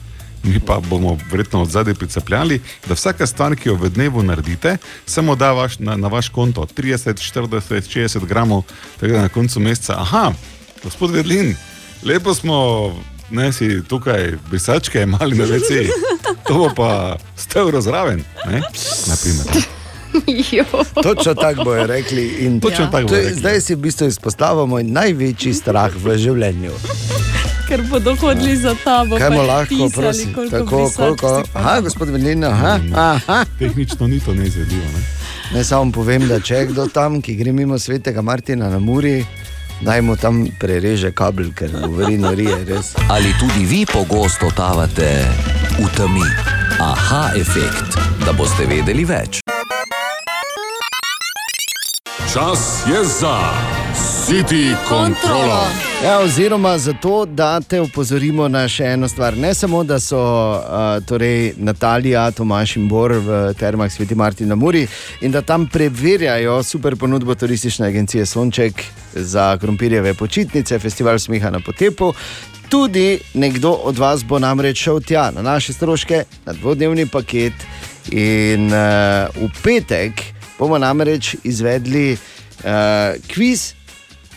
Mi 0.44 0.60
pa 0.60 0.80
bomo 0.80 1.18
verjetno 1.32 1.62
od 1.62 1.70
zadaj 1.70 1.94
pricapljali, 1.94 2.62
da 2.88 2.94
vsaka 2.94 3.28
stvar, 3.28 3.56
ki 3.56 3.70
jo 3.70 3.76
v 3.76 3.90
dnevu 3.90 4.24
naredite, 4.24 4.78
samo 5.06 5.36
da 5.36 5.52
vaš, 5.52 5.78
na, 5.80 5.96
na 5.96 6.08
vaš 6.08 6.30
konto 6.30 6.66
30, 6.78 7.22
40, 7.34 7.62
60 7.94 8.26
gramov, 8.26 8.64
tako 9.00 9.14
da 9.14 9.22
na 9.22 9.30
koncu 9.30 9.60
meseca. 9.60 10.00
Aha, 10.02 10.32
gospod 10.84 11.12
Vedlin, 11.12 11.54
lepo 12.04 12.34
smo, 12.34 12.58
ne 13.30 13.54
si 13.54 13.84
tukaj 13.88 14.34
brisačke 14.50 15.02
imeli 15.02 15.38
na 15.38 15.46
veci, 15.46 15.86
to 16.48 16.54
bo 16.54 16.72
pa 16.76 17.18
100 17.38 17.60
evrov 17.60 17.82
zraven. 17.82 18.26
Ne? 18.50 18.62
Naprimer? 19.08 19.81
Točno 21.04 21.34
tako 21.34 21.64
bojo 21.64 21.88
rekli. 21.88 22.60
To 22.62 22.70
je- 22.70 22.88
bojo 22.92 23.08
rekli. 23.08 23.36
Zdaj 23.36 23.62
si 23.62 23.76
v 23.76 23.80
bistvu 23.80 24.08
izpostavljamo 24.08 24.66
moj 24.66 24.84
največji 24.84 25.54
strah 25.54 25.92
v 25.96 26.18
življenju. 26.18 26.72
Ker 27.68 27.82
bodo 27.82 28.16
hodili 28.16 28.58
za 28.58 28.76
tabo. 28.84 29.18
Kaj 29.18 29.30
pa 29.30 29.36
mu 29.36 29.42
lahko, 29.42 29.70
pisali, 29.70 29.92
prosim? 29.92 30.34
koliko 30.34 30.58
Tako, 30.58 30.90
koliko? 30.92 31.44
Aha, 31.54 31.80
gospod 31.80 32.10
Velina, 32.10 32.48
aha, 32.50 32.80
aha. 32.96 33.46
Tehnično 33.60 34.08
ni 34.08 34.20
to 34.20 34.34
neizvedljivo. 34.34 34.84
Ne? 34.84 35.04
Ne 35.54 35.64
samo 35.64 35.92
povem, 35.92 36.28
da 36.28 36.40
če 36.40 36.56
je 36.56 36.66
kdo 36.66 36.88
tam, 36.88 37.22
ki 37.22 37.36
gre 37.36 37.52
mimo 37.52 37.80
svetega 37.80 38.22
Martina 38.22 38.70
na 38.70 38.80
Muri, 38.80 39.26
naj 39.82 40.02
mu 40.02 40.16
tam 40.16 40.48
prereže 40.60 41.12
kabel, 41.12 41.52
ker 41.54 41.72
govori 41.72 42.18
norije, 42.18 42.64
res. 42.66 42.94
Ali 43.10 43.34
tudi 43.40 43.66
vi 43.66 43.86
pogosto 43.86 44.50
totavate 44.50 45.26
v 45.80 45.88
temi? 45.98 46.28
Aha 46.80 47.32
efekt, 47.36 47.96
da 48.26 48.34
boste 48.34 48.66
vedeli 48.66 49.06
več. 49.06 49.41
Čas 52.34 52.84
je 52.88 53.04
za 53.04 53.40
City 54.26 54.76
kontrolo. 54.90 55.68
Ja, 56.04 56.20
oziroma 56.20 56.78
zato, 56.78 57.26
da 57.26 57.62
te 57.62 57.82
opozorimo 57.82 58.48
na 58.48 58.68
še 58.68 58.86
eno 58.94 59.10
stvar. 59.10 59.38
Ne 59.38 59.54
samo, 59.54 59.84
da 59.84 60.00
so 60.00 60.20
uh, 60.20 61.04
torej 61.06 61.54
Natalija, 61.58 62.30
Tomaš 62.32 62.78
in 62.80 62.88
Bor 62.88 63.12
v 63.12 63.42
termah 63.60 63.92
Sveti 63.92 64.16
Martin 64.16 64.48
na 64.48 64.56
Muri 64.56 64.88
in 65.22 65.32
da 65.32 65.42
tam 65.42 65.68
preverjajo 65.68 66.64
super 66.64 66.96
ponudbo 66.96 67.36
turistične 67.36 67.88
agencije 67.88 68.26
Sonček 68.26 68.84
za 69.14 69.58
krompirjeve 69.58 70.14
počitnice, 70.14 70.80
festival 70.80 71.20
smeha 71.20 71.52
na 71.52 71.60
potepu. 71.60 72.14
Tudi 72.70 73.20
nekdo 73.34 73.72
od 73.72 73.98
vas 74.00 74.24
bo 74.24 74.40
namreč 74.40 74.88
šel 74.88 75.02
tja 75.02 75.32
na 75.36 75.42
naše 75.42 75.74
stroške, 75.74 76.24
na 76.46 76.54
dvodnevni 76.54 77.10
paket. 77.12 77.54
In 78.12 78.72
uh, 78.72 79.28
v 79.36 79.52
petek 79.64 80.32
bomo 80.62 80.78
namreč 80.78 81.36
izvedli 81.44 82.14
uh, 82.14 82.70
kviz 83.34 83.74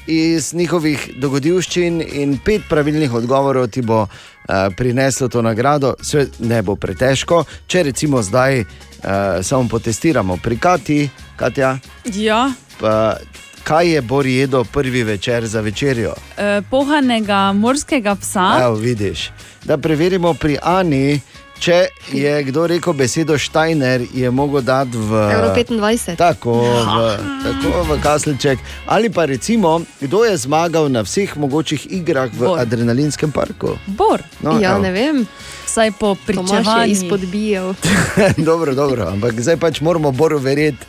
iz 0.07 0.55
njihovih 0.55 1.11
dogodivščin 1.21 2.01
in 2.13 2.39
pet 2.45 2.63
pravilnih 2.69 3.13
odgovorov 3.13 3.69
ti 3.69 3.83
bo 3.83 4.03
uh, 4.03 4.09
prineslo 4.77 5.29
to 5.29 5.43
nagrado. 5.43 5.95
Sve 6.01 6.27
ne 6.39 6.63
bo 6.63 6.77
pretežko, 6.77 7.43
če 7.67 7.83
recimo 7.83 8.23
zdaj 8.23 8.61
uh, 8.61 8.67
samo 9.43 9.69
potestiramo 9.69 10.37
pri 10.37 10.57
Kati, 10.59 11.09
Katja, 11.37 11.77
Ja, 12.15 12.53
pa 12.81 13.17
kaj 13.65 13.95
je 13.95 14.01
Bor 14.03 14.27
jedel 14.27 14.65
prvi 14.65 15.03
večer 15.03 15.47
za 15.47 15.61
večerjo. 15.61 16.15
eh, 16.37 16.61
pohanega 16.71 17.53
morskega 17.53 18.15
psa. 18.15 18.59
Evo, 18.63 18.75
vidiš. 18.75 19.31
Da 19.65 19.79
preverimo 19.79 20.35
pri 20.35 20.59
Ani. 20.63 21.21
Če 21.65 21.87
je 22.13 22.33
kdo 22.45 22.67
rekel 22.69 22.93
besedo 22.93 23.39
Steiner, 23.41 24.03
je 24.13 24.29
mogel 24.31 24.61
dati 24.61 25.01
v 25.01 25.17
Euro 25.33 25.49
25. 25.57 26.13
Tako, 26.21 26.61
v, 26.61 26.99
tako 27.41 27.71
v 27.89 27.97
kaslček. 28.05 28.61
Ali 28.85 29.09
pa 29.09 29.25
recimo, 29.25 29.81
kdo 29.97 30.27
je 30.29 30.37
zmagal 30.45 30.93
na 30.93 31.01
vseh 31.09 31.33
mogočih 31.41 31.87
igrah 31.89 32.29
v 32.29 32.45
Bor. 32.45 32.61
adrenalinskem 32.61 33.33
parku. 33.33 33.79
Bor. 33.97 34.21
No, 34.45 34.61
ja, 34.61 34.77
evo. 34.77 34.85
ne 34.85 34.93
vem. 34.93 35.25
Vsaj 35.65 35.95
po 35.97 36.13
pričevanju. 36.27 36.93
izpodbijal. 36.93 37.73
dobro, 38.51 38.77
dobro, 38.77 39.09
ampak 39.09 39.41
zdaj 39.41 39.57
pač 39.57 39.81
moramo 39.81 40.13
Boru 40.13 40.37
verjeti. 40.37 40.85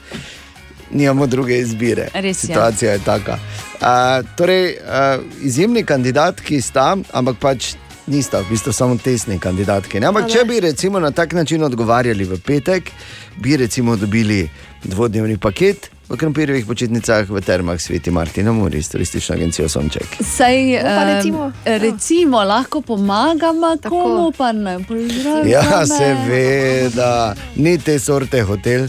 Nimamo 0.91 1.23
druge 1.27 1.55
izbire. 1.55 2.11
Res 2.11 2.43
je. 2.43 2.51
Situacija 2.51 2.91
je 2.91 2.99
taka. 2.99 3.39
A, 3.79 4.27
torej, 4.35 4.75
a, 4.83 5.23
izjemni 5.39 5.87
kandidatki 5.87 6.59
sta, 6.61 6.97
ampak 7.15 7.39
pač 7.39 7.79
nista 8.07 8.39
v 8.39 8.49
bistvu 8.49 8.73
samo 8.73 8.97
testni 8.97 9.39
kandidatki. 9.39 9.99
ne. 9.99 10.07
Ampak 10.07 10.29
če 10.29 10.45
bi 10.45 10.59
recimo 10.59 10.99
na 10.99 11.11
tak 11.11 11.33
način 11.33 11.63
odgovarjali 11.63 12.23
v 12.23 12.39
petek, 12.39 12.91
bi 13.35 13.57
recimo 13.57 13.95
dobili 13.95 14.49
dvodnevni 14.83 15.37
paket 15.37 15.89
v 16.09 16.17
krompirjevih 16.17 16.65
počitnicah 16.65 17.25
v 17.29 17.41
termah 17.41 17.81
Sveti 17.81 18.11
Martina 18.11 18.51
Muri 18.53 18.83
s 18.83 18.89
turistično 18.89 19.35
agencijo 19.35 19.69
Sonček. 19.69 20.05
Sej, 20.21 20.77
No, 20.77 20.81
pa 20.83 21.01
em, 21.01 21.15
recimo, 21.15 21.51
recimo 21.65 22.43
lahko 22.43 22.81
pomagamo 22.81 23.77
komu, 23.89 24.31
pa 24.37 24.51
ne 24.51 24.77
pozdravljamo. 24.87 25.49
Ja, 25.49 25.85
seveda, 25.85 27.35
ni 27.55 27.77
te 27.77 27.99
sorte 27.99 28.41
hotel. 28.41 28.87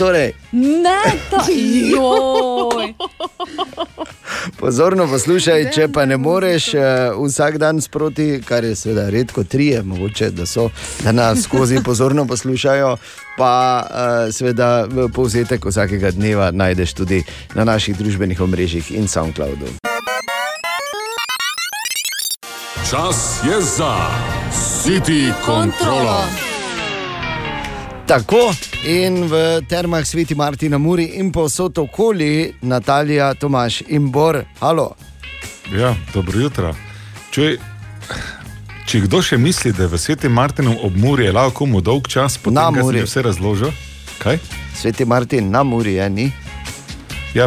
Torej, 0.00 0.32
Ne, 0.52 1.02
to 1.30 1.36
joj. 1.92 2.94
Pozorno 4.56 5.04
poslušaj, 5.06 5.66
če 5.74 5.88
pa 5.92 6.06
ne 6.08 6.16
moreš 6.16 6.70
uh, 6.74 6.82
vsak 7.20 7.58
dan 7.60 7.80
sproti, 7.84 8.40
kar 8.48 8.64
je 8.64 8.72
seveda 8.76 9.10
redko 9.12 9.44
trije, 9.44 9.82
mogoče 9.82 10.30
da 10.30 10.46
so, 10.46 10.70
da 11.04 11.12
nas 11.12 11.42
skozi 11.44 11.82
pozorno 11.84 12.24
poslušajo, 12.26 12.96
pa 13.36 13.52
uh, 13.84 14.32
seveda 14.32 14.88
povzetek 15.12 15.64
vsakega 15.68 16.10
dneva 16.16 16.50
najdeš 16.50 16.94
tudi 16.94 17.22
na 17.54 17.64
naših 17.64 17.98
družbenih 17.98 18.40
omrežjih 18.40 18.92
in 18.96 19.08
SoundCloudu. 19.08 19.68
Čas 22.90 23.44
je 23.44 23.60
za 23.60 23.96
City 24.80 25.28
kontrolo. 25.44 26.49
Tako 28.10 28.50
in 28.84 29.30
v 29.30 29.62
termah 29.68 30.02
Sveti 30.06 30.34
Martina 30.34 30.78
Muri 30.78 31.04
in 31.04 31.32
povsod 31.32 31.78
okoli 31.78 32.54
Natalija, 32.62 33.34
Tomaš 33.34 33.82
in 33.88 34.10
Bor. 34.10 34.42
Halo. 34.58 34.94
Ja, 35.78 35.94
dobro 36.14 36.40
jutro. 36.40 36.74
Če, 37.30 37.54
če 38.86 39.00
kdo 39.06 39.20
še 39.22 39.38
misli, 39.38 39.70
da 39.70 39.86
je 39.86 39.92
v 39.92 40.00
Svetem 40.02 40.34
Martinu 40.34 40.74
ob 40.82 40.96
Muri 40.98 41.28
je 41.28 41.36
lahko 41.36 41.62
komu 41.62 41.78
dolg 41.78 42.10
čas, 42.10 42.34
potem 42.34 42.58
Na 42.58 42.66
ko 42.74 42.80
sem 42.80 42.82
Muri. 42.82 42.98
ti 42.98 43.06
vse 43.06 43.22
razložil. 43.22 43.70
Kaj? 44.18 44.42
Sveti 44.74 45.06
Martin 45.06 45.54
na 45.54 45.62
Muri 45.62 45.94
je 45.94 46.10
ni. 46.10 46.26
Ja, 47.38 47.46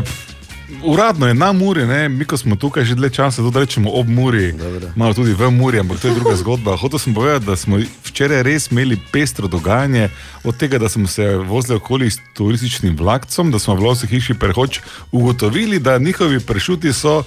uradno 0.83 1.27
je 1.27 1.33
na 1.33 1.51
Muri, 1.51 1.85
ne? 1.85 2.09
mi 2.09 2.25
ko 2.25 2.37
smo 2.37 2.55
tukaj 2.55 2.85
že 2.85 2.95
dlje 2.95 3.09
časa, 3.09 3.41
tudi 3.41 3.59
rečemo 3.59 3.89
ob 3.89 4.09
Muri, 4.09 4.53
malo 4.95 5.13
tudi 5.13 5.33
v 5.33 5.51
Muri, 5.51 5.79
ampak 5.79 5.99
to 5.99 6.07
je 6.07 6.15
druga 6.15 6.35
zgodba. 6.35 6.77
Hotel 6.77 6.99
sem 6.99 7.13
povedati, 7.13 7.45
da 7.45 7.55
smo 7.55 7.79
včeraj 8.05 8.43
res 8.43 8.71
imeli 8.71 8.99
pestro 9.11 9.47
dogajanje, 9.47 10.09
od 10.43 10.57
tega, 10.57 10.77
da 10.77 10.89
smo 10.89 11.07
se 11.07 11.35
vozili 11.35 11.77
okoli 11.77 12.11
s 12.11 12.19
turističnim 12.33 12.97
vlakcom, 12.97 13.51
da 13.51 13.59
smo 13.59 13.75
v 13.75 13.83
Lovski 13.83 14.07
hiši 14.07 14.33
prehoč 14.33 14.79
ugotovili, 15.11 15.79
da 15.79 15.97
njihovi 15.97 16.39
pršuti 16.39 16.93
so 16.93 17.23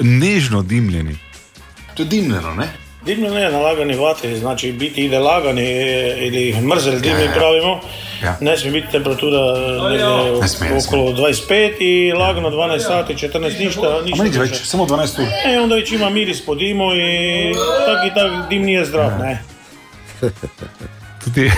nežno 0.00 0.62
dimljeni. 0.62 1.16
To 1.94 2.02
je 2.02 2.08
dimljeno, 2.08 2.54
ne? 2.54 2.87
Dimno 3.06 3.28
ne 3.30 3.50
nalagani 3.50 3.96
vati, 3.96 4.36
znači 4.36 4.72
biti 4.72 5.04
ide 5.04 5.18
lagani 5.18 5.70
ili 6.26 6.60
mrzel 6.60 7.00
dim 7.00 7.10
Ja, 7.12 7.18
mi 7.18 7.24
ja. 7.24 7.32
pravimo. 7.32 7.80
Ja. 8.22 8.36
Ne 8.40 8.58
smije 8.58 8.72
biti 8.72 8.92
temperatura 8.92 9.38
negdje 9.90 10.40
Ne 10.40 10.48
smije, 10.48 10.72
ne 10.72 10.78
okolo 10.88 11.02
25 11.12 11.72
i 11.80 12.12
lagano 12.12 12.50
12 12.50 12.78
sati, 12.78 13.14
14 13.14 13.42
ništa. 13.42 14.00
ništa 14.04 14.16
Ma 14.16 14.24
nič 14.24 14.32
više. 14.32 14.40
več, 14.40 14.62
samo 14.62 14.86
12 14.86 15.20
ur. 15.22 15.26
E, 15.46 15.60
onda 15.60 15.74
već 15.74 15.92
ima 15.92 16.10
miris 16.10 16.46
po 16.46 16.54
dimu 16.54 16.94
i 16.94 17.52
tak 17.86 18.06
i 18.06 18.14
tak 18.14 18.48
dim 18.48 18.62
nije 18.62 18.84
zdrav, 18.84 19.10
ne. 19.20 19.42
Tudi, 21.24 21.50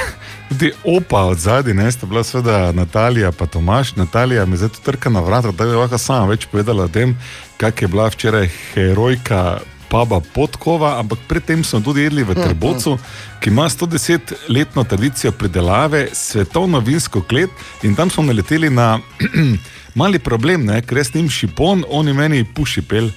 tudi 0.49 0.73
opa 0.85 1.21
od 1.21 1.39
zadaj, 1.39 1.75
ne, 1.75 1.93
sta 1.93 2.07
bila 2.07 2.25
seveda 2.25 2.73
Natalija 2.73 3.33
in 3.41 3.47
Tomaš. 3.47 3.97
Natalija 3.97 4.47
mi 4.47 4.57
zdaj 4.57 4.69
trka 4.85 5.11
na 5.11 5.21
vrata, 5.21 5.51
da 5.51 5.65
bi 5.65 5.71
lahko 5.71 5.99
sama 5.99 6.27
več 6.27 6.47
povedala 6.47 6.85
o 6.85 6.89
tem, 6.89 7.19
kak 7.57 7.83
je 7.83 7.89
bila 7.89 8.09
včeraj 8.09 8.49
herojka 8.75 9.59
Paba 9.91 10.21
Podkova, 10.35 10.99
ampak 10.99 11.19
predtem 11.29 11.65
smo 11.65 11.81
tudi 11.81 12.07
jedli 12.07 12.23
v 12.23 12.35
Trbocu, 12.35 12.99
ki 13.43 13.51
ima 13.51 13.67
110-letno 13.69 14.85
tradicijo 14.85 15.33
pridelave, 15.33 16.09
svetovno 16.13 16.81
vinsko 16.81 17.23
klet 17.23 17.51
in 17.83 17.95
tam 17.95 18.11
smo 18.11 18.23
naleteli 18.23 18.71
na 18.71 19.01
mali 20.01 20.19
problem, 20.19 20.65
ne, 20.65 20.83
ker 20.83 21.03
jaz 21.03 21.11
njim 21.15 21.29
šipon, 21.29 21.85
oni 21.91 22.13
meni 22.13 22.45
puši 22.55 22.83
pel. 22.83 23.11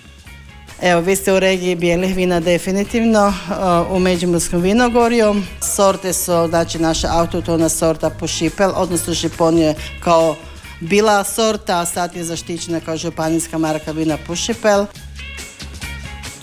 Evo, 0.81 1.01
vi 1.01 1.15
ste 1.15 1.33
u 1.33 1.39
regiji 1.39 1.75
bijelih 1.75 2.15
vina 2.15 2.39
definitivno, 2.39 3.27
uh, 3.27 3.95
u 3.95 3.99
Međimurskom 3.99 4.61
vinogorju. 4.61 5.35
Sorte 5.61 6.13
su, 6.13 6.47
znači 6.49 6.79
naša 6.79 7.07
autotona 7.11 7.69
sorta 7.69 8.09
pošipel, 8.09 8.71
odnosno 8.75 9.13
šipon 9.13 9.57
je 9.57 9.75
kao 9.99 10.35
bila 10.79 11.23
sorta, 11.23 11.79
a 11.79 11.85
sad 11.85 12.15
je 12.15 12.23
zaštićena 12.23 12.79
kao 12.79 12.97
županijska 12.97 13.57
marka 13.57 13.91
vina 13.91 14.17
Pušipel. 14.27 14.85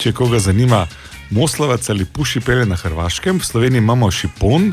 Če 0.01 0.15
koga 0.17 0.39
zanima, 0.41 0.87
Moslovac 1.31 1.85
ali 1.93 2.07
Puši 2.09 2.41
pele 2.41 2.65
na 2.65 2.77
Hrvaškem, 2.77 3.37
v 3.37 3.45
Sloveniji 3.45 3.83
imamo 3.85 4.09
Šipon, 4.11 4.71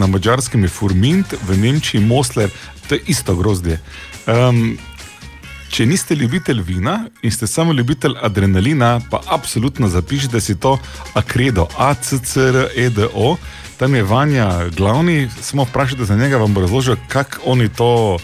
na 0.00 0.06
Mačarskem 0.08 0.64
je 0.64 0.70
Furmint, 0.72 1.34
v 1.44 1.58
Nemčiji 1.60 2.00
Mosler, 2.00 2.48
to 2.88 2.96
je 2.96 3.02
isto 3.12 3.36
grozdje. 3.36 3.76
Um, 4.24 4.78
če 5.68 5.84
niste 5.86 6.16
ljubitelj 6.16 6.64
vina 6.64 6.96
in 7.20 7.30
ste 7.30 7.46
samo 7.46 7.76
ljubitelj 7.76 8.16
adrenalina, 8.24 9.02
pa 9.10 9.20
absolutno 9.28 9.92
zapišite 9.92 10.40
si 10.40 10.56
to 10.56 10.78
Akredo, 11.14 11.68
A-C-C-R-E-D-O. 11.76 13.36
Tam 13.76 13.94
je 13.94 14.02
Vanja 14.02 14.48
glavni, 14.76 15.28
samo 15.40 15.68
vprašajte 15.68 16.08
za 16.08 16.16
njega, 16.16 16.40
vam 16.40 16.54
bo 16.54 16.64
razložil, 16.64 16.96
kako 17.08 17.52
oni 17.52 17.68
to 17.68 18.18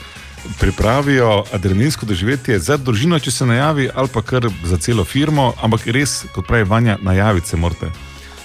pripravijo, 0.60 1.44
adrenalinsko 1.52 2.06
doživetje 2.06 2.58
za 2.58 2.76
družino, 2.76 3.18
če 3.18 3.30
se 3.30 3.46
najavi, 3.46 3.90
ali 3.94 4.08
pa 4.12 4.22
kar 4.22 4.48
za 4.64 4.76
celo 4.76 5.04
firmo, 5.04 5.52
ampak 5.62 5.86
res, 5.86 6.24
kot 6.34 6.46
pravi 6.46 6.64
Vanja, 6.64 6.98
najaviti 7.02 7.48
se 7.48 7.56
morate. 7.56 7.90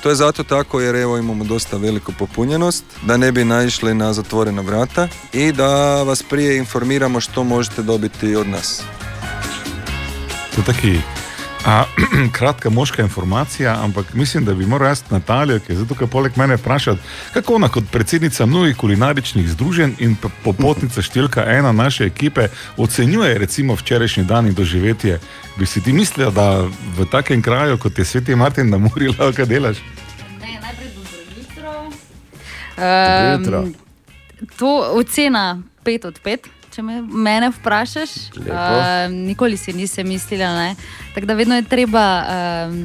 To 0.04 0.10
je 0.10 0.16
zato 0.16 0.44
tako 0.44 0.82
jer 0.82 0.96
evo 0.96 1.18
imamo 1.18 1.44
dosta 1.44 1.78
veliku 1.78 2.14
popunjenost, 2.20 2.84
da 3.02 3.18
ne 3.18 3.32
bi 3.32 3.46
naišli 3.46 3.94
na 3.94 4.14
zatvorena 4.14 4.62
vrata 4.62 5.08
i 5.34 5.52
da 5.52 6.04
vas 6.04 6.24
prije 6.24 6.58
informiramo 6.58 7.20
što 7.20 7.44
možete 7.44 7.84
dobiti 7.84 8.36
od 8.36 8.48
nas. 8.48 8.84
To 10.56 10.62
je 10.62 10.66
taki 10.66 10.98
a, 11.66 11.86
kratka 12.38 12.70
moška 12.70 13.02
informacija, 13.02 13.78
ampak 13.84 14.14
mislim, 14.14 14.46
da 14.46 14.54
bi 14.54 14.66
moral 14.66 14.90
jaz 14.90 15.04
Natalijo, 15.10 15.60
ki 15.60 15.72
je 15.72 15.76
zdaj 15.76 15.88
tukaj 15.88 16.08
poleg 16.08 16.32
mene 16.36 16.56
vprašati, 16.56 17.02
kako 17.34 17.56
ona 17.56 17.70
kot 17.70 17.84
predsednica 17.92 18.46
mnogih 18.46 18.76
kulinaričnih 18.78 19.50
združenj 19.50 19.94
in 20.00 20.16
popotnica 20.44 21.02
številka 21.08 21.46
ena 21.48 21.72
naše 21.72 22.06
ekipe 22.06 22.48
ocenjuje 22.78 23.38
recimo 23.38 23.76
včerajšnji 23.76 24.24
dan 24.24 24.48
in 24.48 24.54
doživetje. 24.54 25.20
Bi 25.58 25.66
si 25.66 25.82
ti 25.82 25.94
mislila, 25.94 26.32
da 26.32 26.48
v 26.98 27.06
takem 27.12 27.42
kraju, 27.42 27.78
kot 27.78 28.00
je 28.00 28.06
Sveti 28.06 28.36
Martin 28.36 28.70
na 28.70 28.78
Muri, 28.78 29.12
lahko 29.20 29.46
delaš? 29.46 29.78
Um, 32.82 33.42
jutro. 33.42 33.68
to 34.58 34.92
ocena 34.98 35.62
5 35.84 36.08
od 36.08 36.20
5, 36.24 36.40
če 36.72 36.84
me 36.86 37.02
mene 37.02 37.50
vprašaš. 37.52 38.12
Lepo. 38.38 38.56
Um, 38.56 39.16
nikoli 39.28 39.58
si 39.58 39.74
nisem 39.76 40.08
mislila, 40.08 40.52
ne. 40.56 40.76
Tako 41.16 41.28
da 41.28 41.36
vedno 41.36 41.56
je 41.56 41.66
treba 41.68 42.04
um, 42.24 42.78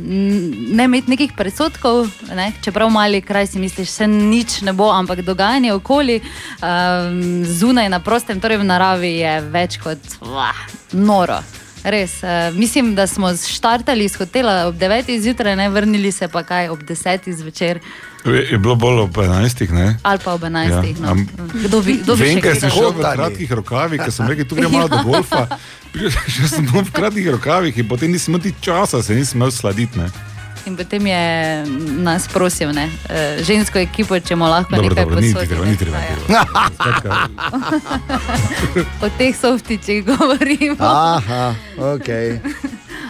ne 0.76 0.84
imeti 0.84 1.10
nekih 1.10 1.36
predsodkov, 1.36 2.08
ne. 2.34 2.50
čeprav 2.64 2.90
mali 2.90 3.20
kraj 3.22 3.46
si 3.46 3.62
misliš, 3.62 3.90
se 3.90 4.06
nič 4.06 4.60
ne 4.66 4.72
bo, 4.72 4.90
ampak 4.90 5.22
dogajanje 5.22 5.72
okoli, 5.72 6.20
um, 6.20 7.44
zunaj 7.44 7.88
na 7.88 8.00
prostem, 8.00 8.40
torej 8.40 8.58
v 8.62 8.66
naravi 8.72 9.12
je 9.20 9.38
več 9.54 9.78
kot 9.82 10.18
vah, 10.20 10.66
noro. 10.92 11.38
Res, 11.86 12.16
uh, 12.18 12.28
mislim, 12.52 12.94
da 12.94 13.06
smo 13.06 13.30
štartali 13.36 14.04
iz 14.04 14.16
hotela 14.16 14.66
ob 14.66 14.74
9. 14.74 15.20
zjutraj, 15.20 15.56
ne 15.56 15.68
vrnili 15.68 16.12
se 16.12 16.28
pa 16.28 16.42
kaj 16.42 16.68
ob 16.68 16.82
10. 16.82 17.32
zvečer 17.32 17.78
Je, 18.24 18.48
je 18.50 18.58
bilo 18.58 18.74
bolj 18.74 19.00
ob 19.00 19.14
11. 19.14 19.70
Ne? 19.70 19.96
ali 20.02 20.18
pa 20.18 20.32
ob 20.32 20.42
11. 20.42 20.66
Ja, 20.66 20.82
no. 21.00 21.08
am- 21.08 21.28
Kdo 21.54 21.80
bi, 21.80 21.92
kdo 21.94 22.16
bi 22.16 22.22
Vem, 22.24 22.40
ker 22.40 22.52
gledal? 22.52 22.70
šel 22.70 22.90
v 22.90 23.02
kratkih 23.12 23.52
rokavih, 23.52 24.00
ker 24.00 24.12
sem 24.12 24.26
rekel, 24.26 24.44
tu 24.44 24.54
gremo 24.54 24.72
malo 24.76 24.88
do 24.88 24.98
golfa. 25.04 25.46
Šel 26.28 26.48
sem 26.48 26.66
domov 26.66 26.84
v 26.84 26.92
kratkih 26.92 27.30
rokavih 27.30 27.78
in 27.78 27.88
potem 27.88 28.10
nisem 28.10 28.34
imel 28.34 28.50
časa, 28.60 29.02
se 29.02 29.14
nisem 29.14 29.38
imel 29.38 29.50
sladiti. 29.50 29.98
Ne? 29.98 30.10
In 30.66 30.76
potem 30.76 31.06
je 31.06 31.64
nas 32.02 32.28
prosil, 32.28 32.72
ne, 32.72 32.90
eh, 33.08 33.38
žensko 33.42 33.78
ekipo, 33.78 34.18
če 34.20 34.36
mu 34.36 34.48
lahko 34.50 34.74
Dobro, 34.74 34.88
nekaj 34.88 35.04
dobro, 35.04 35.20
ni 35.20 35.32
posodi. 35.34 35.48
treba, 35.48 35.64
ne. 35.64 35.70
ni 35.70 35.76
treba. 35.76 35.98
O 39.06 39.08
teh 39.18 39.36
softičih 39.36 40.04
govorimo. 40.04 40.76
Aha, 40.80 41.54
ok. 41.78 42.08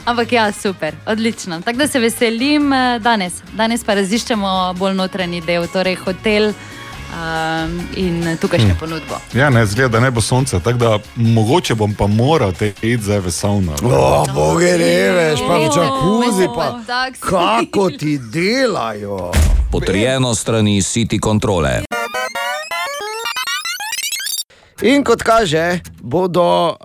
Ampak 0.04 0.32
ja, 0.32 0.52
super, 0.52 0.94
odlično. 1.06 1.60
Tako 1.60 1.78
da 1.78 1.86
se 1.88 1.98
veselim 1.98 2.72
eh, 2.72 2.98
danes. 2.98 3.40
Danes 3.52 3.84
pa 3.84 3.94
raziščemo 3.94 4.74
bolj 4.76 4.94
notranji 4.94 5.40
del, 5.40 5.66
torej 5.72 5.96
hotel 6.04 6.52
um, 7.12 7.80
in 7.96 8.36
tukajšnjo 8.40 8.74
Hm. 8.74 8.78
ponudbo. 8.80 9.14
Ja, 9.34 9.50
ne, 9.50 9.66
zgleda, 9.66 9.88
da 9.88 10.00
ne 10.00 10.10
bo 10.10 10.20
sonca, 10.20 10.60
tako 10.60 10.78
da 10.78 10.98
mogoče 11.16 11.74
bom 11.74 11.94
pa 11.94 12.06
moral 12.06 12.52
te 12.52 12.68
iti 12.82 13.02
zdaj 13.02 13.18
v 13.18 13.30
savno. 13.30 13.72
O, 13.82 14.24
boge 14.34 14.78
ne 14.78 15.10
veš, 15.12 15.40
pa 15.48 15.56
v 15.58 15.68
džakuzi 15.74 16.46
v 16.46 16.54
pa. 16.56 16.80
Kako 17.20 17.90
ti 17.90 18.18
delajo? 18.18 19.30
Potrjeno 19.72 20.34
strani 20.34 20.82
City 20.82 21.18
kontrole. 21.20 21.80
In 24.82 25.04
kot 25.04 25.22
kaže, 25.22 25.80
bodo 26.00 26.68
uh, 26.68 26.76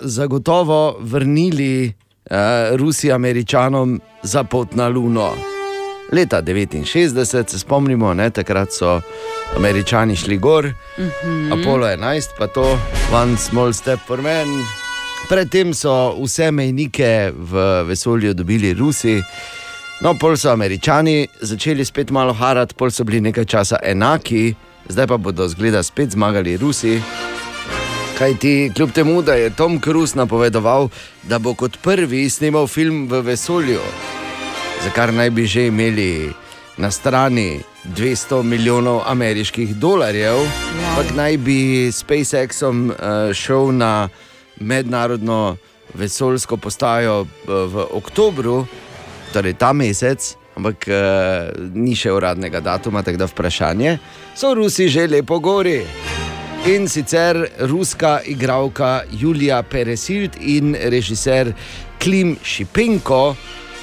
zagotovo 0.00 0.96
vrnili 1.00 1.86
uh, 1.86 2.36
Rusi 2.76 3.12
Američanom 3.12 4.00
za 4.22 4.44
pot 4.44 4.74
na 4.74 4.88
Luno. 4.88 5.57
Leta 6.12 6.42
69, 6.42 7.50
se 7.50 7.58
spomnimo, 7.58 8.14
ne, 8.14 8.30
takrat 8.30 8.72
so 8.72 9.00
Američani 9.56 10.16
šli 10.16 10.36
gor, 10.38 10.72
Mhm. 10.98 11.52
Apollo 11.52 11.86
11, 11.86 12.30
pa 12.38 12.46
to 12.46 12.78
One 13.12 13.36
Small 13.36 13.72
Step 13.72 14.00
for 14.06 14.22
Men. 14.22 14.48
Predtem 15.28 15.74
so 15.74 16.14
vse 16.24 16.50
mejnike 16.50 17.32
v 17.36 17.82
vesolju 17.84 18.34
dobili 18.34 18.74
Rusi, 18.74 19.22
no, 20.00 20.14
pol 20.14 20.36
so 20.36 20.50
Američani 20.50 21.28
začeli 21.40 21.84
spet 21.84 22.10
malo 22.10 22.32
harati, 22.32 22.74
pol 22.74 22.90
so 22.90 23.04
bili 23.04 23.20
nekaj 23.20 23.44
časa 23.44 23.76
enaki, 23.82 24.54
zdaj 24.88 25.06
pa 25.06 25.16
bodo 25.16 25.48
zgleda 25.48 25.82
spet 25.82 26.10
zmagali 26.10 26.56
Rusi. 26.56 27.00
Kaj 28.18 28.34
ti, 28.38 28.72
kljub 28.76 28.92
temu, 28.92 29.22
da 29.22 29.34
je 29.34 29.50
Tom 29.50 29.80
Cruise 29.80 30.16
napovedoval, 30.18 30.88
da 31.22 31.38
bo 31.38 31.54
kot 31.54 31.76
prvi 31.82 32.30
snimal 32.30 32.66
film 32.66 33.08
v 33.08 33.20
vesolju, 33.20 33.80
za 34.84 34.90
kar 34.94 35.12
naj 35.12 35.30
bi 35.30 35.46
že 35.46 35.66
imeli 35.66 36.32
na 36.76 36.90
strani 36.90 37.60
200 37.96 38.42
milijonov 38.42 39.02
ameriških 39.06 39.74
dolarjev, 39.76 40.38
ampak 40.90 41.14
naj 41.16 41.36
bi 41.36 41.92
SpaceXom 41.92 42.90
uh, 42.90 42.96
šel 43.34 43.72
na 43.74 44.08
mednarodno 44.60 45.56
vesoljsko 45.94 46.56
postajo 46.56 47.20
uh, 47.20 47.28
v 47.48 47.86
oktobru, 47.90 48.66
torej 49.32 49.54
ta 49.54 49.72
mesec. 49.72 50.36
Ampak 50.58 50.88
uh, 50.90 50.94
ni 51.74 51.94
še 51.94 52.12
uradnega 52.12 52.60
datuma, 52.60 53.02
tako 53.02 53.18
da 53.18 53.26
vprašanje. 53.30 53.98
So 54.34 54.54
Rusi 54.54 54.88
že 54.88 55.06
lepo 55.06 55.38
gori. 55.38 55.82
In 56.66 56.88
sicer 56.88 57.46
ruska 57.58 58.20
igralka 58.26 59.02
Julija 59.10 59.62
Peresild 59.62 60.36
in 60.40 60.74
režiser 60.74 61.52
Klim 61.98 62.36
Šipenko 62.42 63.36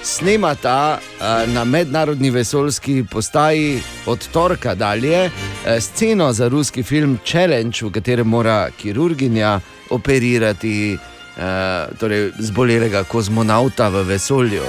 snemata 0.06 1.00
uh, 1.00 1.54
na 1.54 1.64
mednarodni 1.64 2.30
vesoljski 2.30 3.06
postaji 3.12 3.82
od 4.06 4.28
torka 4.28 4.76
dalje 4.76 5.26
uh, 5.26 5.32
sceno 5.80 6.34
za 6.34 6.48
ruski 6.48 6.84
film 6.84 7.18
Challenge, 7.26 7.80
v 7.82 7.92
katerem 7.92 8.28
mora 8.28 8.70
kirurginja 8.82 9.60
operirati 9.90 10.98
uh, 10.98 11.98
torej 12.00 12.32
zbolelega 12.40 13.04
kozmonauta 13.04 13.90
v 13.90 14.04
vesolju. 14.04 14.64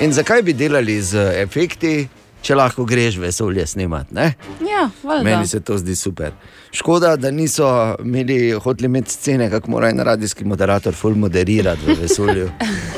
In 0.00 0.12
zakaj 0.12 0.42
bi 0.42 0.52
delali 0.52 1.00
z 1.02 1.30
efekti, 1.42 2.08
če 2.42 2.54
lahko 2.54 2.84
greš 2.84 3.16
vesolje 3.16 3.66
snemati? 3.66 4.14
ne? 4.14 4.34
Ja, 4.70 4.90
valjda. 5.02 5.24
Meni 5.24 5.46
se 5.46 5.60
to 5.60 5.78
zdi 5.78 5.96
super. 5.96 6.32
Škoda, 6.72 7.16
da 7.16 7.30
niso 7.30 7.96
imeli, 8.04 8.52
hoteli 8.52 8.86
imeti 8.86 9.10
scene, 9.10 9.50
kako 9.50 9.70
mora 9.70 9.88
en 9.88 10.00
radijski 10.00 10.44
moderator 10.44 10.94
ful 10.94 11.14
moderirati 11.14 11.86
v 11.86 12.00
vesolju. 12.02 12.50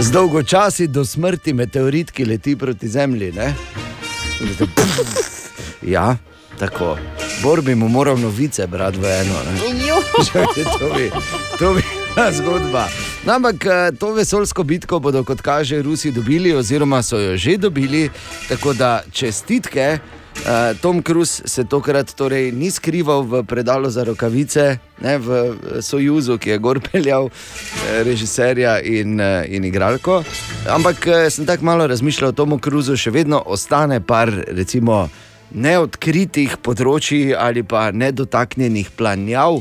Z 0.00 0.10
dolgočasi 0.10 0.86
do 0.86 1.04
smrti 1.04 1.52
meteorit, 1.52 2.10
ki 2.10 2.24
leti 2.24 2.56
proti 2.56 2.88
Zemlji. 2.88 3.32
ne? 3.32 3.54
Ja, 5.82 6.16
tako. 6.58 6.98
Bor 7.42 7.62
bi 7.62 7.74
mu 7.74 7.88
moral 7.88 8.18
novice 8.18 8.66
brati 8.66 8.98
v 8.98 9.04
eno. 9.04 9.34
to 10.78 10.94
bi, 10.94 11.10
to 11.58 11.74
bi 11.74 11.82
bila 12.14 12.32
zgodba. 12.32 12.88
No, 13.24 13.32
ampak 13.32 13.66
eh, 13.66 13.92
to 13.98 14.12
vesoljsko 14.12 14.62
bitko 14.62 14.98
bodo, 14.98 15.24
kot 15.24 15.40
kaže, 15.40 15.82
Rusi 15.82 16.10
dobili, 16.10 16.54
oziroma 16.54 17.02
so 17.02 17.18
jo 17.18 17.36
že 17.36 17.56
dobili. 17.56 18.10
Tako 18.48 18.72
da 18.72 19.02
čestitke. 19.12 19.98
Uh, 20.40 20.72
Tom 20.80 21.02
Cruise 21.02 21.42
se 21.44 21.64
tokrat 21.64 22.14
torej 22.14 22.52
ni 22.52 22.70
skrival 22.70 23.22
v 23.28 23.42
predalu 23.44 23.90
za 23.90 24.04
rokavice, 24.04 24.78
ne, 25.02 25.18
v 25.18 25.28
eh, 25.28 25.82
Sojuzu, 25.82 26.38
ki 26.38 26.54
je 26.54 26.58
gor 26.58 26.80
peljal 26.86 27.28
eh, 27.28 28.02
režiserja 28.06 28.78
in, 28.80 29.20
eh, 29.20 29.44
in 29.52 29.64
igralko. 29.64 30.22
Ampak 30.70 31.06
eh, 31.06 31.30
sem 31.30 31.46
tako 31.46 31.64
malo 31.64 31.86
razmišljal 31.86 32.30
o 32.30 32.36
Tomu 32.36 32.58
Cruisu, 32.58 32.96
še 32.96 33.12
vedno 33.12 33.42
ostane 33.46 34.00
par, 34.00 34.32
recimo, 34.48 35.08
neodkritih 35.50 36.56
področji 36.62 37.34
ali 37.34 37.62
pa 37.66 37.90
nedotaknjenih 37.92 38.94
planjav 38.96 39.60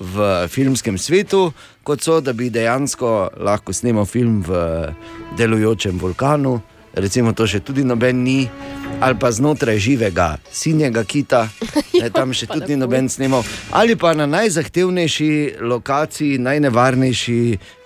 v 0.00 0.30
filmskem 0.52 0.98
svetu, 0.98 1.52
kot 1.86 2.02
so, 2.02 2.20
da 2.20 2.32
bi 2.36 2.50
dejansko 2.52 3.12
lahko 3.46 3.72
snimal 3.72 4.08
film 4.08 4.42
v 4.44 4.90
delujočem 5.38 6.00
vulkanu, 6.00 6.58
recimo 6.96 7.32
to 7.32 7.46
še 7.46 7.60
tudi 7.60 7.84
noben 7.84 8.24
ni. 8.24 8.48
Ali 8.96 9.18
pa 9.20 9.28
znotraj 9.28 9.76
živega, 9.76 10.38
sinjega 10.48 11.02
kita, 11.04 11.42
ne, 12.00 12.08
tam 12.08 12.32
še 12.32 12.48
tudi 12.48 12.72
ni 12.72 12.80
noben 12.80 13.10
snimal, 13.12 13.44
ali 13.76 13.92
pa 13.92 14.14
na 14.16 14.24
najzahtevnejši 14.24 15.60
lokaciji, 15.60 16.38
najnevarnejši, 16.40 17.36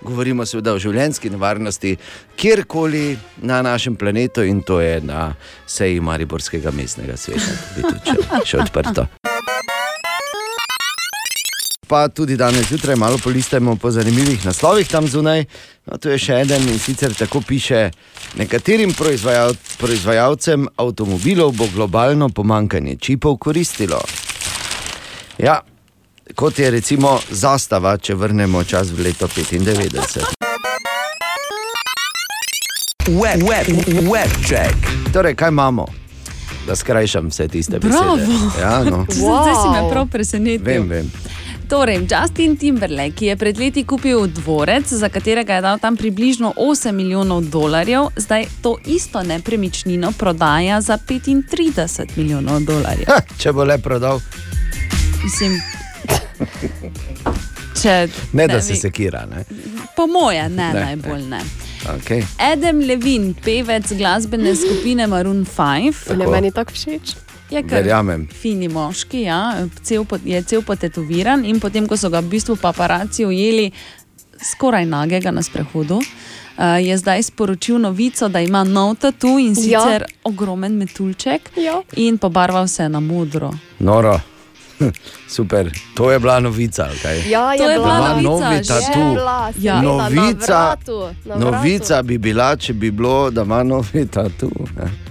govorimo 0.07 0.47
seveda 0.47 0.77
o 0.77 0.79
življenjski 0.79 1.33
nevarnosti, 1.35 1.97
kjerkoli 2.39 3.19
na 3.43 3.59
našem 3.67 3.99
planetu, 3.99 4.47
in 4.47 4.63
to 4.63 4.79
je 4.85 5.01
na 5.03 5.33
seji 5.67 5.99
Mariborskega 5.99 6.71
mestnega 6.71 7.19
sveta, 7.19 7.59
ki 7.75 7.83
je 7.83 7.91
tudi 7.91 8.15
še, 8.15 8.45
še 8.53 8.65
odprto. 8.69 9.11
Pa 11.91 12.09
tudi 12.09 12.37
danes 12.37 12.69
zjutraj 12.69 12.97
malo 12.97 13.19
polistajmo 13.19 13.77
po 13.77 13.91
zanimivih 13.91 14.47
naslovih 14.47 14.89
tam 14.89 15.09
zunaj. 15.09 15.45
No, 15.87 15.97
tu 15.99 16.09
je 16.09 16.19
še 16.19 16.35
en 16.41 16.53
in 16.69 16.79
sicer 16.79 17.15
tako 17.15 17.41
piše: 17.41 17.91
Nekaterim 18.39 18.93
proizvajal, 18.95 19.55
proizvajalcem 19.79 20.69
avtomobilov 20.77 21.51
bo 21.53 21.67
globalno 21.75 22.29
pomankanje 22.29 22.97
čipov 22.97 23.37
koristilo. 23.37 23.99
Ja, 25.39 25.61
kot 26.35 26.59
je 26.59 26.71
recimo 26.71 27.19
zastava, 27.31 27.97
če 27.99 28.15
vrnemo 28.15 28.65
čas 28.65 28.95
v 28.95 29.11
leto 29.11 29.27
95. 29.27 30.31
Web, 33.09 33.43
web, 33.43 33.67
web 34.07 34.31
check. 34.47 34.79
Torej, 35.13 35.35
kaj 35.35 35.49
imamo? 35.49 35.89
Da 36.67 36.77
skrajšam 36.77 37.35
vse 37.35 37.49
tiste 37.49 37.79
Bravo. 37.79 38.17
besede. 38.17 38.63
Ja, 38.63 38.85
no. 38.85 39.07
Zdaj 39.25 39.55
si 39.63 39.69
me 39.75 39.91
prav 39.91 40.07
presenetil. 40.07 40.65
Vem, 40.65 40.89
vem. 40.89 41.13
Torej, 41.71 42.01
Justin 42.11 42.57
Timberlake 42.57 43.27
je 43.27 43.37
pred 43.37 43.59
leti 43.59 43.85
kupil 43.87 44.27
dvorec, 44.27 44.91
za 44.91 45.09
katerega 45.09 45.55
je 45.55 45.63
dal 45.63 45.79
tam 45.79 45.97
približno 45.97 46.53
8 46.57 46.93
milijonov 46.93 47.47
dolarjev, 47.47 48.11
zdaj 48.17 48.45
to 48.63 48.77
isto 48.87 49.23
nepremičnino 49.23 50.13
prodaja 50.19 50.81
za 50.81 50.99
35 50.99 52.17
milijonov 52.17 52.61
dolarjev. 52.61 53.07
Ha, 53.07 53.21
če 53.39 53.53
bo 53.53 53.65
le 53.65 53.79
prodal, 53.79 54.21
Mislim, 55.23 55.59
če, 57.83 57.95
ne 58.33 58.47
da 58.49 58.57
ne 58.57 58.63
se 58.63 58.77
sekira. 58.81 59.27
Ne? 59.31 59.45
Po 59.97 60.07
moje, 60.07 60.49
ne, 60.49 60.73
Ne, 60.73 60.73
ne 60.73 60.85
najbolj 60.87 61.27
ne. 61.29 61.41
Okay. 61.97 62.25
Adam 62.39 62.81
Levin, 62.85 63.35
pevec 63.45 63.93
glasbene 63.97 64.55
skupine 64.57 65.07
Maroon 65.07 65.45
5. 65.47 66.17
Ne, 66.17 66.27
meni 66.27 66.53
tako 66.53 66.77
všeč. 66.77 67.15
Je 67.51 67.63
kar 67.63 67.79
Verjamem. 67.79 68.29
fini 68.33 68.69
moški, 68.69 69.23
ja, 69.23 69.41
cel, 69.83 70.05
po- 70.05 70.19
je 70.25 70.43
cel 70.43 70.63
potetoviran 70.63 71.45
in 71.45 71.61
potem, 71.61 71.87
ko 71.87 71.97
so 71.97 72.09
ga 72.09 72.21
v 72.21 72.29
bistvu 72.29 72.57
paparaci 72.57 73.25
ujeli 73.25 73.71
skoraj 74.45 74.87
nagega 74.87 75.31
na 75.31 75.43
sprehodu, 75.43 75.97
uh, 75.97 76.05
je 76.79 76.97
zdaj 76.97 77.23
sporočil 77.25 77.79
novico, 77.79 78.29
da 78.29 78.41
ima 78.41 78.65
nov 78.65 78.95
tatu 78.97 79.39
in 79.39 79.49
Ja. 79.51 79.55
sicer 79.81 80.05
ogromen 80.25 80.73
metuljček 80.75 81.51
Ja. 81.57 81.83
in 81.95 82.19
pobarval 82.19 82.69
se 82.69 82.89
na 82.89 83.01
modro. 83.01 83.51
Noro. 83.79 84.21
Super, 85.29 85.67
to 85.95 86.11
je 86.11 86.19
bila 86.19 86.41
novica. 86.41 86.89
Okay? 86.91 87.29
Ja, 87.29 87.53
je 87.53 87.59
To 87.59 87.71
je 87.71 87.79
bila 87.79 87.85
bila 87.87 88.09
novica, 88.13 88.45
novi 88.45 88.65
tatu. 88.65 88.99
Je 89.01 89.05
bila, 89.07 89.53
seveda, 89.53 89.75
na 89.75 89.83
Novica, 89.83 90.47
vratu, 90.59 90.99
na 91.25 91.35
vratu. 91.37 91.41
novica 91.43 92.03
bi 92.03 92.19
bila, 92.19 92.57
če 92.57 92.73
bi 92.73 92.91
bilo, 92.91 93.31
da 93.31 93.43
ima 93.43 93.63
novi 93.63 94.07
tatu. 94.09 94.51
Ne? 94.77 95.10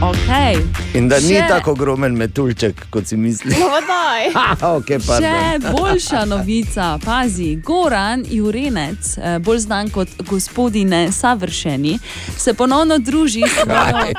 Okay. 0.00 0.56
In 0.94 1.08
da 1.08 1.16
ni 1.16 1.34
Še- 1.34 1.46
tako 1.48 1.70
ogromen 1.70 2.12
metuljček, 2.16 2.86
kot 2.90 3.06
si 3.06 3.16
misliš. 3.16 3.56
No, 3.58 3.68
daj. 3.88 4.26
okay, 4.76 5.00
Še 5.00 5.70
boljša 5.72 6.24
novica, 6.24 6.98
pazi, 7.04 7.56
Goran 7.56 8.24
Jurenec, 8.28 9.16
eh, 9.18 9.38
bolj 9.38 9.58
znan 9.64 9.88
kot 9.90 10.08
gospodine 10.28 11.12
Savršeni, 11.12 11.98
se 12.36 12.54
ponovno 12.54 12.98
druži 12.98 13.42
s 13.48 13.62
svojo. 13.62 14.12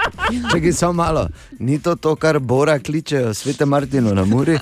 Čakaj, 0.51 0.73
samo 0.73 0.93
malo. 0.93 1.27
Ni 1.59 1.79
to 1.79 1.95
to, 1.95 2.15
kar 2.15 2.39
Bora 2.39 2.79
kličejo, 2.79 3.33
svete 3.33 3.65
Martinu 3.65 4.15
na 4.15 4.25
Muri? 4.25 4.57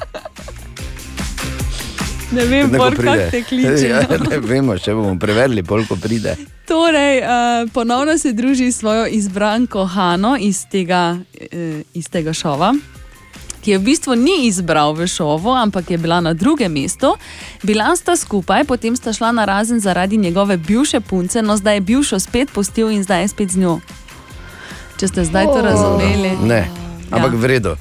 Ne 2.31 2.45
vem, 2.45 2.72
kako 2.72 3.15
te 3.31 3.43
kliče. 3.43 3.88
Ja, 3.89 4.02
ne 4.30 4.39
vemo, 4.39 4.77
še 4.77 4.93
bomo 4.93 5.19
preverili, 5.19 5.64
koliko 5.64 5.95
pride. 5.95 6.35
Torej, 6.65 7.19
uh, 7.22 7.27
ponovno 7.73 8.18
se 8.18 8.34
druži 8.34 8.72
s 8.72 8.80
svojo 8.80 9.06
izbranko 9.07 9.85
Hano 9.85 10.38
iz 10.39 10.65
tega, 10.72 11.18
uh, 11.53 11.81
iz 11.93 12.10
tega 12.10 12.34
šova. 12.34 12.73
Ki 13.61 13.72
je 13.72 13.77
v 13.77 13.84
bistvu 13.84 14.14
ni 14.15 14.45
izbral 14.45 14.93
v 14.93 15.07
šovu, 15.07 15.49
ampak 15.49 15.89
je 15.91 15.97
bila 15.97 16.19
na 16.22 16.34
drugem 16.34 16.72
mestu. 16.72 17.15
Bila 17.64 17.95
sta 17.95 18.14
skupaj, 18.15 18.64
potem 18.64 18.95
sta 18.95 19.14
šla 19.14 19.31
na 19.31 19.45
razen 19.45 19.80
zaradi 19.80 20.18
njegove 20.18 20.57
bivše 20.57 20.99
punce, 20.99 21.41
no 21.41 21.57
zdaj 21.57 21.76
je 21.76 21.81
bivšo 21.81 22.19
spet 22.19 22.52
pustil 22.53 22.89
in 22.89 23.03
zdaj 23.03 23.22
je 23.22 23.27
spet 23.27 23.49
z 23.49 23.57
njo. 23.57 23.80
Če 24.99 25.07
ste 25.07 25.26
zdaj 25.26 25.45
to 25.45 25.61
razumeli. 25.61 26.38
Ne, 26.45 26.68
ampak 27.11 27.34
Ja. 27.34 27.39
v 27.39 27.45
redu. 27.45 27.73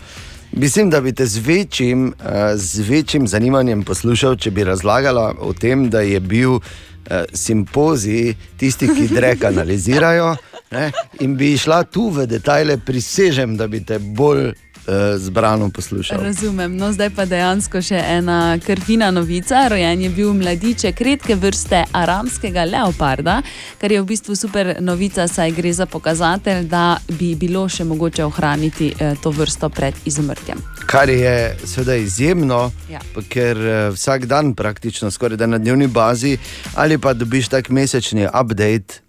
Mislim, 0.56 0.90
da 0.90 1.00
bi 1.00 1.12
te 1.12 1.26
z 1.26 1.38
večjim, 1.38 2.14
eh, 2.24 2.56
z 2.56 2.78
večjim 2.88 3.26
zanimanjem 3.28 3.82
poslušal, 3.82 4.36
če 4.36 4.50
bi 4.50 4.64
razlagala 4.64 5.34
o 5.40 5.52
tem, 5.52 5.90
da 5.90 6.00
je 6.00 6.20
bil 6.20 6.52
uh, 6.54 6.60
simpozij 7.32 8.34
tistih, 8.56 8.90
ki 8.96 9.08
drek 9.14 9.44
analizirajo. 9.44 10.36
Ne? 10.70 10.92
In 11.20 11.36
bi 11.36 11.56
šla 11.58 11.82
tu 11.82 12.08
v 12.08 12.26
detajle, 12.26 12.78
prisežem, 12.78 13.56
da 13.56 13.66
bi 13.66 13.82
te 13.84 13.98
bolj 13.98 14.52
zbrano 15.18 15.70
poslušal. 15.70 16.20
Razumem. 16.20 16.76
No, 16.76 16.92
zdaj 16.92 17.10
pa 17.10 17.24
dejansko 17.24 17.82
še 17.82 17.96
ena 18.08 18.58
krvina 18.58 19.10
novica. 19.10 19.68
Rojen 19.68 20.00
je 20.00 20.10
bil 20.10 20.32
mladiček 20.32 21.00
redke 21.00 21.34
vrste 21.34 21.84
aramskega 21.92 22.64
leoparda, 22.64 23.42
kar 23.80 23.92
je 23.92 24.00
v 24.00 24.06
bistvu 24.06 24.36
super 24.36 24.76
novica, 24.80 25.28
saj 25.28 25.50
gre 25.52 25.72
za 25.72 25.86
pokazatelj, 25.86 26.64
da 26.64 26.84
bi 27.08 27.34
bilo 27.34 27.68
še 27.68 27.84
mogoče 27.84 28.24
ohraniti 28.24 28.92
eh, 28.92 29.14
to 29.22 29.30
vrsto 29.30 29.68
pred 29.68 29.94
izumrtjem. 30.04 30.58
Kar 30.86 31.08
je 31.08 31.34
seveda 31.64 31.94
izjemno, 31.96 32.72
Ja. 32.90 33.00
ker 33.28 33.56
eh, 33.58 33.90
vsak 33.90 34.26
dan, 34.26 34.54
praktično 34.54 35.10
skoraj 35.10 35.36
da 35.36 35.46
na 35.46 35.58
dnevni 35.58 35.86
bazi, 35.86 36.36
ali 36.74 36.98
pa 36.98 37.12
dobiš 37.14 37.48
tak 37.48 37.68
mesečni 37.68 38.26
update, 38.26 39.00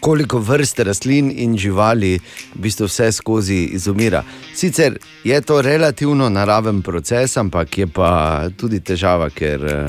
koliko 0.00 0.38
vrst 0.38 0.78
rastlin 0.78 1.32
in 1.36 1.58
živali 1.58 2.18
v 2.54 2.58
bistvu 2.58 2.86
vse 2.86 3.12
skozi 3.12 3.64
izumira. 3.72 4.22
Sicer 4.54 4.98
je 5.24 5.40
to 5.40 5.62
relativno 5.62 6.28
naraven 6.28 6.82
proces, 6.82 7.36
ampak 7.36 7.78
je 7.78 7.86
pa 7.86 8.42
tudi 8.56 8.80
težava, 8.80 9.30
ker. 9.30 9.64
eh, 9.64 9.86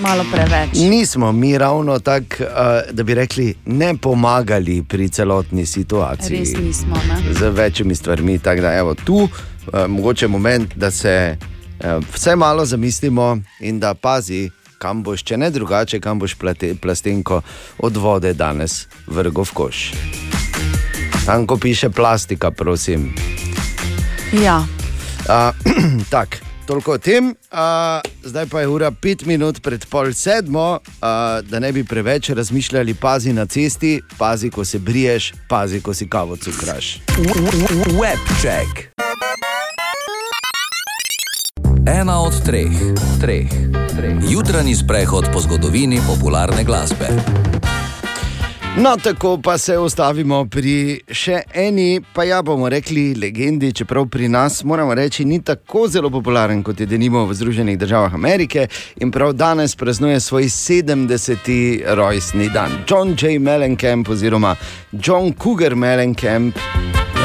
Malo 0.00 0.24
preveč. 0.32 0.68
Nismo 0.74 1.32
mi 1.32 1.58
ravno 1.58 1.98
tako, 1.98 2.26
uh, 2.40 2.48
da 2.92 3.02
bi 3.02 3.14
rekli, 3.14 3.54
ne 3.66 3.96
pomagali 3.96 4.82
pri 4.82 5.08
celotni 5.08 5.66
situaciji. 5.66 6.38
Res 6.38 6.52
nismo. 6.58 6.96
Ne? 7.08 7.34
z 7.34 7.48
večjimi 7.48 7.94
stvarmi. 7.94 8.38
Tako 8.38 8.60
da, 8.60 8.74
evo, 8.74 8.94
tu 8.94 9.28
je 9.74 9.88
mogoče 9.88 10.28
moment, 10.28 10.74
da 10.76 10.90
se 10.90 11.36
vse 12.12 12.36
malo 12.36 12.64
zamislimo 12.64 13.38
in 13.60 13.80
da 13.80 13.94
pazi, 13.94 14.50
kam 14.78 15.02
boš, 15.02 15.22
če 15.22 15.36
ne 15.36 15.50
drugače, 15.50 16.00
kam 16.00 16.18
boš 16.18 16.34
plate, 16.34 16.74
plastenko 16.74 17.42
od 17.78 17.96
vode 17.96 18.32
danes 18.34 18.86
vrgel 19.06 19.44
v 19.44 19.52
koš. 19.52 19.84
Tam, 21.26 21.46
ko 21.46 21.56
piše 21.56 21.90
plastika, 21.90 22.50
prosim. 22.50 23.10
Ja. 24.42 24.62
Uh, 25.26 25.50
tak, 26.14 26.38
toliko 26.66 26.92
o 26.92 26.98
tem. 26.98 27.34
Uh, 27.50 28.00
zdaj 28.22 28.46
pa 28.46 28.60
je 28.60 28.68
ura 28.68 28.90
pet 28.90 29.26
minut 29.26 29.62
pred 29.62 29.86
pol 29.90 30.12
sedmo, 30.14 30.78
uh, 30.78 31.42
da 31.42 31.58
ne 31.58 31.72
bi 31.72 31.84
preveč 31.84 32.30
razmišljali, 32.30 32.94
pazi 32.94 33.32
na 33.32 33.46
cesti, 33.46 34.00
pazi, 34.18 34.50
ko 34.50 34.64
se 34.64 34.78
briješ, 34.78 35.32
pazi, 35.48 35.80
ko 35.80 35.94
si 35.94 36.08
kavo 36.08 36.36
cukraš. 36.36 36.98
Webček. 37.98 38.95
Ena 41.86 42.20
od 42.20 42.44
treh, 42.44 42.72
treh, 43.20 43.46
treh. 43.96 44.18
Jutranji 44.30 44.74
sprehod 44.74 45.24
po 45.32 45.40
zgodovini 45.40 46.00
popularne 46.06 46.64
glasbe. 46.64 47.06
No, 48.76 48.96
tako 49.02 49.38
pa 49.42 49.58
se 49.58 49.78
ustavimo 49.78 50.40
pri 50.50 51.00
še 51.08 51.38
eni, 51.54 52.00
pa 52.14 52.24
ja 52.26 52.42
bomo 52.42 52.68
rekli, 52.68 53.14
legendi, 53.14 53.70
čeprav 53.72 54.08
pri 54.10 54.28
nas 54.28 54.64
moramo 54.64 54.94
reči, 54.94 55.24
ni 55.24 55.38
tako 55.44 55.86
zelo 55.88 56.10
popularen 56.10 56.62
kot 56.66 56.80
je 56.80 56.86
denimo 56.90 57.22
v 57.26 57.38
Združenih 57.38 57.78
državah 57.78 58.14
Amerike 58.14 58.66
in 58.96 59.14
prav 59.14 59.32
danes 59.32 59.76
praznuje 59.76 60.20
svoj 60.20 60.50
70. 60.50 61.86
rojstni 61.94 62.50
dan. 62.50 62.82
John 62.88 63.14
J. 63.14 63.38
Mellencamp 63.38 64.08
oziroma 64.08 64.56
John 64.92 65.32
Cougar 65.38 65.74
Mellencamp. 65.74 66.58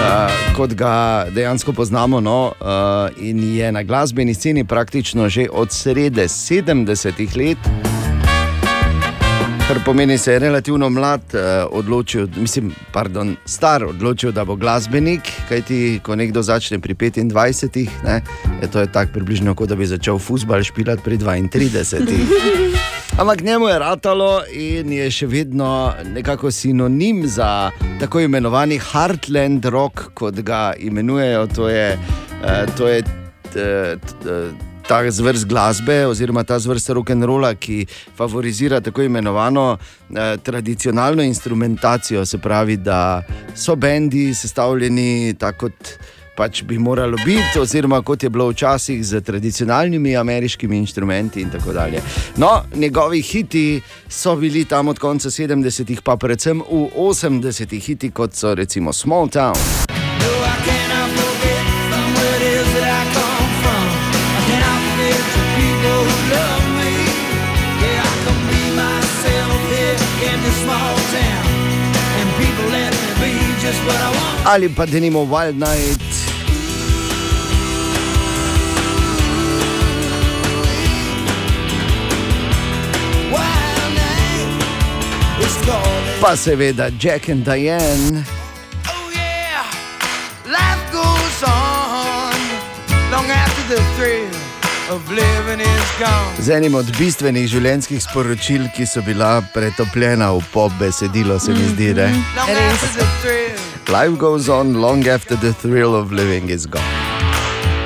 Uh, 0.01 0.55
kot 0.57 0.73
ga 0.73 1.25
dejansko 1.29 1.73
poznamo, 1.73 2.19
no, 2.19 2.51
uh, 2.57 3.21
in 3.21 3.43
je 3.53 3.71
na 3.71 3.83
glasbeni 3.83 4.33
sceni 4.33 4.63
praktično 4.65 5.29
že 5.29 5.45
od 5.51 5.71
srede 5.71 6.23
70-ih 6.23 7.35
let, 7.37 7.57
kar 9.67 9.83
pomeni, 9.85 10.13
da 10.13 10.17
se 10.17 10.33
je 10.33 10.39
relativno 10.39 10.89
mlad 10.89 11.21
uh, 11.33 11.39
odločil, 11.71 12.27
mislim, 12.35 12.73
pardon, 12.91 13.35
star 13.45 13.83
odločil, 13.83 14.31
da 14.31 14.45
bo 14.45 14.55
glasbenik. 14.55 15.21
Kajti, 15.49 15.99
ko 16.03 16.15
nekdo 16.15 16.41
začne 16.41 16.79
pri 16.79 16.93
25, 16.93 17.87
ne, 18.03 18.21
je 18.61 18.71
to 18.71 18.79
je 18.79 18.91
tako 18.91 19.13
približno, 19.13 19.55
kot 19.55 19.69
da 19.69 19.75
bi 19.75 19.85
začel 19.85 20.19
futbal 20.19 20.63
špilati 20.63 21.03
pri 21.03 21.17
32. 21.17 22.80
Ampak 23.21 23.41
njemu 23.41 23.67
je 23.67 23.79
ratalo 23.79 24.41
in 24.53 24.93
je 24.93 25.11
še 25.13 25.27
vedno 25.29 25.93
nekako 26.13 26.49
sinonim 26.51 27.27
za 27.29 27.69
tako 27.99 28.19
imenovani 28.19 28.79
Heartland 28.81 29.65
rock, 29.65 30.07
kot 30.17 30.39
ga 30.41 30.73
imenujejo. 30.79 31.43
To 31.55 31.69
je, 31.69 31.99
eh, 32.43 32.65
to 32.77 32.87
je 32.87 33.03
t- 33.53 33.97
t- 34.23 34.49
ta 34.87 35.11
zvrst 35.11 35.45
glasbe, 35.45 36.05
oziroma 36.09 36.43
ta 36.43 36.57
zvrst 36.59 36.89
rock'n'rolla, 36.89 37.53
ki 37.55 37.85
favorizira 38.17 38.81
tako 38.81 39.05
imenovano 39.05 39.77
eh, 39.77 40.37
tradicionalno 40.43 41.21
instrumentacijo, 41.23 42.25
se 42.25 42.37
pravi, 42.37 42.77
da 42.77 43.21
so 43.55 43.75
bendi 43.75 44.33
sestavljeni 44.33 45.33
tako 45.37 45.69
kot 45.69 45.93
pač 46.35 46.63
bi 46.63 46.77
moralo 46.77 47.17
biti, 47.25 47.59
oziroma 47.59 48.01
kot 48.01 48.23
je 48.23 48.29
bilo 48.29 48.49
včasih 48.49 49.05
z 49.05 49.21
tradicionalnimi 49.21 50.17
ameriškimi 50.17 50.77
instrumenti 50.77 51.41
in 51.41 51.49
tako 51.49 51.73
dalje. 51.73 52.01
No, 52.37 52.63
njegovi 52.75 53.21
hiti 53.21 53.81
so 54.09 54.35
bili 54.35 54.65
tam 54.65 54.87
od 54.87 54.99
konca 54.99 55.29
70-ih, 55.29 56.01
pa 56.01 56.17
predvsem 56.17 56.59
v 56.59 56.89
80-ih 56.95 57.83
hiti, 57.83 58.11
kot 58.11 58.33
so 58.33 58.55
recimo 58.55 58.93
Small 58.93 59.29
Town. 59.29 59.55
Ali 74.45 74.69
pa 74.69 74.85
denimo 74.85 75.25
Wild 75.25 75.55
Night. 75.55 76.10
Pa 86.21 86.35
seveda 86.37 86.91
Jack 86.99 87.29
and 87.29 87.43
Diane. 87.43 88.23
Life 90.45 90.91
goes 90.93 91.43
on 91.43 92.37
long 93.11 93.25
after 93.25 93.75
the 93.75 93.81
thrill 93.97 94.29
of 94.93 95.01
living 95.09 95.61
is 95.61 95.89
gone. 95.97 96.35
Z 96.37 96.53
enim 96.53 96.75
od 96.75 96.85
bistvenih 96.99 97.47
življenjskih 97.49 98.03
sporočil, 98.05 98.69
ki 98.75 98.85
so 98.85 99.01
bila 99.01 99.41
pretopljena 99.53 100.29
v 100.37 100.45
pop 100.53 100.71
besedilo, 100.79 101.39
se 101.39 101.57
mi 101.57 101.65
zdi, 101.73 101.89
da 101.97 102.11
Long 102.37 102.53
after 102.53 102.89
the 103.01 103.07
thrill. 103.25 103.57
Life 103.89 104.19
goes 104.21 104.49
on 104.49 104.77
long 104.77 105.07
after 105.09 105.35
the 105.35 105.53
thrill 105.53 105.97
of 105.97 106.11
living 106.11 106.53
is 106.53 106.69
gone. 106.69 106.85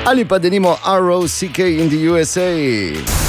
Ali 0.04 0.28
pa 0.28 0.36
denimo 0.38 0.76
ROCK 0.84 1.58
in 1.80 1.88
the 1.88 2.04
USA. 2.12 3.25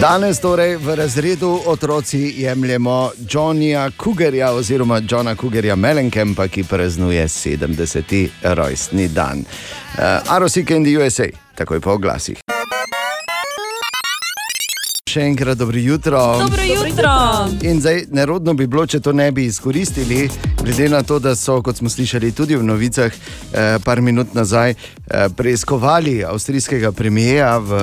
Danes 0.00 0.40
torej 0.40 0.76
v 0.76 0.96
razredu 0.96 1.60
otroci 1.66 2.34
jemljemo 2.36 3.10
Johnnyja 3.30 3.90
Cougarja 4.04 4.52
oziroma 4.52 5.02
Johna 5.10 5.34
Cougarja 5.34 5.76
Mellencampa, 5.76 6.48
ki 6.48 6.64
praznuje 6.64 7.28
70. 7.28 8.28
rojstni 8.42 9.08
dan. 9.08 9.38
Uh, 9.38 10.38
ROCK 10.38 10.70
in 10.70 10.84
the 10.84 10.96
USA, 10.96 11.26
takoj 11.54 11.80
po 11.80 11.90
oglasih. 11.90 12.40
Še 15.10 15.24
enkrat 15.26 15.58
dobro 15.58 15.78
jutro. 15.78 16.20
Dobro 16.38 16.62
jutro. 16.62 17.10
In 17.66 17.80
zdaj, 17.80 18.04
nerodno 18.14 18.52
bi 18.54 18.66
bilo, 18.70 18.84
če 18.86 19.00
to 19.02 19.10
ne 19.12 19.32
bi 19.34 19.48
izkoristili, 19.50 20.28
glede 20.62 20.86
na 20.88 21.00
to, 21.02 21.18
da 21.18 21.32
so, 21.34 21.56
kot 21.66 21.80
smo 21.80 21.90
slišali 21.90 22.30
tudi 22.30 22.54
v 22.54 22.62
novicah, 22.62 23.10
eh, 23.10 23.78
par 23.84 24.00
minut 24.06 24.34
nazaj, 24.38 24.70
eh, 24.70 25.26
preiskovali 25.36 26.22
avstrijskega 26.24 26.92
premijeja 26.92 27.58
v, 27.58 27.80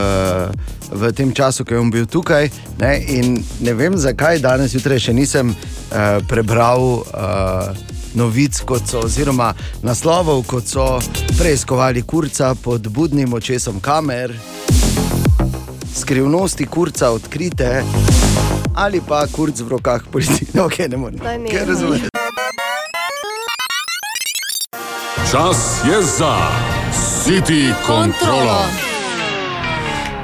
v 0.92 1.12
tem 1.12 1.34
času, 1.36 1.66
ko 1.66 1.76
je 1.76 1.80
on 1.80 1.92
bil 1.92 2.06
tukaj. 2.08 2.48
Ne, 2.80 2.96
in 3.08 3.44
ne 3.60 3.74
vem, 3.74 3.98
zakaj 4.00 4.40
danes 4.40 4.72
zjutraj 4.72 5.04
še 5.10 5.14
nisem 5.14 5.52
eh, 5.52 6.24
prebral. 6.32 7.04
Eh, 7.12 7.96
Novic, 8.18 8.64
kot 8.66 8.88
so, 8.88 9.04
oziroma 9.06 9.52
naslovov, 9.84 10.46
kot 10.48 10.66
so 10.66 10.86
preiskovali 11.38 12.02
kurca 12.08 12.56
pod 12.56 12.88
budnim 12.88 13.36
očesom 13.36 13.84
kamer, 13.84 14.32
skrivnosti 15.98 16.66
kurca 16.66 17.10
odkrite, 17.12 17.84
ali 18.76 19.02
pa 19.08 19.28
kurc 19.28 19.60
v 19.60 19.70
rokah 19.70 20.02
policije. 20.12 20.48
No, 20.56 20.68
okay, 20.70 20.90
ne 20.90 20.98
morem. 20.98 21.20
Kaj 21.20 21.66
razumete? 21.66 22.10
Čas 25.32 25.82
je 25.90 26.04
za 26.04 26.36
City 27.24 27.74
kontrolo. 27.88 28.87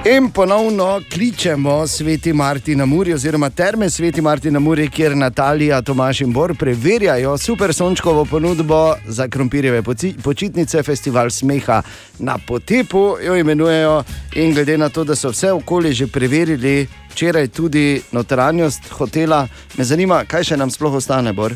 In 0.06 0.32
ponovno 0.32 1.02
kličemo 1.14 1.88
sveti 1.88 2.34
Martin 2.34 2.78
na 2.78 2.86
Muri, 2.86 3.14
oziroma 3.14 3.50
terme 3.50 3.90
sveti 3.90 4.22
Martin 4.22 4.54
na 4.54 4.60
Muri, 4.60 4.90
kjer 4.90 5.18
Natalija, 5.18 5.82
Tomaš 5.82 6.22
in 6.22 6.34
Bor 6.34 6.56
preverjajo 6.60 7.38
super 7.38 7.74
sončkovo 7.74 8.26
ponudbo 8.26 8.96
za 9.08 9.28
krompirjeve 9.28 9.84
počitnice, 10.24 10.84
festival 10.84 11.30
smeha 11.30 11.82
na 12.20 12.38
potepu, 12.48 13.16
jo 13.26 13.36
imenujejo. 13.36 14.04
In 14.36 14.54
glede 14.54 14.78
na 14.78 14.90
to, 14.90 15.04
da 15.04 15.16
so 15.16 15.30
vse 15.30 15.52
okolje 15.52 15.94
že 15.94 16.08
preverili, 16.08 16.88
včeraj 17.12 17.48
tudi 17.48 18.02
notranjost 18.12 18.90
hotela, 18.92 19.48
me 19.78 19.84
zanima, 19.84 20.26
kaj 20.26 20.44
še 20.44 20.58
nam 20.58 20.72
sploh 20.72 21.00
ostane, 21.00 21.34
Bor. 21.34 21.56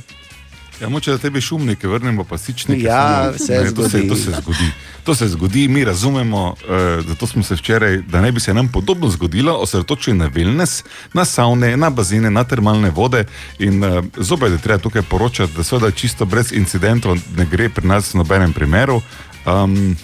Ja, 0.82 0.90
moče 0.90 1.12
da 1.12 1.18
tebi 1.18 1.42
šumnike 1.42 1.88
vrnemo, 1.88 2.24
pa 2.24 2.38
sičnike. 2.38 2.84
Ja, 2.84 3.24
samo- 3.24 3.38
se 3.38 3.54
ne, 3.54 3.74
to, 3.74 3.84
se, 3.84 3.90
zgodi. 3.90 4.10
to 4.10 4.16
se 4.16 4.32
zgodi. 4.32 4.72
To 5.04 5.16
se 5.16 5.28
zgodi, 5.28 5.68
mi 5.68 5.84
razumemo, 5.84 6.48
uh, 6.48 7.06
zato 7.08 7.28
smo 7.28 7.44
se 7.44 7.56
včeraj, 7.56 7.98
da 7.98 8.22
ne 8.22 8.32
bi 8.32 8.40
se 8.40 8.54
nam 8.54 8.68
podobno 8.68 9.10
zgodilo, 9.10 9.54
osredotočili 9.54 10.18
na 10.18 10.30
wellness, 10.30 10.84
na 11.14 11.26
savne, 11.26 11.78
na 11.78 11.90
bazene, 11.90 12.30
na 12.32 12.44
termalne 12.44 12.90
vode. 12.90 13.26
In 13.60 13.84
uh, 13.84 14.06
zopet 14.18 14.52
je 14.52 14.58
treba 14.58 14.78
tukaj 14.78 15.02
poročati, 15.02 15.54
da 15.58 15.64
seveda 15.64 15.92
čisto 15.92 16.26
brez 16.26 16.52
incidentov 16.52 17.18
ne 17.38 17.46
gre 17.46 17.70
pri 17.70 17.88
nas 17.88 18.14
v 18.14 18.18
nobenem 18.18 18.54
primeru. 18.54 19.02
Um, 19.46 19.96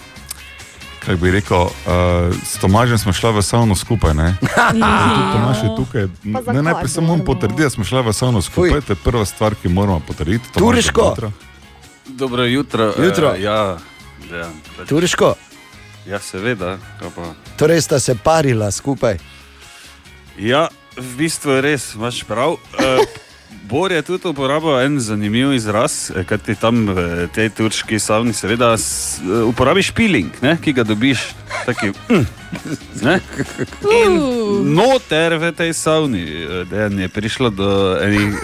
Kaj 1.06 1.16
bi 1.16 1.30
rekel, 1.30 1.58
uh, 1.58 1.70
s 2.44 2.56
Tomažem 2.58 2.98
smo 2.98 3.12
šli 3.12 3.32
v 3.32 3.42
savno 3.42 3.76
skupaj. 3.76 4.14
ne? 4.14 4.36
Tudi 4.72 5.26
Tomaž 5.32 5.58
je 5.62 5.70
tukaj. 5.76 6.04
Ne, 6.24 6.62
najprej 6.62 6.88
samo 6.88 7.12
on 7.12 7.24
potrdi, 7.24 7.62
da 7.62 7.70
smo 7.70 7.84
šli 7.84 8.02
v 8.02 8.12
savno 8.12 8.42
skupaj, 8.42 8.80
to 8.80 8.92
je 8.92 8.96
prva 8.96 9.24
stvar, 9.24 9.54
ki 9.54 9.68
moramo 9.68 10.00
potrditi. 10.00 10.48
Turško. 10.52 11.02
dobro 11.02 11.28
jutro. 11.28 11.32
Dobro 12.08 12.44
jutro. 12.44 12.84
Jutro. 12.98 13.34
Eh, 13.34 13.42
ja, 13.42 13.76
ja, 14.32 14.48
pač- 14.78 14.88
Turško, 14.88 15.34
ja, 16.06 16.18
seveda. 16.18 16.78
torej 17.56 17.80
sta 17.80 18.00
se 18.00 18.14
parila 18.14 18.70
skupaj. 18.70 19.18
Ja, 20.38 20.68
v 20.96 21.16
bistvu 21.16 21.50
je 21.50 21.60
res, 21.60 21.94
imaš 21.94 22.24
prav. 22.24 22.52
Uh, 22.52 23.23
Bor 23.64 23.92
je 23.92 24.02
tudi 24.02 24.28
uporabil 24.28 24.80
en 24.80 25.00
zanimiv 25.00 25.52
izraz, 25.56 26.10
eh, 26.10 26.24
kaj 26.24 26.38
ti 26.38 26.54
tam 26.54 26.86
v 26.86 27.28
tej 27.34 27.48
turški 27.50 27.98
savni, 27.98 28.32
seveda, 28.32 28.74
eh, 28.74 29.42
uporabiš 29.48 29.90
piling, 29.92 30.30
ne, 30.42 30.58
ki 30.60 30.72
ga 30.72 30.84
dobiš. 30.84 31.18
Taki, 31.66 31.92
mm, 32.12 32.26
ne. 33.02 33.20
In 34.04 34.12
noter 34.74 35.38
v 35.40 35.52
tej 35.52 35.72
savni 35.72 36.22
eh, 36.22 36.64
dejan 36.70 36.98
je 36.98 37.08
prišlo 37.08 37.50
do 37.50 37.96
enih 38.02 38.34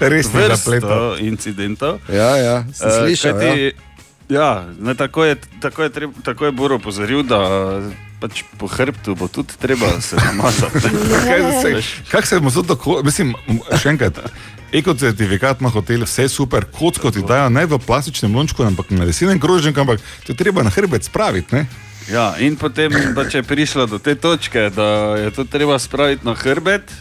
eh, 0.00 0.08
Resnih 0.08 0.50
zapletov. 0.50 1.18
incidentov. 1.22 1.98
Ja, 2.10 2.36
ja, 2.36 2.56
Eh, 2.66 2.90
slišal, 3.00 3.32
kajti, 3.38 3.72
Ja, 4.28 4.66
ne, 4.80 4.94
tako, 4.94 5.24
je, 5.24 5.36
tako, 5.62 5.82
je 5.82 5.90
treb, 5.90 6.10
tako 6.26 6.44
je 6.44 6.52
Bor 6.52 6.72
opozoril, 6.72 7.22
da 7.22 7.38
pač 8.20 8.42
po 8.58 8.68
hrbtu 8.68 9.14
bo 9.14 9.28
tudi 9.28 9.56
treba 9.60 10.00
se 10.00 10.16
namazati. 10.28 10.88
Kaj 11.26 11.40
se, 11.62 11.72
kak 12.10 12.26
se 12.26 12.38
bomo 12.40 12.50
zato 12.50 12.74
tako, 12.74 13.00
mislim, 13.04 13.34
še 13.80 13.94
enkrat. 13.94 14.20
Ekocertifikat 14.72 15.60
ima 15.60 15.70
hotel, 15.70 16.02
vse 16.04 16.26
je 16.26 16.28
super, 16.28 16.66
kocko 16.72 17.10
ti 17.14 17.22
dajo 17.22 17.48
ne 17.54 17.66
v 17.66 17.78
plastičnem 17.78 18.34
lončku, 18.34 18.64
ampak 18.66 18.90
na 18.90 19.06
lesenem 19.06 19.40
krožniku, 19.40 19.80
ampak 19.80 20.02
to 20.26 20.34
je 20.34 20.36
treba 20.36 20.66
na 20.66 20.72
hrbet 20.74 21.06
spraviti. 21.06 21.54
Ne? 21.54 21.66
Ja, 22.10 22.34
in 22.38 22.58
potem, 22.58 22.92
da 23.14 23.24
če 23.26 23.42
je 23.42 23.46
prišla 23.46 23.86
do 23.90 23.98
te 23.98 24.14
točke, 24.14 24.68
da 24.74 25.16
je 25.18 25.30
to 25.34 25.46
treba 25.46 25.78
spraviti 25.78 26.26
na 26.26 26.34
hrbet, 26.38 26.92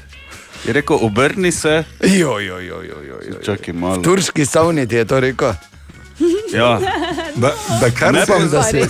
je 0.66 0.74
rekel: 0.74 0.98
obrni 1.02 1.52
se. 1.52 1.84
Jo, 2.02 2.40
jo, 2.40 2.60
jo, 2.60 2.82
jo, 2.82 3.02
jo, 3.02 3.18
jo. 3.30 3.42
Čakaj 3.46 3.74
malo. 3.74 4.02
V 4.02 4.04
turški 4.04 4.46
savni 4.46 4.88
ti 4.88 4.96
je 4.96 5.06
to 5.06 5.20
rekel. 5.20 5.54
Ja. 6.54 6.80
Da, 7.36 7.50
da 7.82 7.90
kar 7.92 8.14
Ne 8.14 8.24
bom, 8.28 8.48
da 8.50 8.64
se- 8.64 8.90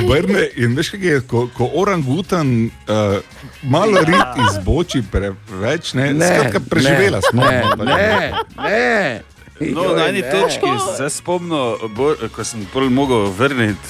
obrne 0.00 0.48
in 0.56 0.76
veš, 0.76 0.90
kaj 0.90 1.00
je, 1.00 1.20
ko, 1.20 1.48
ko 1.48 1.70
orangutan 1.74 2.50
uh, 2.64 3.18
malo 3.62 3.98
rit 4.00 4.38
izboči 4.46 5.02
preveč, 5.02 5.94
ne, 5.94 6.12
Ne, 6.14 6.26
skratka, 6.28 6.60
preživela 6.60 7.18
ne, 7.18 7.22
smo. 7.30 7.42
ne, 7.42 7.62
no, 7.76 7.84
ne, 7.84 8.32
ne. 8.58 9.22
No, 9.60 9.94
na 9.94 10.06
eni 10.08 10.22
točki 10.22 10.66
se 10.96 11.10
spomnim, 11.10 11.50
bo- 11.90 12.16
ko 12.28 12.44
sem 12.44 12.66
pol 12.72 12.90
mogel 12.90 13.26
vrniti 13.28 13.88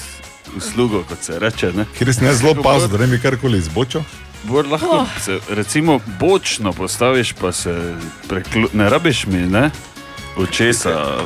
uslugo, 0.57 1.03
kot 1.03 1.17
se 1.21 1.39
reče. 1.39 1.71
Ne? 1.73 1.85
Ker 1.97 2.13
sem 2.13 2.33
zelo 2.33 2.53
pazil, 2.55 2.87
da 2.87 2.97
ne 2.97 3.07
bi 3.07 3.19
karkoli 3.19 3.57
izbočil. 3.57 4.01
Bor 4.43 4.67
lahko 4.67 5.05
se, 5.19 5.39
recimo 5.49 5.99
bočno 6.19 6.73
postaviš, 6.73 7.33
pa 7.33 7.51
se 7.51 7.73
preklu, 8.27 8.67
ne 8.73 8.89
rabiš 8.89 9.25
mi, 9.25 9.37
ne? 9.39 9.69
Očesa. 10.37 11.25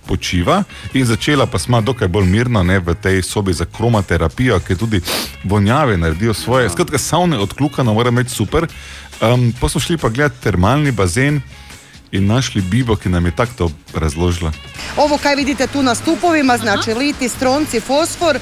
počiva, 0.05 0.63
in 0.93 1.05
začela 1.05 1.45
pa 1.45 1.59
smo 1.59 1.81
dokaj 1.81 2.07
bolj 2.07 2.27
mirno 2.27 2.63
ne, 2.63 2.79
v 2.79 2.95
tej 2.95 3.21
sobi 3.21 3.53
za 3.53 3.65
kromaterapijo, 3.65 4.59
ki 4.59 4.75
tudi 4.75 5.01
vonjave 5.43 5.97
naredijo 5.97 6.33
svoje. 6.33 6.69
Skratka, 6.69 6.97
savne 6.97 7.39
odkljukano 7.39 7.93
mora 7.93 8.09
imeti 8.09 8.29
super. 8.29 8.67
Um, 9.21 9.53
pa 9.59 9.69
smo 9.69 9.81
šli 9.81 9.97
pa 9.97 10.09
gledati 10.09 10.43
termalni 10.43 10.91
bazen 10.91 11.41
in 12.11 12.25
našli 12.27 12.61
Bibo, 12.61 12.95
ki 12.95 13.09
nam 13.09 13.25
je 13.25 13.35
tako 13.35 13.53
to 13.57 13.71
razložila. 13.93 14.51
Ovo 14.97 15.17
kaj 15.17 15.35
vidite 15.35 15.67
tu 15.67 15.83
na 15.83 15.95
stupovima, 15.95 16.57
znači 16.57 16.93
liti, 16.93 17.29
stronci, 17.29 17.79
fosfor, 17.79 18.35
e, 18.35 18.41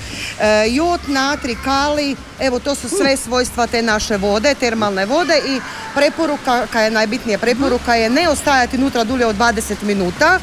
jod, 0.69 0.99
natri, 1.07 1.55
kali, 1.63 2.15
evo 2.39 2.59
to 2.59 2.75
su 2.75 2.89
sve 2.89 3.17
svojstva 3.17 3.67
te 3.67 3.81
naše 3.81 4.17
vode, 4.17 4.55
termalne 4.59 5.05
vode 5.05 5.41
i 5.47 5.59
preporuka, 5.95 6.67
kaj 6.67 6.85
je 6.85 6.91
najbitnije, 6.91 7.37
preporuka 7.37 7.95
je 7.95 8.09
ne 8.09 8.29
ostajati 8.29 8.77
unutra 8.77 9.03
dulje 9.03 9.25
od 9.25 9.35
20 9.35 9.83
minuta, 9.83 10.39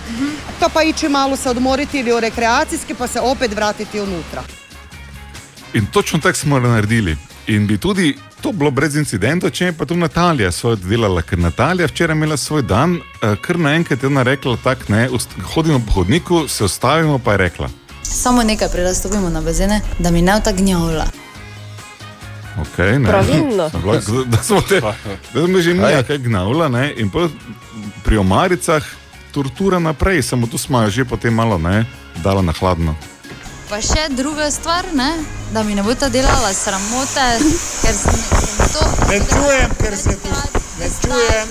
to 0.61 0.69
pa 0.75 0.83
ići 0.83 1.09
malo 1.09 1.37
se 1.37 1.51
odmoriti 1.51 1.99
ili 1.99 2.13
u 2.13 2.21
rekreacijski 2.21 2.95
pa 2.95 3.07
se 3.07 3.21
opet 3.21 3.55
vratiti 3.55 4.01
unutra. 4.01 4.43
In 5.75 5.87
točno 5.87 6.19
tako 6.19 6.39
smo 6.39 6.59
naredili. 6.59 7.17
In 7.47 7.67
bi 7.67 7.79
tudi 7.79 8.17
to 8.41 8.53
bilo 8.53 8.71
brez 8.71 8.97
incidentov, 8.97 9.51
če 9.51 9.65
je 9.65 9.73
pa 9.73 9.87
tu 9.87 9.97
Natalija 9.97 10.51
svoje 10.53 10.77
delala, 10.83 11.23
ker 11.23 11.39
Natalija 11.39 11.87
včeraj 11.87 12.17
imela 12.17 12.37
svoj 12.37 12.63
dan, 12.63 12.97
eh, 12.97 13.37
kar 13.41 13.59
naenkrat 13.59 14.03
je 14.03 14.07
ona 14.07 14.23
rekla: 14.23 14.57
tak, 14.65 14.89
ne, 14.89 15.09
hodimo 15.55 15.79
po 15.87 15.93
hodniku, 15.93 16.49
se 16.49 16.65
ustavimo, 16.65 17.19
pa 17.19 17.33
je 17.33 17.39
rekla. 17.39 17.69
Samo 18.03 18.43
nekaj 18.43 18.69
prelastopimo 18.69 19.31
na 19.31 19.41
bazene, 19.41 19.81
da 19.99 20.11
mi 20.11 20.23
ne 20.23 20.41
vtagnjavlja. 20.41 21.07
Okay, 22.57 22.99
ne. 22.99 23.09
Pravilno. 23.09 23.71
Bila, 23.83 24.01
Da, 24.25 24.43
smo 24.43 24.61
te, 24.61 24.81
da 25.35 25.47
smo 25.47 25.61
že 25.61 25.75
mi 25.75 25.83
kaj 26.07 26.19
gnavila, 26.19 26.69
ne, 26.69 26.95
in 26.97 27.11
pri 28.05 28.17
omaricah 28.17 28.83
tortura 29.33 29.79
naprej, 29.79 30.23
samo 30.23 30.47
tu 30.47 30.59
smo 30.59 30.83
jo 30.83 30.91
že 30.91 31.05
potem 31.05 31.35
malo 31.35 31.59
ne, 31.59 31.85
dala 32.25 32.43
na 32.43 32.53
hladno. 32.53 32.97
Pa 33.67 33.81
še 33.83 34.07
druga 34.15 34.47
stvar, 34.51 34.87
ne? 34.95 35.11
da 35.51 35.63
mi 35.63 35.75
ne 35.75 35.83
bo 35.83 35.95
ta 35.95 36.07
delala 36.09 36.53
sramote, 36.55 37.25
ker 37.83 37.95
sem, 37.95 38.15
sem 38.15 38.69
to. 38.71 38.85
Ne 39.11 39.19
čujem, 39.27 39.73
ker 39.81 39.97
se 39.99 40.15
tu 40.23 40.31
ne 40.79 40.91
čujem. 41.03 41.49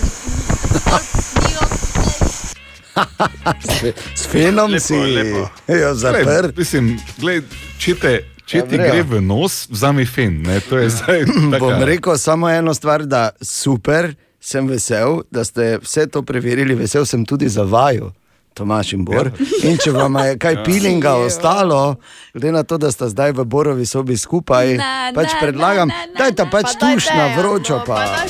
S 4.16 4.28
fenom 4.32 4.72
Lepo, 4.72 4.80
si 4.80 4.96
lepo. 4.96 5.50
jo 5.68 5.92
zaprt. 5.96 6.24
Glej, 6.24 6.52
Mislim, 6.56 6.90
glej, 7.20 7.42
če, 7.78 7.96
te, 8.00 8.14
če 8.48 8.62
Ja, 8.62 8.68
ti 8.70 8.80
gre 8.80 9.04
v 9.04 9.20
nos, 9.20 9.66
vzami 9.68 10.06
fen. 10.08 10.40
Ne, 10.48 10.62
to 10.64 10.80
je 10.80 10.90
zdaj 10.96 11.26
Bom 11.60 11.84
rekel 11.84 12.16
samo 12.16 12.48
eno 12.50 12.74
stvar, 12.74 13.04
da 13.04 13.30
super, 13.44 14.14
sem 14.40 14.68
vesel, 14.72 15.26
da 15.28 15.44
ste 15.44 15.76
vse 15.84 16.08
to 16.08 16.24
preverili, 16.24 16.78
vesel 16.80 17.04
sem 17.04 17.26
tudi 17.28 17.52
za 17.52 17.68
vaju. 17.68 18.14
Tomaš 18.56 18.94
in 18.94 19.06
Bor. 19.06 19.30
In 19.64 19.78
če 19.78 19.92
vam 19.92 20.16
je 20.16 20.38
kaj 20.38 20.54
Ja. 20.54 20.64
pilinga 20.64 21.14
ostalo, 21.16 21.96
glede 22.34 22.52
na 22.52 22.64
to, 22.64 22.78
da 22.78 22.92
sta 22.92 23.10
zdaj 23.10 23.32
v 23.32 23.44
Borovi 23.46 23.86
sobi 23.86 24.18
skupaj, 24.18 24.68
Ne, 24.74 25.12
pač 25.12 25.28
ne, 25.28 25.40
predlagam, 25.42 25.92
dajte 26.18 26.48
pač 26.48 26.76
tuš 26.76 27.12
na 27.12 27.36
vročo. 27.36 27.82
Pa. 27.86 28.00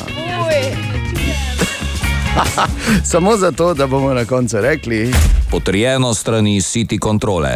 Samo 3.05 3.37
zato, 3.37 3.73
da 3.73 3.87
bomo 3.87 4.13
na 4.13 4.25
koncu 4.25 4.57
rekli. 4.59 5.13
Potrjeno 5.51 6.13
strani 6.13 6.61
City 6.61 6.99
kontrole. 6.99 7.55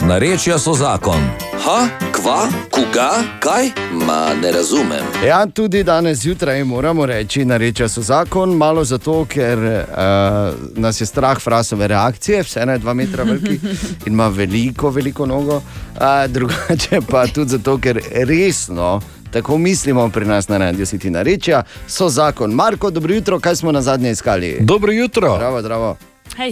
Narečja 0.00 0.58
so 0.58 0.74
zakon. 0.74 1.20
Ha, 1.66 1.88
kva, 2.12 2.46
koga, 2.70 3.10
kaj? 3.40 3.64
Ma 4.06 4.34
ne 4.42 4.52
razumem. 4.52 5.06
Ja, 5.26 5.46
tudi 5.46 5.82
danes 5.82 6.18
zjutraj 6.18 6.64
moramo 6.64 7.06
reči, 7.06 7.44
da 7.44 7.56
reče 7.56 7.88
so 7.88 8.02
zakon, 8.02 8.56
malo 8.56 8.84
zato, 8.84 9.24
ker 9.24 9.58
uh, 9.58 10.54
nas 10.76 11.00
je 11.00 11.06
strah 11.06 11.40
frasove 11.40 11.88
reakcije, 11.88 12.42
vse 12.42 12.60
ena 12.60 12.72
je 12.72 12.78
dva 12.78 12.94
metra 12.94 13.24
veliki 13.24 13.58
in 14.06 14.12
ima 14.12 14.28
veliko, 14.28 14.90
veliko 14.90 15.26
nogo, 15.26 15.56
uh, 15.56 16.26
drugače 16.28 17.00
pa 17.10 17.26
tudi 17.26 17.50
zato, 17.50 17.78
ker 17.78 18.00
resno 18.12 19.00
Tako 19.30 19.58
mislimo 19.58 20.08
pri 20.08 20.24
nas 20.24 20.48
na 20.48 20.58
Radio 20.58 20.86
City 20.86 21.10
narečja, 21.10 21.62
so 21.86 22.08
zakon. 22.08 22.54
Marko, 22.54 22.90
dobro 22.90 23.14
jutro, 23.14 23.40
kaj 23.40 23.56
smo 23.56 23.72
na 23.72 23.82
zadnje 23.82 24.10
iskali? 24.10 24.56
Dobro 24.60 24.92
jutro. 24.92 25.34
Zdravo, 25.36 25.60
zdravo. 25.60 25.96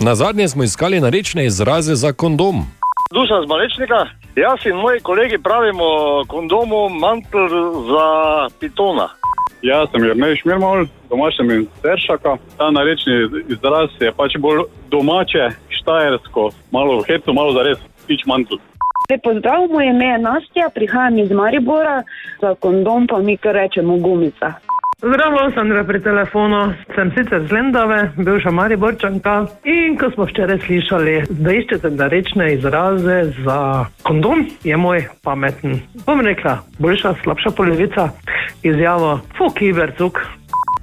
Na 0.01 0.15
zadnje 0.15 0.49
smo 0.49 0.65
iskali 0.65 1.01
narečne 1.01 1.47
izraze 1.47 1.95
za 1.95 2.13
kondom. 2.13 2.67
Dušan 3.15 3.47
z 3.47 3.49
Malečnika. 3.49 4.24
Jaz 4.37 4.67
in 4.67 4.77
moji 4.77 5.01
kolegi 5.01 5.39
pravimo 5.39 5.85
kondomu 6.29 6.89
mantl 6.89 7.39
za 7.91 8.07
pitona. 8.61 9.09
Jaz 9.63 9.89
sem 9.93 10.05
Jrnej 10.05 10.37
Šmirmol, 10.37 10.87
doma 11.11 11.31
sem 11.37 11.51
iz 11.51 11.69
Teršaka. 11.83 12.37
Ta 12.59 12.71
narečni 12.71 13.15
izraz 13.49 13.95
je 14.01 14.11
pač 14.13 14.35
bolj 14.39 14.67
domače, 14.91 15.49
štajersko, 15.79 16.51
malo 16.75 16.99
v 16.99 17.07
hecu, 17.07 17.33
malo 17.33 17.55
zares, 17.55 17.79
pič 18.09 18.27
mantl. 18.27 18.59
Lep 19.11 19.23
pozdrav, 19.23 19.69
moje 19.71 19.95
ime 19.95 20.07
je 20.07 20.19
Nastja, 20.19 20.69
prihajam 20.75 21.19
iz 21.19 21.31
Maribora, 21.31 22.03
za 22.41 22.55
kondom 22.55 23.07
pa 23.07 23.23
mi 23.23 23.37
kar 23.37 23.55
rečemo 23.55 23.97
gumica. 23.97 24.57
Zdravo, 25.05 25.51
Sandra 25.55 25.85
pri 25.85 26.01
telefonu. 26.01 26.73
Sem 26.97 27.11
sicer 27.13 27.45
z 27.45 27.53
Lendave, 27.53 28.13
bivša 28.17 28.51
Mariborčanka. 28.51 29.47
In 29.69 29.99
ko 30.01 30.09
smo 30.11 30.25
včeraj 30.25 30.63
slišali, 30.65 31.17
da 31.29 31.53
iščete 31.53 31.91
rečne 32.09 32.47
izraze 32.55 33.19
za 33.45 33.85
kondom, 34.03 34.47
je 34.65 34.77
moj 34.77 35.05
pameten. 35.21 35.77
Bom 36.07 36.25
rekla, 36.25 36.57
boljša, 36.79 37.15
slabša 37.21 37.53
polovica 37.53 38.09
izjavo, 38.63 39.19
fuki 39.37 39.73
vercuk. 39.77 40.25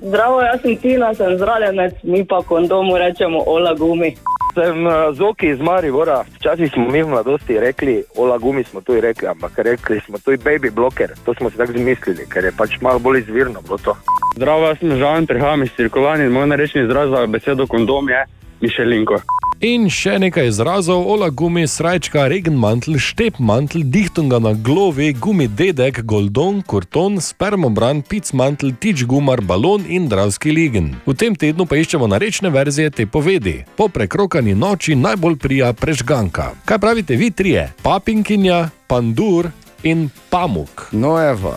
Zdravo, 0.06 0.42
jaz 0.46 0.62
sem 0.62 0.78
Tina, 0.78 1.14
sem 1.18 1.38
zravenec, 1.42 1.98
mi 2.04 2.22
pa 2.26 2.44
kondomu 2.46 3.02
rečemo 3.02 3.42
ola 3.48 3.74
gumi. 3.74 4.14
Sem 4.54 4.86
uh, 4.86 4.94
Zoki 5.16 5.48
iz 5.48 5.60
Maribora. 5.60 6.24
Včasih 6.36 6.72
smo 6.74 6.90
mi 6.90 7.04
v 7.04 7.08
mladosti 7.08 7.60
rekli, 7.60 8.04
ola 8.16 8.38
gumi 8.38 8.64
smo 8.64 8.82
tu 8.82 9.02
rekli, 9.02 9.28
ampak 9.28 9.52
rekli 9.58 10.00
smo 10.06 10.18
tu 10.18 10.32
baby 10.32 10.72
bloker. 10.72 11.14
To 11.26 11.34
smo 11.34 11.50
si 11.50 11.58
tako 11.58 11.72
zmislili, 11.72 12.28
ker 12.30 12.46
je 12.46 12.52
pač 12.58 12.82
malo 12.82 13.00
bolj 13.00 13.20
izvirno 13.20 13.62
bilo 13.62 13.78
to. 13.78 13.96
Zdravo, 14.36 14.68
jaz 14.68 14.80
sem 14.80 14.98
Žan, 15.00 15.28
prihajam 15.28 15.64
iz 15.64 15.72
cirkovanja 15.76 16.26
in 16.26 16.32
moj 16.32 16.48
narečni 16.48 16.84
izraz 16.84 17.10
za 17.10 17.26
besedo 17.28 17.68
kondom 17.68 18.10
je 18.10 18.26
Mišelinko. 18.62 19.22
In 19.62 19.84
še 19.94 20.16
nekaj 20.18 20.48
izrazov: 20.50 21.04
ola 21.06 21.28
gumi, 21.30 21.68
srajčka, 21.70 22.24
regenmantl, 22.32 22.96
štepmantl, 22.98 23.84
dihtunga 23.94 24.40
na 24.42 24.56
glovi, 24.58 25.12
gumi 25.14 25.46
dedek, 25.46 26.00
goldon, 26.02 26.64
kurton, 26.66 27.20
spermobran, 27.22 28.02
picmantl, 28.02 28.74
tič 28.74 29.06
gumar, 29.06 29.38
balon 29.46 29.86
in 29.86 30.10
dravski 30.10 30.50
ligen. 30.50 30.96
V 31.06 31.14
tem 31.14 31.38
tednu 31.38 31.70
pa 31.70 31.78
iščemo 31.78 32.10
narečne 32.10 32.50
verzije 32.50 32.90
te 32.90 33.06
povedi. 33.06 33.60
Po 33.78 33.86
prekrokani 33.86 34.58
noči 34.58 34.98
najbolj 34.98 35.38
prija 35.38 35.70
prežganka. 35.78 36.56
Kaj 36.66 36.82
pravite 36.82 37.14
vi 37.14 37.30
trije? 37.30 37.70
Papinkinja, 37.86 38.72
pandur 38.90 39.54
in 39.86 40.10
pamuk. 40.34 40.90
No, 40.90 41.22
evo. 41.22 41.54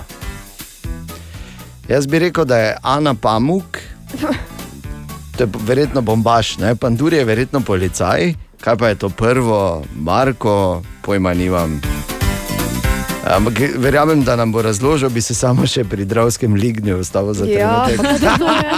Jaz 1.89 2.05
bi 2.05 2.21
rekel, 2.21 2.45
da 2.45 2.59
je 2.59 2.77
Ana 2.85 3.17
Pamuk, 3.17 3.81
to 5.37 5.45
je 5.45 5.51
verjetno 5.61 6.01
bombaš, 6.01 6.59
ne? 6.59 6.75
Pandur 6.75 7.13
je 7.13 7.25
verjetno 7.25 7.61
policaj, 7.61 8.35
kaj 8.61 8.77
pa 8.77 8.89
je 8.89 8.95
to 8.97 9.09
prvo, 9.09 9.83
Marko, 9.95 10.83
pojma 11.03 11.35
nimam. 11.35 11.81
Ampak 13.27 13.55
verjamem, 13.77 14.21
da 14.21 14.37
nam 14.37 14.53
bo 14.53 14.63
razložil, 14.63 15.09
bi 15.09 15.21
se 15.21 15.35
samo 15.35 15.67
še 15.67 15.85
pri 15.85 16.05
Dravskem 16.05 16.55
lignju 16.55 16.99
ustavil 16.99 17.33
za 17.33 17.47
Ja, 17.47 17.87
trenutek. 17.87 18.21
to 18.39 18.47
je. 18.47 18.73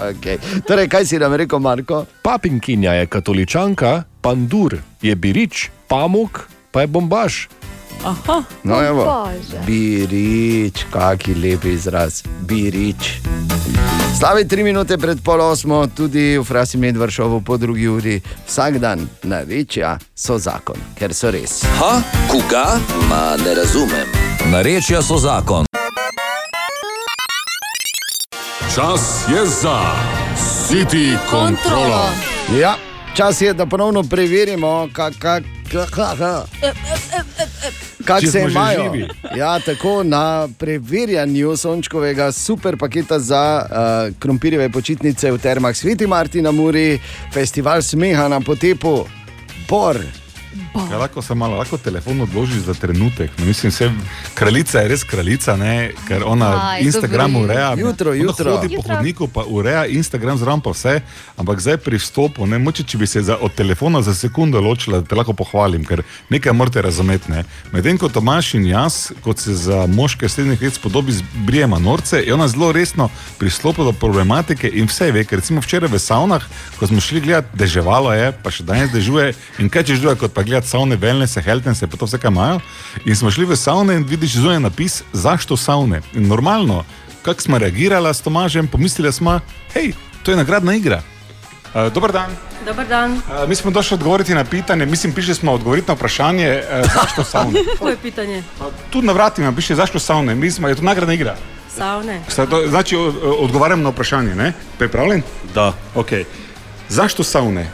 okay. 0.00 0.36
Torej, 0.64 0.88
kaj 0.88 1.04
si 1.04 1.18
nam 1.18 1.34
rekel, 1.34 1.58
Marko? 1.58 2.06
Papinkinja 2.22 2.92
je 2.94 3.06
katoličanka, 3.06 4.02
pandur 4.20 4.78
je 5.02 5.14
birič, 5.14 5.68
pamuk 5.88 6.48
pa 6.72 6.80
je 6.80 6.86
bombaš. 6.86 7.48
Aha. 8.04 8.42
No, 8.62 8.82
evo. 8.84 9.04
Bože. 9.04 9.58
Birič, 9.66 10.84
kaki 10.92 11.34
lepi 11.34 11.72
izraz, 11.72 12.22
birič. 12.44 13.20
Slavi 14.18 14.48
tri 14.48 14.62
minute 14.62 14.98
pred 14.98 15.18
pol 15.24 15.40
osmo, 15.40 15.86
tudi 15.86 16.38
v 16.38 16.44
Frasi 16.44 16.78
Medvršovu 16.78 17.40
po 17.40 17.56
drugi 17.56 17.88
uri, 17.88 18.20
vsak 18.46 18.78
dan 18.78 19.08
narečja 19.22 19.98
so 20.14 20.38
zakon, 20.38 20.76
ker 20.94 21.14
so 21.14 21.32
res. 21.34 21.64
Ha, 21.80 21.98
koga? 22.30 22.78
Ma 23.08 23.36
ne 23.40 23.54
razumem. 23.54 24.06
Narečja 24.52 25.02
so 25.02 25.18
zakon. 25.18 25.66
Čas 28.74 29.24
je 29.30 29.46
za 29.46 29.80
City 30.68 31.16
kontrolo. 31.30 32.06
Ja, 32.60 32.76
čas 33.16 33.40
je, 33.40 33.52
da 33.54 33.66
ponovno 33.66 34.02
preverimo, 34.02 34.88
kak, 34.92 35.14
kak, 35.18 35.42
kak, 35.72 35.90
kak, 35.90 36.18
kak. 36.18 36.46
Kako 38.04 38.26
se 38.26 38.40
imajo? 38.50 38.92
Ja, 39.36 39.60
tako 39.60 40.02
na 40.02 40.48
preverjanju 40.58 41.56
sončkovega 41.56 42.32
super 42.32 42.76
paketa 42.76 43.18
za 43.18 43.66
uh, 43.70 44.16
krompirjeve 44.18 44.68
počitnice 44.68 45.30
v 45.30 45.38
Termah 45.38 45.76
Sveti 45.76 46.06
Marti 46.06 46.42
na 46.42 46.52
Muri, 46.52 46.98
festival 47.32 47.82
smeha 47.82 48.28
na 48.28 48.40
potepu, 48.40 49.04
Bor. 49.68 49.98
Ja, 50.74 50.98
lahko 50.98 51.22
se 51.22 51.34
malo 51.34 51.56
lahko 51.56 51.78
telefon 51.78 52.20
odložiš 52.20 52.62
za 52.66 52.74
trenutek. 52.74 53.30
No, 53.38 53.44
mislim, 53.46 53.72
se, 53.72 53.90
kraljica 54.34 54.80
je 54.80 54.88
res 54.88 55.04
kraljica, 55.04 55.56
ne? 55.56 55.90
ker 56.08 56.22
ona 56.26 56.70
Aj, 56.70 56.80
Instagram 56.82 57.32
dobri. 57.32 57.44
ureja. 57.44 57.74
Jutro, 57.78 58.12
jutro. 58.12 58.56
Hodi 58.56 58.68
po 58.68 58.74
Jutro. 58.74 58.94
hodniku, 58.96 59.28
pa 59.28 59.44
ureja 59.46 59.86
Instagram 59.86 60.38
zraven 60.38 60.60
pa 60.60 60.70
vse, 60.70 61.00
ampak 61.36 61.60
zdaj 61.60 61.76
pri 61.76 61.98
vstopu, 61.98 62.46
ne 62.46 62.58
moče, 62.58 62.82
če 62.82 62.98
bi 62.98 63.06
se 63.06 63.22
za, 63.22 63.36
od 63.40 63.54
telefona 63.54 64.02
za 64.02 64.14
sekundo 64.14 64.60
ločila, 64.60 65.00
da 65.00 65.06
te 65.06 65.14
lahko 65.14 65.32
pohvalim, 65.32 65.84
ker 65.84 66.02
nekaj 66.30 66.52
morate 66.52 66.82
razumeti. 66.82 67.30
Ne? 67.30 67.44
Medtem 67.72 67.98
ko 67.98 68.08
Tomaš 68.08 68.54
in 68.54 68.66
jaz, 68.66 69.12
kot 69.22 69.38
se 69.38 69.54
za 69.54 69.86
moške 69.86 70.28
srednjih 70.28 70.62
let 70.62 70.74
spodobi, 70.74 71.14
brijema 71.46 71.78
norce, 71.78 72.18
je 72.26 72.34
ona 72.34 72.48
zelo 72.48 72.72
resno 72.72 73.08
pristopila 73.38 73.86
do 73.86 73.92
problematike 73.92 74.68
in 74.68 74.86
vse 74.90 75.12
ve, 75.12 75.24
ker 75.24 75.38
recimo 75.38 75.60
včeraj 75.60 75.88
v 75.92 75.98
savnah, 75.98 76.42
ko 76.78 76.86
smo 76.86 77.00
šli 77.00 77.20
gledati, 77.20 77.54
deževalo 77.58 78.12
je, 78.12 78.32
pa 78.42 78.50
še 78.50 78.64
danes 78.66 78.90
dežuje 78.90 79.34
in 79.58 79.68
kaj 79.70 79.82
češ 79.84 79.98
druga, 80.02 80.14
kot 80.18 80.34
pa 80.34 80.42
gledati 80.42 80.63
savne, 80.64 80.96
wellness, 80.96 81.40
healthness, 81.40 81.80
pa 81.82 81.96
to 81.96 82.04
vse, 82.04 82.18
kar 82.18 82.32
imajo. 82.32 82.60
In 83.04 83.16
smo 83.16 83.30
šli 83.30 83.44
v 83.44 83.56
savne 83.56 83.94
in 83.94 84.04
vidiš 84.04 84.34
zunaj 84.34 84.60
napis, 84.60 85.02
zašto 85.12 85.56
savne. 85.56 86.02
In 86.14 86.26
normalno, 86.26 86.84
kako 87.22 87.40
smo 87.40 87.58
reagirali 87.58 88.08
s 88.08 88.20
Tomažem, 88.20 88.68
pomislili 88.68 89.12
smo, 89.12 89.40
hej, 89.72 89.92
to 90.22 90.30
je 90.30 90.36
nagradna 90.36 90.74
igra. 90.74 91.02
Uh, 91.74 91.92
dober 91.92 92.12
dan. 92.12 92.30
Dobar 92.66 92.86
dan. 92.86 93.12
Uh, 93.12 93.20
mi 93.48 93.54
smo 93.54 93.70
došli 93.70 93.94
odgovoriti 93.94 94.34
na 94.34 94.44
pitanje, 94.44 94.86
mislim, 94.86 95.12
prišli 95.12 95.34
smo 95.34 95.52
odgovoriti 95.52 95.88
na 95.88 95.94
vprašanje, 95.94 96.62
uh, 96.62 96.90
zašto 96.94 97.24
savne. 97.24 97.60
Koje 97.78 97.96
pitanje? 97.96 98.42
Tu 98.90 99.02
na 99.02 99.12
vratima 99.12 99.52
piše, 99.52 99.74
zašto 99.74 99.98
savne, 99.98 100.34
mi 100.34 100.50
smo, 100.50 100.68
je 100.68 100.74
to 100.74 100.82
nagradna 100.82 101.14
igra. 101.14 101.36
Savne. 101.68 102.20
To, 102.36 102.68
znači, 102.68 102.96
o- 102.96 103.14
o- 103.22 103.36
odgovaram 103.40 103.82
na 103.82 103.88
vprašanje, 103.88 104.34
ne? 104.34 104.52
Pripravljen? 104.78 105.22
Da. 105.54 105.72
Okay. 105.94 106.24
Zašto 106.88 107.24
savne? 107.24 107.70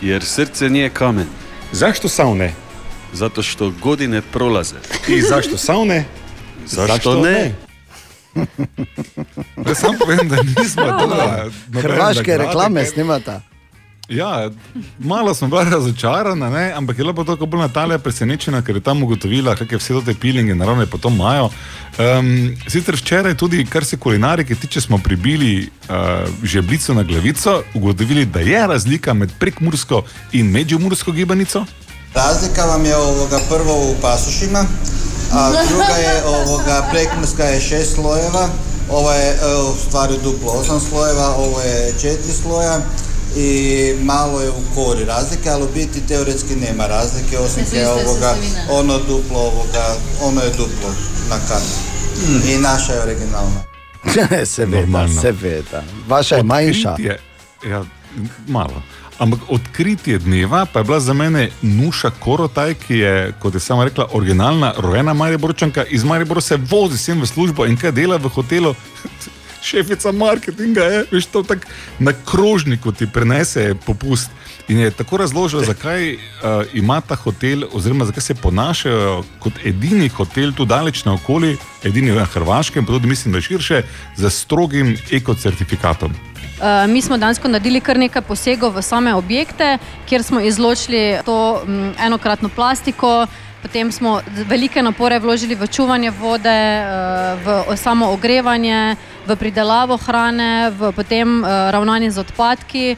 Jer 0.00 0.24
srce 0.24 0.70
nije 0.70 0.90
kamen. 0.90 1.26
Zašto 1.74 2.08
savne? 2.08 2.52
Zato 3.12 3.42
što 3.42 3.72
godine 3.82 4.22
prolaze. 4.32 4.76
I 5.08 5.20
zašto 5.20 5.56
savne? 5.56 6.04
Zašto 6.66 7.20
ne? 7.20 7.54
Da 9.56 9.74
sam 9.74 9.90
povem, 9.98 10.28
da 10.28 10.36
nismo 10.42 10.82
nobene 10.86 11.50
Hrvaške 11.82 12.36
reklame 12.36 12.84
snimata. 12.84 13.40
Ja, 14.08 14.50
malo 14.98 15.34
smo 15.34 15.48
bila 15.48 15.64
razočarana, 15.64 16.50
ne? 16.50 16.72
ampak 16.72 16.98
je 16.98 17.04
bila 17.04 17.24
tako 17.24 17.46
bolj 17.46 17.60
Natalija 17.60 17.98
presenečena, 17.98 18.62
ker 18.62 18.76
je 18.76 18.82
tam 18.82 19.02
ugotovila, 19.02 19.56
kakšne 19.56 19.78
vse 19.78 19.94
te 20.04 20.14
pilinge 20.20 20.54
naravno 20.54 20.86
pa 20.86 20.98
to 20.98 21.08
imajo. 21.08 21.48
Um, 21.98 22.56
sicer 22.68 22.94
včeraj 22.94 23.36
tudi, 23.36 23.66
kar 23.66 23.84
se 23.84 23.96
kulinarike 23.96 24.54
tiče, 24.54 24.80
smo 24.80 24.98
pribili 24.98 25.70
uh, 25.88 25.94
žebljico 26.42 26.94
na 26.94 27.02
glavico, 27.02 27.62
ugotovili, 27.74 28.26
da 28.26 28.40
je 28.40 28.66
razlika 28.66 29.14
med 29.14 29.30
prekmursko 29.38 30.02
in 30.32 30.50
međumursko 30.50 31.12
gibanico. 31.12 31.64
Razlika 32.14 32.62
vam 32.62 32.84
je 32.84 32.96
ovoga 32.96 33.40
prvo 33.48 33.90
u 33.90 33.94
pasušima, 34.02 34.64
a 35.32 35.50
druga 35.68 35.96
je 35.96 36.24
ovoga 36.24 36.88
prekmurska 36.92 37.44
je 37.44 37.60
šest 37.60 37.94
slojeva, 37.94 38.48
ovo 38.90 39.12
je 39.12 39.30
e, 39.30 39.36
u 39.56 39.74
stvari 39.88 40.14
duplo 40.24 40.52
osam 40.52 40.80
slojeva, 40.80 41.34
ovo 41.36 41.60
je 41.60 41.92
četiri 42.00 42.32
sloja 42.42 42.80
i 43.36 43.92
malo 44.02 44.40
je 44.40 44.50
u 44.50 44.74
kori 44.74 45.04
razlike, 45.04 45.50
ali 45.50 45.62
u 45.64 45.68
biti 45.74 46.06
teoretski 46.08 46.56
nema 46.56 46.86
razlike, 46.86 47.38
osim 47.38 47.58
je 47.60 47.64
iste 47.64 47.88
ovoga, 47.88 48.34
ono 48.70 48.98
duplo 48.98 49.38
ovoga, 49.38 49.96
ono 50.22 50.40
je 50.40 50.50
duplo 50.50 50.90
na 51.28 51.36
kartu. 51.48 51.94
I 52.48 52.58
naša 52.58 52.92
je 52.92 53.02
originalna. 53.02 53.60
seveda, 54.46 55.08
seveda. 55.22 55.82
Vaša 56.08 56.36
je 56.36 56.42
manjša. 56.42 56.90
Odkritje, 56.90 57.18
ja, 57.68 57.84
malo. 58.46 58.82
Ampak 59.18 59.40
odkritje 59.48 60.18
dneva 60.18 60.66
pa 60.72 60.78
je 60.78 60.84
bila 60.84 61.00
za 61.00 61.12
mene 61.12 61.50
Nuša 61.62 62.10
Korotaj, 62.10 62.74
ki 62.74 62.94
je, 62.98 63.32
kot 63.42 63.54
je 63.54 63.60
sama 63.60 63.84
rekla, 63.84 64.06
originalna, 64.12 64.72
rojena 64.78 65.14
Mariborčanka, 65.14 65.84
iz 65.84 66.04
Maribora 66.04 66.40
se 66.40 66.56
vozi 66.56 66.98
sem 66.98 67.20
v 67.22 67.26
službo 67.26 67.66
in 67.66 67.76
kaj 67.76 67.92
dela 67.92 68.16
v 68.16 68.28
hotelu. 68.28 68.74
Šefica 69.64 70.12
marketinga 70.12 70.84
je, 70.84 71.04
veš, 71.10 71.26
to 71.26 71.42
tako 71.42 71.66
na 71.98 72.12
krožniku 72.24 72.92
ti 72.92 73.06
prenese 73.06 73.74
popust. 73.86 74.30
In 74.68 74.78
je 74.80 74.90
tako 74.90 75.16
razložil, 75.16 75.60
zakaj 75.64 76.14
uh, 76.14 76.18
ima 76.72 77.00
ta 77.00 77.14
hotel, 77.14 77.64
oziroma 77.72 78.04
zakaj 78.04 78.22
se 78.22 78.34
ponašajo 78.34 79.24
kot 79.38 79.52
edini 79.64 80.08
hotel 80.08 80.52
tu 80.56 80.64
daleč 80.64 81.04
naokoli, 81.04 81.56
edini 81.84 82.12
na 82.12 82.24
Hrvaškem, 82.24 82.86
pa 82.86 82.92
tudi 82.92 83.08
mislim, 83.08 83.34
da 83.34 83.40
širše, 83.40 83.82
z 84.16 84.30
strogim 84.30 84.96
ekocertifikatom. 85.12 86.12
Uh, 86.54 86.90
mi 86.90 87.02
smo 87.02 87.18
danes 87.18 87.42
naredili 87.42 87.80
kar 87.80 87.98
nekaj 87.98 88.22
posegov 88.22 88.76
v 88.76 88.82
same 88.82 89.14
objekte, 89.14 89.78
kjer 90.08 90.22
smo 90.22 90.40
izločili 90.40 91.18
to 91.24 91.62
um, 91.66 91.92
enokratno 91.98 92.48
plastiko, 92.48 93.26
potem 93.62 93.92
smo 93.92 94.20
velike 94.48 94.82
napore 94.82 95.18
vložili 95.18 95.54
v 95.54 95.66
čuvanje 95.66 96.10
vode, 96.10 96.56
uh, 96.84 97.66
v 97.68 97.76
samo 97.76 98.12
ogrevanje, 98.12 98.96
v 99.26 99.36
pridelavo 99.36 99.96
hrane, 99.96 100.70
v 100.70 100.92
potem 100.92 101.42
uh, 101.42 101.70
ravnanje 101.70 102.10
z 102.10 102.18
odpadki. 102.18 102.96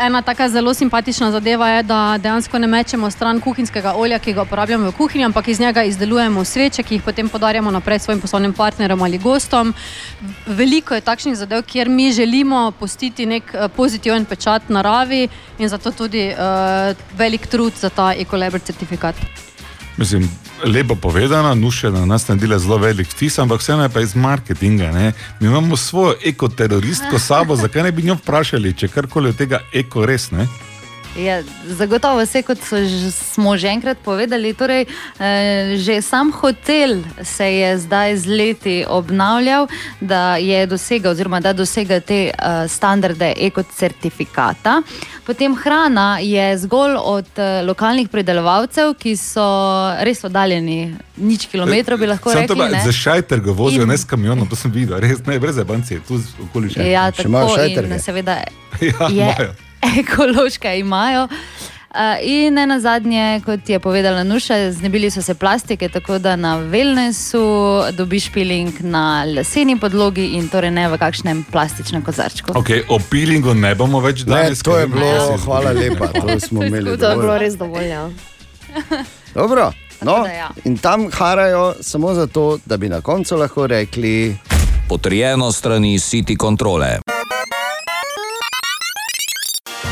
Ena 0.00 0.22
taka 0.22 0.48
zelo 0.48 0.74
simpatična 0.74 1.30
zadeva 1.30 1.68
je, 1.68 1.82
da 1.82 2.18
dejansko 2.18 2.58
ne 2.58 2.66
mečemo 2.66 3.10
stran 3.10 3.40
kuhinjskega 3.40 3.92
olja, 3.92 4.18
ki 4.18 4.32
ga 4.32 4.42
uporabljamo 4.42 4.88
v 4.88 4.96
kuhinji, 4.96 5.24
ampak 5.24 5.48
iz 5.48 5.60
njega 5.60 5.84
izdelujemo 5.84 6.44
sveče, 6.44 6.82
ki 6.82 6.94
jih 6.94 7.02
potem 7.04 7.28
podarjamo 7.28 7.70
naprej 7.70 7.98
svojim 7.98 8.20
poslovnim 8.20 8.52
partnerjem 8.52 9.02
ali 9.02 9.18
gostom. 9.18 9.74
Veliko 10.46 10.94
je 10.94 11.04
takšnih 11.04 11.36
zadev, 11.36 11.62
kjer 11.62 11.88
mi 11.88 12.12
želimo 12.12 12.72
pustiti 12.72 13.26
nek 13.26 13.54
eh, 13.54 13.68
pozitiven 13.68 14.24
pečat 14.24 14.68
naravi 14.68 15.28
in 15.58 15.68
zato 15.68 15.90
tudi 15.90 16.30
uh, 16.32 16.96
velik 17.18 17.46
trud 17.46 17.72
za 17.76 17.90
ta 17.90 18.14
ekolabor 18.16 18.60
certifikat. 18.60 19.14
Mislim, 19.96 20.30
lepo 20.64 20.94
povedano, 20.94 21.54
nuše 21.54 21.90
na 21.90 22.06
nas 22.06 22.28
naredila 22.28 22.58
zelo 22.58 22.78
velik 22.78 23.08
vtis, 23.08 23.38
ampak 23.38 23.60
vseeno 23.60 23.82
je 23.82 23.88
pa 23.88 24.00
iz 24.00 24.14
marketinga. 24.16 24.90
Ne? 24.92 25.12
Mi 25.40 25.46
imamo 25.46 25.76
svojo 25.76 26.14
ekoteroristko 26.24 27.18
sabo, 27.18 27.56
zakaj 27.56 27.82
ne 27.82 27.92
bi 27.92 28.02
njo 28.02 28.14
vprašali, 28.14 28.74
če 28.76 28.88
karkoli 28.88 29.28
od 29.28 29.36
tega 29.36 29.60
eko 29.72 30.06
res 30.06 30.30
ne? 30.30 30.46
Ja, 31.16 31.42
zagotovo 31.66 32.26
se, 32.26 32.42
kot 32.42 32.58
so, 32.58 32.76
že- 32.76 33.10
smo 33.10 33.56
že 33.56 33.66
enkrat 33.66 33.98
povedali, 33.98 34.54
torej, 34.54 34.86
eh, 35.18 35.74
že 35.76 36.02
sam 36.02 36.32
hotel 36.32 37.02
se 37.22 37.44
je 37.46 37.78
zdaj 37.78 38.16
z 38.16 38.26
leti 38.28 38.84
obnavljal, 38.88 39.66
da 40.00 40.36
je 40.36 40.66
dosegel, 40.66 41.10
oziroma 41.10 41.40
da 41.40 41.52
dosega 41.52 42.00
te 42.00 42.14
eh, 42.28 42.32
standarde 42.68 43.34
ekocertifikata. 43.38 44.82
Potem 45.26 45.56
hrana 45.56 46.18
je 46.18 46.58
zgolj 46.58 46.94
od 46.96 47.26
eh, 47.36 47.62
lokalnih 47.62 48.08
pridelovalcev, 48.08 48.94
ki 48.94 49.16
so 49.16 49.44
res 50.00 50.24
oddaljeni 50.24 50.94
nič 51.16 51.46
kilometrov, 51.46 51.98
bi 51.98 52.06
lahko 52.06 52.30
Samo 52.30 52.46
to 52.46 52.54
rekli. 52.54 52.78
Za 52.84 52.92
šajter 52.92 53.40
ga 53.40 53.50
vozijo, 53.52 53.82
In- 53.82 53.88
ne 53.88 53.98
s 53.98 54.04
kamionom, 54.04 54.48
to 54.48 54.56
sem 54.56 54.70
videl, 54.70 54.98
res 55.00 55.18
ne, 55.26 55.38
brez 55.38 55.58
abancije, 55.58 56.00
tu 56.08 56.22
okoli 56.42 56.70
še. 56.70 56.90
Ja, 56.90 57.10
tako 57.10 57.28
in 57.58 57.98
seveda 57.98 58.38
Ja, 58.80 59.08
je 59.08 59.14
imajo. 59.22 59.69
Ekološka 60.00 60.74
imajo. 60.74 61.28
Uh, 61.90 61.96
in 62.22 62.54
ne 62.54 62.66
na 62.66 62.80
zadnje, 62.80 63.40
kot 63.44 63.68
je 63.68 63.78
povedala 63.78 64.22
Nuša, 64.24 64.72
znebili 64.72 65.10
so 65.10 65.22
se 65.22 65.34
plastike, 65.34 65.88
tako 65.88 66.18
da 66.18 66.36
na 66.36 66.58
wellnessu 66.58 67.90
dobiš 67.92 68.32
peeling 68.32 68.80
na 68.80 69.24
leseni 69.24 69.74
podlogi 69.78 70.26
in 70.26 70.48
torej 70.48 70.70
ne 70.70 70.88
v 70.88 70.98
kakšnem 70.98 71.44
plastičnem 71.50 72.04
kozarčku. 72.06 72.52
Okay, 72.52 72.82
o 72.88 73.00
peelingu 73.10 73.54
ne 73.54 73.74
bomo 73.74 74.00
več 74.00 74.22
Ne, 74.24 74.34
danes. 74.34 74.62
to 74.62 74.78
je 74.78 74.86
bilo, 74.86 75.36
hvala 75.44 75.72
lepa, 75.72 76.06
to 76.06 76.40
smo 76.46 76.62
imeli. 76.64 76.98
To 76.98 77.10
je 77.10 77.16
bilo 77.16 77.38
res 77.38 77.58
dovolj. 77.58 77.88
Ja. 77.88 78.10
Dobro. 79.34 79.72
No, 80.02 80.22
da 80.22 80.30
ja. 80.32 80.48
in 80.64 80.78
tam 80.78 81.10
harajo 81.12 81.74
samo 81.80 82.14
zato, 82.14 82.58
da 82.66 82.76
bi 82.76 82.88
na 82.88 83.00
koncu 83.00 83.36
lahko 83.36 83.66
rekli: 83.66 84.36
Potrjeno 84.88 85.52
strani 85.52 85.98
City 85.98 86.36
kontrole. 86.36 86.98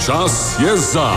Čas 0.08 0.56
je 0.56 0.76
za 0.76 1.12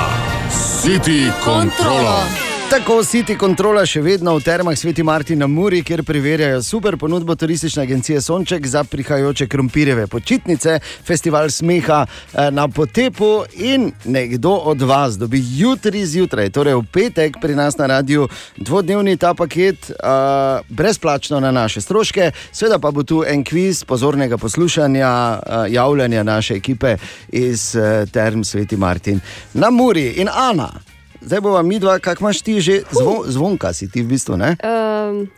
City 0.51 1.31
kontrolo. 1.43 2.50
Tako 2.71 3.01
City 3.03 3.35
kontrola 3.35 3.81
še 3.83 3.99
vedno 3.99 4.31
v 4.37 4.43
termah 4.45 4.77
Sveti 4.79 5.03
Martin 5.03 5.41
na 5.43 5.47
Muri, 5.51 5.81
kjer 5.83 6.05
preverjajo 6.07 6.61
super 6.63 6.95
ponudbo 6.95 7.35
turistične 7.35 7.83
agencije 7.83 8.21
Sonček 8.23 8.63
za 8.63 8.85
prihajajoče 8.87 9.47
krompirjeve 9.51 10.05
počitnice, 10.07 10.77
festival 11.03 11.49
smeha 11.51 12.05
eh, 12.07 12.47
na 12.55 12.69
potepu 12.71 13.43
in 13.59 13.89
nekdo 14.05 14.53
od 14.71 14.85
vas 14.87 15.17
dobi 15.19 15.41
jutri 15.57 16.05
zjutraj, 16.07 16.47
torej 16.55 16.77
v 16.79 16.85
petek 16.93 17.41
pri 17.41 17.57
nas 17.59 17.75
na 17.75 17.89
radiju, 17.91 18.29
dvodnevni 18.55 19.17
ta 19.19 19.33
paket 19.33 19.89
uh, 19.91 20.63
brezplačno 20.69 21.39
na 21.43 21.51
naše 21.51 21.81
stroške, 21.83 22.29
seveda 22.51 22.79
pa 22.79 22.93
bo 22.95 23.03
tu 23.03 23.19
en 23.27 23.43
kviz 23.43 23.83
pozornega 23.83 24.37
poslušanja, 24.37 25.11
uh, 25.11 25.67
javljanja 25.67 26.23
naše 26.23 26.55
ekipe 26.55 26.95
iz 27.27 27.75
uh, 27.75 28.07
Term 28.07 28.47
Sveti 28.47 28.79
Martin 28.79 29.19
na 29.53 29.69
Muri 29.75 30.07
in 30.23 30.31
Ana. 30.31 30.90
Zdaj 31.21 31.41
bova 31.41 31.61
mi 31.61 31.79
dva, 31.79 31.99
kak 31.99 32.19
imaš 32.19 32.41
ti 32.41 32.61
že, 32.61 32.81
Zvo, 32.91 33.23
zvonka 33.27 33.73
si 33.73 33.89
ti 33.91 34.01
v 34.01 34.07
bistvu, 34.13 34.37
ne? 34.37 34.57
Um, 34.63 35.29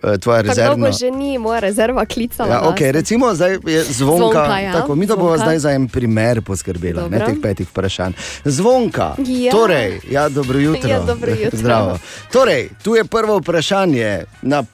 Tvoja 0.00 0.42
Tako 0.42 0.48
rezervna. 0.48 0.76
dolgo 0.76 0.98
že 0.98 1.10
ni 1.10 1.38
moja 1.38 1.60
rezerva 1.60 2.06
klicala. 2.06 2.48
Ja, 2.48 2.60
nas. 2.60 2.72
okay, 2.72 2.92
recimo, 2.92 3.34
zdaj 3.34 3.58
je 3.66 3.84
zvonka. 3.84 4.18
Zvonka, 4.18 4.58
ja, 4.58 4.72
tako, 4.72 4.94
mi 4.94 5.06
bomo 5.06 5.36
zdaj 5.36 5.58
za 5.58 5.70
en 5.70 5.88
primer 5.88 6.42
poskrbeli, 6.42 7.10
ne 7.10 7.18
teh 7.18 7.36
petih 7.42 7.68
vprašanj. 7.68 8.12
Zvonka. 8.44 9.14
Ja. 9.18 9.52
Torej, 9.52 10.00
ja, 10.10 10.28
dobro 10.28 10.58
jutro. 10.58 10.90
Ja, 10.90 11.00
dobro 11.00 11.30
jutro. 11.42 11.58
Zdravo. 11.58 11.98
Torej, 12.32 12.68
tu 12.82 12.94
je 12.94 13.04
prvo 13.04 13.38
vprašanje. 13.38 14.24
Na 14.42 14.64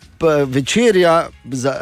večerja, 0.46 1.28
za, 1.50 1.74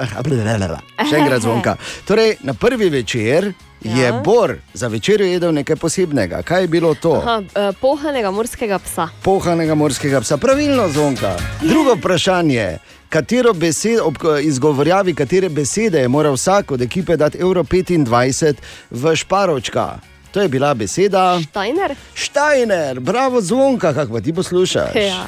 še 1.10 1.16
enkrat 1.16 1.40
zvonka. 1.42 1.76
Torej, 2.04 2.36
na 2.42 2.54
prvi 2.54 2.88
večer 2.88 3.52
je 3.80 4.06
Ja. 4.06 4.20
Bor 4.24 4.56
za 4.74 4.88
večerjo 4.88 5.26
jedel 5.26 5.52
nekaj 5.54 5.76
posebnega. 5.76 6.42
Kaj 6.42 6.62
je 6.62 6.68
bilo 6.68 6.94
to? 6.94 7.12
Aha, 7.12 7.42
eh, 7.54 7.72
pohanega 7.80 8.30
morskega 8.30 8.78
psa. 8.78 9.08
pohanega 9.22 9.74
morskega 9.74 10.20
psa. 10.20 10.36
Pravilno 10.36 10.88
zvonka. 10.88 11.36
Drugo 11.62 11.94
vprašanje. 11.94 12.78
Katero 13.08 13.52
besedo, 13.52 14.04
ob 14.04 14.16
izgovorjavi 14.42 15.14
katere 15.14 15.48
besede 15.48 15.98
je 15.98 16.08
moral 16.08 16.34
vsak 16.34 16.70
od 16.70 16.82
ekipe 16.82 17.16
dati 17.16 17.38
Euro 17.38 17.62
25 17.62 18.54
v 18.90 19.16
Šparočka? 19.16 19.98
To 20.32 20.42
je 20.42 20.48
bila 20.48 20.74
beseda 20.74 21.40
Steiner? 21.50 21.94
Steiner, 22.14 23.00
bravo 23.00 23.40
zvonka, 23.40 23.94
kako 23.94 24.12
pa 24.12 24.20
ti 24.20 24.32
poslušaš. 24.32 24.94
Ja. 24.94 25.26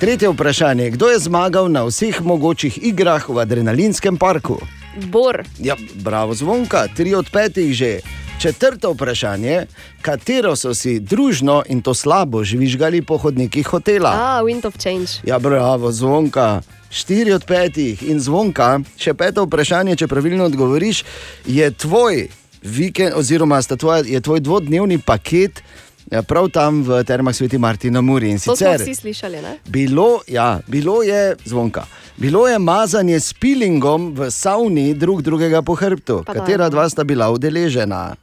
Tretje 0.00 0.28
vprašanje. 0.28 0.90
Kdo 0.90 1.08
je 1.08 1.18
zmagal 1.18 1.68
na 1.72 1.84
vseh 1.84 2.22
mogočih 2.22 2.78
igrah 2.82 3.28
v 3.28 3.38
adrenalinskem 3.38 4.16
parku? 4.16 4.58
Bor. 4.96 5.42
Ja, 5.58 5.76
bravo 5.94 6.34
zvonka, 6.34 6.86
tri 6.96 7.14
od 7.14 7.30
petih 7.30 7.74
že. 7.74 8.00
Četrto 8.38 8.92
vprašanje, 8.92 9.66
katero 10.02 10.56
so 10.56 10.74
si 10.74 10.98
družno 11.00 11.62
in 11.68 11.82
to 11.82 11.94
slabo 11.94 12.44
žvižgali 12.44 13.02
po 13.02 13.16
hodnikih 13.16 13.66
hotela? 13.66 14.10
Ah, 14.10 14.42
Wind 14.42 14.66
of 14.66 14.76
Change. 14.76 15.22
Ja, 15.24 15.38
bravo, 15.38 15.92
zvonka. 15.92 16.60
Štiri 16.90 17.32
od 17.32 17.46
petih 17.46 18.02
in 18.02 18.20
zvonka. 18.20 18.80
Še 18.98 19.14
peto 19.14 19.46
vprašanje, 19.46 19.96
če 19.96 20.10
pravilno 20.10 20.44
odgovoriš, 20.44 21.04
je 21.46 21.70
tvoj 21.70 22.28
vikend, 22.62 23.14
oziroma 23.16 23.62
sta 23.62 23.76
tvoja, 23.76 24.02
je 24.06 24.20
tvoj 24.20 24.40
dvodnevni 24.40 24.98
paket 24.98 25.62
ja, 26.10 26.22
prav 26.22 26.48
tam 26.48 26.82
v 26.82 27.04
Termah 27.04 27.34
Sveti 27.34 27.58
Martina 27.58 28.00
Muri. 28.00 28.30
In 28.30 28.38
To 28.38 28.42
smo 28.42 28.56
sicer 28.56 28.80
vsi 28.80 28.94
slišali, 28.94 29.42
ne? 29.42 29.58
bilo, 29.64 30.20
ja, 30.28 30.60
bilo 30.66 31.02
je 31.02 31.36
zvonka. 31.44 31.84
Bilo 32.16 32.48
je 32.48 32.58
mazanje 32.58 33.20
s 33.20 33.32
pilingom 33.32 34.14
v 34.14 34.30
savni 34.30 34.94
drug 34.94 35.22
drugega 35.22 35.62
po 35.62 35.74
hrbtu. 35.74 36.22
Pa 36.26 36.34
Katera 36.34 36.64
no. 36.64 36.70
dva 36.70 36.88
sta 36.88 37.04
bila 37.04 37.30
udeležena? 37.30 38.14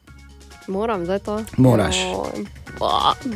Moram 0.68 1.04
zdaj 1.06 1.20
to. 1.20 1.44
Moraš. 1.58 1.98
Ba, 1.98 2.32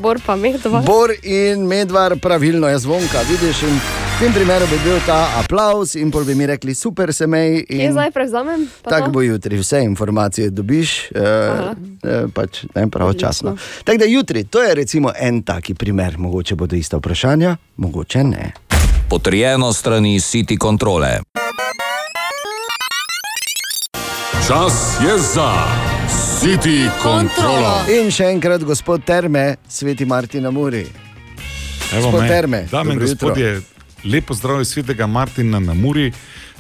Bor 0.02 0.20
pa 0.26 0.36
med 0.36 0.60
dva. 0.64 0.82
Bor 0.82 1.12
in 1.24 1.68
medvar, 1.68 2.16
pravilno 2.22 2.68
je 2.68 2.80
zvonka, 2.80 3.22
vidiš. 3.30 3.62
In 3.64 3.76
v 4.16 4.20
tem 4.20 4.34
primeru 4.34 4.66
bi 4.72 4.78
bil 4.84 5.00
ta 5.06 5.28
aplaus 5.40 5.96
in 5.96 6.12
pol 6.12 6.24
bi 6.24 6.36
mi 6.36 6.46
rekli, 6.48 6.76
super 6.76 7.14
se 7.14 7.28
mej. 7.28 7.66
Kje 7.68 7.86
In 7.86 7.92
zdaj 7.92 8.12
prevzamem? 8.12 8.68
Tako 8.82 9.12
bo 9.12 9.22
jutri, 9.22 9.58
vse 9.60 9.84
informacije 9.84 10.50
dobiš, 10.50 11.12
eh, 11.12 11.22
eh, 11.22 12.26
pač 12.34 12.64
ne 12.76 12.88
pravočasno. 12.90 13.58
Tako 13.84 13.98
da 13.98 14.06
jutri, 14.06 14.44
to 14.44 14.64
je 14.64 14.76
recimo 14.76 15.12
en 15.20 15.42
taki 15.44 15.74
primer, 15.74 16.18
mogoče 16.18 16.56
bodo 16.56 16.76
ista 16.76 16.98
vprašanja, 16.98 17.58
mogoče 17.78 18.24
ne. 18.24 18.54
Potrjeno 19.10 19.74
strani 19.74 20.20
City 20.20 20.58
kontrole. 20.58 21.20
Čas 24.48 24.98
je 25.04 25.18
za 25.18 25.52
City 26.46 26.86
kontrolo. 27.02 27.72
In 27.90 28.12
še 28.14 28.28
enkrat, 28.30 28.62
gospod 28.62 29.02
Terme, 29.02 29.56
sveti 29.66 30.06
Martin 30.06 30.44
na 30.46 30.52
Muri. 30.54 30.84
Evo 31.90 32.12
Gospod 32.12 32.22
me. 32.22 32.28
Terme, 32.30 32.60
Dame 32.70 32.94
in 32.94 33.00
gospodje, 33.02 33.48
lepo 34.06 34.38
zdrav 34.38 34.62
iz 34.62 34.76
svetega 34.76 35.08
Martina 35.10 35.58
na 35.58 35.74
Muri. 35.74 36.12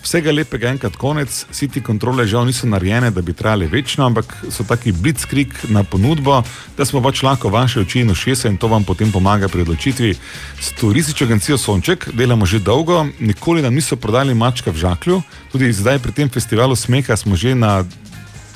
Vsega 0.02 0.34
lepega 0.34 0.72
enkrat 0.74 0.98
konec, 0.98 1.30
City 1.54 1.84
kontrole 1.86 2.26
žal 2.30 2.48
niso 2.50 2.66
narejene, 2.70 3.12
da 3.14 3.22
bi 3.26 3.34
trajale 3.38 3.68
večno, 3.70 4.08
ampak 4.10 4.34
so 4.54 4.66
taki 4.66 4.90
blitzkrieg 4.94 5.54
na 5.70 5.84
ponudbo, 5.86 6.40
da 6.78 6.86
smo 6.86 7.04
pač 7.06 7.22
lahko 7.26 7.50
vaše 7.54 7.84
oči 7.86 8.02
in 8.02 8.14
ušesa 8.14 8.50
in 8.50 8.58
to 8.58 8.70
vam 8.70 8.86
potem 8.86 9.14
pomaga 9.14 9.50
pri 9.50 9.68
odločitvi. 9.68 10.16
S 10.62 10.74
turistično 10.82 11.28
agencijo 11.30 11.58
Sonček 11.62 12.10
delamo 12.14 12.46
že 12.50 12.58
dolgo, 12.58 13.04
nikoli 13.20 13.62
nam 13.62 13.78
niso 13.78 14.02
prodali 14.02 14.34
mačka 14.34 14.74
v 14.74 14.82
žaklju, 14.82 15.22
tudi 15.54 15.70
zdaj 15.74 16.02
pri 16.02 16.12
tem 16.24 16.30
festivalu 16.30 16.74
smeha 16.74 17.18
smo 17.18 17.38
že 17.38 17.54
na 17.54 17.84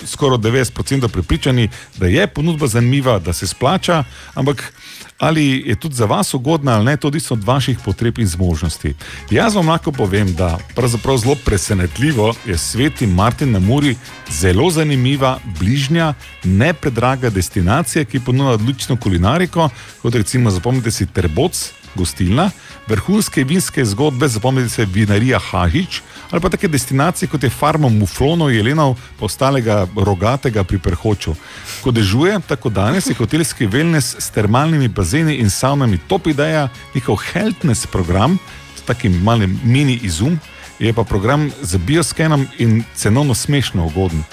skoraj 0.05 0.37
90% 0.37 1.07
prepričani, 1.07 1.69
da 1.97 2.07
je 2.07 2.27
ponudba 2.27 2.67
zanimiva, 2.67 3.19
da 3.19 3.33
se 3.33 3.47
splača, 3.47 4.03
ampak 4.33 4.73
ali 5.19 5.63
je 5.65 5.75
tudi 5.75 5.95
za 5.95 6.05
vas 6.05 6.33
ugodna 6.33 6.75
ali 6.75 6.85
ne, 6.85 6.97
to 6.97 7.07
odvisno 7.07 7.33
od 7.33 7.43
vaših 7.43 7.79
potreb 7.85 8.19
in 8.19 8.27
zmožnosti. 8.27 8.93
Jaz 9.31 9.55
vam 9.55 9.67
lahko 9.67 9.91
povem, 9.91 10.33
da 10.35 10.57
pravzaprav 10.75 11.17
zelo 11.17 11.35
presenetljivo 11.45 12.33
je 12.45 12.57
Sveti 12.57 13.07
Martin 13.07 13.51
na 13.51 13.59
Muri 13.59 13.95
zelo 14.29 14.69
zanimiva, 14.71 15.39
bližnja, 15.59 16.13
ne 16.43 16.73
predraga 16.73 17.29
destinacija, 17.29 18.05
ki 18.05 18.19
ponuja 18.19 18.51
odlično 18.51 18.95
kulinariko, 18.97 19.69
kot 20.01 20.15
recimo 20.15 20.51
zapomnite 20.51 20.91
si 20.91 21.05
Terboc, 21.05 21.71
gostilna, 21.95 22.49
vrhunske 22.87 23.43
vinske 23.43 23.85
zgodbe, 23.85 24.27
zapomnite 24.27 24.69
si 24.69 24.85
vinarija 24.85 25.39
Hahič. 25.39 26.01
Ali 26.31 26.41
pa 26.41 26.49
take 26.49 26.67
destinacije 26.67 27.29
kot 27.29 27.43
je 27.43 27.49
farma 27.49 27.89
Muflonov, 27.89 28.51
Jelenov, 28.53 28.95
pa 29.19 29.25
ostalega 29.25 29.87
rogatega 29.95 30.63
pri 30.63 30.79
Perhoču. 30.79 31.35
Ko 31.81 31.91
dežuje, 31.91 32.39
tako 32.47 32.69
danes 32.69 33.09
je 33.09 33.17
hotelski 33.17 33.67
wellness 33.67 34.19
s 34.19 34.29
termalnimi 34.29 34.87
bazeni 34.87 35.39
in 35.41 35.49
savnami 35.49 35.97
top 36.07 36.27
ideja, 36.27 36.69
njihov 36.95 37.17
healthness 37.31 37.87
program, 37.87 38.37
s 38.77 38.81
takim 38.81 39.23
malim 39.23 39.59
mini 39.63 39.99
izum, 40.03 40.39
je 40.79 40.93
pa 40.93 41.03
program 41.03 41.51
z 41.61 41.77
bioskenom 41.77 42.47
in 42.57 42.83
cenovno 42.95 43.35
smešno 43.35 43.85
ugoden. 43.85 44.23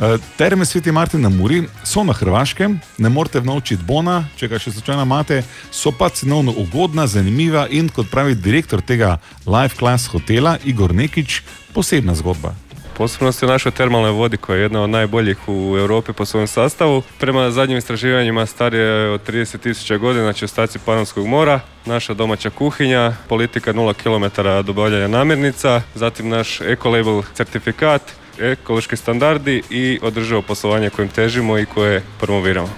Eh, 0.00 0.18
Terme 0.36 0.64
Sveti 0.64 0.92
Martin 0.92 1.20
na 1.20 1.28
Muri 1.28 1.62
so 1.84 2.04
na 2.04 2.12
Hrvaškem, 2.12 2.80
ne 2.98 3.08
morete 3.08 3.40
vnovčiti 3.40 3.84
Bona, 3.84 4.26
če 4.36 4.48
ga 4.48 4.58
še 4.60 4.74
slučajno 4.74 5.06
imate, 5.08 5.38
so 5.72 5.88
pa 5.88 6.10
cenovno 6.12 6.52
ugodna, 6.52 7.06
zanimiva 7.08 7.64
in 7.72 7.88
kot 7.88 8.10
pravi 8.12 8.34
direktor 8.36 8.82
tega 8.84 9.16
Life 9.46 9.78
Class 9.78 10.10
hotela 10.12 10.58
Igor 10.68 10.92
Nekič, 10.94 11.40
posebna 11.72 12.12
zgodba. 12.14 12.52
Posebnost 12.96 13.42
je 13.42 13.48
naša 13.48 13.70
termalna 13.70 14.10
vodi 14.10 14.36
koja 14.36 14.56
je 14.56 14.62
jedna 14.62 14.82
od 14.82 14.90
najboljih 14.90 15.48
u 15.48 15.76
Europi 15.78 16.12
po 16.12 16.24
svom 16.24 16.46
sastavu. 16.46 17.02
Prema 17.20 17.50
zadnjim 17.50 17.78
istraživanjima 17.78 18.46
star 18.46 18.74
je 18.74 19.10
od 19.10 19.28
30 19.28 19.60
tisuća 19.60 19.96
godina 19.96 20.32
čistaci 20.32 20.78
Panonskog 20.78 21.26
mora, 21.26 21.60
naša 21.86 22.14
domaća 22.14 22.50
kuhinja, 22.50 23.12
politika 23.28 23.72
0 23.72 23.94
km 23.96 24.42
dobavljanja 24.66 25.08
namirnica, 25.08 25.82
zatim 25.94 26.28
naš 26.28 26.60
eco-label 26.60 27.22
certifikat, 27.34 28.02
ekološki 28.40 28.96
standardi 28.96 29.62
i 29.70 29.98
održivo 30.02 30.42
poslovanje 30.42 30.90
kojim 30.90 31.08
težimo 31.08 31.58
i 31.58 31.66
koje 31.66 32.02
promoviramo. 32.20 32.70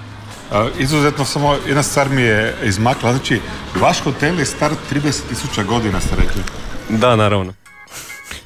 Izuzetno 0.78 1.24
samo 1.24 1.56
jedna 1.66 1.82
stvar 1.82 2.08
mi 2.08 2.22
je 2.22 2.54
izmakla, 2.64 3.12
znači 3.12 3.40
vaš 3.80 4.00
hotel 4.00 4.38
je 4.38 4.44
star 4.46 4.72
30 4.92 5.28
tisuća 5.28 5.62
godina, 5.62 6.00
ste 6.00 6.16
rekli. 6.16 6.42
Da, 6.88 7.16
naravno. 7.16 7.52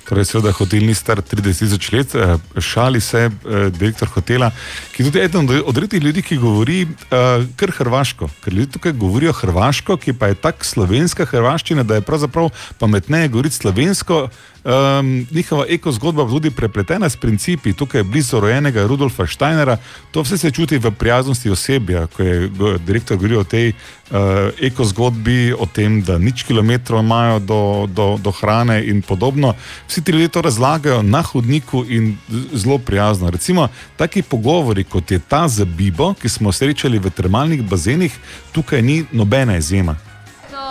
Torej, 0.09 0.25
seveda, 0.25 0.53
hotel 0.53 0.85
ni 0.85 0.93
star 0.95 1.23
30 1.23 1.59
tisoč 1.59 1.93
let, 1.93 2.15
eh, 2.15 2.37
šali 2.61 3.01
se 3.01 3.19
eh, 3.19 3.71
direktor 3.71 4.09
hotela, 4.09 4.51
ki 4.93 5.03
je 5.03 5.07
tudi 5.07 5.21
eden 5.21 5.49
od- 5.49 5.63
od 5.67 5.79
redkih 5.79 6.03
ljudi, 6.03 6.23
ki 6.23 6.37
govori 6.37 6.83
uh, 6.83 6.91
kar 7.57 7.71
hrvaško. 7.71 8.29
Ker 8.45 8.53
ljudje 8.53 8.73
tukaj 8.73 8.93
govorijo 8.93 9.33
hrvaško, 9.33 9.97
ki 9.97 10.13
pa 10.13 10.27
je 10.27 10.35
tako 10.35 10.65
slovenska 10.65 11.25
hrvaščina, 11.25 11.83
da 11.83 11.95
je 11.95 12.01
pravzaprav 12.01 12.51
pametneje 12.79 13.29
govoriti 13.29 13.57
slovensko. 13.57 14.29
Um, 14.65 15.27
njihova 15.31 15.65
ekozgodba 15.69 16.25
pa 16.25 16.31
tudi 16.31 16.51
prepletena 16.51 17.09
s 17.09 17.17
principi, 17.17 17.73
tukaj 17.73 17.99
je 17.99 18.05
blizu 18.05 18.41
rojenega 18.41 18.87
Rudolfa 18.87 19.27
Steinera, 19.27 19.77
to 20.11 20.23
vse 20.23 20.39
se 20.39 20.51
čuti 20.51 20.79
v 20.79 20.91
prijaznosti 20.91 21.51
osebja, 21.51 22.07
ko 22.07 22.23
je 22.23 22.51
direktor 22.87 23.17
govoril 23.17 23.41
o 23.41 23.45
tej 23.45 23.73
uh, 23.73 24.17
ekozgodbi, 24.61 25.55
o 25.59 25.67
tem, 25.67 25.99
da 26.03 26.19
nič 26.19 26.43
kilometrov 26.43 27.03
imajo 27.03 27.39
do, 27.39 27.89
do, 27.91 28.19
do 28.23 28.31
hrane 28.31 28.87
in 28.87 29.03
podobno. 29.03 29.55
Vsi 29.89 30.05
ti 30.05 30.13
ljudje 30.13 30.29
to 30.29 30.43
razlagajo 30.43 31.03
na 31.03 31.23
hodniku 31.23 31.85
in 31.89 32.17
zelo 32.55 32.79
prijazno. 32.79 33.31
Recimo, 33.31 33.69
taki 33.97 34.23
pogovori, 34.23 34.85
kot 34.85 35.11
je 35.11 35.19
ta 35.19 35.49
za 35.49 35.65
Bibo, 35.65 36.15
ki 36.15 36.29
smo 36.29 36.53
srečali 36.53 36.99
v 36.99 37.11
termalnih 37.11 37.63
bazenih, 37.63 38.15
tukaj 38.53 38.83
ni 38.83 39.05
nobena 39.13 39.57
izjema. 39.57 40.12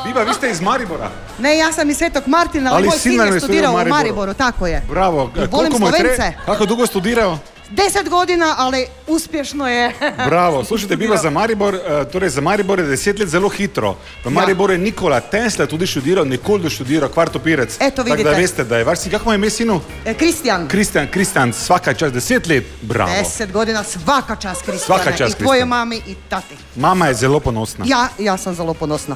Biba, 0.05 0.23
vi 0.23 0.33
ste 0.33 0.49
iz 0.49 0.61
Maribora. 0.61 1.09
Ne, 1.39 1.57
ja 1.57 1.71
sam 1.71 1.89
iz 1.89 1.97
Svetog 1.97 2.23
Martina, 2.27 2.69
ali 2.69 2.77
Ali 2.77 2.87
moj 2.87 2.97
sin 2.97 3.11
je 3.13 3.39
studirao 3.39 3.71
u 3.71 3.75
u 3.75 3.77
Mariboru. 3.77 3.95
Mariboru, 3.95 4.33
tako 4.33 4.67
je. 4.67 4.83
Bravo, 4.89 5.31
Volim 5.51 5.71
koliko 5.71 5.87
je 5.87 5.93
tre- 5.93 6.15
Slovence. 6.15 6.33
Kako 6.45 6.65
dugo 6.65 6.85
studirao? 6.87 7.37
Deset 7.71 8.09
godina, 8.09 8.55
ali 8.57 8.85
uspješno 9.07 9.69
je. 9.69 9.91
Bravo, 10.25 10.63
slušajte, 10.63 10.95
biva 10.95 11.17
za 11.17 11.29
Maribor, 11.29 11.75
eh, 11.75 11.79
torej 12.05 12.29
za 12.29 12.41
Maribor 12.41 12.79
je 12.79 12.85
deset 12.85 13.19
let 13.19 13.29
zelo 13.29 13.49
hitro. 13.49 13.91
V 13.91 13.95
Ja. 14.25 14.29
Mariboru 14.29 14.73
je 14.73 14.79
Nikola 14.79 15.19
Tesla 15.21 15.65
tudi 15.65 15.87
študiral, 15.87 16.25
nikoli 16.25 16.63
doštudiral, 16.63 17.09
kvartopirec. 17.09 17.75
Eto, 17.75 17.95
Tako 17.95 18.09
da 18.09 18.13
vidite. 18.13 18.29
veste, 18.31 18.63
da 18.63 18.77
je 18.77 18.83
vaš 18.83 18.99
sin, 18.99 19.11
kako 19.11 19.25
mu 19.25 19.31
je 19.31 19.35
ime 19.35 19.49
sinu? 19.49 19.81
E, 20.05 20.13
Kristjan, 20.13 20.67
Kristjan, 20.67 21.07
Kristjan, 21.07 21.53
svaka 21.53 21.93
čast, 21.93 22.13
deset 22.13 22.47
let, 22.47 22.63
bravo. 22.81 23.11
deset 23.13 23.51
godina, 23.51 23.83
svaka 23.83 24.35
čast 24.35 24.61
Kristjane. 24.61 24.85
Svaka 25.01 25.17
čast, 25.17 25.39
I 25.39 25.43
tvojoj 25.43 25.65
mami 25.65 25.97
i 25.97 26.15
tati. 26.29 26.55
Mama 26.75 27.07
je 27.07 27.13
zelo 27.13 27.39
ponosna. 27.39 27.85
Ja, 27.87 28.07
ja 28.19 28.37
sam 28.37 28.55
zelo 28.55 28.73
ponosna. 28.73 29.15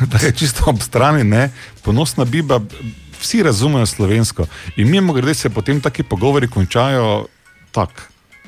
da 0.10 0.18
je 0.26 0.32
čisto 0.32 0.64
ob 0.66 0.82
strani, 0.82 1.24
ne, 1.24 1.50
ponosna 1.82 2.24
biba, 2.24 2.60
vsi 3.20 3.42
razumejo 3.42 3.86
slovensko. 3.86 4.46
In 4.76 4.90
mimo 4.90 5.12
grede 5.12 5.34
se 5.34 5.50
potem 5.50 5.80
taki 5.80 6.02
pogovori 6.02 6.48
končajo 6.48 7.26
tako. 7.72 8.02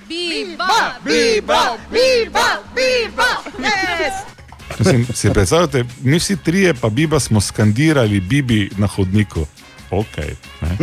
Biba, 0.08 0.96
biba, 1.04 1.76
biba, 1.92 2.48
biba, 2.74 3.30
yes! 3.58 4.38
Mislim, 4.78 5.06
si 5.14 5.30
predstavljate, 5.30 5.84
mi 6.02 6.18
vsi 6.18 6.36
trije, 6.36 6.74
pa 6.74 6.88
biba 6.88 7.20
smo 7.20 7.40
skandirali 7.40 8.20
Bibi 8.20 8.70
na 8.76 8.86
hodniku. 8.86 9.46
Okay, 9.90 10.36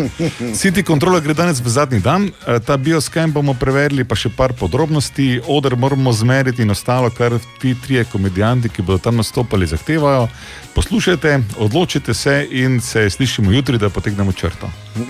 City 0.62 0.84
Controller 0.84 1.22
gre 1.22 1.34
danes 1.34 1.62
v 1.62 1.70
zadnji 1.70 2.00
dan, 2.00 2.32
eh, 2.48 2.60
ta 2.60 2.78
bioskem 2.78 3.32
bomo 3.32 3.54
preverili, 3.54 4.04
pa 4.04 4.16
še 4.18 4.30
par 4.34 4.54
podrobnosti, 4.58 5.42
odr 5.46 5.76
moramo 5.78 6.14
zmeriti 6.14 6.66
in 6.66 6.74
ostalo, 6.74 7.10
kar 7.14 7.38
ti 7.62 7.76
trije 7.78 8.06
komedijanti, 8.10 8.70
ki 8.70 8.82
bodo 8.82 8.98
tam 8.98 9.22
nastopali, 9.22 9.70
zahtevajo. 9.70 10.28
Poslušajte, 10.74 11.40
odločite 11.58 12.14
se 12.14 12.48
in 12.52 12.82
se 12.82 13.10
slišimo 13.10 13.52
jutri, 13.52 13.78
da 13.78 13.90
potegnemo 13.90 14.34
črto. 14.34 14.70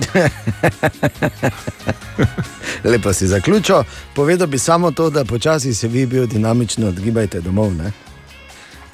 Lepo 2.92 3.14
si 3.14 3.28
zaključil. 3.28 3.84
Povedal 4.14 4.48
bi 4.48 4.60
samo 4.60 4.92
to, 4.92 5.10
da 5.10 5.26
počasi 5.26 5.74
se 5.74 5.88
vi 5.88 6.06
biodinamično 6.06 6.88
odgibajte 6.88 7.42
domov. 7.42 7.74
Ne? 7.74 8.05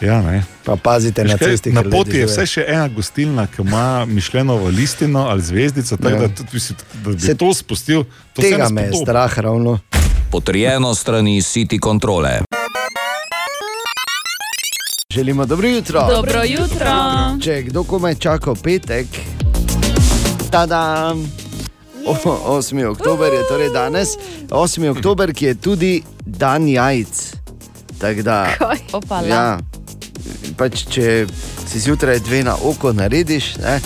Ja, 0.01 0.21
ne. 0.21 0.43
Pa 0.63 0.75
pazite 0.75 1.23
na 1.23 1.33
Veš 1.33 1.39
kaj, 1.39 1.47
cesti. 1.47 1.71
Na 1.71 1.83
poti 1.83 2.17
je 2.17 2.25
vse 2.25 2.45
še 2.47 2.63
ena 2.67 2.87
gostilna, 2.87 3.47
ki 3.47 3.61
ima 3.61 4.05
mišljenovo 4.05 4.67
listino 4.67 5.19
ali 5.21 5.41
zvezdico, 5.41 5.97
tako 5.97 6.09
Ja. 6.09 6.19
da, 6.19 6.27
tudi, 6.27 6.59
da 6.95 7.09
bi 7.11 7.19
Se- 7.19 7.37
to 7.37 7.53
spustil. 7.53 8.03
To 8.33 8.41
Tega 8.41 8.69
me 8.69 8.81
je 8.81 8.93
strah 8.95 9.39
ravno. 9.39 9.79
Potrjeno 10.31 10.95
strani 10.95 11.41
City 11.41 11.79
Controle. 11.79 12.41
Želimo 15.11 15.45
dobro 15.45 15.67
jutro. 15.67 16.07
Dobro 16.07 16.43
jutro. 16.45 16.91
Če 17.43 17.61
kdo 17.61 17.83
komaj 17.83 18.15
čakal 18.15 18.55
petek, 18.55 19.05
tada. 20.51 21.13
8. 22.05 22.85
oktober 22.85 23.33
je 23.33 23.47
torej 23.49 23.69
danes, 23.69 24.09
8. 24.49 24.89
oktober, 24.89 25.33
ki 25.33 25.45
je 25.45 25.55
tudi 25.55 25.91
dan 26.17 26.67
jajc. 26.67 27.33
Tako 27.99 28.21
da, 28.21 28.47
ja, 29.27 29.59
pač, 30.61 30.83
če 30.93 31.25
si 31.65 31.79
zjutraj 31.81 32.19
dve 32.21 32.43
na 32.45 32.53
oko 32.53 32.91
narediš, 32.93 33.55
ne, 33.63 33.79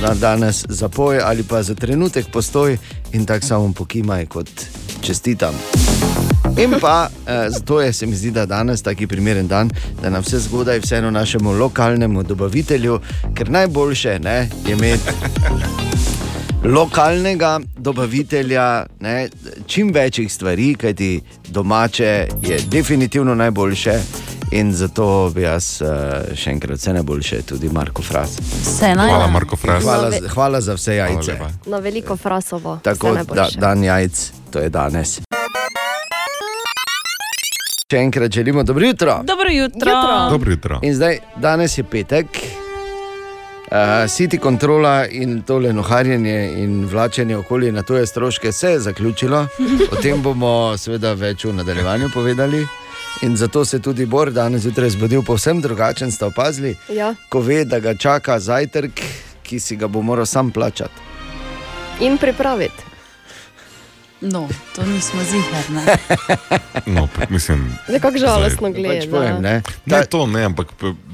dan 0.00 0.16
danes 0.16 0.62
zapoj 0.68 1.20
ali 1.20 1.44
pa 1.44 1.60
za 1.62 1.74
trenutek 1.76 2.30
postoj 2.32 2.78
in 3.12 3.26
tako 3.28 3.46
samo 3.46 3.72
pokimaj 3.76 4.24
kot 4.32 4.48
čestitam. 5.04 5.52
In 6.56 6.78
pa 6.80 7.10
eh, 7.10 7.50
zato 7.50 7.80
je 7.80 7.92
se 7.92 8.06
mi 8.06 8.16
zdi, 8.16 8.30
da 8.30 8.46
danes 8.46 8.82
taki 8.82 9.06
primeren 9.06 9.48
dan, 9.48 9.70
da 10.02 10.10
nam 10.10 10.24
vse 10.24 10.40
zgodaj, 10.46 10.80
vseeno 10.80 11.10
našemu 11.10 11.52
lokalnemu 11.52 12.22
dobavitelju, 12.22 13.00
ker 13.36 13.50
najboljše 13.50 14.18
ne, 14.24 14.48
je 14.66 14.72
imeti 14.72 15.12
lokalnega 16.64 17.60
dobavitelja, 17.76 18.86
ne, 19.00 19.28
čim 19.66 19.92
večjih 19.92 20.32
stvari, 20.32 20.74
kajti 20.74 21.20
domače 21.48 22.28
je 22.42 22.60
definitivno 22.72 23.34
najboljše. 23.34 24.00
In 24.52 24.72
zato 24.72 25.30
bi 25.34 25.42
jaz 25.42 25.78
uh, 25.78 25.88
še 26.34 26.50
enkrat 26.50 26.78
vse 26.80 26.92
najboljše, 26.96 27.36
tudi 27.46 27.68
Marko 27.70 28.02
Fras. 28.02 28.32
Vse 28.40 28.88
najbolje. 28.88 29.12
Hvala, 29.12 29.26
Marko 29.30 29.56
Fras. 29.56 29.82
Hvala, 29.84 30.10
hvala 30.34 30.60
za 30.60 30.74
vse 30.74 30.96
jajce. 30.96 31.36
Na 31.70 31.78
veliko 31.78 32.16
frasovo. 32.16 32.80
Tako 32.82 33.12
da 33.12 33.14
najboljše. 33.14 33.60
dan 33.60 33.84
jajc, 33.84 34.32
to 34.50 34.58
je 34.58 34.72
danes. 34.74 35.20
Še 37.90 37.98
enkrat 38.02 38.32
želimo 38.32 38.62
dobro 38.66 38.86
jutro. 38.86 39.20
Dobro 39.22 39.50
jutro. 39.50 39.94
Dobro 40.30 40.50
jutro. 40.50 40.80
In 40.82 40.94
zdaj, 40.98 41.18
danes 41.36 41.78
je 41.78 41.84
petek, 41.84 42.26
uh, 42.34 43.78
City 44.10 44.38
kontrola 44.38 45.06
in 45.06 45.42
tole 45.46 45.72
noharjenje 45.72 46.38
in 46.58 46.88
vlačenje 46.90 47.36
okoli 47.36 47.72
na 47.72 47.82
tuje 47.82 48.06
stroške 48.06 48.52
se 48.52 48.70
je 48.70 48.80
zaključilo. 48.90 49.46
O 49.92 50.02
tem 50.02 50.22
bomo 50.22 50.74
seveda 50.78 51.14
več 51.14 51.44
v 51.44 51.54
nadaljevanju 51.62 52.10
povedali. 52.14 52.66
In 53.20 53.36
zato 53.36 53.64
se 53.64 53.78
tudi 53.78 54.06
Bor 54.06 54.30
danes 54.30 54.62
zjutraj 54.62 54.90
zbudil 54.90 55.22
povsem 55.22 55.60
drugačen, 55.60 56.10
ste 56.10 56.24
opazili, 56.24 56.76
Ja. 56.88 57.14
ko 57.28 57.40
ve, 57.40 57.64
da 57.64 57.78
ga 57.78 57.94
čaka 57.94 58.38
zajtrk, 58.38 59.00
ki 59.42 59.60
si 59.60 59.76
ga 59.76 59.86
bo 59.86 60.02
moral 60.02 60.26
sam 60.26 60.50
plačati. 60.50 60.94
In 62.00 62.18
pripraviti. 62.18 62.82
No, 64.22 64.44
to 64.74 64.82
nismo. 64.84 65.20
No, 66.86 67.08
mislim, 67.28 67.76
Nekako 67.88 68.18
žalostno 68.18 68.68
zdaj- 68.68 68.72
gleda. 68.74 68.94
Pač 68.96 69.10
povem, 69.10 69.42
ne. 69.42 69.62
Ne, 69.86 70.04
to 70.04 70.26
ne, 70.26 70.44
ampak 70.44 70.68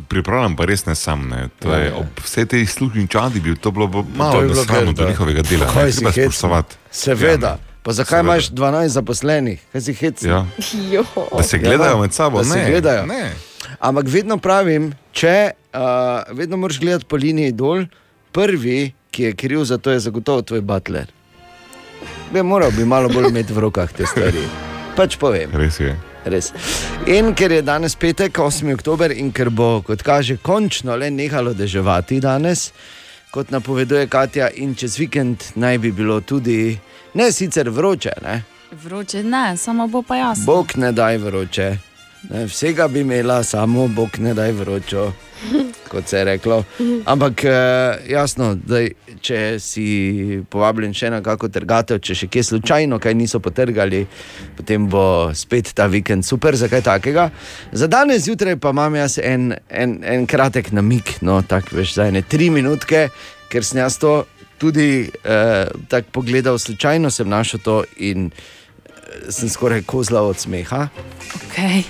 pripravljam 0.09 0.56
pa 0.56 0.64
res 0.64 0.86
ne 0.86 0.94
sam. 0.94 1.28
Ne. 1.28 1.48
To 1.59 1.68
Ja, 1.68 1.77
je, 1.77 1.86
ja. 1.86 1.94
ob 1.94 2.06
vsej 2.18 2.47
tej 2.47 2.66
služni 2.66 3.06
čadi 3.06 3.40
bi 3.40 3.56
to 3.56 3.70
bilo 3.70 3.86
bo 3.86 4.02
To 4.02 4.09
malo 4.12 4.40
je 4.40 4.48
bilo 4.48 4.60
nesramno 4.60 4.86
kar, 4.86 4.94
do 4.94 5.02
da. 5.02 5.09
njihovega 5.09 5.43
dela. 5.43 5.66
Kaj 5.68 5.85
Ne, 5.85 5.93
si 5.93 6.05
hecen? 6.05 6.24
spoštovati. 6.24 6.74
Seveda. 6.90 7.48
Ja, 7.48 7.59
Pa 7.87 7.93
zakaj 7.93 8.19
Seveda. 8.19 8.33
imaš 8.33 8.49
12 8.51 8.87
zaposlenih, 8.99 9.61
kaj 9.73 9.81
si 9.81 9.93
hecen? 9.95 10.31
Ja. 10.31 10.47
Jo. 10.91 11.05
Da 11.37 11.43
se 11.43 11.59
gledajo 11.59 12.01
med 12.01 12.13
sabo, 12.13 12.43
ne, 12.43 12.65
gledajo. 12.71 13.07
ne. 13.07 13.31
Ampak 13.79 14.09
vedno 14.11 14.39
pravim, 14.43 14.89
če 15.15 15.53
uh, 15.55 16.35
vedno 16.35 16.57
moraš 16.57 16.81
gledati 16.83 17.07
po 17.07 17.17
liniji 17.17 17.53
dol, 17.53 17.85
prvi, 18.35 18.91
ki 19.11 19.23
je 19.23 19.37
kriv 19.39 19.63
za 19.65 19.79
to, 19.79 19.95
je 19.95 20.01
zagotovo 20.03 20.43
tvoj 20.43 20.61
butler. 20.67 21.07
Bi 22.33 22.43
moral 22.43 22.75
bi 22.75 22.85
malo 22.85 23.09
bolj 23.09 23.31
imeti 23.31 23.55
v 23.55 23.63
rokah 23.69 23.93
te 23.93 24.07
stvari. 24.07 24.43
Pač 24.99 25.15
povem. 25.17 25.55
Res 25.55 25.79
je. 25.81 25.95
Res. 26.27 26.51
In 27.07 27.37
ker 27.39 27.55
je 27.55 27.63
danes 27.63 27.95
petek, 27.95 28.35
8. 28.35 28.75
oktober, 28.75 29.15
in 29.15 29.31
ker 29.31 29.51
bo, 29.55 29.79
kot 29.87 30.03
kaže, 30.03 30.41
končno 30.43 30.97
le 30.99 31.11
nehalo 31.15 31.55
deževati 31.55 32.19
danes, 32.21 32.73
kot 33.31 33.55
napoveduje 33.55 34.09
Katja, 34.11 34.51
in 34.59 34.75
čez 34.75 34.99
vikend 34.99 35.53
naj 35.55 35.79
bi 35.79 35.95
bilo 35.95 36.19
tudi, 36.21 36.75
ne 37.16 37.32
sicer 37.32 37.68
vroče, 37.70 38.12
ne? 38.22 38.43
Vroče 38.72 39.22
ne, 39.22 39.56
samo 39.56 39.86
bo 39.88 40.02
pa 40.02 40.16
jasno. 40.16 40.44
Bog 40.47 40.72
ne 40.76 40.93
daj 40.93 41.18
vroče. 41.18 41.76
Ne, 42.30 42.44
vsega 42.47 42.88
bi 42.88 43.01
imela, 43.01 43.43
samo 43.43 43.88
Bog 43.88 44.18
ne 44.18 44.34
daj 44.34 44.52
vročo, 44.52 45.12
kot 45.90 46.09
se 46.09 46.18
je 46.18 46.24
reklo. 46.24 46.64
Ampak 47.05 47.44
eh, 47.44 47.98
jasno, 48.09 48.55
da 48.55 48.82
če 49.20 49.40
si 49.62 49.86
povabljen 50.51 50.94
še 50.94 51.10
na 51.10 51.22
kako 51.22 51.48
trgatev, 51.52 52.01
če 52.02 52.16
še 52.18 52.28
kje 52.32 52.43
slučajno 52.51 52.98
kaj 53.02 53.14
niso 53.14 53.40
potrgali, 53.40 54.05
potem 54.59 54.88
bo 54.90 55.30
spet 55.34 55.72
ta 55.74 55.86
vikend 55.86 56.26
super 56.26 56.56
za 56.56 56.68
kaj 56.68 56.82
takega. 56.88 57.30
Za 57.72 57.86
danes 57.86 58.26
zjutraj 58.26 58.59
pa 58.60 58.74
imam 58.74 58.98
jaz 58.98 59.20
en, 59.22 59.52
en, 59.70 59.98
en 60.05 60.26
kratek 60.26 60.72
namik, 60.76 61.16
no 61.22 61.40
tako 61.47 61.80
veš, 61.80 61.94
za 62.01 62.10
ene 62.10 62.26
tri 62.26 62.51
minutke, 62.51 63.06
ker 63.52 63.64
sem 63.64 63.80
jaz 63.84 64.01
to 64.02 64.24
tudi 64.59 65.11
eh, 65.24 65.66
tako 65.89 66.11
pogledal, 66.12 66.59
slučajno 66.59 67.11
sem 67.11 67.28
našel 67.28 67.61
to 67.61 67.85
in 67.97 68.31
eh, 68.31 69.31
sem 69.31 69.49
skoraj 69.49 69.83
kozla 69.83 70.23
od 70.23 70.39
smeha. 70.39 70.89
Okay. 71.49 71.83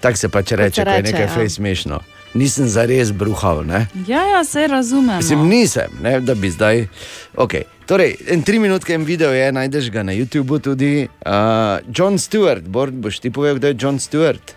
Tako 0.00 0.16
se 0.16 0.28
pač 0.28 0.52
reče, 0.52 0.84
ko 0.84 0.90
je 0.90 1.02
nekaj 1.02 1.22
ja. 1.22 1.34
fej 1.34 1.48
smešno. 1.48 2.00
Nisem 2.34 2.66
zares 2.68 3.12
bruhal, 3.12 3.62
ne? 3.66 3.86
Ja, 4.06 4.24
ja, 4.26 4.44
se 4.44 4.66
razumem. 4.66 5.16
Mislim, 5.16 5.46
nisem, 5.48 5.90
ne, 6.02 6.20
da 6.20 6.34
bi 6.34 6.50
zdaj. 6.50 6.86
Okay. 7.36 7.62
Torej, 7.86 8.16
en 8.28 8.42
tri 8.42 8.58
minutke 8.58 8.96
video 8.98 9.30
je, 9.32 9.52
najdeš 9.52 9.90
ga 9.90 10.02
na 10.02 10.12
YouTubu 10.12 10.58
tudi. 10.58 11.08
Uh, 11.26 11.78
John 11.94 12.18
Stewart, 12.18 12.68
Bord, 12.68 12.94
boš 12.94 13.20
ti 13.20 13.30
povedal, 13.30 13.58
kdo 13.58 13.68
je 13.68 13.76
John 13.80 13.98
Stewart? 13.98 14.54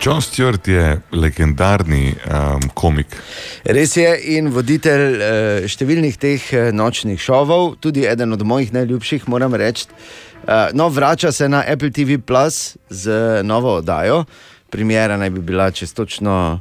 John 0.00 0.20
Stewart 0.20 0.68
je 0.68 1.00
legendarni 1.12 2.14
um, 2.14 2.68
komik. 2.74 3.16
Res 3.64 3.96
je 3.96 4.12
in 4.36 4.46
voditelj 4.54 5.18
uh, 5.18 5.66
številnih 5.66 6.18
teh 6.20 6.44
eh, 6.54 6.68
nočnih 6.72 7.18
šovov, 7.18 7.74
tudi 7.82 8.06
eden 8.06 8.32
od 8.36 8.44
mojih 8.46 8.70
najljubših, 8.76 9.26
moram 9.28 9.58
reči. 9.58 9.88
Uh, 10.46 10.70
no, 10.78 10.86
vrača 10.88 11.32
se 11.34 11.48
na 11.50 11.64
Apple 11.66 11.90
TV 11.90 12.20
Plus 12.22 12.76
z 12.90 13.42
novo 13.42 13.80
oddajo. 13.82 14.22
Premjera 14.70 15.16
naj 15.18 15.34
bi 15.34 15.42
bila 15.42 15.70
čez 15.74 15.94
točno 15.94 16.60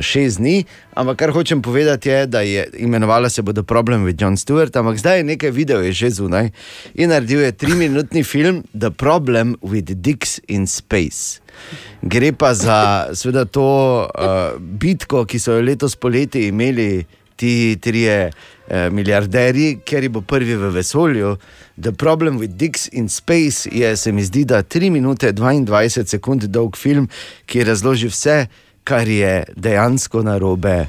šest 0.00 0.38
dni, 0.38 0.64
ampak 0.94 1.18
kar 1.18 1.32
hočem 1.34 1.62
povedati 1.62 2.08
je, 2.08 2.26
da 2.26 2.40
je 2.40 2.68
imenovala 2.78 3.28
se 3.28 3.42
bo 3.42 3.52
The 3.52 3.62
Problem 3.62 4.04
with 4.06 4.22
John 4.22 4.36
Stewart, 4.36 4.76
ampak 4.76 4.98
zdaj 4.98 5.18
je 5.18 5.24
nekaj 5.24 5.50
videov 5.50 5.84
je 5.84 5.92
že 5.92 6.10
zunaj 6.10 6.50
in 6.94 7.10
naredil 7.10 7.40
je 7.40 7.52
triminutni 7.52 8.22
film 8.32 8.62
The 8.78 8.90
Problem 8.90 9.56
with 9.62 9.90
Dicks 9.94 10.40
in 10.48 10.66
Space. 10.66 11.42
Gre 12.02 12.32
pa 12.32 12.54
za 12.54 13.10
seveda, 13.14 13.44
to 13.44 13.66
uh, 14.06 14.58
bitko, 14.58 15.24
ki 15.26 15.38
so 15.38 15.58
jo 15.58 15.62
letos 15.62 15.96
poleti 15.96 16.46
imeli 16.48 17.04
ti 17.36 17.78
trije 17.80 18.30
uh, 18.30 18.88
milijarderji, 18.94 19.80
ker 19.86 20.08
bo 20.08 20.22
prvi 20.22 20.54
v 20.56 20.70
vesolju. 20.70 21.36
The 21.82 21.92
problem 21.92 22.38
with 22.38 22.54
Dicks 22.56 22.88
in 22.92 23.08
Space 23.08 23.70
je, 23.72 23.96
se 23.96 24.12
mi 24.12 24.22
zdi, 24.22 24.44
da 24.44 24.62
3 24.62 24.90
minute 24.90 25.32
22 25.32 26.06
sekund 26.06 26.44
dolg 26.44 26.76
film, 26.76 27.08
ki 27.46 27.64
razloži 27.64 28.10
vse, 28.12 28.46
kar 28.84 29.08
je 29.08 29.44
dejansko 29.56 30.22
narobe. 30.22 30.86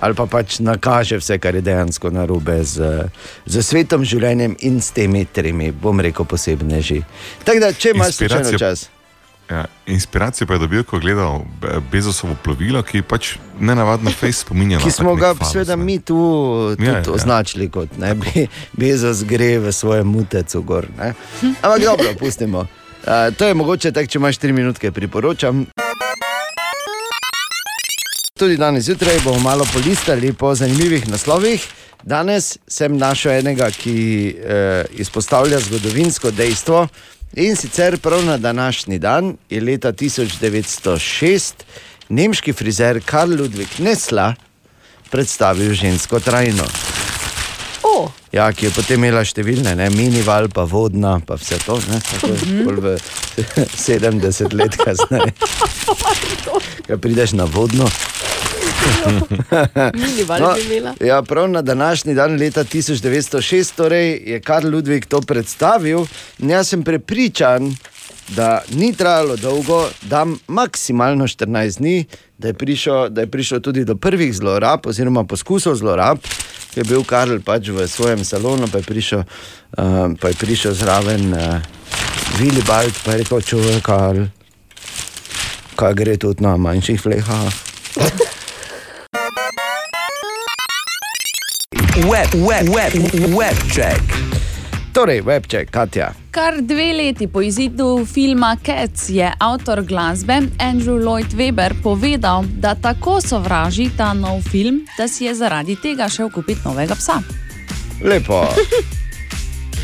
Ali 0.00 0.14
pa 0.14 0.26
pač 0.26 0.58
nakaže 0.58 1.16
vse, 1.16 1.38
kar 1.38 1.54
je 1.54 1.60
dejansko 1.62 2.10
narobe 2.10 2.64
z, 2.64 3.06
z 3.46 3.62
svetom, 3.62 4.04
življenjem 4.04 4.56
in 4.60 4.80
s 4.80 4.90
temi 4.90 5.24
tremi, 5.24 5.70
bom 5.72 6.00
rekel, 6.00 6.24
posebneži. 6.24 7.02
Tako 7.44 7.60
da, 7.60 7.70
če 7.72 7.94
imaš 7.94 8.18
slučajno 8.18 8.58
čas. 8.58 8.88
Ja, 9.50 9.64
inspiracijo 9.86 10.46
pa 10.46 10.54
je 10.54 10.58
dobil, 10.58 10.84
ko 10.84 10.96
je 10.96 11.00
gledal 11.00 11.42
Be- 11.60 11.80
Bezosovo 11.92 12.34
plovilo, 12.42 12.82
ki 12.82 13.02
pač 13.02 13.36
ne 13.60 13.74
navadno 13.74 14.10
face 14.10 14.40
spominja 14.40 14.78
na 14.78 14.84
Ki 14.84 14.90
smo 14.90 15.14
ga, 15.14 15.34
seveda, 15.44 15.76
mi 15.76 15.98
tu 15.98 16.16
tudi 16.72 16.86
Ja, 16.86 16.92
ja, 16.92 16.98
ja. 16.98 17.12
označili 17.12 17.68
kot 17.68 17.98
ne, 17.98 18.14
Be- 18.14 18.46
Bezos 18.72 19.24
gre 19.24 19.58
v 19.58 19.72
svojem 19.72 20.06
mutecu 20.06 20.62
gor. 20.62 20.88
Ne. 20.98 21.12
Ampak 21.60 21.84
dobro, 21.84 22.14
pustimo. 22.18 22.66
Uh, 23.02 23.34
to 23.36 23.44
je 23.44 23.54
mogoče 23.54 23.92
tako, 23.92 24.06
če 24.06 24.18
imaš 24.18 24.38
tri 24.38 24.52
minutke, 24.52 24.90
priporočam. 24.90 25.66
Tudi 28.42 28.56
danes 28.56 28.84
zjutraj 28.84 29.20
bomo 29.24 29.38
malo 29.38 29.64
polistali 29.72 30.32
po 30.32 30.54
zanimivih 30.54 31.08
naslovih. 31.08 31.66
Danes 32.02 32.58
sem 32.66 32.96
našel 32.98 33.32
enega, 33.32 33.68
ki 33.70 33.94
eh, 34.34 34.84
izpostavlja 34.98 35.60
zgodovinsko 35.60 36.30
dejstvo. 36.30 36.88
In 37.32 37.54
sicer 37.56 38.00
prav 38.02 38.24
na 38.24 38.36
današnji 38.38 38.98
dan 38.98 39.36
je 39.50 39.60
leta 39.60 39.92
1906 39.92 41.52
nemški 42.08 42.52
frizer 42.52 43.00
Karl 43.04 43.30
Ludwig 43.30 43.78
Nesla 43.78 44.34
predstavil 45.10 45.74
žensko 45.74 46.20
trajno. 46.20 46.66
Ja, 48.32 48.52
ki 48.52 48.66
je 48.66 48.70
potem 48.72 48.96
imela 48.96 49.20
številne, 49.28 49.74
ne, 49.76 49.90
minival, 49.92 50.48
pa 50.48 50.64
vodna, 50.64 51.18
pa 51.20 51.36
vse 51.36 51.58
to, 51.66 51.76
ne, 51.92 51.98
tako 52.00 52.30
bolj 52.64 52.78
v 52.80 52.94
70 53.86 54.56
let 54.56 54.78
kasneje. 54.80 55.34
Kaj 56.88 56.96
prideš 56.96 57.36
na 57.36 57.44
vodno? 57.44 57.86
Imela. 60.66 60.94
Ja, 61.00 61.22
prav 61.22 61.48
na 61.50 61.62
današnji 61.62 62.14
dan, 62.14 62.36
leta 62.36 62.64
1906, 62.64 63.74
torej, 63.76 64.22
je 64.26 64.40
Karl 64.40 64.68
Ludwig 64.68 65.06
to 65.06 65.20
predstavil. 65.20 66.06
Jaz 66.38 66.68
sem 66.68 66.82
prepričan, 66.82 67.74
da 68.28 68.62
ni 68.70 68.92
trajalo 68.92 69.36
dolgo, 69.36 69.88
da 70.02 70.26
maksimalno 70.48 71.26
14 71.26 71.78
dni, 71.78 72.04
da 72.38 72.48
je, 72.48 72.54
prišel, 72.54 73.08
da 73.08 73.20
je 73.20 73.26
prišlo 73.26 73.60
tudi 73.60 73.84
do 73.84 73.96
prvih 73.96 74.34
zlorab, 74.34 74.86
oziroma 74.86 75.24
poskusov 75.24 75.74
zlorab. 75.74 76.18
Je 76.76 76.84
bil 76.84 77.04
Karl 77.04 77.40
pač 77.44 77.68
v 77.68 77.88
svojem 77.88 78.24
salonu, 78.24 78.68
pa 78.72 78.78
je 78.78 78.84
prišel, 78.84 79.18
uh, 79.20 80.14
pa 80.20 80.28
je 80.28 80.34
prišel 80.40 80.72
zraven 80.72 81.34
uh, 81.34 81.60
Vili 82.38 82.62
Balt, 82.66 82.96
pa 83.04 83.12
je 83.12 83.18
rekel: 83.18 83.40
Čuvaj, 83.40 83.80
Karl, 83.84 84.24
kaj 85.76 85.94
gre 85.94 86.16
tudi 86.16 86.42
na 86.42 86.56
manjših 86.56 87.00
flehah. 87.00 87.52
Web, 92.10 92.34
web, 92.34 92.68
web, 92.68 92.92
web 93.38 93.56
check. 93.70 94.02
Torej, 94.92 95.22
webček, 95.22 95.70
Katja. 95.70 96.12
Kar 96.30 96.54
dve 96.62 96.92
leti 96.92 97.28
po 97.28 97.42
izidu 97.42 98.06
filma 98.06 98.56
Cats 98.64 99.08
je 99.08 99.32
avtor 99.38 99.82
glasbe 99.82 100.40
Andrew 100.58 100.98
Lloyd 100.98 101.32
Webber 101.32 101.74
povedal, 101.82 102.44
da 102.58 102.74
tako 102.74 103.20
sovraži 103.20 103.90
ta 103.96 104.12
nov 104.12 104.42
film, 104.50 104.82
da 104.98 105.08
si 105.08 105.24
je 105.24 105.34
zaradi 105.34 105.76
tega 105.76 106.08
šel 106.08 106.30
kupiti 106.30 106.60
novega 106.64 106.94
psa. 106.94 107.22
Lepo. 108.04 108.48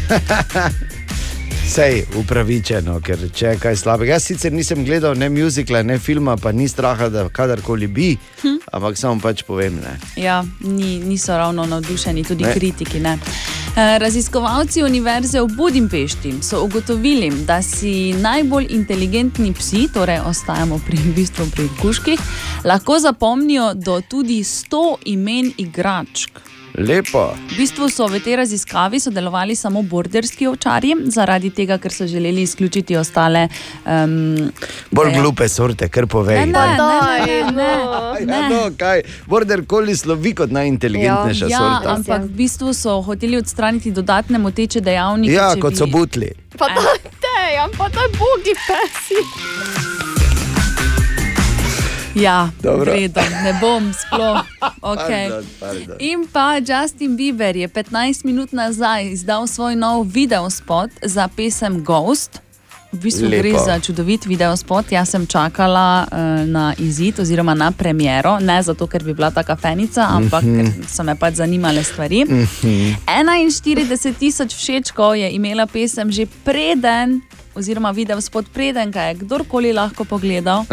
Sej 1.69 2.03
upravičeno, 2.17 2.95
ker 3.05 3.21
če 3.37 3.51
je 3.51 3.59
kaj 3.61 3.77
slabega. 3.77 4.15
Jaz 4.17 4.25
sicer 4.31 4.53
nisem 4.57 4.87
gledal 4.87 5.19
ne 5.21 5.29
muzikla, 5.29 5.83
ne 5.85 5.99
filma, 6.01 6.39
pa 6.41 6.49
ni 6.53 6.65
straha, 6.69 7.11
da 7.13 7.27
kadarkoli 7.29 7.87
bi, 7.87 8.07
hm. 8.41 8.55
ampak 8.73 8.97
samo 8.97 9.21
pač 9.21 9.43
povem. 9.45 9.77
Ne. 9.85 9.99
Ja, 10.17 10.41
ni, 10.65 10.97
niso 11.05 11.37
ravno 11.37 11.67
navdušeni, 11.69 12.25
tudi 12.25 12.45
Ne. 12.49 12.55
kritiki. 12.55 13.01
Ne. 13.05 13.19
Eh, 13.77 13.99
Raziskovalci 14.01 14.83
Univerze 14.83 15.43
v 15.45 15.53
Budimpešti 15.57 16.33
so 16.43 16.65
ugotovili, 16.65 17.31
da 17.45 17.61
si 17.63 18.13
najbolj 18.17 18.67
inteligentni 18.71 19.53
psi, 19.53 19.89
torej 19.93 20.25
ostajamo 20.25 20.81
pri, 20.87 20.99
bistvu 21.17 21.51
pri 21.53 21.69
kuških, 21.83 22.21
lahko 22.65 22.99
zapomnijo 22.99 23.75
do 23.75 24.01
tudi 24.01 24.41
100 24.41 24.97
imen 25.05 25.53
igračk. 25.59 26.49
Lepo. 26.79 27.35
V 27.51 27.57
bistvu 27.59 27.89
so 27.91 28.07
v 28.07 28.21
tej 28.23 28.37
raziskavi 28.39 29.01
sodelovali 29.03 29.57
samo 29.59 29.83
borderski 29.83 30.47
ovčarji, 30.47 30.95
zaradi 31.11 31.51
tega, 31.51 31.79
ker 31.79 31.91
so 31.93 32.07
želeli 32.07 32.43
izključiti 32.47 32.97
ostale. 32.97 33.49
Um, 33.83 34.51
Bolj 34.91 35.13
glupe 35.19 35.49
sorte, 35.49 35.89
kar 35.89 36.07
povej. 36.07 36.39
Ne, 36.39 36.47
ne, 36.47 36.67
ne, 36.79 37.27
ne, 37.27 37.53
ne, 37.53 38.27
ne. 38.27 38.39
Ja, 38.39 38.49
no, 38.49 38.71
kaj, 38.79 39.03
border 39.27 39.65
collie 39.67 39.97
slovi 39.97 40.35
kot 40.39 40.55
najinteligentnejša 40.55 41.47
ja, 41.51 41.59
sorta. 41.59 41.95
ampak 41.99 42.31
v 42.31 42.35
bistvu 42.47 42.73
so 42.75 43.01
hoteli 43.03 43.37
odstraniti 43.43 43.91
dodatne 43.91 44.39
moteče 44.39 44.81
dejavnike. 44.81 45.35
Ja, 45.35 45.55
kot 45.59 45.75
so 45.75 45.87
bi- 45.87 45.93
butli. 45.93 46.31
Pa 46.59 46.71
to 46.75 46.81
je, 46.81 47.69
pa 47.79 47.91
to 47.91 48.03
je 48.03 48.09
bogi 48.19 48.55
pesi. 48.67 49.98
Ja, 52.19 52.51
redo, 52.63 53.21
ne 53.21 53.53
bom 53.55 53.93
sploh. 53.93 54.43
Okay. 54.83 55.29
Pardon, 55.31 55.45
pardon. 55.61 55.97
In 56.01 56.27
pa 56.27 56.59
Justin 56.59 57.17
Bieber 57.17 57.55
je 57.55 57.69
15 57.69 58.25
minut 58.25 58.53
nazaj 58.53 59.07
izdal 59.09 59.47
svoj 59.47 59.75
nov 59.75 60.05
videospot 60.05 60.91
za 61.03 61.29
pesem 61.29 61.81
Ghost. 61.81 62.41
V 62.89 62.99
bistvu 62.99 63.29
Lepo. 63.29 63.37
gre 63.39 63.53
za 63.61 63.77
čudovit 63.79 64.25
videospot. 64.25 64.89
Jaz 64.89 65.11
sem 65.11 65.27
čakala 65.27 65.87
uh, 66.03 66.17
na 66.47 66.73
izid 66.75 67.21
oziroma 67.21 67.53
na 67.55 67.69
premiero, 67.71 68.39
ne 68.41 68.63
zato, 68.63 68.87
ker 68.87 69.05
bi 69.05 69.13
bila 69.13 69.29
taka 69.31 69.57
fenica, 69.57 70.09
ampak 70.09 70.41
Mhm. 70.43 70.57
ker 70.57 70.89
so 70.89 71.03
me 71.03 71.13
pač 71.15 71.35
zanimale 71.35 71.85
stvari. 71.85 72.25
Mhm. 72.25 72.97
41 73.07 73.85
tisoč 74.15 74.55
všečkov 74.55 75.15
je 75.15 75.29
imela 75.31 75.67
pesem 75.67 76.09
že 76.09 76.25
preden, 76.43 77.21
oziroma 77.59 77.91
video 77.93 78.21
spod 78.21 78.47
preden, 78.49 78.91
ga 78.91 79.03
je 79.03 79.15
kdorkoli 79.17 79.73
lahko 79.73 80.05
pogledal. 80.07 80.65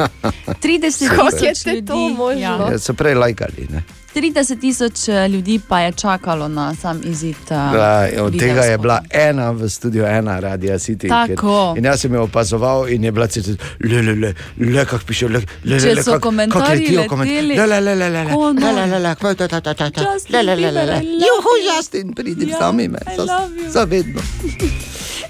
30 0.56 1.10
Kako 1.10 1.30
tisoč 1.32 1.66
je 1.66 1.74
ljudi, 1.74 1.88
to 1.88 1.95
možno? 2.10 2.40
Ja, 2.40 2.68
Ja, 2.72 2.80
so 2.80 2.94
prej 2.94 3.14
lajkali. 3.16 3.68
Ne? 3.70 3.84
30 4.16 4.32
tisoč 4.57 5.10
eh, 5.10 5.28
ljudi 5.28 5.60
pa 5.60 5.80
je 5.82 5.91
čakalo 5.94 6.48
na 6.49 6.76
sam 6.76 7.02
izid. 7.03 7.36
Uh, 7.44 7.52
Ja, 7.52 8.24
od 8.24 8.32
tega 8.32 8.45
je 8.45 8.52
videospota. 8.68 8.78
bila 8.78 8.99
ena 9.12 9.52
v 9.52 9.70
studiu, 9.70 10.06
ena 10.06 10.40
radio 10.40 10.76
City. 10.76 11.10
Tako. 11.10 11.74
Ker, 11.74 11.78
in 11.78 11.86
jaz 11.86 11.99
sem 11.99 12.14
jo 12.14 12.24
opazoval 12.24 12.88
in 12.88 13.03
je 13.03 13.12
bila 13.12 13.28
celo, 13.28 13.56
le, 13.82 14.02
le, 14.02 14.14
le, 14.16 14.34
le, 14.60 14.86
kako 14.86 15.03
piše, 15.06 15.28
le, 15.28 15.41
le, 15.64 15.76
le, 15.76 15.95
so 15.95 16.12
kak- 16.12 16.14
kak 16.14 16.22
komentarji 16.22 16.80
letijo 16.80 16.91
leteli, 16.94 17.10
komentarji. 17.10 17.41
Le, 17.49 17.68
le, 17.68 17.82
le, 17.82 17.95
le, 17.95 18.10
le, 18.10 18.24
le, 18.24 18.32
ko 18.32 18.48
le, 18.48 18.53
le, 18.53 18.72
nor. 18.72 18.88
le, 18.88 18.99
le, 18.99 19.16
kva- 19.16 19.36
ta, 19.36 19.48
ta, 19.49 19.62
ta, 19.62 19.74
ta, 19.74 19.90
ta. 19.91 20.02
Justin 20.06 20.34
Le, 20.34 20.44
le, 20.45 20.56
le, 20.56 20.72
le, 20.72 20.82
Bieber, 20.82 20.86
le. 20.88 21.03
I 21.03 21.12
love 21.12 21.22
Juhu, 21.22 21.53
you. 21.57 21.72
Justin, 21.72 22.14
pridi, 22.14 22.45
Ja, 22.45 22.56
vzami 22.57 22.88
me. 22.88 22.99
I 23.07 23.16
za- 23.18 23.24
love 23.24 23.56
you. 23.57 23.72
Za 23.72 23.84
vedno. 23.84 24.22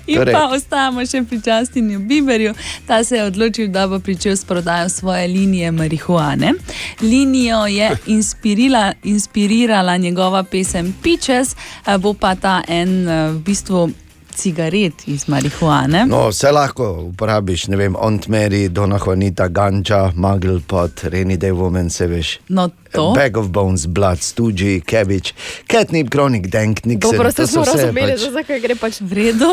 In 0.08 0.18
Torej. 0.18 0.34
pa 0.34 0.48
ostajamo 0.54 1.06
še 1.06 1.24
pri 1.24 1.40
Justinu 1.46 2.00
Bieberju. 2.00 2.54
Ta 2.88 3.04
se 3.04 3.16
je 3.18 3.24
odločil, 3.24 3.68
da 3.68 3.88
bo 3.88 4.00
pričel 4.00 4.36
s 4.36 4.46
prodajo 4.46 4.90
svoje 4.90 5.28
linije 5.28 5.72
marihuane. 5.72 6.54
Linijo 7.02 7.66
je 7.66 7.92
inspirila, 8.18 8.94
inspirirala 9.04 9.98
njegova 9.98 10.44
pesem 10.44 10.96
Peaches, 11.04 11.56
eh, 11.86 11.98
bo 11.98 12.14
pa 12.14 12.36
ta 12.36 12.62
en 12.68 13.08
eh, 13.08 13.32
v 13.32 13.40
bistvu 13.40 13.90
cigaret 14.36 15.08
iz 15.08 15.28
marihuane. 15.28 16.06
No, 16.06 16.28
vse 16.30 16.52
lahko 16.52 16.92
uporabiš, 17.10 17.68
ne 17.68 17.78
vem, 17.78 17.96
Aunt 17.96 18.28
Mary, 18.28 18.68
Dona 18.70 19.00
Juanita, 19.00 19.48
Ganča, 19.48 20.12
Muggle 20.16 20.60
Pot, 20.68 21.04
Rainy 21.04 21.38
Day 21.38 21.52
Woman, 21.52 21.90
se 21.90 22.08
veš. 22.08 22.40
No, 22.50 22.70
to. 22.92 23.12
Bag 23.16 23.38
of 23.38 23.50
Bones, 23.50 23.86
Blood, 23.86 24.20
Stooge, 24.22 24.80
Cabbage, 24.86 25.34
Catnip, 25.68 26.10
Chronic, 26.12 26.48
Dank, 26.48 26.86
Nixon. 26.86 27.12
Dobro, 27.12 27.32
se 27.32 27.48
smo 27.48 27.64
razumeli, 27.64 28.12
pač- 28.12 28.32
zakaj 28.32 28.60
gre 28.60 28.76
pač 28.76 29.02
v 29.02 29.14
redu. 29.14 29.52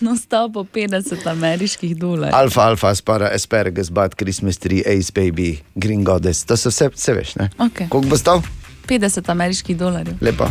no, 0.00 0.16
stal 0.26 0.52
po 0.52 0.64
50 0.64 1.30
ameriških 1.30 1.96
dolarjev. 1.96 2.34
Alfa, 2.34 2.62
alfa, 2.62 2.88
aspara, 2.88 3.30
asparagus, 3.34 3.90
bud, 3.90 4.14
Christmas 4.14 4.58
tree, 4.58 4.82
ace 4.86 5.12
baby, 5.14 5.58
green 5.74 6.04
goddess, 6.04 6.44
to 6.44 6.56
so 6.56 6.70
vse, 6.70 6.90
vse 6.94 7.12
veš, 7.12 7.36
ne? 7.36 7.50
Okay. 7.58 7.88
Koliko 7.88 8.08
bo 8.08 8.16
stal? 8.16 8.42
50 8.88 9.30
ameriških 9.30 9.76
dolarjev. 9.76 10.14
Lepo. 10.20 10.48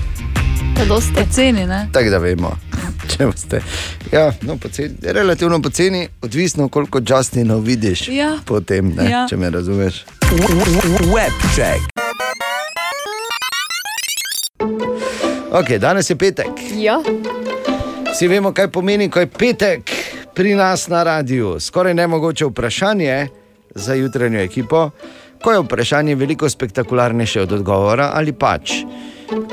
Ne? 1.68 1.88
Tako 1.92 2.10
da 2.10 2.18
vemo. 2.18 2.58
Če 3.12 3.26
boste. 3.26 3.62
Ja, 4.12 4.32
no, 4.42 4.58
poceni, 4.58 4.96
relativno 5.04 5.62
poceni, 5.62 6.08
odvisno 6.22 6.70
koliko 6.70 7.00
Justinov 7.10 7.60
vidiš. 7.60 8.08
Ja. 8.08 8.38
Potem, 8.46 8.94
ne, 8.96 9.10
Ja. 9.12 9.26
če 9.30 9.38
me 9.38 9.50
razumeš. 9.50 10.06
Webcheck. 11.14 11.82
Okay, 15.52 15.78
danes 15.80 16.10
je 16.10 16.16
petek. 16.16 16.48
Ja. 16.76 17.00
Vsi 18.14 18.28
vemo, 18.28 18.52
kaj 18.52 18.68
pomeni, 18.68 19.10
ko 19.10 19.20
je 19.20 19.28
petek 19.28 19.92
pri 20.34 20.56
nas 20.56 20.88
na 20.88 21.04
radiju. 21.04 21.60
Skoraj 21.60 21.94
nemogoče 21.94 22.46
vprašanje 22.46 23.28
za 23.76 23.94
jutranjo 23.94 24.40
ekipo, 24.40 24.90
ko 25.46 25.52
je 25.52 25.60
vprašanje 25.60 26.16
veliko 26.16 26.50
spektakularnejše 26.50 27.42
od 27.42 27.52
odgovora 27.52 28.10
ali 28.14 28.34
pač. 28.34 28.72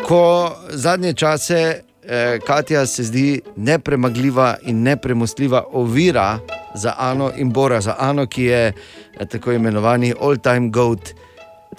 Ko 0.09 0.53
zadnje 0.71 1.13
čase 1.13 1.59
eh, 2.05 2.39
Katja 2.47 2.87
se 2.87 3.05
zdi 3.05 3.41
nepremagljiva 3.57 4.57
in 4.63 4.83
nepremostljiva 4.83 5.65
ovira 5.73 6.39
za 6.75 6.95
Ano 6.99 7.31
in 7.37 7.53
Bora, 7.53 7.81
za 7.81 7.97
Ano, 7.99 8.27
ki 8.27 8.45
je 8.45 8.73
eh, 9.21 9.27
tako 9.27 9.53
imenovani 9.53 10.15
all-time 10.21 10.71
goat, 10.71 11.13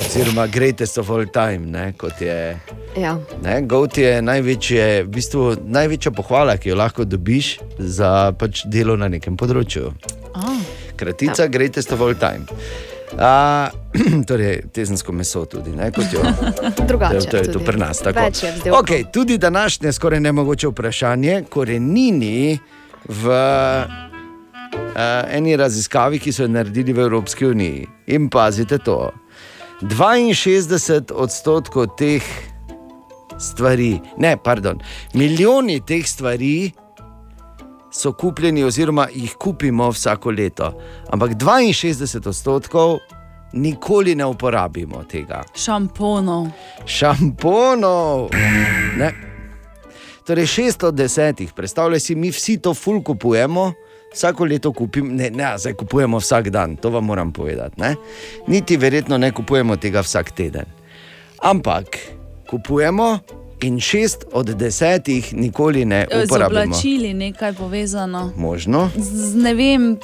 oziroma 0.05 0.47
greatest 0.47 0.97
of 0.97 1.09
all 1.09 1.25
time, 1.25 1.65
ne, 1.65 1.93
kot 1.97 2.21
je. 2.21 2.59
Ja. 2.97 3.17
Ne, 3.43 3.61
Goat 3.61 3.97
je 3.97 4.21
največje, 4.21 5.03
v 5.03 5.09
bistvu, 5.09 5.55
največja 5.65 6.11
pohvala, 6.11 6.57
ki 6.57 6.69
jo 6.69 6.75
lahko 6.77 7.03
dobiš 7.03 7.59
za 7.77 8.31
pač 8.37 8.65
delo 8.65 8.93
na 8.97 9.09
nekem 9.09 9.37
področju. 9.37 9.89
Oh. 10.37 10.57
Kratica, 10.95 11.43
ja. 11.43 11.49
greatest 11.49 11.91
of 11.91 12.01
all 12.01 12.13
time. 12.13 12.45
A, 13.17 13.69
torej, 14.27 14.61
tezensko 14.73 15.11
meso 15.11 15.45
tudi, 15.45 15.71
ne, 15.75 15.91
kot 15.91 16.05
jo. 16.13 16.21
Drugače 16.89 17.19
To, 17.19 17.25
to 17.31 17.37
je 17.37 17.43
to 17.43 17.51
tudi. 17.53 17.65
pri 17.65 17.77
nas. 17.77 17.99
tako. 17.99 18.19
Okay, 18.81 19.03
tudi 19.13 19.37
današnje 19.37 19.91
skoraj 19.91 20.19
nemogoče 20.19 20.67
vprašanje, 20.67 21.43
korenini 21.49 22.59
v 23.07 23.27
uh, 23.29 23.83
eni 25.29 25.55
raziskavi, 25.57 26.19
ki 26.19 26.31
so 26.31 26.43
jo 26.43 26.47
naredili 26.47 26.93
v 26.93 26.99
Evropski 26.99 27.45
uniji. 27.45 27.87
In 28.07 28.29
pazite 28.29 28.77
to. 28.77 29.11
62 29.81 31.11
odstotkov 31.13 31.87
teh 31.97 32.23
stvari, 33.39 33.99
ne, 34.17 34.37
pardon, 34.43 34.79
milijoni 35.13 35.81
teh 35.85 36.07
stvari 36.07 36.71
so 37.91 38.13
kupljeni, 38.13 38.63
oziroma 38.63 39.07
jih 39.13 39.35
kupimo 39.39 39.89
vsako 39.91 40.31
leto. 40.31 40.73
Ampak 41.09 41.31
62 41.31 42.27
odstotkov 42.27 42.97
nikoli 43.53 44.15
ne 44.15 44.25
uporabimo 44.25 45.03
tega. 45.03 45.43
Šamponov. 45.55 46.47
Šamponov. 46.85 48.29
Ne. 48.97 49.11
Torej, 50.25 50.45
6 50.45 50.85
od 50.85 50.95
10, 50.95 51.51
predstavljaj 51.55 51.99
si, 51.99 52.15
mi 52.15 52.31
vsi 52.31 52.57
to 52.57 52.73
ful 52.73 53.01
kupujemo. 53.03 53.73
Vsako 54.13 54.45
leto 54.45 54.71
kupimo, 54.71 55.13
ne, 55.13 55.29
ne, 55.29 55.57
zdaj 55.57 55.73
kupujemo 55.73 56.17
vsak 56.17 56.49
dan, 56.49 56.75
to 56.75 56.89
vam 56.89 57.05
moram 57.05 57.31
povedati. 57.33 57.81
Ne? 57.81 57.95
Niti 58.47 58.77
verjetno 58.77 59.17
ne 59.17 59.31
kupujemo 59.31 59.75
tega 59.75 60.01
vsak 60.01 60.31
teden. 60.31 60.65
Ampak 61.41 61.97
kupujemo 62.49 63.19
in 63.63 63.79
šest 63.79 64.25
od 64.33 64.45
desetih 64.47 65.33
nikoli 65.35 65.85
ne 65.85 66.07
Z 66.13 66.23
uporabimo. 66.25 66.61
oblačili 66.61 67.13
nekaj 67.15 67.53
povezano. 67.53 68.33
Možno? 68.37 68.89
Z, 68.95 69.35
ne 69.35 69.53
vem, 69.53 69.97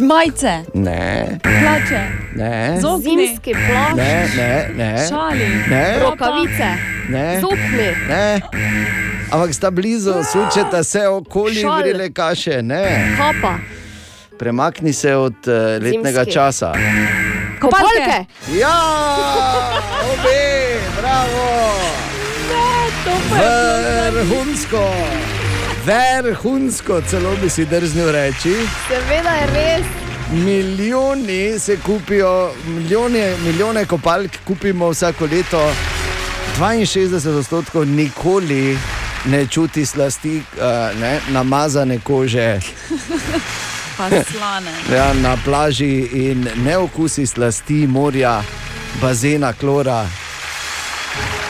majice, 0.00 0.60
Ne. 0.74 1.26
plače, 1.42 2.00
Ne. 2.34 2.78
zobni, 2.80 3.26
Zimski 3.26 3.52
plašč. 3.52 3.96
Ne, 3.96 4.28
ne, 4.36 4.70
ne. 4.76 5.06
šali, 5.08 5.46
Ne. 5.68 5.98
Rokavice. 6.00 6.68
Ne. 7.08 7.40
Zupni. 7.40 7.88
Ne. 8.08 8.40
Ampak 9.30 9.54
sta 9.54 9.70
blizu, 9.70 10.12
sučeta 10.24 10.84
se 10.84 11.08
okoli 11.08 11.54
Šal. 11.56 11.78
vrele 11.78 12.10
kaše. 12.10 12.62
Ne. 12.62 13.14
Kapa. 13.16 13.58
Premakni 14.38 14.92
se 14.92 15.16
od 15.16 15.34
uh, 15.42 15.52
letnega 15.78 16.10
Zimski. 16.14 16.32
časa. 16.32 16.72
Kopalke. 17.60 18.24
Ja, 18.52 18.76
obe, 20.02 20.40
bravo. 20.92 21.61
Vrhunsko. 24.22 24.90
Vrhunsko, 25.86 27.00
celo 27.10 27.36
bi 27.42 27.50
si 27.50 27.64
drznil 27.64 28.12
reči. 28.12 28.54
Seveda 28.88 29.30
je 29.30 29.46
res. 29.46 29.86
Milijoni 30.32 31.58
se 31.58 31.76
kupijo, 31.76 32.52
milijone, 32.66 33.36
milijone 33.44 33.84
kopalk 33.84 34.30
kupimo 34.46 34.90
vsako 34.90 35.26
leto, 35.26 35.74
62 36.58 37.38
odstotkov 37.38 37.86
nikoli 37.86 38.78
ne 39.24 39.46
čuti 39.46 39.86
slasti, 39.86 40.36
uh, 40.36 41.00
ne, 41.00 41.20
namazane 41.30 41.98
kože 41.98 42.60
pa 43.98 44.08
slane. 44.08 44.72
ja, 44.94 45.12
na 45.12 45.36
plaži 45.44 46.08
in 46.12 46.48
ne 46.64 46.76
okusi 46.76 47.26
slasti 47.26 47.86
morja, 47.86 48.42
bazena, 49.00 49.52
klora, 49.52 50.06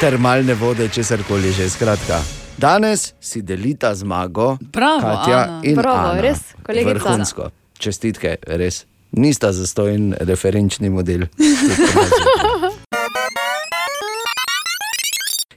termalne 0.00 0.54
vode, 0.54 0.88
česar 0.88 1.22
koli 1.28 1.52
že. 1.52 1.70
Skratka. 1.70 2.41
Danes 2.62 3.14
si 3.20 3.42
delita 3.42 3.94
zmago, 3.94 4.58
Bravo, 4.60 5.00
Katja 5.00 5.42
Ana. 5.42 5.60
in 5.64 5.74
Bravo, 5.74 6.10
Ana. 6.10 6.20
res, 6.20 6.38
kolegica. 6.62 6.94
Vrhunsko. 6.94 7.50
Čestitke, 7.74 8.36
res. 8.46 8.86
Nista 9.18 9.52
zastojen 9.52 10.14
referenčni 10.20 10.90
model. 10.90 11.26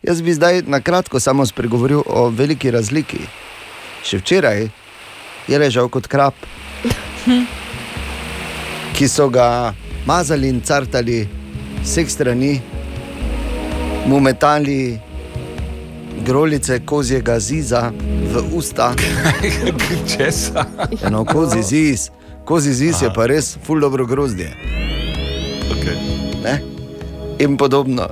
Jaz 0.07 0.21
bi 0.21 0.33
zdaj 0.33 0.61
na 0.65 0.81
kratko 0.81 1.19
samo 1.19 1.45
spregovoril 1.45 2.01
o 2.05 2.29
veliki 2.29 2.71
razliki. 2.73 3.21
Še 4.01 4.17
včeraj 4.25 4.65
je 5.45 5.59
ležal 5.61 5.89
kot 5.93 6.07
krab, 6.09 6.33
ki 8.97 9.05
so 9.05 9.29
ga 9.29 9.73
mazali 10.09 10.49
in 10.49 10.61
cartali 10.65 11.21
z 11.21 11.85
vseh 11.85 12.09
strani, 12.09 12.61
mu 14.09 14.17
metali 14.19 14.97
grolice 16.25 16.79
kozjega 16.85 17.39
ziza 17.39 17.91
v 18.33 18.43
usta. 18.55 18.93
Česa? 20.17 20.65
Eno 21.03 21.25
kozi 21.25 21.63
ziz, 21.63 22.09
kozi 22.45 22.73
ziz 22.73 23.01
je 23.01 23.09
pa 23.15 23.25
res 23.25 23.57
ful 23.65 23.79
dobro 23.79 24.05
grozdje. 24.05 24.51
Okay. 25.71 25.97
Ne? 26.43 26.61
In 27.39 27.57
podobno. 27.57 28.07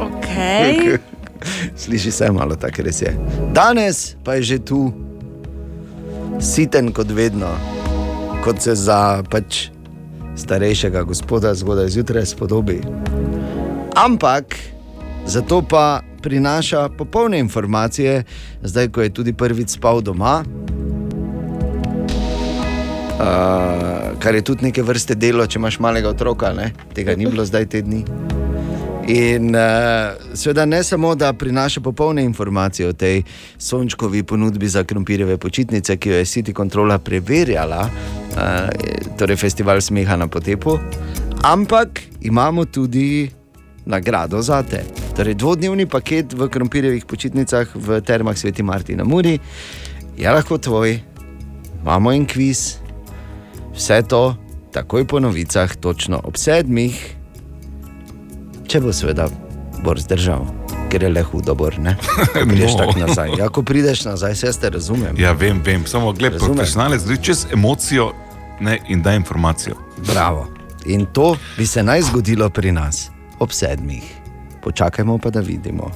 Okay. 0.00 0.98
Sliši 1.80 2.10
se 2.10 2.32
malo 2.32 2.56
tako, 2.56 2.82
res 2.82 3.02
je. 3.02 3.16
Danes 3.52 4.16
pa 4.24 4.34
je 4.34 4.42
že 4.42 4.58
tu, 4.58 4.92
siten 6.40 6.92
kot 6.92 7.10
vedno, 7.10 7.50
kot 8.44 8.60
se 8.60 8.74
za 8.74 9.22
pač 9.30 9.68
starejšega 10.36 11.02
gospoda 11.02 11.54
zgodaj 11.54 11.88
zjutraj 11.88 12.26
spodobi. 12.26 12.80
Ampak 13.96 14.56
zato 15.26 15.62
pa 15.62 16.00
prinaša 16.26 16.88
popolne 16.98 17.38
informacije, 17.38 18.24
zdaj 18.62 18.88
ko 18.88 19.02
je 19.02 19.14
tudi 19.14 19.32
prvič 19.32 19.78
spal 19.78 20.00
doma. 20.02 20.42
Uh, 23.16 24.18
kar 24.18 24.34
je 24.34 24.42
tudi 24.42 24.66
neke 24.66 24.82
vrste 24.82 25.14
delo, 25.14 25.46
če 25.46 25.60
imaš 25.60 25.78
malega 25.78 26.10
otroka, 26.10 26.50
ne? 26.52 26.72
tega 26.94 27.14
ni 27.16 27.30
bilo 27.30 27.46
zdaj 27.46 27.68
te 27.70 27.84
dni. 27.86 28.02
In 29.06 29.54
uh, 29.54 30.18
seveda 30.34 30.66
ne 30.66 30.82
samo, 30.82 31.14
da 31.14 31.30
prinaša 31.32 31.80
popolne 31.80 32.26
informacije 32.26 32.88
o 32.88 32.92
tej 32.92 33.22
sončkovi 33.58 34.24
ponudbi 34.26 34.68
za 34.68 34.82
krompirjeve 34.84 35.38
počitnice, 35.38 35.96
ki 35.96 36.10
jo 36.10 36.18
je 36.18 36.26
City 36.26 36.56
Controla 36.56 36.98
preverjala, 36.98 37.86
uh, 37.86 39.16
torej 39.18 39.38
festival 39.46 39.80
smeha 39.80 40.16
na 40.16 40.26
potepu, 40.26 40.78
ampak 41.42 42.02
imamo 42.20 42.64
tudi 42.64 43.30
nagrado 43.86 44.42
za 44.42 44.62
te. 44.62 44.82
Torej, 45.16 45.34
dvodnevni 45.34 45.86
paket 45.86 46.32
v 46.34 46.48
krompirjevih 46.48 47.04
počitnicah 47.06 47.68
v 47.74 48.00
Termah 48.00 48.36
Sveti 48.38 48.62
Martin 48.62 48.98
na 48.98 49.04
Muri 49.04 49.38
je 50.16 50.30
lahko 50.30 50.58
tvoj, 50.58 50.98
imamo 51.82 52.12
en 52.12 52.26
kviz, 52.26 52.76
vse 53.76 54.02
to 54.02 54.34
takoj 54.72 55.06
po 55.06 55.20
novicah, 55.20 55.76
točno 55.76 56.20
ob 56.24 56.36
sedmih, 56.36 57.16
če 58.68 58.80
bo 58.80 58.92
seveda 58.92 59.28
bor 59.84 60.00
zdržal. 60.00 60.44
Ker 60.90 61.02
je 61.02 61.08
le 61.10 61.22
hudo, 61.22 61.56
ne? 61.78 61.96
Ko 62.32 62.44
Prideš 62.46 62.72
No. 62.72 62.78
tako 62.78 62.98
nazaj. 62.98 63.30
Ja, 63.38 63.48
ko 63.48 63.62
prideš 63.62 64.04
nazaj, 64.04 64.34
se 64.34 64.46
jaz 64.46 64.58
te 64.58 64.70
razumem. 64.70 65.16
Ja, 65.18 65.32
vem, 65.32 65.60
vem. 65.64 65.86
Samo 65.86 66.12
gled, 66.12 66.32
Razumem. 66.32 66.56
profesionalec 66.56 67.04
gre 67.04 67.16
čez 67.16 67.46
emocijo 67.52 68.12
ne, 68.60 68.78
in 68.88 69.02
da 69.02 69.14
informacijo. 69.14 69.74
Bravo. 70.06 70.46
In 70.86 71.06
to 71.06 71.36
bi 71.58 71.66
se 71.66 71.82
naj 71.82 72.02
zgodilo 72.02 72.48
pri 72.50 72.72
nas 72.72 73.10
ob 73.38 73.52
sedmih. 73.52 74.02
Počakajmo 74.62 75.18
pa, 75.18 75.30
da 75.30 75.40
vidimo. 75.40 75.90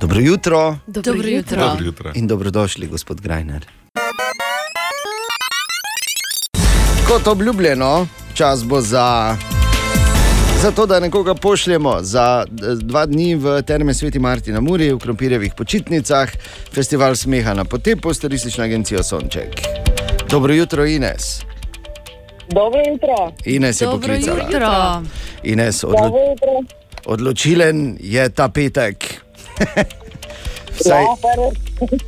Dobro 0.00 0.20
jutro. 0.20 0.76
Dobro 0.86 1.12
Dobro 1.12 1.28
jutro. 1.28 1.36
jutro. 1.36 1.68
Dobro 1.68 1.84
jutro. 1.84 2.12
In 2.14 2.26
dobrodošli, 2.26 2.86
gospod 2.86 3.20
Grajner. 3.20 3.66
Kot 7.08 7.26
obljubljeno, 7.26 8.06
čas 8.34 8.64
bo 8.64 8.80
za, 8.80 9.36
za 10.62 10.70
to, 10.70 10.86
da 10.86 11.00
nekoga 11.00 11.34
pošljemo 11.34 11.98
za 12.02 12.44
eh, 12.48 12.74
dva 12.74 13.06
dni 13.06 13.34
v 13.34 13.62
Terme 13.62 13.94
Sveti 13.94 14.18
Martina 14.18 14.60
Muri, 14.60 14.92
v 14.92 14.98
Krompirjevih 14.98 15.52
počitnicah, 15.56 16.30
festival 16.72 17.16
smeha 17.16 17.54
na 17.54 17.64
potepu, 17.64 18.14
staristična 18.14 18.64
agencija 18.64 19.02
Sonček. 19.02 19.60
Dobro 20.30 20.54
jutro, 20.54 20.86
Ines. 20.86 21.40
Dobro 22.48 22.80
jutro. 22.82 23.32
Ines 23.44 23.80
je 23.80 23.84
Dobro 23.84 23.98
poklicala. 23.98 24.38
jutro. 24.40 25.02
Ines, 25.44 25.84
odlo 25.84 25.96
Dobro 25.98 26.20
jutro. 26.20 26.76
odločilen 27.06 27.96
je 28.00 28.28
ta 28.28 28.48
petek. 28.48 29.20
Vsaj, 30.74 31.02
Ja. 31.02 31.06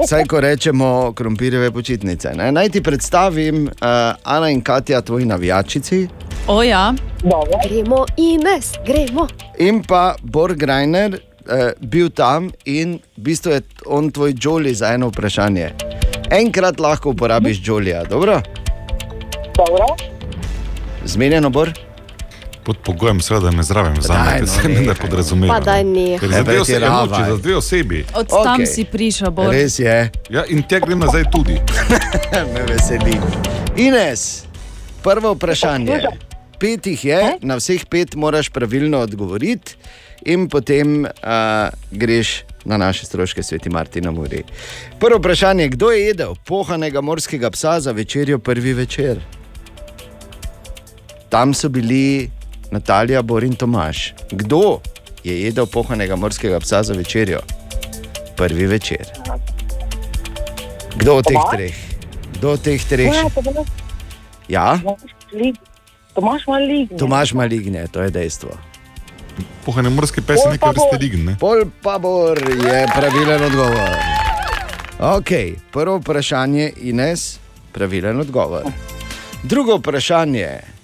Vsaj, 0.00 0.24
ko 0.24 0.40
rečemo 0.40 1.12
krompirjeve 1.12 1.70
počitnice. 1.70 2.30
Ne? 2.30 2.52
Naj 2.52 2.68
ti 2.68 2.82
predstavim, 2.82 3.64
uh, 3.64 3.72
Ana 4.24 4.50
in 4.50 4.60
Katja, 4.60 5.00
tvoji 5.00 5.24
navijačici, 5.24 6.08
O 6.48 6.62
ja. 6.62 6.94
Gremo, 7.62 8.04
Ines, 8.16 8.72
gremo. 8.86 9.26
in 9.58 9.82
pa 9.82 10.14
Bor 10.22 10.54
Grajner, 10.54 11.12
uh, 11.12 11.18
bil 11.80 12.10
tam 12.10 12.50
in 12.64 12.94
v 13.16 13.20
bistvu 13.20 13.50
je 13.50 13.60
on 13.86 14.10
tvoj 14.10 14.32
Jolly 14.34 14.72
za 14.72 14.86
eno 14.88 15.08
vprašanje. 15.08 15.70
Enkrat 16.32 16.80
lahko 16.80 17.10
uporabiš 17.10 17.60
Jolija, 17.64 18.04
dobro? 18.04 18.40
Dobro. 19.56 19.86
Zmenjeno, 21.06 21.50
Bor? 21.50 21.72
Pod 22.64 22.76
pogojem, 22.84 23.20
seveda, 23.20 23.50
da 23.50 23.56
me 23.56 23.62
zraven 23.62 23.94
Daj, 23.94 24.00
vzamete, 24.00 24.40
no, 24.40 24.46
se 24.46 24.68
ne 24.68 24.80
nehaj. 24.80 24.94
podrazumeva. 25.00 25.54
Pa 25.54 25.60
daj 25.60 25.84
nehaj. 25.84 26.18
Ker 26.18 26.30
za 26.30 26.42
dve, 26.42 26.60
osebi, 26.60 26.84
emoči, 26.84 27.22
za 27.28 27.36
dve 27.36 27.56
osebi. 27.56 28.04
Od 28.14 28.28
tam 28.28 28.54
Okej. 28.54 28.66
si 28.66 28.84
prišel, 28.84 29.30
Bor. 29.30 29.50
Res 29.54 29.78
je. 29.78 30.10
Ja, 30.30 30.44
in 30.50 30.62
tja 30.66 30.80
grem 30.82 30.98
nazaj 30.98 31.28
tudi. 31.32 31.60
Me 32.54 32.64
veseli. 32.66 33.20
Ines, 33.76 34.44
prvo 35.02 35.34
vprašanje. 35.34 36.00
Pet 36.58 36.86
jih 36.86 37.04
je, 37.04 37.20
na 37.42 37.60
vseh 37.60 37.84
pet 37.86 38.14
moraš 38.14 38.48
pravilno 38.48 38.98
odgovoriti, 38.98 39.76
in 40.24 40.48
potem 40.48 41.04
uh, 41.04 41.68
greš 41.90 42.42
na 42.64 42.76
naše 42.76 43.06
stroške, 43.06 43.42
sveti 43.42 43.70
Martin, 43.70 44.04
na 44.04 44.10
Muri. 44.10 44.42
Prvo 44.98 45.18
vprašanje, 45.18 45.68
kdo 45.68 45.90
je 45.90 46.06
jedel 46.06 46.34
pohanega 46.46 47.00
morskega 47.00 47.50
psa 47.50 47.80
za 47.80 47.92
večerjo 47.92 48.38
prvi 48.38 48.72
večer? 48.72 49.20
Tam 51.28 51.54
so 51.54 51.68
bili 51.68 52.30
Natalija, 52.70 53.22
Bor 53.22 53.44
in 53.44 53.54
Tomaš. 53.54 54.14
Kdo 54.30 54.80
je 55.24 55.42
jedel 55.42 55.66
pohanega 55.66 56.16
morskega 56.16 56.60
psa 56.60 56.82
za 56.82 56.94
večerjo 56.94 57.40
prvi 58.36 58.66
večer? 58.66 59.06
Kdo 60.96 61.16
od 61.16 61.24
teh 61.24 61.42
treh? 61.52 61.74
Kdo 62.38 62.50
od 62.50 62.60
teh 62.62 62.84
treh? 62.84 63.12
Ja, 63.14 63.22
Ja, 64.48 64.78
Tomaš 66.14 66.46
Maligne. 66.46 66.96
Tomaš 66.98 67.32
maligne, 67.32 67.86
to 67.92 68.02
je 68.02 68.10
dejstvo. 68.10 68.50
Pohane 69.64 69.90
morski 69.90 70.20
pes 70.20 70.40
je 70.46 70.52
nekaj 70.52 70.70
vrste 70.70 70.96
ligne. 71.00 71.36
Pol 71.40 71.66
pa 71.82 71.98
bor 71.98 72.38
je 72.38 72.86
pravilen 72.96 73.42
odgovor. 73.44 73.90
Ok, 75.00 75.60
prvo 75.72 75.98
vprašanje, 75.98 76.72
Ines, 76.76 77.38
pravilen 77.72 78.20
odgovor. 78.20 78.64
Drugo 79.42 79.76
vprašanje. 79.76 80.75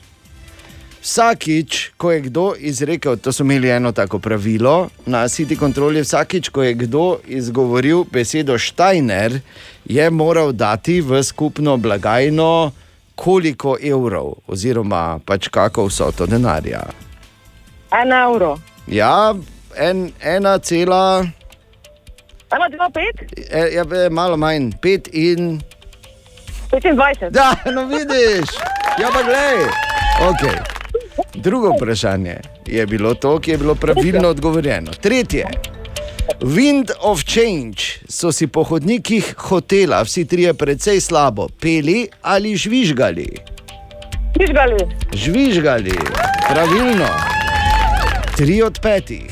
Vsakič, 1.03 1.91
ko 1.99 2.13
je 2.13 2.21
kdo 2.21 2.55
izrekel, 2.59 3.17
to 3.17 3.33
so 3.33 3.43
imeli 3.43 3.71
eno 3.71 3.93
tako 3.93 4.19
pravilo 4.19 4.89
na 5.07 5.25
City 5.29 5.59
Control, 5.59 5.99
vsakič, 5.99 6.49
ko 6.49 6.63
je 6.63 6.75
kdo 6.75 7.19
izgovoril 7.27 8.05
besedo 8.05 8.59
Steiner, 8.59 9.41
je 9.85 10.11
moral 10.11 10.53
dati 10.53 11.01
v 11.01 11.23
skupno 11.23 11.77
blagajno 11.77 12.71
koliko 13.15 13.77
evrov, 13.83 14.35
oziroma 14.47 15.19
pač 15.27 15.49
kako 15.49 15.87
vsoto 15.91 16.27
denarja. 16.27 16.83
En 17.91 18.13
evro. 18.13 18.59
Ja, 18.87 19.35
en, 19.77 20.13
ena 20.23 20.59
cela, 20.59 21.27
Ena, 22.53 22.69
dva, 22.69 22.91
pet? 22.95 23.27
e, 23.51 23.75
ja, 23.75 23.83
e, 23.83 24.09
malo 24.11 24.37
manj, 24.37 24.71
pet 24.83 25.09
in. 25.13 25.59
25. 26.71 27.31
Da, 27.31 27.57
no 27.75 27.87
vidiš, 27.91 28.55
ja 29.03 29.11
pa 29.11 29.23
glej. 29.27 29.67
Okay. 30.23 30.82
Drugo 31.35 31.73
vprašanje 31.77 32.37
je 32.67 32.87
bilo 32.87 33.15
to, 33.15 33.39
ki 33.39 33.51
je 33.51 33.59
bilo 33.59 33.75
pravilno 33.75 34.29
odgovorjeno. 34.29 34.91
Tretje. 35.01 35.47
Wind 36.41 36.91
of 37.01 37.25
Change 37.25 38.07
so 38.09 38.33
si 38.33 38.47
po 38.47 38.63
hodnikih 38.63 39.35
hotela, 39.39 40.03
vsi 40.03 40.25
trije 40.25 40.55
precej 40.55 41.01
slabo, 41.01 41.49
peli 41.61 42.09
ali 42.23 42.57
žvižgali. 42.57 43.27
Žvižgali. 44.37 44.77
Žvižgali, 45.13 45.99
pravilno. 46.49 47.09
Tri 48.37 48.63
od 48.63 48.79
petih. 48.83 49.31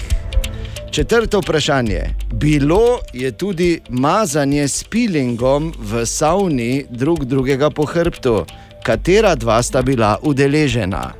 Četrto 0.90 1.40
vprašanje. 1.40 2.02
Bilo 2.32 2.98
je 3.12 3.32
tudi 3.32 3.81
mazanje 3.89 4.69
s 4.69 4.85
pilingom 4.85 5.74
v 5.78 6.07
savni 6.07 6.85
drug 6.90 7.24
drugega 7.24 7.70
po 7.70 7.85
hrbtu. 7.85 8.44
Katera 8.82 9.35
dva 9.35 9.62
sta 9.62 9.82
bila 9.82 10.19
udeležena? 10.23 11.20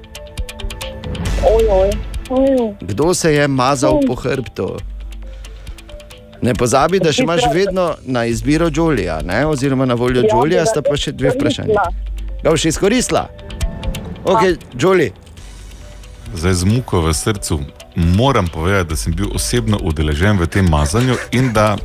Ojoj. 1.45 1.91
Ojoj. 2.31 2.75
Kdo 2.81 3.15
se 3.15 3.35
je 3.35 3.49
mazal 3.49 4.01
po 4.07 4.15
hrbtu? 4.15 4.77
Ne 6.43 6.55
pozabi, 6.55 7.01
da 7.01 7.13
še 7.13 7.23
imaš 7.23 7.43
vedno 7.55 7.95
na 8.03 8.25
izbiro 8.25 8.71
Jolija, 8.75 9.21
ne? 9.25 9.47
oziroma 9.47 9.85
na 9.85 9.95
voljo 9.95 10.23
Ja, 10.25 10.39
ga 10.49 10.67
sta 10.67 10.83
pa 10.83 10.97
še 10.97 11.13
dve 11.13 11.35
vprašanje. 11.37 11.77
Ga 12.43 12.51
boš 12.51 12.65
izkoristila? 12.65 13.29
Ok, 14.25 14.57
Joli. 14.81 15.13
Zdaj 16.35 16.55
z 16.55 16.65
muko 16.65 17.01
v 17.01 17.13
srcu 17.15 17.61
moram 17.97 18.49
povedati, 18.49 18.89
da 18.91 18.97
sem 18.97 19.13
bil 19.13 19.33
osebno 19.35 19.81
udeležen 19.83 20.39
v 20.39 20.47
tem 20.47 20.69
mazanju 20.69 21.17
in 21.33 21.53
da 21.53 21.77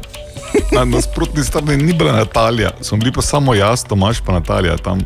na 0.72 0.86
nasprotni 0.86 1.44
strani 1.44 1.78
ni 1.78 1.94
bila 1.94 2.12
Natalija, 2.12 2.72
smo 2.82 2.98
bili 2.98 3.12
pa 3.12 3.22
samo 3.22 3.56
jaz, 3.56 3.84
Tomaš 3.84 4.22
pa 4.26 4.34
Natalija 4.34 4.78
tam. 4.78 5.02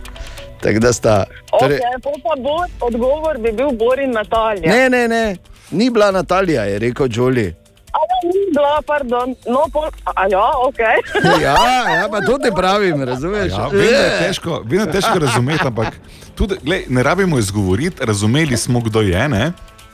Tako 0.61 0.79
da 0.79 0.93
sta. 0.93 1.25
Okay, 1.51 1.79
pol 2.03 2.13
pa 2.23 2.35
bo, 2.41 2.63
odgovor 2.81 3.37
bi 3.37 3.51
bil 3.51 3.71
Borin 3.71 4.11
Natalija. 4.11 4.75
Ne, 4.75 4.89
ne, 4.89 5.07
ne, 5.07 5.35
ni 5.71 5.89
bila 5.89 6.11
Natalija, 6.11 6.63
je 6.63 6.79
rekel 6.79 7.07
Joli. 7.11 7.55
A 7.91 7.99
ni 8.23 8.53
bila, 8.53 8.81
pardon. 8.85 9.35
No, 9.47 9.65
pol, 9.73 9.87
a 10.15 10.27
ja, 10.31 10.51
ok. 10.67 10.79
Ja, 11.43 11.55
ja, 11.95 12.09
pa 12.11 12.21
to 12.21 12.37
te 12.37 12.51
pravim, 12.51 13.03
razumeš? 13.03 13.51
Ja, 13.51 13.67
vem, 13.71 13.87
da 13.87 13.99
je 13.99 14.27
težko, 14.27 14.61
vem, 14.65 14.79
da 14.83 14.85
je 14.85 14.91
težko 14.91 15.19
razumeti, 15.19 15.67
ampak 15.67 15.95
tudi, 16.35 16.55
glej, 16.63 16.83
ne 16.89 17.03
rabimo 17.03 17.39
izgovoriti, 17.39 18.05
razumeli 18.05 18.57
smo, 18.57 18.79
kdo 18.79 19.01
je. 19.01 19.29
Ne? 19.29 19.51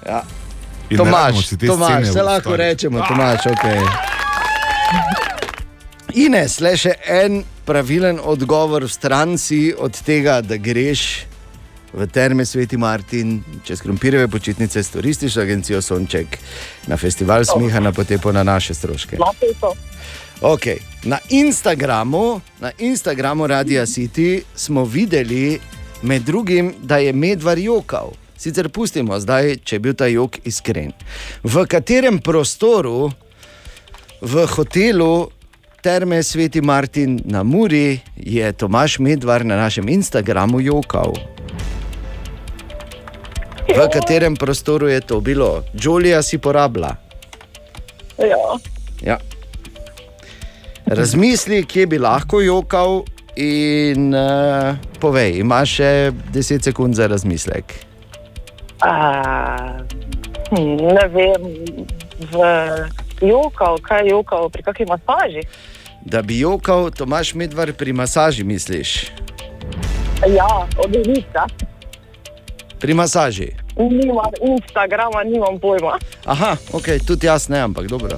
Ja. 0.08 0.24
In 0.90 0.98
Tomaš, 0.98 1.50
Tomaš, 1.68 2.08
se 2.14 2.24
lahko 2.24 2.56
rečemo, 2.56 3.06
Tomaš, 3.08 3.46
ok. 3.46 3.66
Ines, 6.14 6.60
le 6.60 6.78
še 6.78 6.94
en 7.12 7.44
pravilen 7.66 8.20
odgovor 8.24 8.84
v 8.84 8.92
stran 8.92 9.38
si 9.38 9.74
od 9.78 9.92
tega, 10.06 10.42
da 10.42 10.58
greš 10.58 11.26
v 11.96 12.08
terme 12.08 12.46
Sveti 12.46 12.78
Martin, 12.78 13.40
čez 13.64 13.82
krompirjeve 13.82 14.28
počitnice 14.28 14.84
s 14.84 14.92
turistično 14.92 15.42
agencijo 15.42 15.82
Sonček 15.82 16.38
na 16.88 16.98
festival 16.98 17.46
smeha 17.46 17.80
na 17.80 17.92
potepo 17.92 18.32
na 18.32 18.44
naše 18.44 18.74
stroške. 18.74 19.18
Okay. 20.42 20.78
Na 21.04 21.20
Instagramu, 21.30 22.42
na 22.60 22.72
Instagramu 22.80 23.48
Radia 23.48 23.86
City 23.86 24.42
smo 24.56 24.84
videli 24.86 25.60
med 26.02 26.22
drugim, 26.22 26.74
da 26.82 26.98
je 26.98 27.14
medvar 27.14 27.58
jokal. 27.58 28.12
Sicer 28.38 28.70
pustimo 28.70 29.20
zdaj, 29.20 29.56
če 29.64 29.76
je 29.76 29.80
bil 29.80 29.94
ta 29.96 30.10
jok 30.12 30.38
iskren. 30.44 30.92
V 31.44 31.64
katerem 31.66 32.20
prostoru 32.20 33.12
v 34.22 34.46
hotelu 34.46 35.32
Terme 35.86 36.24
Sveti 36.24 36.62
Martin 36.62 37.22
na 37.26 37.44
Muri 37.44 38.00
je 38.18 38.54
Tomaš 38.54 38.98
Medvar 39.00 39.46
na 39.46 39.54
našem 39.54 39.86
Instagramu 39.90 40.58
jokal? 40.58 41.14
V 43.70 43.78
katerem 43.94 44.34
prostoru 44.34 44.88
je 44.90 45.02
to 45.02 45.20
bilo? 45.22 45.62
Julija 45.78 46.24
si 46.26 46.38
porabila. 46.42 46.96
Ja. 48.18 48.58
Ja. 49.02 49.18
Razmisli, 50.86 51.62
kje 51.66 51.86
bi 51.86 52.00
lahko 52.02 52.42
jokal, 52.42 53.06
in 53.38 54.10
uh, 54.10 54.74
povej, 54.98 55.38
imaš 55.46 55.78
še 55.78 55.92
10 56.34 56.66
sekund 56.66 56.98
za 56.98 57.06
razmislek. 57.08 57.78
A, 58.82 58.90
ne 60.50 61.06
vem, 61.14 61.46
v 62.34 62.42
jokal, 63.22 63.78
kaj 63.86 64.02
je 64.10 64.18
jokal, 64.18 64.50
pri 64.50 64.66
kakšni 64.66 64.90
masaži. 64.90 65.46
Da 66.06 66.22
bi 66.22 66.40
jokal, 66.40 66.92
Tomaš 66.92 67.34
Medvar 67.34 67.74
pri 67.74 67.94
masaži, 67.94 68.44
misliš? 68.44 69.12
Ja, 70.28 70.68
od 70.78 70.96
Rita. 71.06 71.46
Pri 72.80 72.94
masaži. 72.94 73.48
Nimam 73.78 74.32
Instagrama, 74.48 75.24
nimam 75.24 75.60
pojma. 75.60 75.98
Aha, 76.26 76.58
ok, 76.74 76.86
tudi 77.08 77.26
jaz 77.28 77.50
ne, 77.50 77.60
ampak 77.60 77.88
dobro. 77.88 78.18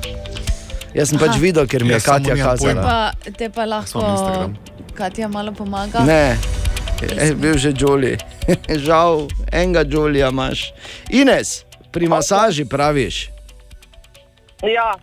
Jaz 0.93 1.09
sem 1.09 1.19
pač 1.19 1.29
Aha. 1.29 1.39
videl, 1.39 1.67
ker 1.67 1.83
mi 1.83 1.93
je 1.93 1.99
samo 1.99 2.17
Katja 2.27 2.35
kazala. 2.43 2.83
pa, 2.83 3.31
te 3.31 3.49
pa 3.49 3.65
lahko. 3.65 4.03
Katja 4.93 5.27
malo 5.27 5.51
pomaga. 5.51 6.03
Ne, 6.03 6.37
je 7.01 7.35
bil 7.35 7.57
že 7.57 7.71
Joli. 7.77 8.17
Žal, 8.85 9.27
enega 9.51 9.85
Jolija 9.87 10.29
imaš. 10.29 10.73
Ines, 11.09 11.63
pri 11.91 12.07
masaži 12.07 12.65
praviš. 12.65 13.29
Ja, 14.61 14.95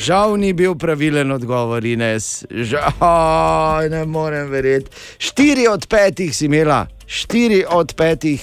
Žal 0.00 0.38
ni 0.40 0.52
bil 0.56 0.74
pravilen 0.80 1.28
odgovor, 1.32 1.84
Ines. 1.84 2.44
Žal, 2.48 3.90
ne 3.92 4.04
morem 4.08 4.48
verjeti. 4.48 4.88
Štiri 5.20 5.68
od 5.68 5.84
petih 5.86 6.32
si 6.36 6.48
imela, 6.48 6.86
štiri 7.06 7.64
od 7.68 7.92
petih, 7.92 8.40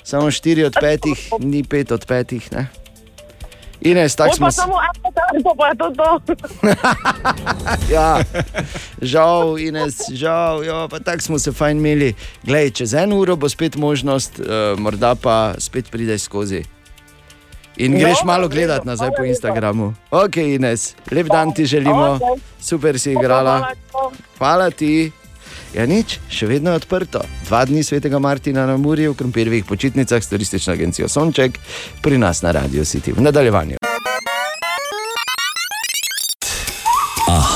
samo 0.00 0.30
štiri 0.30 0.64
od 0.64 0.78
petih, 0.80 1.28
ni 1.44 1.60
pet 1.60 1.92
od 1.92 2.06
petih. 2.08 2.52
Ne? 2.52 2.68
Ines, 3.80 4.16
tako 4.16 4.36
smo 4.36 4.50
samo 4.50 4.80
eno 4.80 5.12
karto, 5.12 5.52
pa 5.58 5.74
to 5.74 5.86
to. 5.92 6.34
Ja, 7.94 8.24
žal, 9.02 9.58
Ines, 9.58 10.00
žal, 10.10 10.64
jo, 10.64 10.88
pa 10.88 11.00
tako 11.04 11.22
smo 11.22 11.38
se 11.38 11.52
fajn 11.52 11.78
imeli. 11.78 12.14
Glej, 12.42 12.70
čez 12.70 12.94
eno 12.94 13.20
uro 13.20 13.36
bo 13.36 13.48
spet 13.48 13.76
možnost, 13.76 14.40
uh, 14.40 14.78
morda 14.80 15.14
pa 15.14 15.54
spet 15.58 15.90
prideš 15.90 16.22
skozi. 16.22 16.64
In 17.78 17.94
Ja, 17.94 17.98
greš 17.98 18.18
malo 18.24 18.48
gledati 18.48 18.86
nazaj 18.86 19.10
po. 19.16 19.24
Instagramu. 19.24 19.94
Ok, 20.10 20.36
Ines, 20.36 20.94
lep 21.10 21.26
dan 21.26 21.54
ti 21.54 21.66
želimo, 21.66 22.18
super 22.60 22.98
si 22.98 23.12
igrala. 23.12 23.70
Hvala 24.38 24.70
ti. 24.70 25.10
Ja, 25.74 25.86
nič, 25.86 26.18
še 26.32 26.46
vedno 26.48 26.70
je 26.70 26.80
odprto. 26.80 27.20
Dva 27.46 27.64
dni 27.64 27.82
svetega 27.84 28.18
Martina 28.18 28.66
na 28.66 28.76
Muri 28.76 29.06
v 29.08 29.14
krompirjevih 29.14 29.64
počitnicah 29.64 30.22
s 30.22 30.28
turistično 30.28 30.72
agencijo 30.72 31.08
Sonček, 31.08 31.58
pri 32.02 32.18
nas 32.18 32.42
na 32.42 32.50
Radio 32.50 32.84
City. 32.84 33.12
V 33.12 33.20
nadaljevanju. 33.20 33.76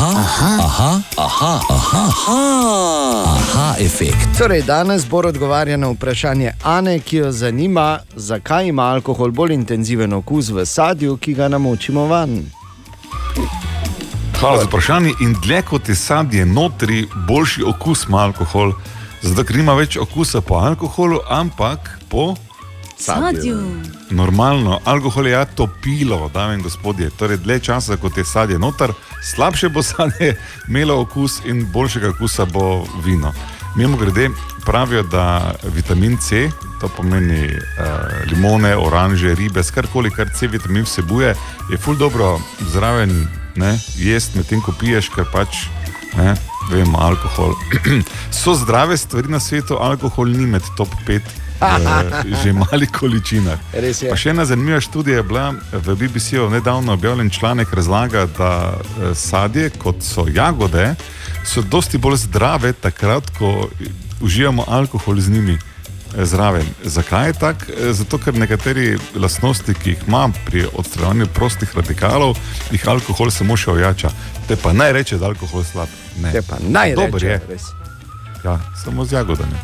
Aha, 0.02 0.18
aha, 0.18 0.58
aha, 0.60 1.00
aha, 1.16 1.60
aha, 1.70 2.10
aha, 2.10 3.22
aha 3.38 3.74
efekt. 3.78 4.38
Torej, 4.38 4.62
danes 4.62 5.06
bo 5.06 5.18
odgovarjal 5.18 5.80
na 5.80 5.90
vprašanje 5.90 6.52
Ane, 6.62 6.98
ki 6.98 7.16
jo 7.16 7.32
zanima, 7.32 7.98
zakaj 8.16 8.66
ima 8.66 8.82
alkohol 8.82 9.30
bolj 9.30 9.54
intenziven 9.54 10.12
okus 10.12 10.48
v 10.50 10.66
sadju, 10.66 11.16
ki 11.16 11.34
ga 11.34 11.48
namočimo 11.48 12.06
van. 12.06 12.40
Hvala 14.40 14.58
za 14.58 14.66
vprašanje. 14.66 15.14
In 15.20 15.36
dlje 15.42 15.62
kot 15.62 15.88
je 15.88 15.94
sadje 15.94 16.46
notri, 16.46 17.06
boljši 17.28 17.62
okus 17.62 18.04
ima 18.08 18.18
alkohol. 18.26 18.72
Zato, 19.22 19.44
ker 19.44 19.56
nima 19.56 19.78
več 19.78 19.96
okusa 19.96 20.40
po 20.40 20.58
alkoholu, 20.58 21.20
ampak 21.30 21.98
po 22.08 22.34
Sadju. 23.02 23.58
Normalno, 24.10 24.80
alkohol 24.84 25.26
je 25.26 25.32
ja 25.32 25.44
topilo, 25.44 26.30
dame 26.34 26.54
in 26.54 26.62
gospodje. 26.62 27.10
Torej, 27.18 27.36
dlje 27.42 27.60
časa, 27.60 27.96
kot 27.96 28.16
je 28.16 28.24
sadje 28.24 28.58
noter, 28.58 28.92
slabše 29.22 29.68
bo 29.68 29.82
sadje 29.82 30.36
imelo 30.68 31.00
okus 31.00 31.40
in 31.44 31.66
boljšega 31.72 32.08
okusa 32.08 32.44
bo 32.44 32.86
vino. 33.04 33.34
Mimo 33.76 33.96
grede 33.96 34.28
pravijo, 34.66 35.02
da 35.02 35.54
vitamin 35.74 36.16
C, 36.16 36.50
to 36.80 36.88
pomeni 36.88 37.44
uh, 37.44 38.30
limone, 38.30 38.76
oranže, 38.76 39.34
ribe, 39.34 39.62
skarkoli, 39.62 40.10
kar 40.10 40.28
C 40.34 40.46
vitamin 40.46 40.84
vsebuje, 40.84 41.34
je 41.70 41.78
ful 41.78 41.96
dobro 41.96 42.38
zraven 42.72 43.28
ne, 43.56 43.78
jesti, 43.96 44.38
medtem 44.38 44.60
ko 44.60 44.74
piješ, 44.80 45.08
ker 45.14 45.24
pač. 45.32 45.66
Ne, 46.16 46.34
Vemo, 46.70 46.98
alkohol. 46.98 47.54
so 48.42 48.54
zdrave 48.54 48.96
stvari 48.96 49.28
na 49.28 49.40
svetu, 49.40 49.76
alkohol 49.80 50.28
ni 50.28 50.46
med 50.46 50.62
top 50.76 50.88
5 51.06 51.20
v 51.20 51.41
že 52.42 52.52
malih 52.52 52.90
količinah. 52.90 53.58
Pa 54.10 54.16
še 54.16 54.30
ena 54.30 54.44
zanimiva 54.44 54.80
študija 54.80 55.16
je 55.16 55.22
bila 55.22 55.46
v 55.72 55.94
BBC-u 55.94 56.50
nedavno 56.50 56.92
objavljen 56.92 57.30
članek, 57.30 57.72
razlaga, 57.72 58.26
da 58.38 58.52
eh, 58.74 59.14
sadje, 59.14 59.70
kot 59.70 60.02
so 60.02 60.26
jagode, 60.28 60.94
so 61.44 61.62
dosti 61.62 61.98
bolj 61.98 62.16
zdrave 62.16 62.72
takrat, 62.72 63.30
ko 63.38 63.68
uživamo 64.20 64.64
alkohol 64.68 65.20
z 65.20 65.28
njimi. 65.30 65.58
eh, 66.16 66.24
Zraven. 66.26 66.66
Zakaj 66.84 67.26
je 67.26 67.32
tako? 67.32 67.64
Eh, 67.72 67.92
Zato, 67.92 68.18
ker 68.18 68.34
nekateri 68.34 68.98
lastnosti, 69.14 69.74
ki 69.74 69.90
jih 69.90 69.98
ima 70.06 70.28
pri 70.46 70.66
odstranjevanju 70.74 71.26
prostih 71.26 71.76
radikalov, 71.76 72.36
jih 72.70 72.88
alkohol 72.88 73.30
samo 73.30 73.56
še 73.56 73.70
ojača. 73.70 74.10
Te 74.48 74.56
pa 74.56 74.72
naj 74.72 74.92
reče, 74.92 75.16
da 75.16 75.24
je 75.24 75.28
alkohol 75.28 75.64
slab. 75.64 75.88
Ne. 76.20 76.32
Te 76.32 76.42
pa 76.42 76.56
naj 76.60 76.94
Dober 76.94 77.22
reče, 77.22 77.26
je. 77.26 77.40
res. 77.48 77.62
Ja, 78.44 78.58
samo 78.84 79.04
z 79.04 79.12
jagodami. 79.12 79.54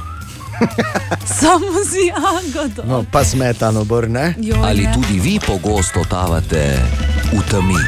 Samo 1.41 1.81
z 1.85 1.93
jagodo. 2.09 2.83
No, 2.89 3.05
pa 3.13 3.25
smetano, 3.25 3.85
bor, 3.85 4.11
ne? 4.11 4.35
Joj, 4.39 4.59
Ali 4.63 4.89
tudi 4.95 5.21
vi 5.21 5.41
pogosto 5.41 6.05
tavate 6.05 6.77
v 7.33 7.43
temi? 7.51 7.81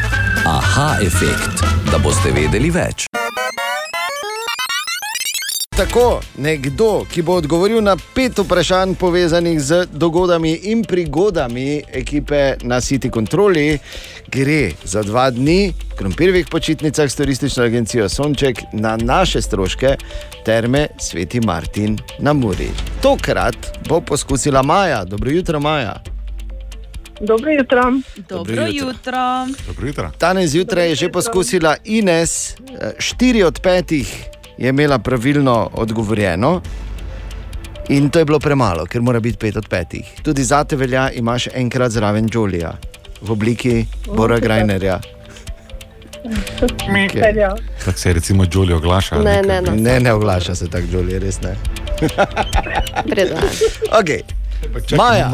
Aha 0.47 0.97
efekt, 1.03 1.65
da 1.91 1.99
boste 1.99 2.33
vedeli 2.33 2.71
več. 2.71 3.20
Tako, 5.81 6.21
nekdo, 6.39 7.05
ki 7.09 7.23
bo 7.23 7.39
odgovoril 7.41 7.81
na 7.81 7.95
pet 8.15 8.39
vprašanj 8.39 8.95
povezanih 9.01 9.61
z 9.61 9.87
dogodami 9.93 10.51
in 10.69 10.83
prigodami 10.85 11.81
ekipe 11.93 12.57
na 12.63 12.81
City 12.85 13.09
Controli, 13.09 13.79
gre 14.29 14.75
za 14.85 15.01
dva 15.03 15.31
dni 15.31 15.73
v 15.73 15.97
krompirjevih 15.97 16.51
počitnicah 16.53 17.09
s 17.11 17.17
turistično 17.17 17.65
agencijo 17.65 18.09
Sonček 18.09 18.61
na 18.73 18.99
naše 19.01 19.41
stroške 19.43 19.97
terme 20.45 20.87
Sveti 20.99 21.41
Martin 21.41 21.97
na 22.19 22.33
Muri. 22.33 22.69
Tokrat 23.03 23.57
bo 23.89 24.01
poskusila 24.01 24.63
Maja. 24.63 25.05
Dobro 25.05 25.31
jutro, 25.31 25.61
Maja. 25.61 26.03
Dobro 27.21 27.51
jutro. 27.51 27.83
Dobro 28.29 28.67
jutro. 28.67 29.47
Dobro 29.67 29.87
jutro. 29.87 30.11
Danes 30.21 30.51
zjutraj 30.51 30.89
je 30.89 30.95
že 30.95 31.09
poskusila 31.09 31.77
Ines, 31.85 32.51
eh, 32.53 32.93
štiri 32.99 33.43
od 33.43 33.61
petih 33.61 34.31
je 34.61 34.69
imela 34.69 34.99
pravilno 34.99 35.71
odgovorjeno. 35.73 36.61
In 37.89 38.11
to 38.11 38.19
je 38.19 38.25
bilo 38.25 38.39
premalo, 38.39 38.87
ker 38.87 39.01
mora 39.03 39.21
biti 39.21 39.39
pet 39.39 39.57
od 39.57 39.69
petih. 39.69 40.13
Tudi 40.23 40.45
za 40.45 40.65
te 40.65 40.77
velja, 40.77 41.11
imaš 41.11 41.49
enkrat 41.55 41.91
zraven 41.93 42.29
Julija 42.33 42.73
v 43.21 43.33
obliki 43.33 43.87
Bora. 44.07 44.39
Grajnerja. 44.39 45.01
Velja. 47.15 47.55
Tako 47.85 47.99
se 47.99 48.13
recimo 48.13 48.45
Jolly 48.45 48.73
oglaša. 48.73 49.15
ali 49.17 49.25
Ne, 49.25 49.43
ne, 49.43 49.63
ne. 49.63 49.71
Ne, 49.73 50.01
ne 50.01 50.13
oglaša 50.13 50.55
se 50.55 50.69
tako 50.71 50.87
Julij, 50.93 51.19
res 51.19 51.41
ne. 51.41 51.57
Okay. 53.93 54.21
Maja. 54.97 55.31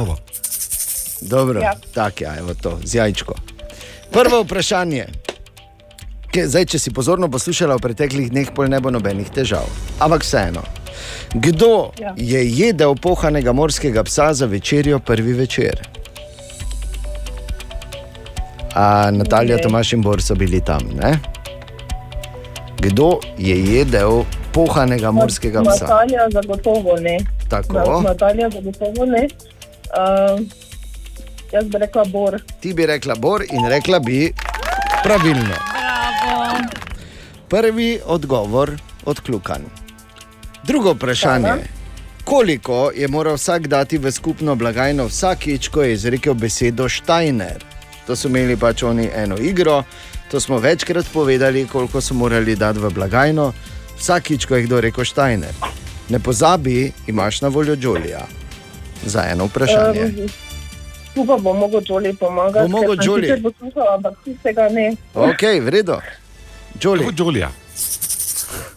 Dobro, 1.20 1.60
Ja. 1.60 1.64
ja. 1.64 1.74
tako 1.94 2.24
je, 2.24 2.30
evo 2.38 2.54
to, 2.54 2.78
z 2.84 2.94
jajčko. 2.94 3.34
Prvo 4.10 4.42
vprašanje. 4.42 5.06
Ke, 6.36 6.44
zdaj, 6.44 6.66
če 6.68 6.78
si 6.78 6.90
pozorno 6.92 7.30
poslušala 7.32 7.78
v 7.78 7.80
preteklih 7.80 8.28
dneh, 8.28 8.52
pol 8.52 8.68
ne 8.68 8.76
bo 8.76 8.90
nobenih 8.92 9.24
težav. 9.32 9.64
Ampak 9.96 10.20
vseeno. 10.20 10.60
Kdo 11.32 11.96
Ja. 11.96 12.12
je 12.12 12.44
jedel 12.44 12.92
pohanega 12.92 13.52
morskega 13.52 14.04
psa 14.04 14.34
za 14.34 14.44
večerjo 14.44 14.98
prvi 15.00 15.32
večer? 15.32 15.80
A 18.74 19.08
Natalija, 19.10 19.56
Ne. 19.56 19.62
Tomaš 19.62 19.92
in 19.92 20.02
Bor 20.02 20.20
so 20.20 20.34
bili 20.34 20.60
tam. 20.60 20.84
Ne? 20.92 21.16
Kdo 22.78 23.16
je 23.38 23.56
jedel 23.56 24.24
pohanega 24.52 25.08
morskega 25.10 25.62
psa? 25.62 25.88
Natalija 25.88 26.28
zagotovo 26.30 27.00
ne. 27.00 27.16
Tako. 27.48 27.72
Na- 27.72 28.00
Natalija 28.02 28.50
zagotovo 28.50 29.06
ne. 29.06 29.24
Uh, 29.88 30.44
jaz 31.48 31.64
bi 31.64 31.78
rekla 31.78 32.04
Bor. 32.04 32.36
Ti 32.60 32.74
bi 32.74 32.86
rekla 32.86 33.14
Bor 33.14 33.40
in 33.42 33.64
rekla 33.64 33.98
bi 33.98 34.32
pravilno. 35.02 35.75
Prvi 37.48 38.00
odgovor 38.06 38.70
odkljukan. 39.04 39.62
Drugo 40.64 40.92
vprašanje. 40.92 41.52
Koliko 42.24 42.90
je 42.94 43.08
moral 43.08 43.34
vsak 43.34 43.68
dati 43.68 43.98
v 43.98 44.10
skupno 44.12 44.54
blagajno 44.54 45.06
vsakič, 45.06 45.68
ko 45.68 45.82
je 45.82 45.92
izrekel 45.92 46.34
besedo 46.34 46.88
Steiner? 46.88 47.64
To 48.06 48.16
so 48.16 48.28
imeli 48.28 48.56
pač 48.56 48.82
oni 48.82 49.10
eno 49.14 49.36
igro, 49.38 49.82
to 50.30 50.40
smo 50.40 50.58
večkrat 50.58 51.06
povedali, 51.12 51.66
koliko 51.66 52.00
so 52.00 52.14
morali 52.14 52.56
dati 52.56 52.78
v 52.78 52.90
blagajno, 52.90 53.52
vsakič, 53.98 54.46
ko 54.46 54.56
je 54.56 54.62
kdo 54.62 54.80
rekel 54.80 55.04
Steiner. 55.04 55.54
Ne 56.08 56.18
pozabi, 56.18 56.92
imaš 57.06 57.40
na 57.40 57.48
voljo 57.48 57.76
Julija 57.80 58.26
za 59.04 59.24
eno 59.30 59.46
vprašanje. 59.46 60.04
Um, 60.04 60.28
tu 61.14 61.26
pa 61.26 61.36
bo 61.36 61.52
mogel 61.52 61.80
Joli 61.88 62.14
pomagati. 62.14 62.72
Bo 62.72 62.78
mogel 62.78 62.96
poslušala, 63.42 63.94
ampak 63.94 64.14
tistega 64.24 64.68
ne. 64.68 64.96
Ok, 65.14 65.42
v 65.62 65.68
redu. 65.68 66.00
Jolly. 66.80 67.12
Jolija. 67.18 67.50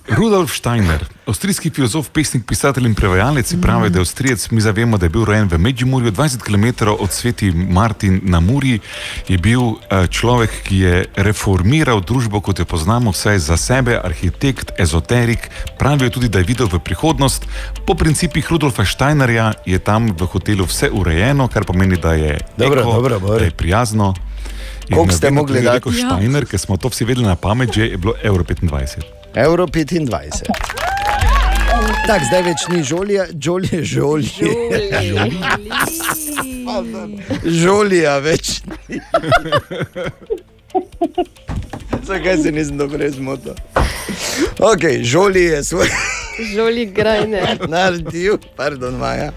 Rudolf 0.09 0.51
Steiner, 0.51 1.05
avstrijski 1.25 1.69
filozof, 1.69 2.09
pesnik, 2.09 2.45
pisatelj 2.47 2.85
in 2.85 2.95
prevajalec, 2.95 3.53
mm. 3.53 3.61
pravi, 3.61 3.89
da 3.89 3.99
je 3.99 4.01
avstrijec. 4.01 4.49
Mi 4.51 4.61
zavemo, 4.61 4.97
da 4.97 5.05
je 5.05 5.09
bil 5.09 5.25
rojen 5.25 5.47
v 5.47 5.57
Medžimurju, 5.57 6.11
20 6.11 6.41
km 6.41 6.89
od 6.99 7.11
sveti 7.11 7.51
Martin 7.51 8.21
na 8.23 8.39
Muri. 8.39 8.79
Je 9.27 9.37
bil 9.37 9.61
eh, 9.61 10.07
človek, 10.07 10.49
ki 10.63 10.79
je 10.79 11.05
reformiral 11.15 12.01
družbo, 12.01 12.41
kot 12.41 12.59
jo 12.59 12.65
poznamo, 12.65 13.11
vse 13.11 13.37
za 13.39 13.57
sebe, 13.57 13.99
arhitekt, 14.03 14.71
ezoterik. 14.79 15.49
Pravijo 15.77 16.09
tudi, 16.09 16.29
da 16.29 16.39
je 16.39 16.49
videl 16.49 16.67
v 16.67 16.79
prihodnost. 16.79 17.45
Po 17.85 17.93
principih 17.93 18.47
Rudolfa 18.49 18.85
Steinerja 18.85 19.53
je 19.65 19.79
tam 19.79 20.09
v 20.17 20.25
hotelu 20.25 20.65
vse 20.65 20.89
urejeno, 20.89 21.47
kar 21.47 21.65
pomeni, 21.65 21.97
da 21.97 22.13
je, 22.13 22.39
Dobro, 22.57 22.81
eko, 22.81 22.93
dobro, 22.93 23.19
Bor. 23.19 23.39
da 23.39 23.45
je 23.45 23.51
prijazno. 23.51 24.13
Koliko 24.93 25.13
ste 25.13 25.31
mogli 25.31 25.57
je 25.57 25.71
rekel 25.71 25.91
dati? 25.91 26.01
Ja. 26.01 26.15
Steiner, 26.15 26.45
ker 26.45 26.59
smo 26.59 26.77
to 26.77 26.89
vsi 26.89 27.05
vedeli 27.05 27.27
na 27.27 27.35
pamet, 27.35 27.73
že 27.73 27.85
je 27.85 27.97
bilo 27.97 28.13
evro 28.23 28.43
25. 28.43 29.01
Euro 29.35 29.67
25. 29.67 30.49
Tako, 32.07 32.25
zdaj 32.25 32.41
več 32.43 32.65
ni 32.69 32.83
žolja, 32.83 33.25
žolje, 33.39 33.83
žolje. 33.83 34.49
Žolja 37.45 38.17
več 38.19 38.61
ni. 38.65 38.99
Zakaj 42.09 42.37
se 42.37 42.51
nisem 42.51 42.77
dobro 42.77 43.09
zmotil? 43.09 43.53
Ok, 44.59 44.83
žolji 45.01 45.43
je 45.43 45.63
svoj. 45.63 45.87
Žoli 46.55 46.85
grajne. 46.85 47.57
Naredil, 47.67 48.37
pardon, 48.57 48.97
Maja. 48.97 49.31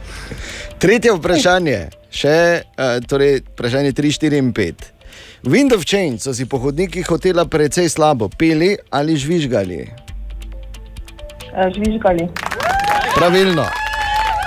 Tretje 0.79 1.13
vprašanje, 1.15 1.79
še 2.11 2.37
uh, 2.63 2.99
torej, 3.07 3.43
vprašanje 3.53 3.93
3, 3.99 4.13
4 4.19 4.41
in 4.41 4.53
5. 4.57 4.89
Wind 5.45 5.73
of 5.73 5.85
Change 5.85 6.19
so 6.21 6.31
si 6.31 6.47
po 6.47 6.59
hodnikih 6.59 7.03
hotela 7.05 7.45
precej 7.45 7.89
slabo 7.89 8.29
peli 8.29 8.77
ali 8.89 9.13
žvižgali. 9.13 9.91
Uh, 11.51 11.67
žvižgali. 11.69 12.29
Pravilno. 13.15 13.67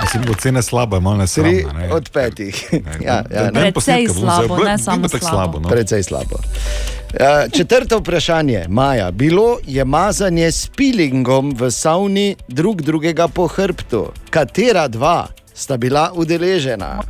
Mislim, 0.02 0.22
da 0.24 0.34
cena 0.34 0.62
slaba, 0.62 1.00
malo 1.00 1.16
ne 1.16 1.26
Tri 1.26 1.64
ne. 1.74 1.92
od 1.92 2.10
petih. 2.10 2.68
ja, 3.00 3.24
ja, 3.26 3.50
daj 3.50 3.72
posnetka, 3.72 4.12
bom 4.14 4.22
zdaj- 4.22 4.48
bom- 4.48 4.58
bom 4.92 5.10
tako 5.10 5.26
slabo. 5.26 5.60
no. 5.60 5.68
Precej 5.68 6.02
slabo. 6.02 6.36
Uh, 6.36 7.20
četrto 7.50 7.98
vprašanje, 7.98 8.64
Maja. 8.68 9.10
Bilo 9.10 9.58
je 9.64 9.84
mazanje 9.84 10.46
s 10.46 10.68
pilingom 10.68 11.54
v 11.54 11.70
savni 11.70 12.36
drug 12.48 12.82
drugega 12.82 13.28
po 13.28 13.46
hrbtu. 13.46 14.12
Katera 14.30 14.88
dva 14.88 15.26
sta 15.54 15.76
bila 15.76 16.12
udeležena? 16.14 17.00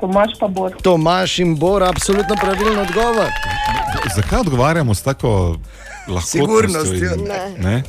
Tomaš 0.00 0.30
pa 0.38 0.48
Bor. 0.48 0.72
Tomaš 0.78 1.38
in 1.38 1.56
Bor, 1.56 1.82
absolutno 1.82 2.36
pravilen 2.36 2.78
odgovor. 2.78 3.28
Zakaj 4.14 4.38
odgovarjamo 4.40 4.94
s 4.94 5.02
tako 5.02 5.56
lahkotnostjo? 6.08 6.40
Sigurnostjo. 6.40 7.14
in- 7.14 7.24
Ne. 7.24 7.42
Ne? 7.60 7.82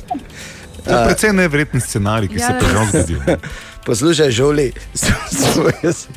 To 0.84 0.90
je 0.90 1.04
precej 1.06 1.32
nevreten 1.32 1.80
scenarij, 1.80 2.28
ki 2.28 2.34
Ja, 2.34 2.46
se 2.48 2.54
že 2.62 2.86
zgodil. 2.90 3.18
Poslušaj, 3.86 4.30
žoli, 4.30 4.72
svoje. 5.44 5.92
si- 5.92 6.08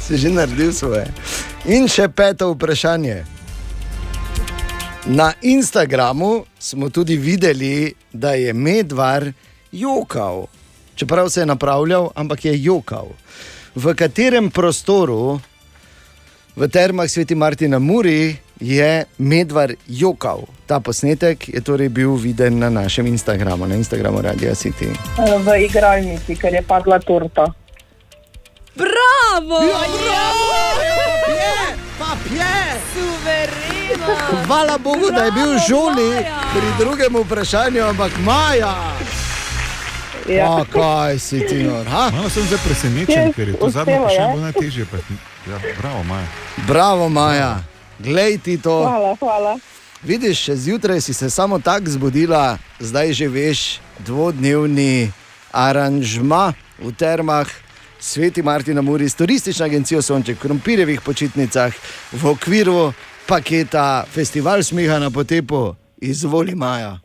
Si 0.00 0.16
že 0.16 0.28
naredil 0.30 0.72
svoje. 0.72 1.06
In 1.66 1.84
še 1.86 2.08
peto 2.08 2.50
vprašanje. 2.50 3.24
Na 5.06 5.32
Instagramu 5.40 6.30
smo 6.58 6.88
tudi 6.88 7.16
videli, 7.16 7.74
da 8.12 8.32
je 8.32 8.52
medvar 8.52 9.32
jokal. 9.72 10.46
Čeprav 10.94 11.28
se 11.28 11.40
je 11.40 11.46
napravljal, 11.46 12.10
ampak 12.14 12.44
je 12.44 12.62
jokal. 12.62 13.06
V 13.76 13.92
katerem 13.92 14.48
prostoru 14.48 15.36
v 16.56 16.62
termah 16.64 17.04
Sveti 17.04 17.36
Martina 17.36 17.76
Muri 17.76 18.32
je 18.56 19.04
medvar 19.20 19.68
jokal? 19.84 20.48
Ta 20.64 20.80
posnetek 20.80 21.52
je 21.52 21.60
torej 21.60 21.92
bil 21.92 22.16
viden 22.16 22.56
na 22.56 22.72
našem 22.72 23.04
Instagramu, 23.04 23.68
na 23.68 23.76
Instagramu 23.76 24.24
Radia 24.24 24.56
City. 24.56 24.88
V 25.20 25.48
igralnici, 25.60 26.40
ker 26.40 26.56
je 26.56 26.64
padla 26.64 26.96
torta. 27.04 27.52
Bravo! 28.72 29.60
Ja, 29.60 29.84
Papje! 32.00 32.56
Suvereno! 32.96 34.16
Hvala 34.48 34.80
Bogu, 34.80 35.12
da 35.12 35.28
je 35.28 35.32
bil 35.36 35.52
žoli 35.68 36.24
pri 36.24 36.68
drugem 36.80 37.12
vprašanju, 37.12 37.84
ampak 37.92 38.12
Maja. 38.24 38.96
Ja. 40.28 40.56
A, 40.56 40.64
kaj 40.64 41.18
si 41.18 41.46
ti 41.46 41.62
nor? 41.62 41.86
ha? 41.86 42.10
Malo 42.10 42.30
sem 42.30 42.42
zdaj 42.42 42.58
presenečen, 42.64 43.32
ker 43.32 43.48
je 43.48 43.54
to 43.54 43.70
zadnje 43.70 43.98
vprašanje 43.98 44.20
ja? 44.20 44.32
bilo 44.32 44.42
najtežje. 44.42 44.84
Pa, 44.90 44.96
ja, 45.50 45.58
bravo, 45.78 46.02
Maja. 46.02 46.28
Bravo, 46.66 47.08
Maja. 47.08 47.52
Glej 47.98 48.38
ti 48.38 48.58
to. 48.58 48.82
Hvala, 48.82 49.16
hvala. 49.20 49.58
Vidiš, 50.02 50.50
zjutraj 50.50 51.00
si 51.00 51.14
se 51.14 51.30
samo 51.30 51.58
tako 51.58 51.90
zbudila, 51.90 52.58
zdaj 52.78 53.12
že 53.12 53.28
veš 53.28 53.80
dvodnevni 53.98 55.12
aranžma 55.52 56.52
v 56.78 56.92
termah. 56.92 57.46
Sveti 58.00 58.42
Martin 58.42 58.78
Muri 58.84 59.08
s 59.08 59.14
turistično 59.14 59.64
agencijo 59.64 60.02
Sonček 60.02 60.38
Krompirjevih 60.38 61.00
počitnicah 61.00 61.72
v 62.12 62.26
okviru 62.28 62.92
paketa 63.26 64.04
Festival 64.12 64.62
smeha 64.62 64.98
na 64.98 65.10
potepu. 65.10 65.74
Izvoli 66.00 66.54
Maja. 66.54 67.00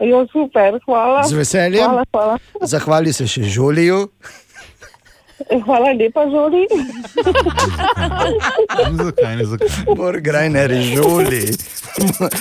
Jo, 0.00 0.26
super, 0.26 0.78
hvala. 0.84 1.22
Z 1.22 1.32
veseljem. 1.34 1.82
Hvala, 1.84 2.04
hvala. 2.10 2.38
Zahvali 2.62 3.12
se 3.12 3.26
še 3.26 3.42
Žoliju. 3.44 4.08
hvala 5.64 5.90
lepa, 5.92 6.22
Žoli. 6.24 6.66
Zakaj 8.94 9.36
ne 9.36 9.44
zakaj? 9.44 9.68
Mor 9.90 10.20
Grajner, 10.20 10.70
Žoli. 10.70 11.42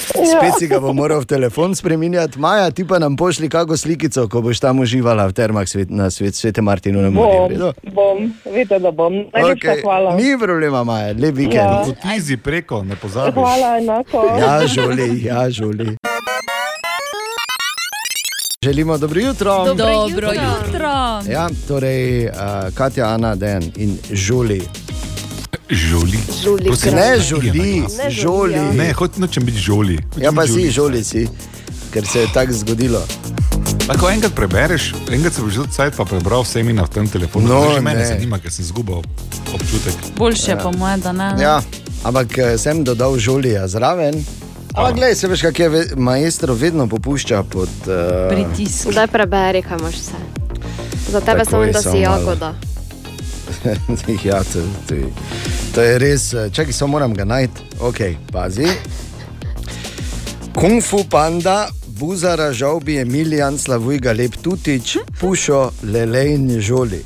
Spet 0.03 0.53
si 0.59 0.67
ga 0.67 0.77
bo 0.77 0.93
moral 0.93 1.21
v 1.21 1.27
telefon 1.27 1.73
spremenjati. 1.73 2.37
Maja, 2.37 2.69
ti 2.69 2.83
pa 2.83 2.99
nam 2.99 3.15
pošli 3.15 3.49
kako 3.49 3.73
slikico, 3.73 4.27
ko 4.27 4.41
boš 4.41 4.59
tam 4.59 4.79
uživala 4.79 5.25
v 5.25 5.33
termah 5.33 5.65
svet, 5.65 5.89
na 5.89 6.09
svet, 6.09 6.35
svete 6.35 6.61
Martinu 6.61 7.01
na 7.01 7.09
morju. 7.09 7.57
Bom, 7.57 7.73
bom, 7.91 8.17
vidite, 8.45 8.77
da 8.77 8.91
bom. 8.91 9.13
Najlepša 9.27 9.65
Okay. 9.67 9.81
hvala. 9.81 10.13
Ni 10.13 10.37
problema, 10.37 10.83
Maja, 10.83 11.13
lep 11.13 11.23
Ja. 11.27 11.31
vikend. 11.33 11.73
Potizi 11.87 12.37
preko, 12.37 12.83
ne 12.83 12.95
pozabi. 12.95 13.33
Hvala, 13.33 13.77
enako. 13.77 14.25
Ja, 14.35 14.61
žoli, 14.67 15.23
ja, 15.23 15.49
žoli. 15.49 15.97
Želimo 18.63 18.97
dobro 18.97 19.19
jutro. 19.21 19.65
Dobro 19.65 19.87
jutro. 19.87 20.89
Ja, 21.29 21.49
torej, 21.67 22.25
uh, 22.25 22.31
Katja, 22.73 23.07
Ana, 23.07 23.35
Den 23.35 23.71
in 23.75 23.97
Žuli. 24.11 24.61
Žoli. 25.69 26.17
Žuli 26.43 26.63
Prosim, 26.65 26.95
ne 26.95 27.19
žuli, 27.19 27.51
Ne 27.51 28.09
žoli. 28.09 28.11
žuli, 28.11 28.53
ja. 28.53 28.71
Ne, 28.73 28.93
hoč 28.93 29.11
nočem 29.17 29.45
biti 29.45 29.57
žoli. 29.57 29.99
Ja, 30.17 30.31
pa 30.31 30.47
si 30.47 30.71
žoli 30.71 31.03
si, 31.03 31.27
ker 31.93 32.07
se 32.07 32.19
je 32.19 32.27
tako 32.33 32.53
zgodilo. 32.53 33.01
Lahko 33.87 34.09
enkrat 34.09 34.33
prebereš, 34.35 34.93
enkrat 35.11 35.33
se 35.33 35.41
boš 35.41 35.53
že 35.53 35.61
cajt 35.71 35.95
pa 35.95 36.05
prebral 36.05 36.41
vse 36.41 36.59
imena 36.59 36.83
v 36.83 36.89
tem 36.89 37.07
telefonu. 37.07 37.47
No, 37.47 37.61
No, 37.61 37.73
že 37.75 37.81
mene 37.81 37.99
ne. 37.99 38.05
zanima, 38.07 38.39
ker 38.39 38.51
sem 38.51 38.65
zgubil 38.65 39.01
občutek. 39.53 39.93
Boljše 40.17 40.51
ja. 40.51 40.57
po 40.57 40.71
mojem, 40.71 40.99
da 40.99 41.11
ne. 41.11 41.29
Ja, 41.37 41.61
ampak 42.03 42.37
eh, 42.37 42.57
sem 42.57 42.83
dodal 42.83 43.19
žolija 43.19 43.67
zraven. 43.67 44.25
Ampak, 44.77 44.95
gledaj, 44.95 45.15
se 45.15 45.27
veš, 45.27 45.41
kak 45.41 45.59
je 45.59 45.69
ve- 45.69 45.87
maestro 45.95 46.53
vedno 46.53 46.87
popušča 46.87 47.43
pod 47.43 47.69
uh, 47.87 48.29
pritisk. 48.29 48.93
Daj 48.93 49.07
preberi, 49.07 49.61
kaj 49.61 49.77
imaš 49.79 49.95
vse. 49.95 50.19
Za 51.09 51.21
tebe 51.21 51.43
Takoj, 51.43 51.51
samo, 51.51 51.65
da 51.65 51.81
si 51.81 51.97
jagoda. 51.97 52.53
ja, 54.29 54.43
to, 54.43 54.59
to, 54.87 54.95
to 55.75 55.81
je 55.81 55.99
res, 55.99 56.33
eh, 56.33 56.49
čakaj, 56.53 56.73
samo 56.73 56.91
moram 56.91 57.13
ga 57.13 57.25
najti. 57.25 57.61
Ok, 57.81 57.97
pazi. 58.31 58.67
Kung 60.53 60.83
fu 60.83 61.03
panda, 61.09 61.67
buzara 61.87 62.53
žalbi 62.53 62.97
Emilijan, 62.97 63.57
slavuj 63.57 63.99
ga 63.99 64.11
lep 64.11 64.35
tutič, 64.41 64.97
pušo 65.19 65.71
lelejn 65.83 66.59
žoli. 66.61 67.03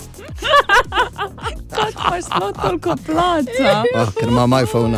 Kako 1.69 2.01
imaš 2.07 2.23
sploh 2.25 2.51
toliko 2.63 2.95
placa? 3.05 3.83
Ah, 3.95 4.11
ker 4.19 4.27
ima 4.27 4.61
iPhone. 4.63 4.97